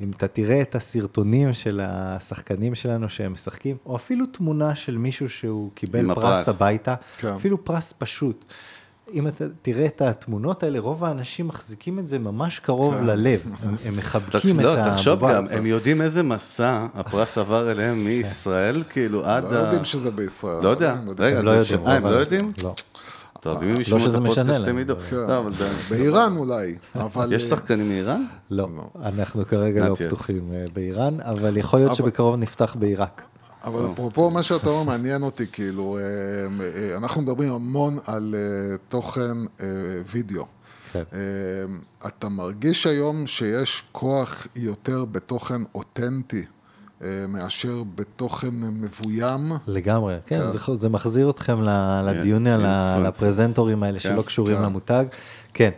אם 0.00 0.10
אתה 0.16 0.28
תראה 0.28 0.60
את 0.60 0.74
הסרטונים 0.74 1.52
של 1.52 1.80
השחקנים 1.84 2.74
שלנו 2.74 3.08
שהם 3.08 3.32
משחקים, 3.32 3.76
או 3.86 3.96
אפילו 3.96 4.26
תמונה 4.26 4.74
של 4.74 4.98
מישהו 4.98 5.28
שהוא 5.28 5.70
קיבל 5.74 6.14
פרס 6.14 6.18
הפרס. 6.18 6.48
הביתה, 6.48 6.94
כן. 7.18 7.28
אפילו 7.28 7.64
פרס 7.64 7.94
פשוט. 7.98 8.44
אם 9.12 9.28
אתה 9.28 9.44
תראה 9.62 9.86
את 9.86 10.02
התמונות 10.02 10.62
האלה, 10.62 10.80
רוב 10.80 11.04
האנשים 11.04 11.48
מחזיקים 11.48 11.98
את 11.98 12.08
זה 12.08 12.18
ממש 12.18 12.58
קרוב 12.58 12.94
כן. 12.94 13.04
ללב. 13.04 13.40
הם, 13.62 13.74
הם 13.84 13.96
מחבקים 13.98 14.60
את 14.60 14.64
לא, 14.64 14.72
הבבא. 14.72 14.90
תחשוב 14.90 15.30
גם, 15.30 15.46
הם 15.50 15.66
יודעים 15.66 16.02
איזה 16.02 16.22
מסע 16.22 16.86
הפרס 16.94 17.38
עבר 17.38 17.70
אליהם 17.70 18.04
מישראל, 18.04 18.82
כאילו 18.90 19.24
עד 19.24 19.44
לא 19.44 19.48
ה... 19.48 19.58
יודעים 19.58 19.84
שזה 19.84 20.10
בישראל. 20.10 20.62
לא 20.62 20.68
יודע, 20.68 20.96
רגע, 21.18 21.38
הם 21.38 21.44
לא 21.44 21.50
יודעים. 21.50 21.86
אה, 21.86 21.96
הם 21.96 22.02
לא 22.02 22.08
האנשים. 22.08 22.20
יודעים? 22.20 22.52
לא. 22.62 22.74
טוב, 23.44 23.62
אם 23.62 23.68
הם 23.68 23.80
ישמעו 23.80 23.98
את 23.98 24.04
שזה 24.04 24.20
משנה 24.20 24.42
הפודקאסט 24.42 24.68
הם 24.68 24.78
ידעו. 24.78 24.96
כן. 25.10 25.16
לא. 25.16 25.48
באיראן 25.90 26.36
אולי, 26.36 26.76
אבל... 26.94 27.32
יש 27.32 27.42
שחקנים 27.42 27.88
מאיראן? 27.88 28.24
לא, 28.50 28.68
אנחנו 29.02 29.44
כרגע 29.44 29.88
לא. 29.88 29.94
פתוחים 29.94 30.52
אה, 30.52 30.64
באיראן, 30.72 31.20
אבל 31.20 31.56
יכול 31.56 31.78
להיות 31.78 31.96
שבקרוב 31.96 32.36
נפתח 32.36 32.76
בעיראק. 32.78 33.22
אבל 33.64 33.92
אפרופו 33.92 34.30
מה 34.30 34.42
שאתה 34.42 34.70
אומר 34.70 34.82
מעניין 34.82 35.22
אותי, 35.22 35.46
כאילו, 35.52 35.98
אה, 35.98 36.02
אה, 36.64 36.96
אנחנו 36.96 37.22
מדברים 37.22 37.52
המון 37.52 37.98
על 38.06 38.34
אה, 38.34 38.76
תוכן 38.88 39.36
אה, 39.60 39.66
וידאו. 40.06 40.44
כן. 40.92 41.02
אה, 41.12 41.18
אתה 42.08 42.28
מרגיש 42.28 42.86
היום 42.86 43.26
שיש 43.26 43.82
כוח 43.92 44.46
יותר 44.56 45.04
בתוכן 45.04 45.62
אותנטי 45.74 46.38
אה, 46.38 46.53
מאשר 47.28 47.82
בתוכן 47.94 48.48
מבוים? 48.52 49.52
לגמרי, 49.66 50.14
כן, 50.26 50.40
כן. 50.40 50.50
זה, 50.50 50.58
זה 50.74 50.88
מחזיר 50.88 51.30
אתכם 51.30 51.62
ל- 51.62 52.00
לדיון 52.08 52.46
על 52.46 52.64
ה- 52.66 52.96
influencers. 52.98 53.08
לפרזנטורים 53.08 53.82
האלה 53.82 54.00
שלא 54.00 54.16
כן, 54.22 54.26
קשורים 54.26 54.56
כן. 54.56 54.62
למותג. 54.62 55.04
כן, 55.54 55.70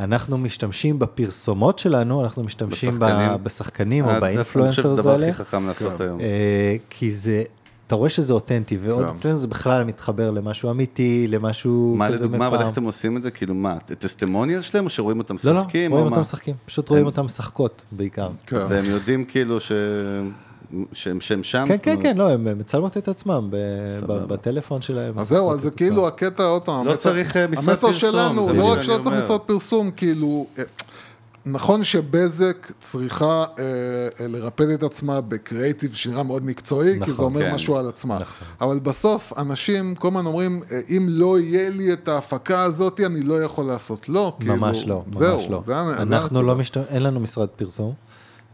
אנחנו 0.00 0.38
משתמשים 0.38 0.98
בפרסומות 0.98 1.78
שלנו, 1.78 2.22
אנחנו 2.24 2.44
משתמשים 2.44 2.90
ב- 2.90 3.04
בשחקנים. 3.04 3.30
בשחקנים 3.44 4.04
או 4.04 4.10
אה, 4.10 4.16
אני 4.30 4.44
חושב 4.44 4.82
שזה 4.82 4.92
הדבר 4.92 5.14
הכי 5.14 5.32
חכם 5.32 5.66
לעשות 5.66 5.92
כן. 5.98 6.04
היום. 6.04 6.20
אה, 6.20 6.76
כי 6.90 7.10
זה, 7.14 7.42
אתה 7.86 7.94
רואה 7.94 8.10
שזה 8.10 8.32
אותנטי, 8.32 8.78
ועוד 8.82 9.04
כן. 9.04 9.10
אצלנו 9.16 9.36
זה 9.38 9.46
בכלל 9.46 9.84
מתחבר 9.84 10.30
למשהו 10.30 10.70
אמיתי, 10.70 11.26
למשהו 11.28 11.94
מה 11.98 12.08
כזה 12.08 12.16
לדוגמה, 12.24 12.46
אבל 12.46 12.54
איך 12.56 12.62
מפעם. 12.62 12.72
אתם 12.72 12.84
עושים 12.84 13.16
את 13.16 13.22
זה? 13.22 13.30
כאילו 13.30 13.54
מה, 13.54 13.76
טסטימוניאל 13.98 14.60
שלהם, 14.60 14.84
או 14.84 14.90
שרואים 14.90 15.18
אותם 15.18 15.34
לא, 15.44 15.52
לא, 15.52 15.60
משחקים? 15.60 15.90
רואים 15.90 16.02
או 16.02 16.08
אותם 16.08 16.16
מה? 16.16 16.20
משחקים, 16.20 16.54
פשוט 16.66 16.88
רואים 16.88 17.06
אותם 17.06 17.24
משחקות 17.24 17.82
בעיקר. 17.92 18.28
כן. 18.46 18.56
והם 18.68 18.84
יודעים 18.84 19.24
כאילו 19.24 19.60
ש... 19.60 19.72
שהם 20.92 21.20
שהם 21.20 21.42
שם? 21.42 21.64
כן, 21.68 21.76
כן, 21.82 21.96
כן, 22.02 22.16
לא, 22.16 22.30
הם 22.30 22.58
מצלמות 22.58 22.96
את 22.96 23.08
עצמם 23.08 23.48
ב- 23.50 23.56
סבבה. 24.00 24.18
ב- 24.26 24.28
בטלפון 24.28 24.82
שלהם. 24.82 25.18
אז 25.18 25.28
זהו, 25.28 25.52
אז 25.52 25.60
זה 25.60 25.70
כאילו. 25.70 26.06
הקטע, 26.08 26.44
עוד 26.44 26.62
פעם, 26.62 26.86
לא 26.86 26.90
המסר- 26.90 26.96
צריך, 27.02 27.36
אה, 27.36 27.46
משרד 27.46 27.68
המסר 27.68 27.86
פרסום, 27.86 28.10
שלנו, 28.10 28.46
זה 28.48 28.52
לא 28.52 28.72
רק 28.72 28.82
שלא 28.82 28.98
צריך. 29.02 29.24
משרד 29.24 29.40
פרסום, 29.40 29.90
כאילו, 29.90 30.46
אה, 30.58 30.64
נכון 31.46 31.82
שבזק 31.84 32.72
צריכה 32.80 33.44
אה, 33.58 33.64
לרפד 34.28 34.68
את 34.68 34.82
עצמה 34.82 35.20
בקריאיטיב 35.20 35.94
שנראה 35.94 36.22
מאוד 36.22 36.44
מקצועי, 36.44 36.92
כי 36.94 36.98
נכון, 37.00 37.14
זה 37.14 37.22
אומר 37.22 37.40
כן. 37.40 37.54
משהו 37.54 37.76
על 37.76 37.88
עצמה. 37.88 38.14
נכון. 38.14 38.46
אבל 38.60 38.78
בסוף, 38.78 39.32
אנשים 39.38 39.94
כל 39.94 40.08
הזמן 40.08 40.26
אומרים, 40.26 40.62
אם 40.88 41.06
לא 41.08 41.38
יהיה 41.40 41.70
לי 41.70 41.92
את 41.92 42.08
ההפקה 42.08 42.62
הזאת, 42.62 43.00
אני 43.00 43.20
לא 43.22 43.42
יכול 43.42 43.64
לעשות. 43.64 44.08
לא, 44.08 44.36
כאילו, 44.40 44.56
ממש 44.56 44.84
לא, 44.86 45.02
ממש 45.06 45.16
זהו, 45.16 45.40
לא. 45.50 45.62
זה 45.66 45.76
ה- 45.76 45.84
זה 45.84 46.02
אנחנו. 46.02 46.42
לא 46.42 46.56
משת... 46.56 46.76
אין 46.76 47.02
לנו 47.02 47.20
משרד 47.20 47.48
פרסום, 47.48 47.92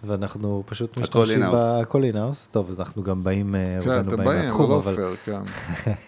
ואנחנו 0.05 0.63
פשוט 0.67 0.99
הכל 0.99 1.23
משתמשים. 1.23 1.41
בהכל 1.51 2.05
אינאוס. 2.05 2.49
טוב, 2.49 2.71
אז 2.71 2.79
אנחנו 2.79 3.03
גם 3.03 3.25
באים, 3.25 3.55
אה, 3.55 3.79
כן, 3.85 4.01
אתם 4.01 4.17
באים 4.17 4.53
זה 4.57 4.63
לא 4.69 4.79
אבל... 4.79 4.95
פייר, 4.95 5.17
כן. 5.25 5.43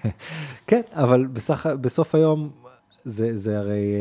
כן, 0.67 0.81
אבל 0.93 1.27
בסך, 1.27 1.67
בסוף 1.81 2.15
היום, 2.15 2.51
זה, 3.05 3.37
זה 3.37 3.59
הרי, 3.59 3.95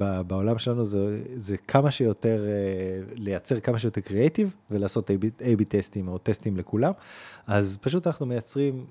אה, 0.00 0.22
בעולם 0.22 0.58
שלנו 0.58 0.84
זה, 0.84 1.22
זה 1.36 1.56
כמה 1.56 1.90
שיותר, 1.90 2.44
אה, 2.46 3.14
לייצר 3.14 3.60
כמה 3.60 3.78
שיותר 3.78 4.00
קריאייטיב, 4.00 4.56
ולעשות 4.70 5.10
A-B 5.40 5.64
טסטים 5.68 6.08
או 6.08 6.18
טסטים 6.18 6.56
לכולם, 6.56 6.92
אז 7.46 7.78
פשוט 7.80 8.06
אנחנו 8.06 8.26
מייצרים 8.26 8.84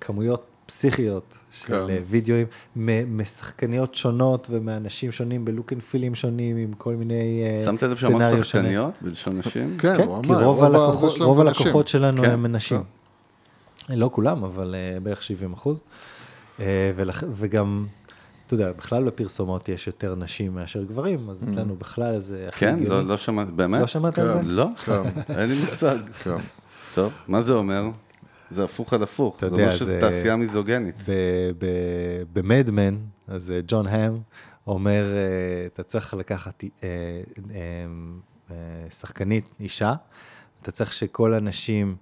כמויות 0.00 0.51
פסיכיות 0.66 1.36
של 1.52 1.66
כן. 1.66 1.86
כן. 1.86 2.02
וידאוים, 2.08 2.46
משחקניות 3.16 3.94
שונות 3.94 4.46
ומאנשים 4.50 5.12
שונים 5.12 5.44
בלוק 5.44 5.72
אנד 5.72 5.82
פילים 5.82 6.14
שונים, 6.14 6.56
עם 6.56 6.72
כל 6.72 6.94
מיני 6.94 7.14
אה, 7.58 7.64
שמת 7.64 7.82
לב 7.82 7.96
שאמרת 7.96 8.12
סצנריו 8.22 8.44
שונים. 8.44 8.44
שחקניות 8.44 8.94
בלשון 9.02 9.38
נשים? 9.38 9.76
כן, 9.78 9.96
כן, 9.96 10.06
כי 10.22 10.32
רוב 10.34 10.62
ה- 10.62 10.66
הלקוחות, 10.66 11.16
רוב. 11.20 11.40
הלקוחות 11.40 11.88
שלנו 11.88 12.22
כן, 12.22 12.30
הם 12.30 12.46
נשים. 12.46 12.82
לא 13.88 14.10
כולם, 14.12 14.44
אבל 14.44 14.74
אה, 14.74 15.00
בערך 15.00 15.22
70 15.22 15.52
אחוז. 15.52 15.80
אה, 16.60 16.64
ולכ- 16.96 17.24
וגם, 17.34 17.86
אתה 18.46 18.54
יודע, 18.54 18.72
בכלל 18.72 19.04
בפרסומות 19.04 19.68
יש 19.68 19.86
יותר 19.86 20.14
נשים 20.14 20.54
מאשר 20.54 20.82
גברים, 20.82 21.30
אז 21.30 21.44
אצלנו 21.52 21.76
בכלל 21.76 22.20
זה 22.20 22.46
הכי 22.48 22.58
כן. 22.60 22.78
לא, 22.88 23.02
לא 23.06 23.16
שמעתי, 23.16 23.52
באמת? 23.52 23.80
לא 23.80 23.86
שמעת 23.86 24.18
על 24.18 24.28
זה? 24.32 24.38
כן. 24.38 24.44
לא? 24.46 24.66
כן. 24.84 25.02
אין 25.38 25.48
לי 25.48 25.60
מושג. 25.60 25.98
כן. 26.24 26.36
טוב, 26.94 27.12
מה 27.28 27.40
זה 27.42 27.52
אומר? 27.52 27.84
זה 28.52 28.64
הפוך 28.64 28.92
על 28.92 29.02
הפוך. 29.02 29.36
זה 29.40 29.46
יודע, 29.46 29.56
אומר 29.56 29.70
שזו 29.70 29.92
תעשייה 30.00 30.36
מיזוגנית. 30.36 31.02
ב 32.32 32.40
Mad 32.40 32.64
Men, 32.64 32.96
אז 33.28 33.50
אה, 33.50 33.60
ג'ון 33.66 33.86
האם, 33.86 34.18
אומר, 34.66 35.12
אה, 35.14 35.66
אתה 35.66 35.82
צריך 35.82 36.14
לקחת 36.14 36.64
אה, 36.82 36.88
שחקנית, 38.90 39.44
אישה, 39.60 39.94
אתה 40.62 40.70
צריך 40.70 40.92
שכל 40.92 41.34
הנשים 41.34 41.96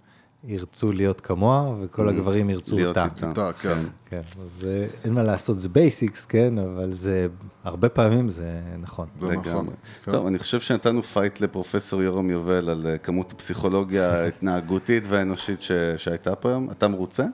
ירצו 0.45 0.93
להיות 0.93 1.21
כמוה, 1.21 1.75
וכל 1.81 2.09
הגברים 2.09 2.51
ירצו 2.51 2.77
להיות 2.77 2.89
אותה. 2.89 3.05
איתה. 3.17 3.27
איתה, 3.29 3.53
כן. 3.53 3.83
כן, 4.11 4.21
אז 4.45 4.67
אה, 4.69 4.87
אין 5.05 5.13
מה 5.15 5.23
לעשות, 5.23 5.59
זה 5.59 5.69
basics, 5.69 6.25
כן, 6.25 6.59
אבל 6.59 6.93
זה, 6.95 7.27
הרבה 7.65 7.89
פעמים 7.89 8.29
זה 8.29 8.45
נכון. 8.81 9.07
זה 9.21 9.33
נכון. 9.37 9.67
כן. 10.05 10.13
טוב, 10.13 10.27
אני 10.27 10.39
חושב 10.39 10.61
שנתנו 10.61 11.03
fight 11.03 11.41
לפרופסור 11.41 12.03
יורם 12.03 12.31
יובל 12.31 12.71
על 12.71 12.87
אה, 12.87 12.99
כמות 12.99 13.33
הפסיכולוגיה 13.33 14.13
ההתנהגותית 14.23 15.05
והאנושית 15.09 15.63
ש- 15.63 15.73
שהייתה 15.97 16.35
פה 16.35 16.49
היום. 16.49 16.71
אתה 16.71 16.89
מרוצה? 16.89 17.25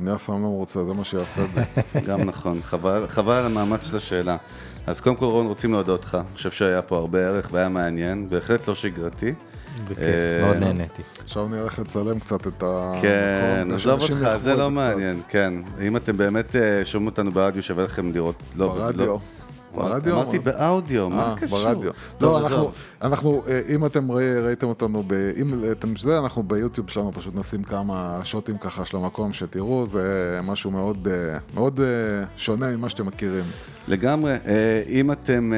אני 0.00 0.14
אף 0.14 0.24
פעם 0.24 0.42
לא 0.42 0.48
מרוצה, 0.48 0.84
זה 0.84 0.94
מה 0.94 1.04
שיפה 1.04 1.42
בי. 1.54 1.60
גם 2.08 2.20
נכון, 2.20 2.58
חבל, 2.62 3.04
חבל 3.08 3.32
על 3.34 3.46
המאמץ 3.46 3.86
של 3.86 3.96
השאלה. 3.96 4.36
אז 4.86 5.00
קודם 5.00 5.16
כל, 5.16 5.24
רון, 5.24 5.46
רוצים 5.46 5.72
להודות 5.72 6.04
לך. 6.04 6.14
אני 6.14 6.36
חושב 6.36 6.50
שהיה 6.50 6.82
פה 6.82 6.96
הרבה 6.96 7.18
ערך 7.26 7.48
והיה 7.52 7.68
מעניין, 7.68 8.28
בהחלט 8.28 8.68
לא 8.68 8.74
שגרתי. 8.74 9.34
בכיף, 9.84 9.98
אה, 9.98 10.44
מאוד 10.44 10.56
נהניתי. 10.56 11.02
עכשיו 11.24 11.46
אני 11.46 11.60
הולך 11.60 11.78
לצלם 11.78 12.18
קצת 12.18 12.46
את 12.46 12.62
המקום. 12.62 13.02
כן, 13.02 13.68
עזוב 13.74 14.00
אותך, 14.00 14.36
זה 14.38 14.54
לא. 14.54 14.70
מעניין, 14.70 15.20
כן. 15.28 15.54
אם 15.82 15.96
אתם 15.96 16.16
באמת 16.16 16.56
אה, 16.56 16.84
שומעים 16.84 17.08
אותנו 17.08 17.30
ברדיו, 17.30 17.62
שווה 17.62 17.84
לכם 17.84 18.12
לראות. 18.12 18.42
לא, 18.56 18.68
ברדיו. 18.68 19.06
לא. 19.06 19.18
ברדיו? 19.74 20.14
אמרתי 20.14 20.38
באודיו, 20.38 21.10
מה 21.10 21.22
אה, 21.22 21.34
קשור? 21.36 21.58
ברדיו. 21.58 21.92
לא, 22.20 22.38
אנחנו. 22.38 22.70
אנחנו, 23.02 23.42
אה, 23.48 23.60
אם 23.68 23.86
אתם 23.86 24.10
ראי- 24.12 24.40
ראיתם 24.40 24.66
אותנו, 24.66 25.02
ב, 25.06 25.12
אם 25.36 25.46
אתם 25.72 25.96
זה, 25.96 26.18
אנחנו 26.18 26.42
ביוטיוב 26.42 26.90
שלנו 26.90 27.12
פשוט 27.12 27.34
נשים 27.36 27.62
כמה 27.62 28.20
שוטים 28.24 28.58
ככה 28.58 28.86
של 28.86 28.96
המקום 28.96 29.32
שתראו, 29.32 29.86
זה 29.86 30.02
משהו 30.44 30.70
מאוד, 30.70 31.08
אה, 31.10 31.38
מאוד 31.54 31.80
אה, 31.80 31.86
שונה 32.36 32.76
ממה 32.76 32.90
שאתם 32.90 33.06
מכירים. 33.06 33.44
לגמרי. 33.88 34.34
אם 34.88 35.12
אתם, 35.12 35.52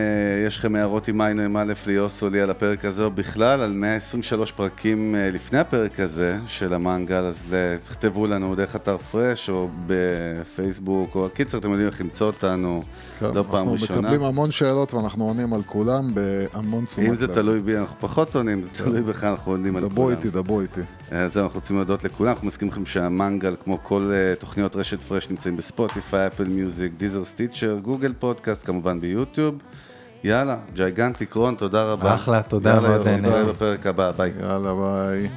יש 0.46 0.58
לכם 0.58 0.74
הערות 0.74 1.08
עם 1.08 1.20
עם 1.20 1.56
א' 1.56 1.72
ליוס 1.86 2.22
או 2.22 2.28
לי 2.28 2.40
על 2.40 2.50
הפרק 2.50 2.84
הזה, 2.84 3.04
או 3.04 3.10
בכלל 3.10 3.60
על 3.60 3.72
123 3.72 4.52
פרקים 4.52 5.14
לפני 5.32 5.58
הפרק 5.58 6.00
הזה 6.00 6.36
של 6.46 6.74
המנגל, 6.74 7.24
אז 7.24 7.44
תכתבו 7.88 8.26
לנו 8.26 8.54
דרך 8.54 8.76
אתר 8.76 8.96
פרש, 8.98 9.50
או 9.50 9.68
בפייסבוק, 9.86 11.14
או 11.14 11.28
קיצר, 11.34 11.58
אתם 11.58 11.70
יודעים 11.70 11.88
איך 11.88 12.00
למצוא 12.00 12.26
אותנו, 12.26 12.82
כן, 13.20 13.26
לא 13.34 13.42
פעם 13.42 13.54
אנחנו 13.56 13.72
ראשונה. 13.72 14.00
מקבלים 14.00 14.22
המון 14.22 14.50
שאלות 14.50 14.94
ואנחנו 14.94 15.24
עונים 15.24 15.54
על 15.54 15.62
כולם 15.66 16.10
בהמון 16.14 16.84
תשומת 16.84 17.08
אם 17.08 17.14
זה 17.14 17.27
תלוי 17.34 17.60
בי, 17.60 17.78
אנחנו 17.78 17.96
פחות 18.00 18.34
עונים, 18.36 18.62
זה 18.62 18.70
תלוי 18.76 19.02
בך, 19.02 19.24
אנחנו 19.24 19.52
עונים 19.52 19.76
על 19.76 19.82
כולם. 19.82 19.92
דברו 19.92 20.10
איתי, 20.10 20.30
דברו 20.30 20.60
איתי. 20.60 20.80
אז 21.10 21.32
זהו, 21.32 21.44
אנחנו 21.44 21.58
רוצים 21.58 21.76
להודות 21.76 22.04
לכולם, 22.04 22.30
אנחנו 22.30 22.46
מזכירים 22.46 22.72
לכם 22.72 22.86
שהמנגל, 22.86 23.54
כמו 23.64 23.78
כל 23.82 24.10
אה, 24.12 24.34
תוכניות 24.34 24.76
רשת 24.76 25.02
פרש, 25.02 25.30
נמצאים 25.30 25.56
בספוטיפיי, 25.56 26.26
אפל 26.26 26.44
מיוזיק, 26.44 26.92
דיזר 26.96 27.24
סטיצ'ר, 27.24 27.78
גוגל 27.82 28.12
פודקאסט, 28.12 28.66
כמובן 28.66 29.00
ביוטיוב. 29.00 29.54
יאללה, 30.24 30.56
Gigantic 30.74 31.32
רון, 31.34 31.54
תודה 31.54 31.84
רבה. 31.84 32.14
אחלה, 32.14 32.42
תודה, 32.42 32.70
יאללה, 32.70 32.88
מאוד 32.88 33.06
יוסי. 33.06 33.20
נתראה 33.20 33.44
בפרק 33.44 33.86
הבא, 33.86 34.10
ביי. 34.10 34.32
יאללה, 34.40 34.74
ביי. 34.74 35.28